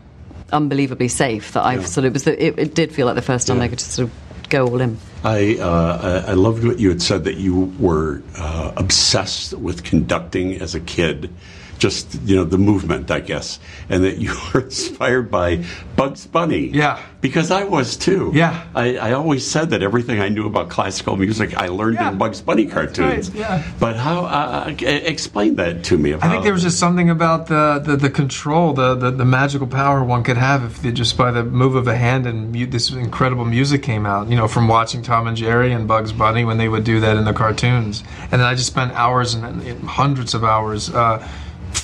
unbelievably 0.52 1.08
safe 1.08 1.54
that 1.54 1.64
I 1.64 1.82
sort 1.84 2.06
of 2.06 2.14
was. 2.14 2.24
The, 2.24 2.44
it, 2.44 2.58
it 2.58 2.76
did 2.76 2.94
feel 2.94 3.06
like 3.06 3.16
the 3.16 3.22
first 3.22 3.48
time 3.48 3.62
I 3.62 3.68
could 3.68 3.80
just 3.80 3.92
sort 3.92 4.10
of 4.10 4.50
go 4.50 4.68
all 4.68 4.82
in. 4.82 4.98
I 5.24 5.58
uh, 5.58 6.24
I 6.26 6.32
I 6.32 6.34
loved 6.34 6.64
what 6.64 6.80
you 6.80 6.90
had 6.90 7.02
said 7.02 7.24
that 7.26 7.38
you 7.38 7.74
were 7.80 8.22
uh, 8.38 8.72
obsessed 8.78 9.54
with 9.54 9.84
conducting 9.84 10.62
as 10.62 10.76
a 10.76 10.80
kid, 10.80 11.34
just 11.78 12.16
you 12.24 12.36
know 12.36 12.44
the 12.46 12.58
movement, 12.58 13.12
I 13.12 13.20
guess, 13.20 13.60
and 13.90 14.04
that 14.04 14.18
you 14.18 14.34
were 14.54 14.62
inspired 14.62 15.30
by 15.32 15.64
Bugs 15.96 16.26
Bunny. 16.28 16.68
Yeah. 16.68 17.02
because 17.22 17.50
I 17.52 17.64
was 17.64 17.98
too. 17.98 18.32
Yeah. 18.36 18.66
I, 18.76 18.98
I 18.98 19.12
always 19.14 19.46
said 19.50 19.72
that 19.72 19.82
everything 19.82 20.20
I 20.22 20.30
knew 20.30 20.46
about 20.46 20.70
classical 20.70 21.16
music 21.18 21.58
I 21.58 21.68
learned 21.70 21.96
Yeah. 21.96 22.12
in 22.12 22.18
Bugs 22.18 22.40
Bunny 22.42 22.66
cartoons. 22.68 23.30
right, 23.32 23.40
yeah. 23.40 23.64
But 23.80 23.96
how? 23.96 24.26
Uh, 24.26 24.76
e- 24.80 24.86
explain 24.86 25.56
that 25.56 25.84
to 25.86 25.98
me. 25.98 26.14
I 26.14 26.30
think 26.30 26.44
there 26.44 26.54
was 26.54 26.62
just 26.64 26.78
something 26.80 27.10
about 27.10 27.48
the, 27.48 27.82
the, 27.84 27.96
the 27.98 28.10
control, 28.10 28.74
the, 28.74 28.94
the, 28.96 29.12
the 29.12 29.26
magical 29.26 29.66
power 29.68 30.04
one 30.04 30.24
could 30.24 30.38
have 30.38 30.64
if 30.64 30.86
it, 30.86 30.92
just 30.94 31.18
by 31.18 31.32
the 31.32 31.44
move 31.44 31.76
of 31.76 31.88
a 31.88 31.96
hand 31.96 32.28
and 32.28 32.52
mu- 32.52 32.66
this 32.68 32.92
incredible 32.92 33.46
music 33.46 33.82
came 33.84 34.06
out. 34.06 34.28
You 34.30 34.36
know, 34.38 34.48
from 34.48 34.68
watching 34.68 35.02
Tom 35.02 35.26
and 35.28 35.36
Jerry 35.36 35.72
and 35.74 35.88
Bugs 35.88 36.12
Bunny 36.14 36.46
when 36.46 36.58
they 36.58 36.70
would 36.70 36.84
do 36.84 37.00
that 37.00 37.18
in 37.18 37.26
the 37.26 37.34
cartoons, 37.34 38.04
and 38.22 38.34
then 38.34 38.42
I 38.42 38.54
just 38.54 38.68
spent 38.68 38.92
hours 38.94 39.34
and, 39.34 39.62
and 39.64 39.84
hundreds 39.90 40.34
of 40.36 40.44
hours. 40.44 40.90
Uh, 40.90 41.28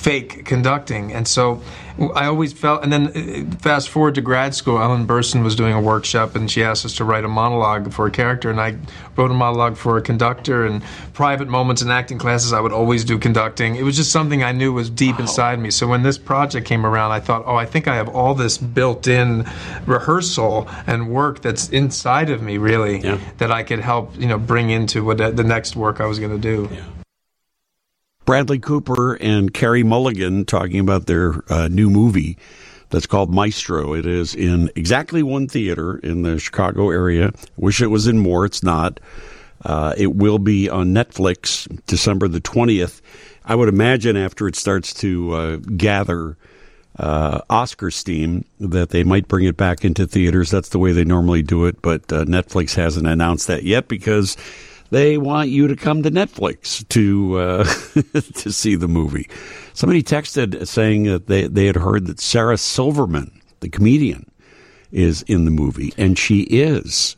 fake 0.02 0.44
conducting. 0.44 1.12
And 1.12 1.26
so 1.28 1.62
i 2.14 2.24
always 2.24 2.54
felt 2.54 2.82
and 2.82 2.90
then 2.90 3.08
uh, 3.08 3.56
fast 3.58 3.90
forward 3.90 4.14
to 4.14 4.22
grad 4.22 4.54
school 4.54 4.80
ellen 4.80 5.06
burstyn 5.06 5.42
was 5.42 5.54
doing 5.54 5.74
a 5.74 5.80
workshop 5.80 6.34
and 6.34 6.50
she 6.50 6.64
asked 6.64 6.86
us 6.86 6.96
to 6.96 7.04
write 7.04 7.22
a 7.22 7.28
monologue 7.28 7.92
for 7.92 8.06
a 8.06 8.10
character. 8.10 8.50
And 8.50 8.60
i 8.60 8.76
wrote 9.16 9.30
a 9.30 9.34
monologue 9.34 9.76
for 9.76 9.98
a 9.98 10.02
conductor 10.02 10.64
and 10.64 10.82
private 11.12 11.48
moments 11.48 11.82
in 11.82 11.90
acting 11.90 12.18
classes 12.18 12.52
i 12.52 12.60
would 12.60 12.72
always 12.72 13.04
do 13.04 13.18
conducting. 13.18 13.76
It 13.76 13.84
was 13.84 13.96
just 13.96 14.10
something 14.10 14.42
i 14.42 14.52
knew 14.52 14.72
was 14.72 14.90
deep 14.90 15.20
inside 15.20 15.58
me. 15.58 15.70
So 15.70 15.86
when 15.86 16.02
this 16.02 16.18
project 16.18 16.66
came 16.66 16.84
around 16.84 17.12
i 17.12 17.20
thought 17.20 17.44
oh 17.46 17.56
i 17.56 17.66
think 17.66 17.86
i 17.86 17.94
have 17.94 18.08
all 18.08 18.34
this 18.34 18.58
built-in 18.58 19.44
rehearsal 19.86 20.68
and 20.86 21.10
work 21.10 21.42
that's 21.42 21.68
inside 21.68 22.30
of 22.30 22.42
me 22.42 22.58
really 22.58 22.98
that 23.38 23.52
i 23.52 23.62
could 23.62 23.80
help 23.80 24.18
you 24.18 24.26
know 24.26 24.38
bring 24.38 24.70
into 24.70 25.04
what 25.04 25.18
the 25.18 25.44
next 25.44 25.76
work 25.76 26.00
i 26.00 26.06
was 26.06 26.18
going 26.18 26.32
to 26.32 26.38
do 26.38 26.68
Bradley 28.24 28.58
Cooper 28.58 29.14
and 29.14 29.52
Carey 29.52 29.82
Mulligan 29.82 30.44
talking 30.44 30.78
about 30.78 31.06
their 31.06 31.42
uh, 31.52 31.68
new 31.68 31.90
movie 31.90 32.38
that's 32.90 33.06
called 33.06 33.32
Maestro. 33.32 33.94
It 33.94 34.06
is 34.06 34.34
in 34.34 34.70
exactly 34.76 35.22
one 35.22 35.48
theater 35.48 35.96
in 35.98 36.22
the 36.22 36.38
Chicago 36.38 36.90
area. 36.90 37.32
Wish 37.56 37.80
it 37.80 37.88
was 37.88 38.06
in 38.06 38.18
more. 38.18 38.44
It's 38.44 38.62
not. 38.62 39.00
Uh, 39.64 39.94
it 39.96 40.14
will 40.14 40.38
be 40.38 40.68
on 40.68 40.88
Netflix 40.88 41.66
December 41.86 42.28
the 42.28 42.40
20th. 42.40 43.00
I 43.44 43.54
would 43.54 43.68
imagine 43.68 44.16
after 44.16 44.46
it 44.46 44.56
starts 44.56 44.92
to 44.94 45.32
uh, 45.32 45.56
gather 45.56 46.36
uh, 46.98 47.40
Oscar 47.48 47.90
steam 47.90 48.44
that 48.60 48.90
they 48.90 49.02
might 49.04 49.28
bring 49.28 49.46
it 49.46 49.56
back 49.56 49.84
into 49.84 50.06
theaters. 50.06 50.50
That's 50.50 50.68
the 50.68 50.78
way 50.78 50.92
they 50.92 51.04
normally 51.04 51.42
do 51.42 51.64
it, 51.64 51.80
but 51.80 52.12
uh, 52.12 52.24
Netflix 52.24 52.74
hasn't 52.74 53.06
announced 53.06 53.46
that 53.46 53.62
yet 53.62 53.88
because 53.88 54.36
they 54.92 55.16
want 55.16 55.48
you 55.48 55.68
to 55.68 55.74
come 55.74 56.02
to 56.02 56.10
Netflix 56.10 56.86
to 56.88 57.38
uh, 57.38 57.64
to 58.42 58.52
see 58.52 58.74
the 58.74 58.88
movie. 58.88 59.26
Somebody 59.72 60.02
texted 60.02 60.66
saying 60.66 61.04
that 61.04 61.28
they, 61.28 61.46
they 61.46 61.64
had 61.64 61.76
heard 61.76 62.06
that 62.08 62.20
Sarah 62.20 62.58
Silverman, 62.58 63.40
the 63.60 63.70
comedian, 63.70 64.30
is 64.90 65.22
in 65.22 65.46
the 65.46 65.50
movie, 65.50 65.94
and 65.96 66.18
she 66.18 66.42
is. 66.42 67.16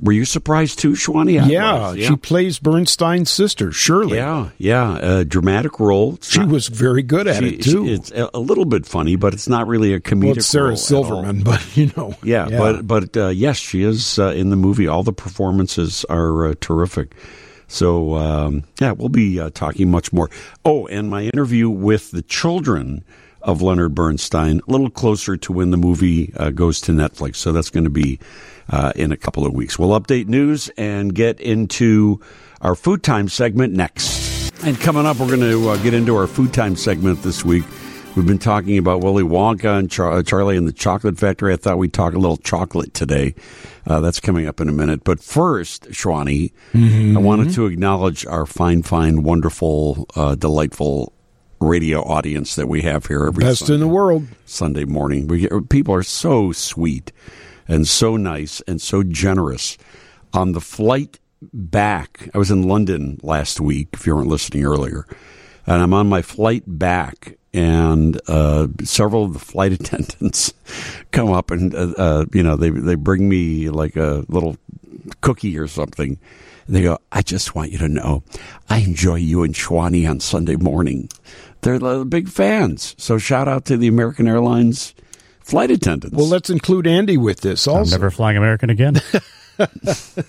Were 0.00 0.12
you 0.12 0.24
surprised 0.24 0.80
too, 0.80 0.92
Schwani? 0.92 1.40
I 1.40 1.46
Yeah, 1.46 1.94
she 2.08 2.16
plays 2.16 2.58
Bernstein's 2.58 3.30
sister, 3.30 3.70
Shirley. 3.70 4.16
Yeah, 4.16 4.48
yeah, 4.58 4.98
a 4.98 5.24
dramatic 5.24 5.78
role. 5.78 6.14
It's 6.14 6.30
She 6.32 6.40
not- 6.40 6.48
was 6.48 6.66
very 6.66 7.02
good 7.04 7.28
at 7.28 7.42
she- 7.42 7.50
it 7.50 7.62
too. 7.62 7.86
she- 7.86 7.92
it's 7.94 8.10
a 8.14 8.38
little 8.40 8.64
bit 8.64 8.86
funny, 8.86 9.14
but 9.14 9.32
it's 9.34 9.48
not 9.48 9.68
really 9.68 9.94
a 9.94 10.00
comedic. 10.00 10.24
well, 10.24 10.36
it's 10.38 10.46
Sarah 10.46 10.64
role 10.64 10.72
at 10.72 10.78
all. 10.80 10.84
Silverman, 11.04 11.42
but 11.44 11.76
you 11.76 11.92
know, 11.96 12.14
Yeah, 12.24 12.48
but 12.50 12.86
but 12.88 13.16
uh, 13.16 13.28
yes, 13.28 13.56
she 13.56 13.82
is 13.84 14.18
uh, 14.18 14.30
in 14.30 14.50
the 14.50 14.56
movie. 14.56 14.88
All 14.88 15.04
the 15.04 15.12
performances 15.12 16.04
are 16.10 16.46
uh, 16.48 16.54
terrific. 16.60 17.14
So 17.68 18.14
um, 18.16 18.64
yeah, 18.80 18.92
we'll 18.92 19.08
be 19.08 19.38
uh, 19.38 19.50
talking 19.54 19.90
much 19.90 20.12
more. 20.12 20.28
Oh, 20.64 20.86
and 20.88 21.08
my 21.08 21.22
interview 21.22 21.70
with 21.70 22.10
the 22.10 22.22
children 22.22 23.04
of 23.42 23.62
Leonard 23.62 23.94
Bernstein, 23.94 24.60
a 24.66 24.72
little 24.72 24.90
closer 24.90 25.36
to 25.36 25.52
when 25.52 25.70
the 25.70 25.76
movie 25.76 26.32
uh, 26.36 26.50
goes 26.50 26.80
to 26.80 26.92
Netflix. 26.92 27.36
So 27.36 27.52
that's 27.52 27.70
going 27.70 27.84
to 27.84 27.90
be 27.90 28.18
uh, 28.70 28.92
in 28.96 29.12
a 29.12 29.16
couple 29.16 29.46
of 29.46 29.52
weeks. 29.52 29.78
We'll 29.78 29.98
update 29.98 30.26
news 30.26 30.68
and 30.76 31.14
get 31.14 31.40
into 31.40 32.20
our 32.60 32.74
food 32.74 33.02
time 33.02 33.28
segment 33.28 33.72
next. 33.74 34.52
And 34.64 34.78
coming 34.80 35.04
up, 35.06 35.18
we're 35.18 35.26
going 35.28 35.40
to 35.40 35.68
uh, 35.70 35.76
get 35.78 35.92
into 35.94 36.16
our 36.16 36.26
food 36.26 36.52
time 36.54 36.76
segment 36.76 37.22
this 37.22 37.44
week. 37.44 37.64
We've 38.16 38.24
been 38.26 38.38
talking 38.38 38.78
about 38.78 39.00
Willy 39.02 39.24
Wonka 39.24 39.76
and 39.78 39.90
Char- 39.90 40.12
uh, 40.12 40.22
Charlie 40.22 40.56
and 40.56 40.68
the 40.68 40.72
Chocolate 40.72 41.18
Factory. 41.18 41.52
I 41.52 41.56
thought 41.56 41.78
we'd 41.78 41.92
talk 41.92 42.14
a 42.14 42.18
little 42.18 42.36
chocolate 42.36 42.94
today. 42.94 43.34
Uh, 43.86 43.98
that's 44.00 44.20
coming 44.20 44.46
up 44.46 44.60
in 44.60 44.68
a 44.68 44.72
minute. 44.72 45.02
But 45.04 45.20
first, 45.20 45.90
Schwani, 45.90 46.52
Mhm. 46.72 47.16
I 47.16 47.18
wanted 47.20 47.52
to 47.54 47.66
acknowledge 47.66 48.24
our 48.24 48.46
fine, 48.46 48.82
fine, 48.84 49.24
wonderful, 49.24 50.06
uh, 50.14 50.36
delightful 50.36 51.12
radio 51.60 52.02
audience 52.02 52.54
that 52.54 52.68
we 52.68 52.82
have 52.82 53.06
here 53.06 53.26
every 53.26 53.44
best 53.44 53.60
Sunday, 53.60 53.74
in 53.74 53.80
the 53.80 53.88
world. 53.88 54.26
Sunday 54.46 54.84
morning. 54.84 55.26
We 55.26 55.40
get, 55.40 55.68
people 55.68 55.94
are 55.94 56.02
so 56.04 56.52
sweet 56.52 57.10
and 57.68 57.86
so 57.86 58.16
nice 58.16 58.60
and 58.62 58.80
so 58.80 59.02
generous. 59.02 59.78
On 60.32 60.52
the 60.52 60.60
flight 60.60 61.18
back, 61.52 62.28
I 62.34 62.38
was 62.38 62.50
in 62.50 62.62
London 62.62 63.20
last 63.22 63.60
week. 63.60 63.88
If 63.92 64.06
you 64.06 64.14
weren't 64.14 64.28
listening 64.28 64.64
earlier, 64.64 65.06
and 65.66 65.82
I'm 65.82 65.94
on 65.94 66.08
my 66.08 66.22
flight 66.22 66.64
back, 66.66 67.38
and 67.52 68.20
uh, 68.28 68.66
several 68.82 69.24
of 69.24 69.32
the 69.32 69.38
flight 69.38 69.72
attendants 69.80 70.52
come 71.12 71.30
up 71.30 71.50
and 71.50 71.74
uh, 71.74 71.94
uh, 71.96 72.24
you 72.32 72.42
know 72.42 72.56
they 72.56 72.70
they 72.70 72.96
bring 72.96 73.28
me 73.28 73.70
like 73.70 73.96
a 73.96 74.24
little 74.28 74.56
cookie 75.20 75.58
or 75.58 75.68
something. 75.68 76.18
They 76.66 76.82
go, 76.82 76.98
I 77.12 77.20
just 77.20 77.54
want 77.54 77.72
you 77.72 77.78
to 77.78 77.88
know, 77.88 78.22
I 78.70 78.78
enjoy 78.78 79.16
you 79.16 79.42
and 79.42 79.54
Schwani 79.54 80.08
on 80.08 80.20
Sunday 80.20 80.56
morning. 80.56 81.10
They're 81.60 81.78
the 81.78 82.06
big 82.06 82.28
fans. 82.28 82.94
So 82.98 83.18
shout 83.18 83.48
out 83.48 83.66
to 83.66 83.76
the 83.76 83.86
American 83.86 84.26
Airlines 84.26 84.94
flight 85.44 85.70
attendants. 85.70 86.16
Well, 86.16 86.26
let's 86.26 86.50
include 86.50 86.86
Andy 86.86 87.16
with 87.16 87.40
this 87.40 87.66
I'm 87.68 87.76
also. 87.76 87.96
never 87.96 88.10
flying 88.10 88.36
American 88.36 88.70
again. 88.70 89.00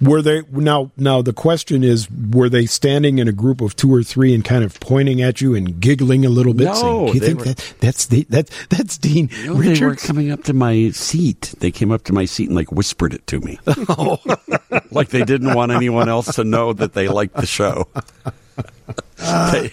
Were 0.00 0.22
they 0.22 0.42
now? 0.50 0.92
Now 0.96 1.22
the 1.22 1.32
question 1.32 1.82
is: 1.82 2.08
Were 2.10 2.48
they 2.48 2.66
standing 2.66 3.18
in 3.18 3.26
a 3.26 3.32
group 3.32 3.60
of 3.60 3.74
two 3.74 3.92
or 3.92 4.02
three 4.02 4.34
and 4.34 4.44
kind 4.44 4.62
of 4.64 4.78
pointing 4.80 5.22
at 5.22 5.40
you 5.40 5.54
and 5.54 5.80
giggling 5.80 6.24
a 6.24 6.28
little 6.28 6.54
bit? 6.54 6.64
No, 6.64 6.74
saying, 6.74 7.06
"Do 7.06 7.12
you 7.14 7.20
they 7.20 7.26
think 7.26 7.38
were- 7.40 7.44
that 7.46 7.74
that's 7.80 8.06
the, 8.06 8.26
that 8.30 8.50
that's 8.68 8.98
Dean 8.98 9.28
No, 9.44 9.54
they 9.54 9.80
were 9.80 9.96
coming 9.96 10.30
up 10.30 10.44
to 10.44 10.52
my 10.52 10.90
seat. 10.90 11.54
They 11.58 11.70
came 11.70 11.90
up 11.90 12.04
to 12.04 12.12
my 12.12 12.26
seat 12.26 12.48
and 12.48 12.56
like 12.56 12.70
whispered 12.70 13.14
it 13.14 13.26
to 13.28 13.40
me, 13.40 13.58
oh. 13.66 14.18
like 14.90 15.08
they 15.08 15.24
didn't 15.24 15.54
want 15.54 15.72
anyone 15.72 16.08
else 16.08 16.34
to 16.36 16.44
know 16.44 16.72
that 16.74 16.92
they 16.92 17.08
liked 17.08 17.34
the 17.36 17.46
show. 17.46 17.88
they, 19.52 19.72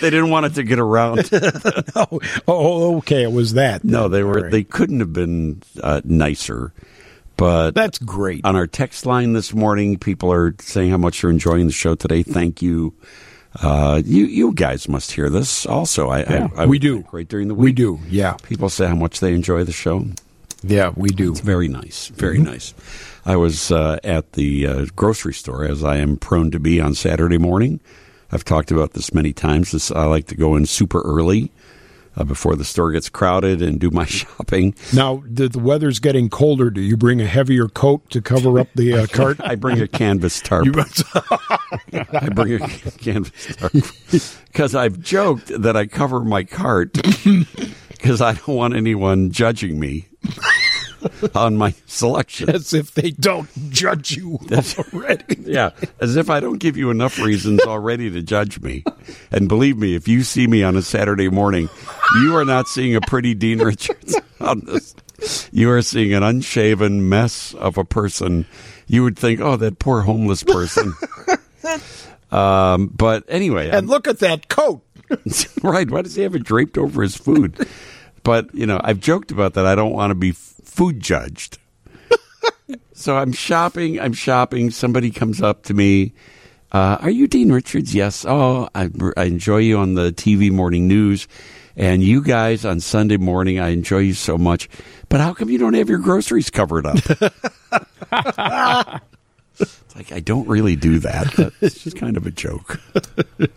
they 0.00 0.10
didn't 0.10 0.30
want 0.30 0.46
it 0.46 0.54
to 0.54 0.62
get 0.62 0.78
around. 0.78 1.30
no. 1.96 2.20
Oh, 2.46 2.96
okay. 2.98 3.22
It 3.22 3.32
was 3.32 3.54
that. 3.54 3.84
No, 3.84 4.08
they 4.08 4.22
were. 4.22 4.42
Right. 4.42 4.50
They 4.50 4.64
couldn't 4.64 5.00
have 5.00 5.12
been 5.12 5.62
uh, 5.82 6.00
nicer. 6.04 6.72
But 7.36 7.70
that's 7.74 7.98
great. 7.98 8.44
On 8.44 8.54
our 8.54 8.66
text 8.66 9.06
line 9.06 9.32
this 9.32 9.54
morning, 9.54 9.98
people 9.98 10.30
are 10.32 10.54
saying 10.60 10.90
how 10.90 10.98
much 10.98 11.22
they're 11.22 11.30
enjoying 11.30 11.66
the 11.66 11.72
show 11.72 11.94
today. 11.94 12.22
Thank 12.22 12.60
you. 12.60 12.92
Uh, 13.60 14.00
you 14.04 14.26
you 14.26 14.52
guys 14.52 14.88
must 14.88 15.10
hear 15.12 15.28
this 15.30 15.64
also. 15.66 16.08
I, 16.10 16.18
Yeah, 16.20 16.48
I, 16.56 16.62
I 16.62 16.66
we 16.66 16.78
do. 16.78 17.04
Right 17.12 17.26
during 17.26 17.48
the 17.48 17.54
week, 17.54 17.64
We 17.64 17.72
do. 17.72 18.00
Yeah. 18.08 18.34
People 18.42 18.68
say 18.68 18.86
how 18.86 18.94
much 18.94 19.20
they 19.20 19.32
enjoy 19.34 19.64
the 19.64 19.72
show. 19.72 20.04
Yeah, 20.62 20.92
we 20.94 21.08
do. 21.08 21.30
It's 21.32 21.40
very 21.40 21.66
nice. 21.68 22.08
Very 22.08 22.38
Mhm. 22.38 22.44
nice. 22.44 22.74
I 23.24 23.36
was 23.36 23.72
uh, 23.72 23.98
at 24.04 24.32
the 24.34 24.66
uh, 24.66 24.86
grocery 24.94 25.32
store, 25.34 25.64
as 25.64 25.82
I 25.82 25.96
am 25.96 26.16
prone 26.18 26.50
to 26.52 26.60
be 26.60 26.80
on 26.80 26.94
Saturday 26.94 27.38
morning. 27.38 27.80
I've 28.32 28.44
talked 28.44 28.70
about 28.70 28.92
this 28.92 29.12
many 29.12 29.32
times. 29.32 29.72
This, 29.72 29.90
I 29.90 30.04
like 30.04 30.26
to 30.26 30.36
go 30.36 30.56
in 30.56 30.66
super 30.66 31.00
early 31.02 31.50
uh, 32.16 32.24
before 32.24 32.56
the 32.56 32.64
store 32.64 32.92
gets 32.92 33.08
crowded 33.08 33.62
and 33.62 33.78
do 33.78 33.90
my 33.90 34.04
shopping. 34.06 34.74
Now 34.94 35.22
the, 35.26 35.48
the 35.48 35.58
weather's 35.58 35.98
getting 35.98 36.28
colder. 36.28 36.70
Do 36.70 36.80
you 36.80 36.96
bring 36.96 37.20
a 37.20 37.26
heavier 37.26 37.68
coat 37.68 38.08
to 38.10 38.20
cover 38.20 38.58
up 38.58 38.68
the 38.74 38.94
uh, 38.94 39.06
cart? 39.12 39.40
I 39.40 39.54
bring 39.54 39.80
a 39.80 39.88
canvas 39.88 40.40
tarp. 40.40 40.66
I 41.92 42.28
bring 42.34 42.62
a 42.62 42.68
canvas 42.98 43.56
tarp 43.56 43.72
because 44.46 44.74
I've 44.74 45.00
joked 45.00 45.48
that 45.48 45.76
I 45.76 45.86
cover 45.86 46.20
my 46.20 46.44
cart 46.44 46.92
because 47.88 48.20
I 48.20 48.34
don't 48.34 48.56
want 48.56 48.74
anyone 48.74 49.30
judging 49.30 49.78
me 49.78 50.09
on 51.34 51.56
my 51.56 51.74
selection. 51.86 52.50
As 52.50 52.72
if 52.72 52.92
they 52.94 53.10
don't 53.10 53.48
judge 53.70 54.12
you 54.16 54.38
already. 54.78 55.24
Yeah, 55.50 55.70
as 56.00 56.16
if 56.16 56.30
I 56.30 56.38
don't 56.40 56.58
give 56.58 56.76
you 56.76 56.90
enough 56.90 57.18
reasons 57.18 57.60
already 57.62 58.08
to 58.10 58.22
judge 58.22 58.60
me. 58.60 58.84
And 59.32 59.48
believe 59.48 59.76
me, 59.78 59.94
if 59.96 60.06
you 60.06 60.22
see 60.22 60.46
me 60.46 60.62
on 60.62 60.76
a 60.76 60.82
Saturday 60.82 61.28
morning, 61.28 61.68
you 62.22 62.36
are 62.36 62.44
not 62.44 62.68
seeing 62.68 62.94
a 62.94 63.00
pretty 63.00 63.34
Dean 63.34 63.58
Richards 63.64 64.16
on 64.40 64.60
this. 64.66 64.94
You 65.52 65.70
are 65.70 65.82
seeing 65.82 66.14
an 66.14 66.22
unshaven 66.22 67.08
mess 67.08 67.52
of 67.54 67.78
a 67.78 67.84
person. 67.84 68.46
You 68.86 69.02
would 69.02 69.18
think, 69.18 69.40
oh, 69.40 69.56
that 69.56 69.78
poor 69.80 70.02
homeless 70.02 70.42
person. 70.44 70.94
Um, 72.30 72.86
but 72.96 73.24
anyway, 73.28 73.70
And 73.70 73.88
look 73.88 74.06
at 74.06 74.20
that 74.20 74.48
coat. 74.48 74.82
right? 75.62 75.90
Why 75.90 76.02
does 76.02 76.14
he 76.14 76.22
have 76.22 76.36
it 76.36 76.44
draped 76.44 76.78
over 76.78 77.02
his 77.02 77.16
food? 77.16 77.66
But 78.22 78.54
you 78.54 78.66
know, 78.66 78.80
I've 78.84 79.00
joked 79.00 79.32
about 79.32 79.54
that. 79.54 79.66
I 79.66 79.74
don't 79.74 79.92
want 79.92 80.12
to 80.12 80.14
be 80.14 80.30
food 80.80 80.98
judged. 80.98 81.58
so 82.94 83.18
I'm 83.18 83.32
shopping. 83.32 84.00
I'm 84.00 84.14
shopping. 84.14 84.70
Somebody 84.70 85.10
comes 85.10 85.42
up 85.42 85.64
to 85.64 85.74
me. 85.74 86.14
Uh, 86.72 86.96
are 87.02 87.10
you 87.10 87.26
Dean 87.26 87.52
Richards? 87.52 87.94
Yes. 87.94 88.24
Oh, 88.26 88.66
I, 88.74 88.88
I 89.14 89.24
enjoy 89.24 89.58
you 89.58 89.76
on 89.76 89.92
the 89.92 90.10
TV 90.10 90.50
morning 90.50 90.88
news, 90.88 91.28
and 91.76 92.02
you 92.02 92.22
guys 92.22 92.64
on 92.64 92.80
Sunday 92.80 93.18
morning. 93.18 93.60
I 93.60 93.68
enjoy 93.68 93.98
you 93.98 94.14
so 94.14 94.38
much. 94.38 94.70
But 95.10 95.20
how 95.20 95.34
come 95.34 95.50
you 95.50 95.58
don't 95.58 95.74
have 95.74 95.90
your 95.90 95.98
groceries 95.98 96.48
covered 96.48 96.86
up? 96.86 96.96
it's 99.60 99.94
like 99.94 100.12
I 100.12 100.20
don't 100.20 100.48
really 100.48 100.76
do 100.76 100.98
that. 101.00 101.52
It's 101.60 101.84
just 101.84 101.98
kind 101.98 102.16
of 102.16 102.26
a 102.26 102.30
joke. 102.30 102.80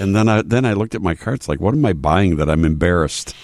And 0.00 0.14
then 0.14 0.28
I 0.28 0.42
then 0.42 0.64
I 0.64 0.74
looked 0.74 0.94
at 0.94 1.02
my 1.02 1.16
carts 1.16 1.48
like, 1.48 1.60
what 1.60 1.74
am 1.74 1.84
I 1.84 1.92
buying 1.92 2.36
that 2.36 2.48
I'm 2.48 2.64
embarrassed? 2.64 3.34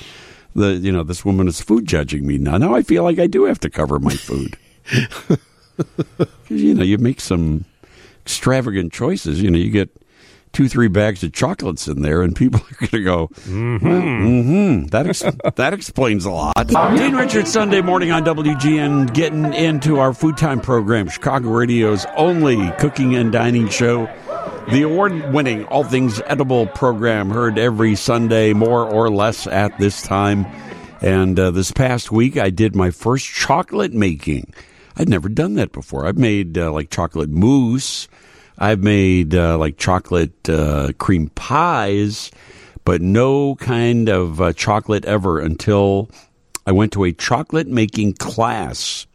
The 0.54 0.74
you 0.74 0.92
know 0.92 1.02
this 1.02 1.24
woman 1.24 1.48
is 1.48 1.60
food 1.60 1.86
judging 1.86 2.26
me 2.26 2.38
now. 2.38 2.58
Now 2.58 2.74
I 2.74 2.82
feel 2.82 3.02
like 3.02 3.18
I 3.18 3.26
do 3.26 3.44
have 3.44 3.60
to 3.60 3.70
cover 3.70 3.98
my 3.98 4.14
food 4.14 4.56
because 5.76 6.62
you 6.62 6.74
know 6.74 6.84
you 6.84 6.98
make 6.98 7.20
some 7.20 7.64
extravagant 8.24 8.92
choices. 8.92 9.42
You 9.42 9.50
know 9.50 9.58
you 9.58 9.70
get 9.70 9.90
two 10.54 10.68
three 10.68 10.88
bags 10.88 11.22
of 11.22 11.32
chocolates 11.32 11.86
in 11.86 12.00
there, 12.00 12.22
and 12.22 12.34
people 12.34 12.60
are 12.70 12.86
going 12.86 12.90
to 12.90 13.02
go, 13.02 13.28
mm-hmm. 13.28 14.86
That 14.86 15.06
ex- 15.06 15.22
that 15.56 15.74
explains 15.74 16.24
a 16.24 16.30
lot. 16.30 16.68
Dean 16.68 17.14
Richards 17.14 17.52
Sunday 17.52 17.82
morning 17.82 18.12
on 18.12 18.24
WGN, 18.24 19.12
getting 19.12 19.52
into 19.52 19.98
our 19.98 20.14
food 20.14 20.38
time 20.38 20.60
program, 20.60 21.08
Chicago 21.08 21.50
Radio's 21.50 22.06
only 22.16 22.70
cooking 22.78 23.16
and 23.16 23.30
dining 23.32 23.68
show. 23.68 24.08
The 24.70 24.82
award 24.82 25.32
winning 25.32 25.66
All 25.66 25.84
Things 25.84 26.22
Edible 26.24 26.66
program 26.66 27.28
heard 27.28 27.58
every 27.58 27.94
Sunday, 27.96 28.54
more 28.54 28.88
or 28.88 29.10
less 29.10 29.46
at 29.46 29.78
this 29.78 30.00
time. 30.00 30.46
And 31.02 31.38
uh, 31.38 31.50
this 31.50 31.70
past 31.70 32.10
week, 32.10 32.38
I 32.38 32.48
did 32.48 32.74
my 32.74 32.90
first 32.90 33.26
chocolate 33.26 33.92
making. 33.92 34.54
I'd 34.96 35.08
never 35.08 35.28
done 35.28 35.54
that 35.54 35.70
before. 35.70 36.06
I've 36.06 36.16
made 36.16 36.56
uh, 36.56 36.72
like 36.72 36.88
chocolate 36.88 37.28
mousse, 37.28 38.08
I've 38.58 38.82
made 38.82 39.34
uh, 39.34 39.58
like 39.58 39.76
chocolate 39.76 40.48
uh, 40.48 40.92
cream 40.98 41.28
pies, 41.34 42.30
but 42.84 43.02
no 43.02 43.56
kind 43.56 44.08
of 44.08 44.40
uh, 44.40 44.52
chocolate 44.54 45.04
ever 45.04 45.40
until 45.40 46.08
I 46.66 46.72
went 46.72 46.92
to 46.92 47.04
a 47.04 47.12
chocolate 47.12 47.66
making 47.66 48.14
class 48.14 49.06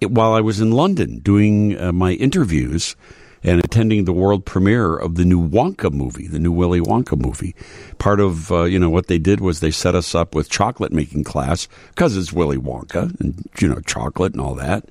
it, 0.00 0.10
while 0.10 0.32
I 0.32 0.40
was 0.40 0.60
in 0.60 0.72
London 0.72 1.18
doing 1.18 1.78
uh, 1.78 1.92
my 1.92 2.12
interviews 2.12 2.96
and 3.42 3.64
attending 3.64 4.04
the 4.04 4.12
world 4.12 4.44
premiere 4.44 4.96
of 4.96 5.14
the 5.14 5.24
new 5.24 5.46
Wonka 5.48 5.92
movie, 5.92 6.26
the 6.26 6.38
new 6.38 6.52
Willy 6.52 6.80
Wonka 6.80 7.18
movie. 7.18 7.54
Part 7.98 8.20
of 8.20 8.50
uh, 8.52 8.64
you 8.64 8.78
know 8.78 8.90
what 8.90 9.06
they 9.06 9.18
did 9.18 9.40
was 9.40 9.60
they 9.60 9.70
set 9.70 9.94
us 9.94 10.14
up 10.14 10.34
with 10.34 10.50
chocolate 10.50 10.92
making 10.92 11.24
class 11.24 11.68
because 11.88 12.16
it's 12.16 12.32
Willy 12.32 12.58
Wonka 12.58 13.18
and 13.20 13.48
you 13.58 13.68
know 13.68 13.80
chocolate 13.80 14.32
and 14.32 14.40
all 14.40 14.54
that. 14.56 14.84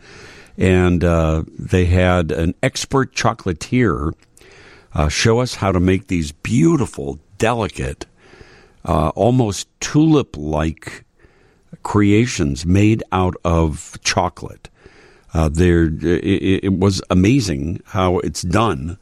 And 0.58 1.04
uh, 1.04 1.44
they 1.58 1.86
had 1.86 2.32
an 2.32 2.54
expert 2.62 3.16
chocolatier 3.16 4.14
uh, 4.94 5.08
show 5.08 5.40
us 5.40 5.56
how 5.56 5.72
to 5.72 5.80
make 5.80 6.08
these 6.08 6.32
beautiful, 6.32 7.20
delicate, 7.38 8.06
uh, 8.86 9.10
almost 9.10 9.68
tulip 9.80 10.36
like 10.36 11.06
creations 11.84 12.66
made 12.66 13.04
out 13.12 13.36
of 13.46 13.98
chocolate. 14.04 14.69
Uh, 15.34 15.50
there, 15.50 15.86
it, 15.86 16.64
it 16.64 16.74
was 16.74 17.02
amazing 17.10 17.82
how 17.86 18.18
it's 18.20 18.42
done, 18.42 18.98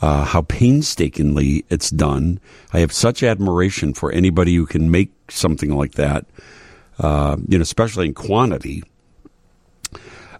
uh, 0.00 0.24
how 0.24 0.42
painstakingly 0.42 1.64
it's 1.68 1.90
done. 1.90 2.40
I 2.72 2.80
have 2.80 2.92
such 2.92 3.22
admiration 3.22 3.92
for 3.92 4.10
anybody 4.10 4.54
who 4.54 4.66
can 4.66 4.90
make 4.90 5.12
something 5.30 5.76
like 5.76 5.92
that, 5.92 6.26
uh, 6.98 7.36
you 7.48 7.58
know, 7.58 7.62
especially 7.62 8.06
in 8.06 8.14
quantity. 8.14 8.82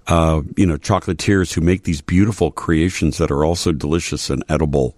Uh, 0.08 0.42
you 0.56 0.64
know, 0.64 0.76
chocolatiers 0.76 1.52
who 1.52 1.60
make 1.60 1.82
these 1.82 2.00
beautiful 2.00 2.52
creations 2.52 3.18
that 3.18 3.32
are 3.32 3.44
also 3.44 3.72
delicious 3.72 4.30
and 4.30 4.44
edible. 4.48 4.94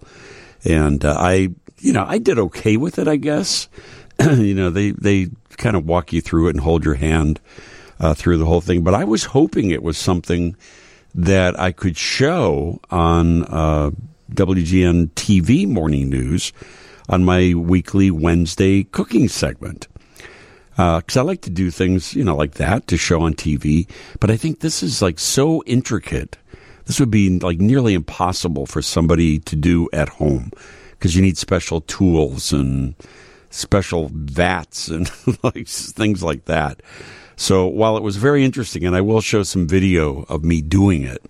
And 0.63 1.03
uh, 1.03 1.15
I, 1.17 1.49
you 1.79 1.93
know, 1.93 2.05
I 2.07 2.19
did 2.19 2.37
okay 2.37 2.77
with 2.77 2.99
it, 2.99 3.07
I 3.07 3.15
guess. 3.15 3.69
you 4.19 4.53
know, 4.53 4.69
they 4.69 4.91
they 4.91 5.29
kind 5.57 5.75
of 5.75 5.85
walk 5.87 6.13
you 6.13 6.21
through 6.21 6.47
it 6.47 6.51
and 6.51 6.59
hold 6.59 6.85
your 6.85 6.93
hand 6.93 7.39
uh, 7.99 8.13
through 8.13 8.37
the 8.37 8.45
whole 8.45 8.61
thing. 8.61 8.83
But 8.83 8.93
I 8.93 9.03
was 9.03 9.25
hoping 9.25 9.71
it 9.71 9.83
was 9.83 9.97
something 9.97 10.55
that 11.15 11.59
I 11.59 11.71
could 11.71 11.97
show 11.97 12.79
on 12.89 13.43
uh, 13.45 13.91
WGN 14.33 15.11
TV 15.11 15.67
morning 15.67 16.09
news 16.09 16.53
on 17.07 17.23
my 17.23 17.53
weekly 17.55 18.11
Wednesday 18.11 18.83
cooking 18.83 19.27
segment. 19.27 19.87
Because 20.71 21.17
I 21.17 21.21
like 21.23 21.41
to 21.41 21.49
do 21.49 21.71
things, 21.71 22.13
you 22.13 22.23
know, 22.23 22.37
like 22.37 22.53
that 22.53 22.87
to 22.87 22.95
show 22.95 23.21
on 23.21 23.33
TV. 23.33 23.89
But 24.21 24.31
I 24.31 24.37
think 24.37 24.59
this 24.59 24.81
is 24.81 25.01
like 25.01 25.19
so 25.19 25.61
intricate. 25.65 26.37
This 26.85 27.01
would 27.01 27.11
be 27.11 27.37
like 27.39 27.59
nearly 27.59 27.93
impossible 27.93 28.65
for 28.65 28.81
somebody 28.81 29.39
to 29.39 29.55
do 29.57 29.89
at 29.91 30.07
home 30.07 30.51
because 30.91 31.15
you 31.15 31.21
need 31.21 31.37
special 31.37 31.81
tools 31.81 32.53
and 32.53 32.95
special 33.49 34.09
vats 34.13 34.87
and 34.87 35.11
like 35.43 35.67
things 35.67 36.23
like 36.23 36.45
that. 36.45 36.81
So 37.39 37.67
while 37.67 37.95
it 37.95 38.03
was 38.03 38.17
very 38.17 38.43
interesting, 38.43 38.85
and 38.85 38.93
I 38.93 38.99
will 38.99 39.21
show 39.21 39.43
some 39.43 39.65
video 39.65 40.23
of 40.23 40.43
me 40.43 40.61
doing 40.61 41.03
it 41.03 41.23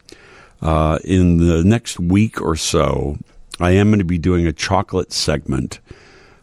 uh, 0.60 0.98
in 1.04 1.38
the 1.38 1.64
next 1.64 2.00
week 2.00 2.42
or 2.42 2.56
so, 2.56 3.20
I 3.60 3.72
am 3.72 3.90
going 3.90 4.00
to 4.00 4.06
be 4.06 4.18
doing 4.18 4.48
a 4.48 4.52
chocolate 4.52 5.14
segment 5.14 5.80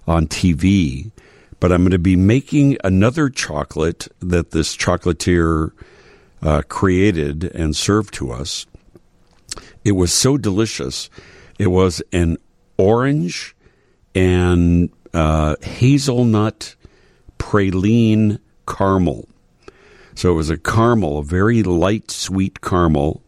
on 0.06 0.28
TV, 0.28 1.10
but 1.58 1.72
I'm 1.72 1.80
going 1.80 1.90
to 1.90 1.98
be 1.98 2.14
making 2.14 2.78
another 2.84 3.28
chocolate 3.28 4.06
that 4.20 4.52
this 4.52 4.76
chocolatier 4.76 5.72
uh, 6.42 6.62
created 6.68 7.42
and 7.42 7.74
served 7.74 8.14
to 8.14 8.30
us. 8.30 8.66
It 9.84 9.92
was 9.92 10.12
so 10.12 10.38
delicious. 10.38 11.10
It 11.58 11.72
was 11.72 12.00
an 12.12 12.36
orange 12.78 13.56
and 14.14 14.90
uh, 15.12 15.56
hazelnut 15.60 16.76
praline 17.40 18.38
caramel. 18.68 19.26
So 20.16 20.30
it 20.30 20.34
was 20.34 20.50
a 20.50 20.56
caramel, 20.56 21.18
a 21.18 21.22
very 21.22 21.62
light, 21.62 22.10
sweet 22.10 22.62
caramel 22.62 23.22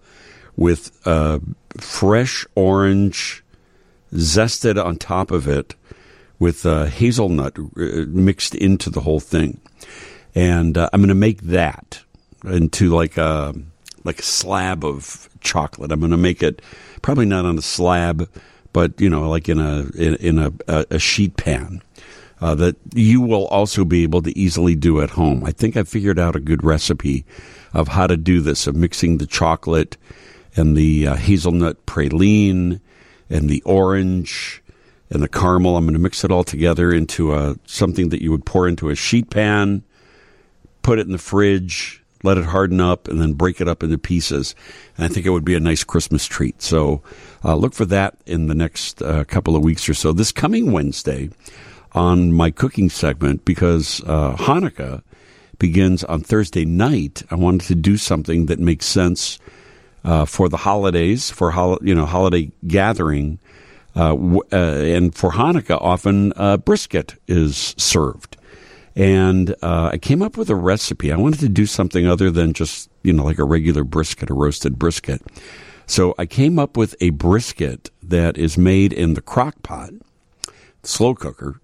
with 0.57 0.91
uh, 1.07 1.39
fresh 1.77 2.47
orange 2.55 3.45
zested 4.13 4.83
on 4.83 4.97
top 4.97 5.31
of 5.31 5.47
it 5.47 5.75
with 6.39 6.65
uh, 6.65 6.87
hazelnut 6.87 7.59
uh, 7.59 8.07
mixed 8.09 8.55
into 8.55 8.89
the 8.89 9.03
whole 9.03 9.21
thing. 9.21 9.61
And 10.35 10.79
uh, 10.79 10.89
I'm 10.93 11.01
going 11.01 11.09
to 11.09 11.15
make 11.15 11.43
that 11.43 12.01
into 12.45 12.89
like 12.89 13.19
a 13.19 13.55
like 14.05 14.21
a 14.21 14.23
slab 14.23 14.83
of 14.85 15.29
chocolate. 15.41 15.93
I'm 15.93 16.01
going 16.01 16.11
to 16.13 16.17
make 16.17 16.43
it 16.43 16.63
probably 17.03 17.27
not 17.27 17.45
on 17.45 17.59
a 17.59 17.63
slab, 17.63 18.31
but 18.73 18.99
you 18.99 19.11
know, 19.11 19.29
like 19.29 19.49
in 19.49 19.59
a 19.59 19.87
in, 19.95 20.15
in 20.17 20.39
a, 20.39 20.53
a 20.91 20.99
sheet 20.99 21.37
pan. 21.37 21.83
Uh, 22.41 22.55
that 22.55 22.77
you 22.95 23.21
will 23.21 23.49
also 23.49 23.85
be 23.85 24.05
able 24.05 24.23
to 24.23 24.39
easily 24.39 24.77
do 24.77 25.01
at 25.01 25.11
home. 25.11 25.43
I 25.45 25.51
think 25.51 25.77
I 25.77 25.83
figured 25.83 26.21
out 26.21 26.37
a 26.37 26.41
good 26.41 26.63
recipe 26.63 27.25
of 27.75 27.89
how 27.89 28.07
to 28.07 28.17
do 28.17 28.41
this 28.41 28.67
of 28.67 28.77
mixing 28.77 29.19
the 29.19 29.27
chocolate 29.27 29.97
and 30.55 30.77
the 30.77 31.09
uh, 31.09 31.15
hazelnut 31.17 31.85
praline 31.87 32.81
and 33.29 33.49
the 33.49 33.63
orange 33.63 34.63
and 35.11 35.23
the 35.23 35.29
caramel. 35.29 35.77
I'm 35.77 35.85
going 35.85 35.95
to 35.95 35.99
mix 35.99 36.25
it 36.25 36.31
all 36.31 36.45
together 36.45 36.93
into 36.93 37.35
a 37.35 37.57
something 37.67 38.11
that 38.11 38.23
you 38.23 38.31
would 38.31 38.45
pour 38.45 38.69
into 38.69 38.89
a 38.89 38.95
sheet 38.95 39.31
pan, 39.31 39.83
put 40.83 40.99
it 40.99 41.07
in 41.07 41.13
the 41.13 41.19
fridge, 41.19 42.03
let 42.23 42.39
it 42.39 42.45
harden 42.45 42.81
up, 42.81 43.09
and 43.09 43.21
then 43.21 43.33
break 43.33 43.61
it 43.61 43.69
up 43.69 43.83
into 43.83 43.99
pieces. 43.99 44.55
And 44.97 45.05
I 45.05 45.09
think 45.09 45.27
it 45.27 45.31
would 45.31 45.45
be 45.45 45.55
a 45.55 45.61
nice 45.61 45.85
Christmas 45.85 46.27
treat. 46.27 46.63
So 46.63 47.03
uh, 47.45 47.55
look 47.55 47.75
for 47.75 47.85
that 47.87 48.17
in 48.27 48.47
the 48.47 48.55
next 48.55 49.03
uh, 49.03 49.25
couple 49.25 49.57
of 49.57 49.63
weeks 49.63 49.89
or 49.89 49.95
so. 49.95 50.13
This 50.13 50.33
coming 50.33 50.73
Wednesday 50.73 51.31
on 51.99 52.33
my 52.33 52.51
cooking 52.51 52.91
segment, 52.91 53.45
because 53.45 54.01
uh, 54.07 54.37
Hanukkah 54.37 55.03
begins 55.59 56.05
on 56.05 56.21
Thursday 56.23 56.65
night, 56.65 57.25
I 57.31 57.35
wanted 57.35 57.67
to 57.67 57.75
do 57.75 57.97
something 57.97 58.47
that 58.47 58.61
makes 58.61 58.87
sense 58.87 59.41
uh, 60.05 60.25
for 60.25 60.49
the 60.49 60.59
holidays, 60.59 61.31
for 61.31 61.51
hol- 61.51 61.83
you 61.83 61.95
know 61.95 62.07
holiday 62.07 62.53
gathering. 62.67 63.39
Uh, 63.97 64.15
w- 64.15 64.49
uh, 64.53 64.97
and 64.97 65.15
for 65.15 65.33
Hanukkah, 65.33 65.79
often 65.83 66.33
uh, 66.37 66.57
brisket 66.57 67.17
is 67.27 67.75
served. 67.77 68.37
And 68.95 69.55
uh, 69.63 69.91
I 69.93 69.99
came 69.99 70.23
up 70.23 70.37
with 70.37 70.51
a 70.51 70.55
recipe. 70.55 71.11
I 71.13 71.17
wanted 71.17 71.41
to 71.41 71.49
do 71.49 71.67
something 71.67 72.07
other 72.07 72.31
than 72.31 72.53
just, 72.53 72.91
you 73.03 73.13
know, 73.13 73.25
like 73.25 73.39
a 73.39 73.45
regular 73.45 73.85
brisket, 73.85 74.31
a 74.31 74.35
roasted 74.35 74.79
brisket. 74.79 75.21
So 75.87 76.15
I 76.19 76.27
came 76.27 76.59
up 76.59 76.77
with 76.77 76.95
a 77.01 77.11
brisket 77.11 77.91
that 78.03 78.37
is 78.37 78.57
made 78.59 78.93
in 78.93 79.15
the 79.15 79.23
crock 79.23 79.55
pot, 79.63 79.91
slow 80.83 81.15
cooker, 81.15 81.61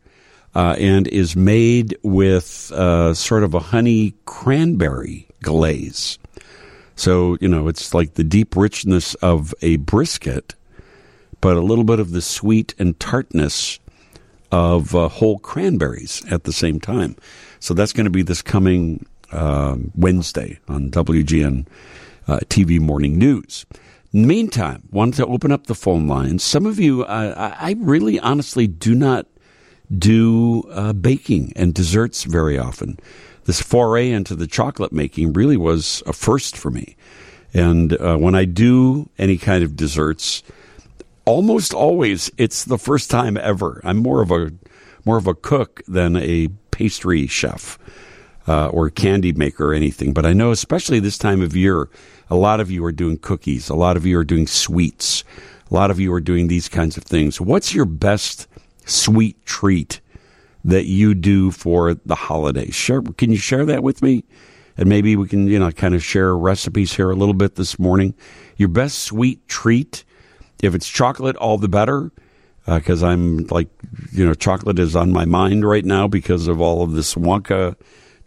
uh, 0.54 0.76
and 0.78 1.08
is 1.08 1.34
made 1.34 1.96
with 2.02 2.70
uh, 2.72 3.14
sort 3.14 3.42
of 3.42 3.54
a 3.54 3.60
honey 3.60 4.14
cranberry 4.24 5.26
glaze. 5.42 6.18
So, 6.96 7.36
you 7.40 7.48
know, 7.48 7.68
it's 7.68 7.92
like 7.92 8.14
the 8.14 8.24
deep 8.24 8.56
richness 8.56 9.14
of 9.16 9.52
a 9.62 9.76
brisket, 9.76 10.54
but 11.40 11.56
a 11.56 11.60
little 11.60 11.84
bit 11.84 11.98
of 11.98 12.12
the 12.12 12.22
sweet 12.22 12.74
and 12.78 12.98
tartness 13.00 13.80
of 14.52 14.94
uh, 14.94 15.08
whole 15.08 15.38
cranberries 15.40 16.22
at 16.30 16.44
the 16.44 16.52
same 16.52 16.78
time. 16.78 17.16
So 17.58 17.74
that's 17.74 17.92
going 17.92 18.04
to 18.04 18.10
be 18.10 18.22
this 18.22 18.42
coming 18.42 19.04
uh, 19.32 19.76
Wednesday 19.96 20.60
on 20.68 20.90
WGN 20.90 21.66
uh, 22.28 22.38
TV 22.48 22.78
Morning 22.78 23.18
News. 23.18 23.66
Meantime, 24.12 24.84
wanted 24.92 25.16
to 25.16 25.26
open 25.26 25.50
up 25.50 25.66
the 25.66 25.74
phone 25.74 26.06
lines. 26.06 26.44
Some 26.44 26.66
of 26.66 26.78
you, 26.78 27.02
uh, 27.02 27.56
I 27.58 27.74
really 27.80 28.20
honestly 28.20 28.68
do 28.68 28.94
not 28.94 29.26
do 29.96 30.62
uh, 30.70 30.92
baking 30.92 31.52
and 31.56 31.74
desserts 31.74 32.24
very 32.24 32.58
often. 32.58 32.98
This 33.44 33.60
foray 33.60 34.10
into 34.10 34.34
the 34.34 34.46
chocolate 34.46 34.92
making 34.92 35.32
really 35.34 35.56
was 35.56 36.02
a 36.06 36.12
first 36.12 36.56
for 36.56 36.70
me. 36.70 36.96
And 37.52 37.92
uh, 38.00 38.16
when 38.16 38.34
I 38.34 38.46
do 38.46 39.08
any 39.18 39.36
kind 39.36 39.62
of 39.62 39.76
desserts, 39.76 40.42
almost 41.24 41.72
always 41.72 42.30
it's 42.36 42.64
the 42.64 42.78
first 42.78 43.10
time 43.10 43.36
ever. 43.36 43.80
I'm 43.84 43.98
more 43.98 44.22
of 44.22 44.30
a 44.30 44.52
more 45.04 45.18
of 45.18 45.26
a 45.26 45.34
cook 45.34 45.82
than 45.86 46.16
a 46.16 46.48
pastry 46.70 47.26
chef 47.26 47.78
uh, 48.48 48.68
or 48.68 48.90
candy 48.90 49.32
maker 49.32 49.70
or 49.70 49.74
anything. 49.74 50.12
But 50.12 50.26
I 50.26 50.32
know, 50.32 50.50
especially 50.50 50.98
this 50.98 51.18
time 51.18 51.42
of 51.42 51.54
year, 51.54 51.88
a 52.30 52.36
lot 52.36 52.60
of 52.60 52.70
you 52.70 52.84
are 52.84 52.92
doing 52.92 53.18
cookies. 53.18 53.68
A 53.68 53.74
lot 53.74 53.96
of 53.96 54.06
you 54.06 54.18
are 54.18 54.24
doing 54.24 54.46
sweets. 54.46 55.24
A 55.70 55.74
lot 55.74 55.90
of 55.90 56.00
you 56.00 56.12
are 56.12 56.20
doing 56.20 56.48
these 56.48 56.68
kinds 56.68 56.96
of 56.96 57.04
things. 57.04 57.40
What's 57.40 57.74
your 57.74 57.84
best 57.84 58.48
sweet 58.84 59.44
treat 59.46 60.00
that 60.64 60.86
you 60.86 61.14
do 61.14 61.50
for 61.50 61.94
the 61.94 62.14
holidays? 62.14 62.90
Can 63.16 63.30
you 63.30 63.36
share 63.36 63.64
that 63.66 63.82
with 63.82 64.02
me? 64.02 64.24
And 64.76 64.88
maybe 64.88 65.14
we 65.14 65.28
can, 65.28 65.46
you 65.46 65.58
know, 65.58 65.70
kind 65.70 65.94
of 65.94 66.02
share 66.02 66.36
recipes 66.36 66.94
here 66.94 67.10
a 67.10 67.14
little 67.14 67.34
bit 67.34 67.54
this 67.54 67.78
morning. 67.78 68.14
Your 68.56 68.68
best 68.68 68.98
sweet 68.98 69.46
treat, 69.46 70.04
if 70.62 70.74
it's 70.74 70.88
chocolate, 70.88 71.36
all 71.36 71.58
the 71.58 71.68
better, 71.68 72.10
because 72.66 73.02
uh, 73.02 73.08
I'm 73.08 73.46
like, 73.48 73.68
you 74.12 74.24
know, 74.26 74.34
chocolate 74.34 74.78
is 74.78 74.96
on 74.96 75.12
my 75.12 75.24
mind 75.24 75.66
right 75.68 75.84
now 75.84 76.08
because 76.08 76.48
of 76.48 76.60
all 76.60 76.82
of 76.82 76.92
this 76.92 77.14
Wonka 77.14 77.76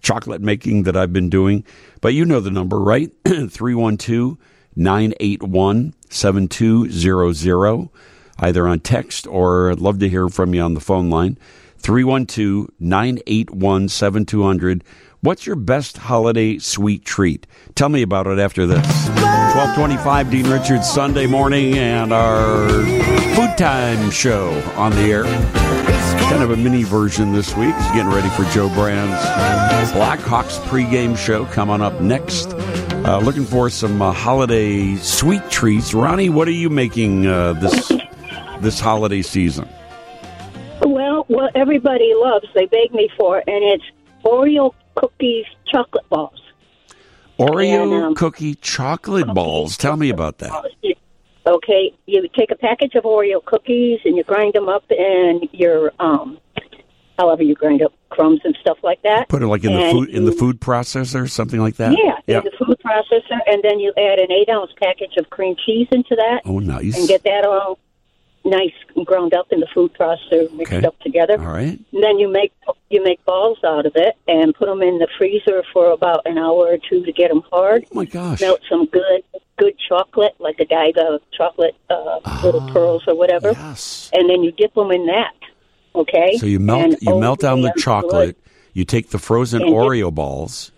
chocolate 0.01 0.41
making 0.41 0.83
that 0.83 0.95
I've 0.95 1.11
been 1.11 1.29
doing. 1.29 1.65
But 2.01 2.13
you 2.13 2.23
know 2.23 2.39
the 2.39 2.51
number, 2.51 2.79
right? 2.79 3.11
312 3.25 4.37
981 4.75 5.93
7200, 6.09 7.89
either 8.39 8.67
on 8.67 8.79
text 8.79 9.27
or 9.27 9.71
I'd 9.71 9.79
love 9.79 9.99
to 9.99 10.09
hear 10.09 10.29
from 10.29 10.53
you 10.53 10.61
on 10.61 10.73
the 10.73 10.79
phone 10.79 11.09
line. 11.09 11.37
312 11.79 12.69
981 12.79 13.89
7200. 13.89 14.83
What's 15.21 15.45
your 15.45 15.55
best 15.55 15.97
holiday 15.97 16.57
sweet 16.59 17.03
treat? 17.03 17.47
Tell 17.75 17.89
me 17.89 18.01
about 18.01 18.27
it 18.27 18.39
after 18.39 18.67
this. 18.67 18.85
1225 19.07 20.31
Dean 20.31 20.49
Richards 20.49 20.89
Sunday 20.89 21.25
morning 21.25 21.77
and 21.77 22.13
our 22.13 22.69
food 23.35 23.57
time 23.57 24.11
show 24.11 24.51
on 24.75 24.91
the 24.91 25.01
air. 25.01 25.23
Kind 26.29 26.43
of 26.43 26.51
a 26.51 26.57
mini 26.57 26.83
version 26.83 27.33
this 27.33 27.55
week. 27.55 27.73
He's 27.73 27.91
getting 27.91 28.11
ready 28.11 28.29
for 28.29 28.43
Joe 28.51 28.69
Brand's 28.69 29.17
Blackhawks 29.91 30.59
pregame 30.65 31.17
show 31.17 31.45
coming 31.45 31.81
up 31.81 31.99
next. 32.01 32.53
Uh, 32.53 33.19
looking 33.23 33.45
for 33.45 33.69
some 33.69 34.01
uh, 34.01 34.11
holiday 34.11 34.95
sweet 34.97 35.49
treats. 35.49 35.93
Ronnie, 35.93 36.29
what 36.29 36.47
are 36.47 36.51
you 36.51 36.69
making 36.69 37.25
uh, 37.25 37.53
this 37.53 37.91
this 38.61 38.79
holiday 38.79 39.21
season? 39.21 39.67
Well, 40.81 41.25
what 41.27 41.55
everybody 41.55 42.13
loves, 42.15 42.45
they 42.53 42.65
beg 42.65 42.93
me 42.93 43.09
for, 43.17 43.37
and 43.37 43.63
it's 43.63 43.83
Oreo 44.23 44.73
cookies 44.95 45.45
chocolate 45.71 46.07
balls. 46.09 46.41
Oreo 47.39 47.83
And, 47.83 48.03
um, 48.03 48.15
cookie 48.15 48.55
chocolate 48.55 49.27
balls. 49.33 49.77
Tell 49.77 49.95
me 49.95 50.09
about 50.09 50.39
that. 50.39 50.51
Okay, 51.45 51.93
you 52.05 52.27
take 52.37 52.51
a 52.51 52.55
package 52.55 52.95
of 52.95 53.03
Oreo 53.03 53.43
cookies 53.43 53.99
and 54.03 54.17
you 54.17 54.23
grind 54.23 54.53
them 54.53 54.67
up 54.67 54.83
in 54.91 55.47
your 55.53 55.93
um, 55.99 56.39
however 57.17 57.43
you 57.43 57.55
grind 57.55 57.81
up 57.81 57.93
crumbs 58.09 58.41
and 58.43 58.57
stuff 58.59 58.77
like 58.83 59.01
that. 59.03 59.29
Put 59.29 59.43
it 59.43 59.47
like 59.47 59.63
in 59.63 59.73
the 59.73 59.91
food 59.91 60.09
in 60.09 60.25
the 60.25 60.31
food 60.31 60.59
processor, 60.59 61.29
something 61.29 61.59
like 61.59 61.75
that. 61.77 61.91
Yeah, 61.97 62.39
in 62.39 62.43
the 62.43 62.51
food 62.57 62.77
processor, 62.83 63.39
and 63.45 63.63
then 63.63 63.79
you 63.79 63.93
add 63.97 64.19
an 64.19 64.31
eight 64.31 64.49
ounce 64.49 64.71
package 64.81 65.15
of 65.17 65.29
cream 65.29 65.55
cheese 65.65 65.87
into 65.91 66.15
that. 66.15 66.41
Oh, 66.43 66.59
nice. 66.59 66.97
And 66.97 67.07
get 67.07 67.23
that 67.23 67.45
all 67.45 67.79
nice 68.47 68.73
ground 69.05 69.33
up 69.33 69.47
in 69.51 69.59
the 69.59 69.67
food 69.73 69.91
processor, 69.93 70.51
mixed 70.53 70.73
Okay. 70.73 70.85
up 70.87 70.97
together. 71.01 71.39
All 71.39 71.47
right. 71.47 71.77
And 71.93 72.03
then 72.03 72.17
you 72.19 72.27
make 72.27 72.51
you 72.89 73.03
make 73.03 73.23
balls 73.25 73.59
out 73.63 73.85
of 73.85 73.93
it 73.95 74.15
and 74.27 74.55
put 74.55 74.67
them 74.67 74.81
in 74.81 74.97
the 74.99 75.07
freezer 75.17 75.63
for 75.73 75.91
about 75.91 76.21
an 76.25 76.37
hour 76.37 76.67
or 76.73 76.77
two 76.77 77.03
to 77.05 77.11
get 77.11 77.29
them 77.29 77.43
hard. 77.51 77.85
Oh 77.91 77.95
my 77.95 78.05
gosh! 78.05 78.41
Melt 78.41 78.61
some 78.69 78.85
good 78.87 79.23
good 79.57 79.75
chocolate, 79.89 80.35
like 80.39 80.59
a 80.59 80.65
Godiva 80.65 81.19
chocolate, 81.35 81.75
uh, 81.89 82.19
little 82.43 82.67
pearls 82.71 83.03
or 83.07 83.15
whatever. 83.15 83.53
Ah, 83.55 83.69
Yes. 83.69 84.09
And 84.13 84.29
then 84.29 84.43
you 84.43 84.51
dip 84.51 84.73
them 84.75 84.91
in 84.91 85.05
that. 85.07 85.33
Okay. 85.95 86.37
So 86.37 86.45
you 86.45 86.59
melt 86.59 86.83
And, 86.83 86.97
you 87.01 87.19
melt 87.19 87.39
down 87.39 87.61
the 87.61 87.73
chocolate. 87.77 88.37
You 88.73 88.85
take 88.85 89.09
the 89.09 89.17
frozen 89.19 89.63
And 89.63 89.73
Oreo 89.73 90.13
balls. 90.13 90.71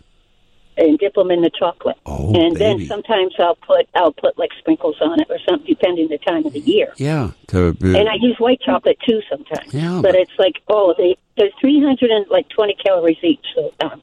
And 0.80 0.98
dip 0.98 1.14
them 1.14 1.32
in 1.32 1.42
the 1.42 1.52
chocolate. 1.52 1.98
Oh, 2.06 2.34
and 2.34 2.54
baby. 2.54 2.60
then 2.60 2.88
sometimes 2.88 3.34
I'll 3.40 3.56
put 3.56 3.88
I'll 3.96 4.14
put 4.14 4.38
like 4.38 4.52
sprinkles 4.60 4.98
on 5.02 5.20
it 5.20 5.28
or 5.30 5.38
something, 5.48 5.68
depending 5.68 6.08
the 6.08 6.18
time 6.20 6.46
of 6.46 6.54
the 6.54 6.60
year. 6.60 6.94
Yeah. 6.98 7.32
To 7.48 7.76
And 7.82 8.10
I 8.10 8.16
use 8.20 8.38
white 8.40 8.62
chocolate 8.62 8.98
too 9.08 9.22
sometimes. 9.30 9.74
Yeah, 9.74 10.00
but 10.02 10.16
it's 10.16 10.32
like 10.38 10.62
oh, 10.70 10.94
they 10.98 11.18
there's 11.38 11.54
three 11.60 11.82
hundred 11.84 12.12
and 12.12 12.26
like 12.30 12.48
twenty 12.50 12.76
calories 12.76 13.18
each. 13.24 13.46
So 13.56 13.74
um, 13.82 14.02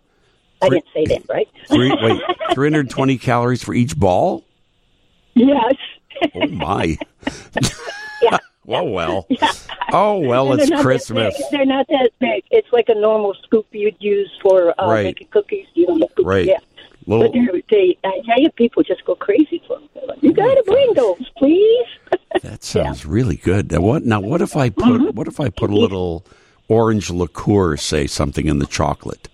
I 0.63 0.69
didn't 0.69 0.87
say 0.95 1.05
that 1.07 1.23
right. 1.29 1.49
three, 1.69 1.93
wait 2.01 2.21
320 2.53 3.19
calories 3.19 3.63
for 3.63 3.75
each 3.75 3.97
ball. 3.97 4.45
yes. 5.35 5.75
Oh 6.35 6.47
my. 6.47 6.97
Yeah. 8.23 8.39
Oh 8.69 8.85
well. 8.85 9.27
Oh 9.93 10.19
well, 10.19 10.53
it's 10.53 10.69
Christmas. 10.83 11.41
They're 11.53 11.65
not 11.65 11.87
that 11.89 12.11
big. 12.19 12.43
It's 12.51 12.67
like 12.73 12.87
a 12.89 12.95
normal 12.95 13.35
scoop 13.45 13.67
you'd 13.71 13.95
use 14.01 14.31
for 14.43 14.75
uh, 14.81 14.91
Right. 14.91 15.05
making 15.05 15.29
cookies. 15.29 15.67
You 15.75 15.87
know, 15.87 16.09
scoop, 16.11 16.27
Right. 16.27 16.47
Yeah. 16.47 16.59
Little- 17.07 17.31
But 17.31 17.63
they, 17.71 17.97
I 18.03 18.21
tell 18.27 18.41
you, 18.41 18.51
people 18.51 18.83
just 18.83 19.05
go 19.05 19.15
crazy 19.15 19.63
for 19.69 19.79
them. 19.79 19.89
Like, 20.09 20.21
You 20.25 20.33
got 20.33 20.55
to 20.57 20.63
bring 20.67 20.93
those, 20.95 21.31
please. 21.37 21.87
That 22.43 22.65
sounds 22.65 23.07
really 23.07 23.37
good. 23.37 23.71
Now 23.71 23.81
what? 23.81 24.05
Now 24.05 24.21
what 24.21 24.43
if 24.43 24.57
I 24.57 24.71
put 24.71 24.85
Mm-hmm. 24.85 25.17
what 25.17 25.29
if 25.29 25.39
I 25.41 25.49
put 25.51 25.71
a 25.71 25.75
little 25.77 26.25
orange 26.69 27.09
liqueur, 27.09 27.77
say 27.77 28.07
something 28.09 28.47
in 28.49 28.59
the 28.59 28.67
chocolate, 28.67 29.29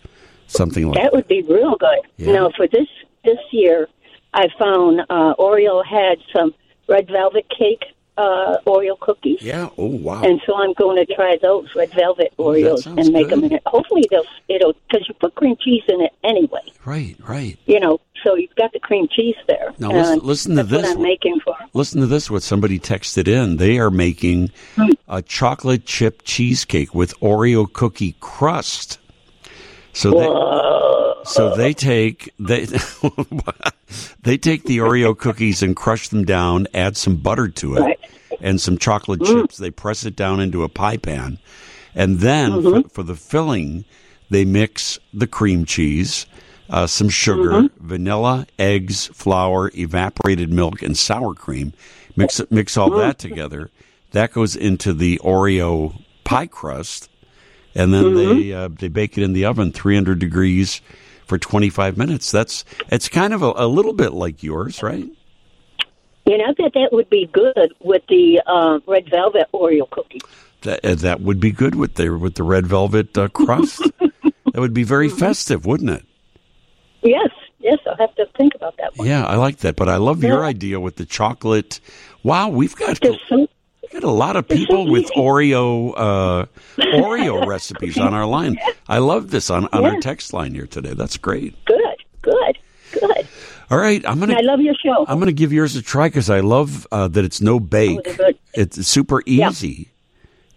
something 0.48 0.86
like 0.86 1.02
That 1.02 1.12
would 1.14 1.26
be 1.28 1.40
real 1.42 1.76
good. 1.76 1.98
Yeah. 2.18 2.32
Now, 2.32 2.50
for 2.56 2.68
this 2.68 2.86
this 3.24 3.38
year, 3.52 3.88
I 4.34 4.48
found 4.58 5.00
uh, 5.08 5.34
Oreo 5.38 5.82
had 5.84 6.18
some 6.34 6.54
red 6.88 7.08
velvet 7.08 7.46
cake 7.48 7.84
uh, 8.16 8.58
Oreo 8.66 8.98
cookies. 8.98 9.40
Yeah. 9.42 9.70
Oh 9.78 9.86
wow. 9.86 10.22
And 10.22 10.40
so 10.46 10.54
I'm 10.56 10.72
going 10.74 11.04
to 11.04 11.14
try 11.14 11.38
those 11.40 11.68
red 11.74 11.92
velvet 11.92 12.32
Oreos 12.38 12.86
and 12.86 13.12
make 13.12 13.28
them 13.28 13.44
in 13.44 13.52
it. 13.52 13.62
Hopefully 13.66 14.04
they'll 14.10 14.24
it'll 14.48 14.74
because 14.90 15.08
you 15.08 15.14
put 15.14 15.34
cream 15.34 15.56
cheese 15.60 15.82
in 15.88 16.00
it 16.00 16.12
anyway. 16.22 16.60
Right. 16.84 17.16
Right. 17.26 17.58
You 17.66 17.80
know, 17.80 18.00
so 18.22 18.34
you've 18.34 18.54
got 18.54 18.72
the 18.72 18.80
cream 18.80 19.08
cheese 19.08 19.36
there. 19.46 19.72
Now 19.78 19.92
listen, 19.92 20.18
listen 20.20 20.56
to 20.56 20.62
this. 20.62 20.82
What 20.82 20.96
I'm 20.96 21.02
making 21.02 21.40
for. 21.40 21.56
Listen 21.72 22.00
to 22.00 22.06
this. 22.06 22.30
What 22.30 22.42
somebody 22.42 22.78
texted 22.78 23.28
in. 23.28 23.56
They 23.56 23.78
are 23.78 23.90
making 23.90 24.50
a 25.08 25.22
chocolate 25.22 25.86
chip 25.86 26.22
cheesecake 26.24 26.94
with 26.94 27.18
Oreo 27.20 27.70
cookie 27.72 28.16
crust. 28.20 28.98
So 29.94 30.10
they, 30.10 30.26
so 31.24 31.56
they 31.56 31.72
take 31.72 32.32
they 32.38 32.64
they 34.22 34.38
take 34.38 34.64
the 34.64 34.78
Oreo 34.78 35.16
cookies 35.16 35.62
and 35.62 35.76
crush 35.76 36.08
them 36.08 36.24
down, 36.24 36.66
add 36.74 36.96
some 36.96 37.16
butter 37.16 37.48
to 37.48 37.76
it, 37.76 38.00
and 38.40 38.60
some 38.60 38.78
chocolate 38.78 39.20
mm. 39.20 39.26
chips. 39.26 39.56
They 39.56 39.70
press 39.70 40.04
it 40.04 40.16
down 40.16 40.40
into 40.40 40.64
a 40.64 40.68
pie 40.68 40.96
pan, 40.96 41.38
and 41.94 42.20
then 42.20 42.52
mm-hmm. 42.52 42.82
for, 42.82 42.88
for 42.88 43.02
the 43.02 43.16
filling, 43.16 43.84
they 44.30 44.44
mix 44.44 44.98
the 45.12 45.26
cream 45.26 45.64
cheese, 45.64 46.26
uh, 46.70 46.86
some 46.86 47.08
sugar, 47.08 47.50
mm-hmm. 47.50 47.86
vanilla, 47.86 48.46
eggs, 48.58 49.06
flour, 49.08 49.70
evaporated 49.74 50.50
milk, 50.50 50.82
and 50.82 50.96
sour 50.96 51.34
cream. 51.34 51.72
Mix 52.16 52.40
it, 52.40 52.50
mix 52.50 52.76
all 52.76 52.90
that 52.90 53.16
mm. 53.16 53.20
together. 53.20 53.70
That 54.12 54.32
goes 54.32 54.54
into 54.56 54.92
the 54.92 55.18
Oreo 55.24 56.02
pie 56.24 56.46
crust, 56.46 57.08
and 57.74 57.92
then 57.92 58.14
they 58.14 58.24
mm-hmm. 58.24 58.72
uh, 58.72 58.76
they 58.78 58.88
bake 58.88 59.16
it 59.16 59.24
in 59.24 59.32
the 59.32 59.44
oven, 59.44 59.72
300 59.72 60.18
degrees, 60.18 60.80
for 61.24 61.38
25 61.38 61.96
minutes. 61.96 62.30
That's 62.30 62.64
it's 62.88 63.08
kind 63.08 63.32
of 63.32 63.42
a, 63.42 63.52
a 63.56 63.66
little 63.66 63.92
bit 63.92 64.12
like 64.12 64.42
yours, 64.42 64.82
right? 64.82 65.08
You 66.24 66.38
know 66.38 66.54
that 66.58 66.72
that 66.74 66.90
would 66.92 67.10
be 67.10 67.26
good 67.26 67.72
with 67.80 68.02
the 68.08 68.40
uh, 68.46 68.78
red 68.86 69.10
velvet 69.10 69.48
Oreo 69.52 69.88
cookie. 69.90 70.20
That 70.62 70.84
uh, 70.84 70.94
that 70.96 71.20
would 71.20 71.40
be 71.40 71.50
good 71.50 71.74
with 71.74 71.94
the 71.94 72.10
with 72.16 72.36
the 72.36 72.44
red 72.44 72.66
velvet 72.66 73.16
uh, 73.18 73.28
crust. 73.28 73.82
that 73.98 74.60
would 74.60 74.74
be 74.74 74.84
very 74.84 75.08
festive, 75.08 75.66
wouldn't 75.66 75.90
it? 75.90 76.04
Yes, 77.02 77.30
yes, 77.58 77.78
I'll 77.86 77.96
have 77.96 78.14
to 78.14 78.26
think 78.36 78.54
about 78.54 78.76
that 78.76 78.96
one. 78.96 79.08
Yeah, 79.08 79.26
I 79.26 79.34
like 79.34 79.58
that. 79.58 79.74
But 79.74 79.88
I 79.88 79.96
love 79.96 80.22
your 80.22 80.44
idea 80.44 80.78
with 80.78 80.96
the 80.96 81.04
chocolate. 81.04 81.80
Wow, 82.22 82.50
we've 82.50 82.76
got 82.76 83.00
we've 83.02 83.48
got 83.92 84.04
a 84.04 84.10
lot 84.10 84.36
of 84.36 84.48
people 84.48 84.86
with 84.86 85.04
Oreo 85.12 85.92
uh, 85.96 86.46
Oreo 86.78 87.46
recipes 87.46 87.98
on 87.98 88.14
our 88.14 88.26
line. 88.26 88.58
I 88.88 88.98
love 88.98 89.30
this 89.30 89.50
on, 89.50 89.68
on 89.72 89.84
our 89.84 90.00
text 90.00 90.32
line 90.32 90.54
here 90.54 90.66
today. 90.66 90.94
That's 90.94 91.16
great. 91.16 91.54
Good, 91.64 91.78
good, 92.22 92.58
good. 92.92 93.28
All 93.70 93.78
right, 93.78 94.04
I'm 94.06 94.20
gonna. 94.20 94.34
I 94.36 94.40
love 94.42 94.60
your 94.60 94.74
show. 94.74 95.04
I'm 95.08 95.18
gonna 95.18 95.32
give 95.32 95.52
yours 95.52 95.76
a 95.76 95.82
try 95.82 96.08
because 96.08 96.28
I 96.30 96.40
love 96.40 96.86
uh, 96.92 97.08
that 97.08 97.24
it's 97.24 97.40
no 97.40 97.58
bake. 97.60 98.00
Oh, 98.06 98.14
good. 98.14 98.38
It's 98.54 98.86
super 98.86 99.22
easy, 99.24 99.88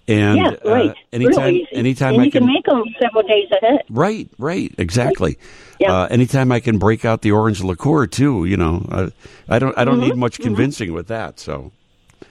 and 0.08 0.38
yeah, 0.38 0.56
right. 0.66 0.90
uh, 0.90 0.94
anytime 1.14 1.62
anytime 1.72 2.14
and 2.14 2.22
I 2.22 2.26
you 2.26 2.32
can, 2.32 2.42
can 2.46 2.54
make 2.54 2.66
them 2.66 2.84
several 3.02 3.24
days 3.24 3.50
ahead. 3.52 3.82
Right, 3.90 4.30
right, 4.38 4.74
exactly. 4.78 5.38
Yeah. 5.80 5.94
Uh, 5.94 6.08
anytime 6.08 6.52
I 6.52 6.60
can 6.60 6.78
break 6.78 7.06
out 7.06 7.22
the 7.22 7.32
orange 7.32 7.62
liqueur 7.64 8.06
too, 8.08 8.44
you 8.46 8.58
know, 8.58 8.86
uh, 8.92 9.10
I 9.48 9.60
don't, 9.60 9.78
I 9.78 9.84
don't 9.86 10.00
Mhm, 10.00 10.04
need 10.08 10.16
much 10.16 10.40
convincing 10.40 10.94
with 10.94 11.08
that. 11.08 11.40
So, 11.40 11.72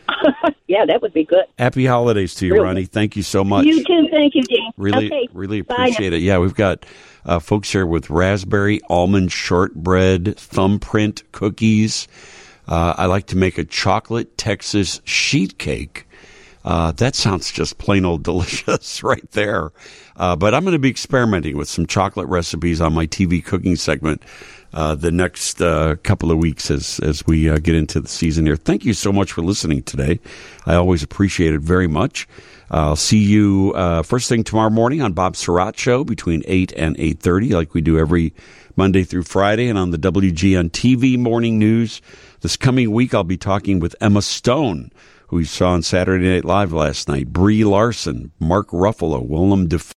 Yeah, 0.66 0.86
that 0.86 1.02
would 1.02 1.12
be 1.12 1.24
good. 1.24 1.44
happy 1.58 1.84
holidays 1.84 2.34
to 2.36 2.46
you, 2.46 2.54
Really? 2.54 2.64
Ronnie. 2.64 2.84
Thank 2.86 3.16
you 3.16 3.22
so 3.22 3.44
much. 3.44 3.66
You 3.66 3.84
too. 3.84 4.08
Thank 4.10 4.34
you, 4.34 4.42
Dean. 4.42 4.70
Really, 4.78 5.06
okay. 5.06 5.28
really 5.32 5.58
appreciate 5.58 6.10
now. 6.10 6.16
it. 6.16 6.22
Yeah, 6.22 6.38
we've 6.38 6.54
got 6.54 6.86
uh, 7.26 7.38
folks 7.38 7.70
here 7.70 7.86
with 7.86 8.08
raspberry 8.10 8.80
almond 8.88 9.30
shortbread 9.30 10.36
thumbprint 10.38 11.22
cookies. 11.32 12.08
Uh, 12.66 12.94
I 12.96 13.06
like 13.06 13.26
to 13.26 13.36
make 13.36 13.58
a 13.58 13.64
chocolate 13.64 14.38
Texas 14.38 15.02
sheet 15.04 15.58
cake. 15.58 16.08
Uh, 16.64 16.92
that 16.92 17.14
sounds 17.14 17.52
just 17.52 17.76
plain 17.76 18.06
old 18.06 18.22
delicious 18.24 19.02
right 19.02 19.30
there. 19.32 19.70
Uh, 20.16 20.34
but 20.34 20.54
I'm 20.54 20.64
going 20.64 20.72
to 20.72 20.78
be 20.78 20.88
experimenting 20.90 21.56
with 21.58 21.68
some 21.68 21.86
chocolate 21.86 22.28
recipes 22.28 22.80
on 22.80 22.94
my 22.94 23.06
TV 23.06 23.44
cooking 23.44 23.76
segment 23.76 24.22
uh, 24.74 24.94
the 24.96 25.12
next 25.12 25.62
uh, 25.62 25.94
couple 26.02 26.30
of 26.30 26.38
weeks 26.38 26.70
as 26.70 27.00
as 27.00 27.26
we 27.26 27.48
uh, 27.48 27.58
get 27.58 27.74
into 27.74 28.00
the 28.00 28.08
season 28.08 28.44
here. 28.44 28.56
Thank 28.56 28.84
you 28.84 28.92
so 28.92 29.12
much 29.12 29.32
for 29.32 29.40
listening 29.40 29.82
today. 29.84 30.20
I 30.66 30.74
always 30.74 31.02
appreciate 31.02 31.54
it 31.54 31.60
very 31.60 31.86
much. 31.86 32.28
I'll 32.70 32.96
see 32.96 33.18
you 33.18 33.72
uh, 33.76 34.02
first 34.02 34.28
thing 34.28 34.42
tomorrow 34.42 34.70
morning 34.70 35.00
on 35.00 35.12
Bob 35.12 35.34
Sirott 35.34 35.76
Show 35.76 36.02
between 36.02 36.42
eight 36.46 36.72
and 36.72 36.96
eight 36.98 37.20
thirty, 37.20 37.50
like 37.50 37.72
we 37.72 37.80
do 37.80 37.98
every 37.98 38.34
Monday 38.74 39.04
through 39.04 39.22
Friday, 39.22 39.68
and 39.68 39.78
on 39.78 39.92
the 39.92 39.98
WGN 39.98 40.70
TV 40.70 41.16
morning 41.16 41.58
news. 41.58 42.02
This 42.40 42.56
coming 42.56 42.90
week, 42.90 43.14
I'll 43.14 43.24
be 43.24 43.36
talking 43.36 43.78
with 43.78 43.94
Emma 44.00 44.22
Stone, 44.22 44.90
who 45.28 45.36
we 45.36 45.44
saw 45.44 45.70
on 45.70 45.82
Saturday 45.82 46.34
Night 46.34 46.44
Live 46.44 46.72
last 46.72 47.08
night, 47.08 47.32
Brie 47.32 47.64
Larson, 47.64 48.32
Mark 48.40 48.68
Ruffalo, 48.70 49.26
Willem 49.26 49.68
Dafoe. 49.68 49.92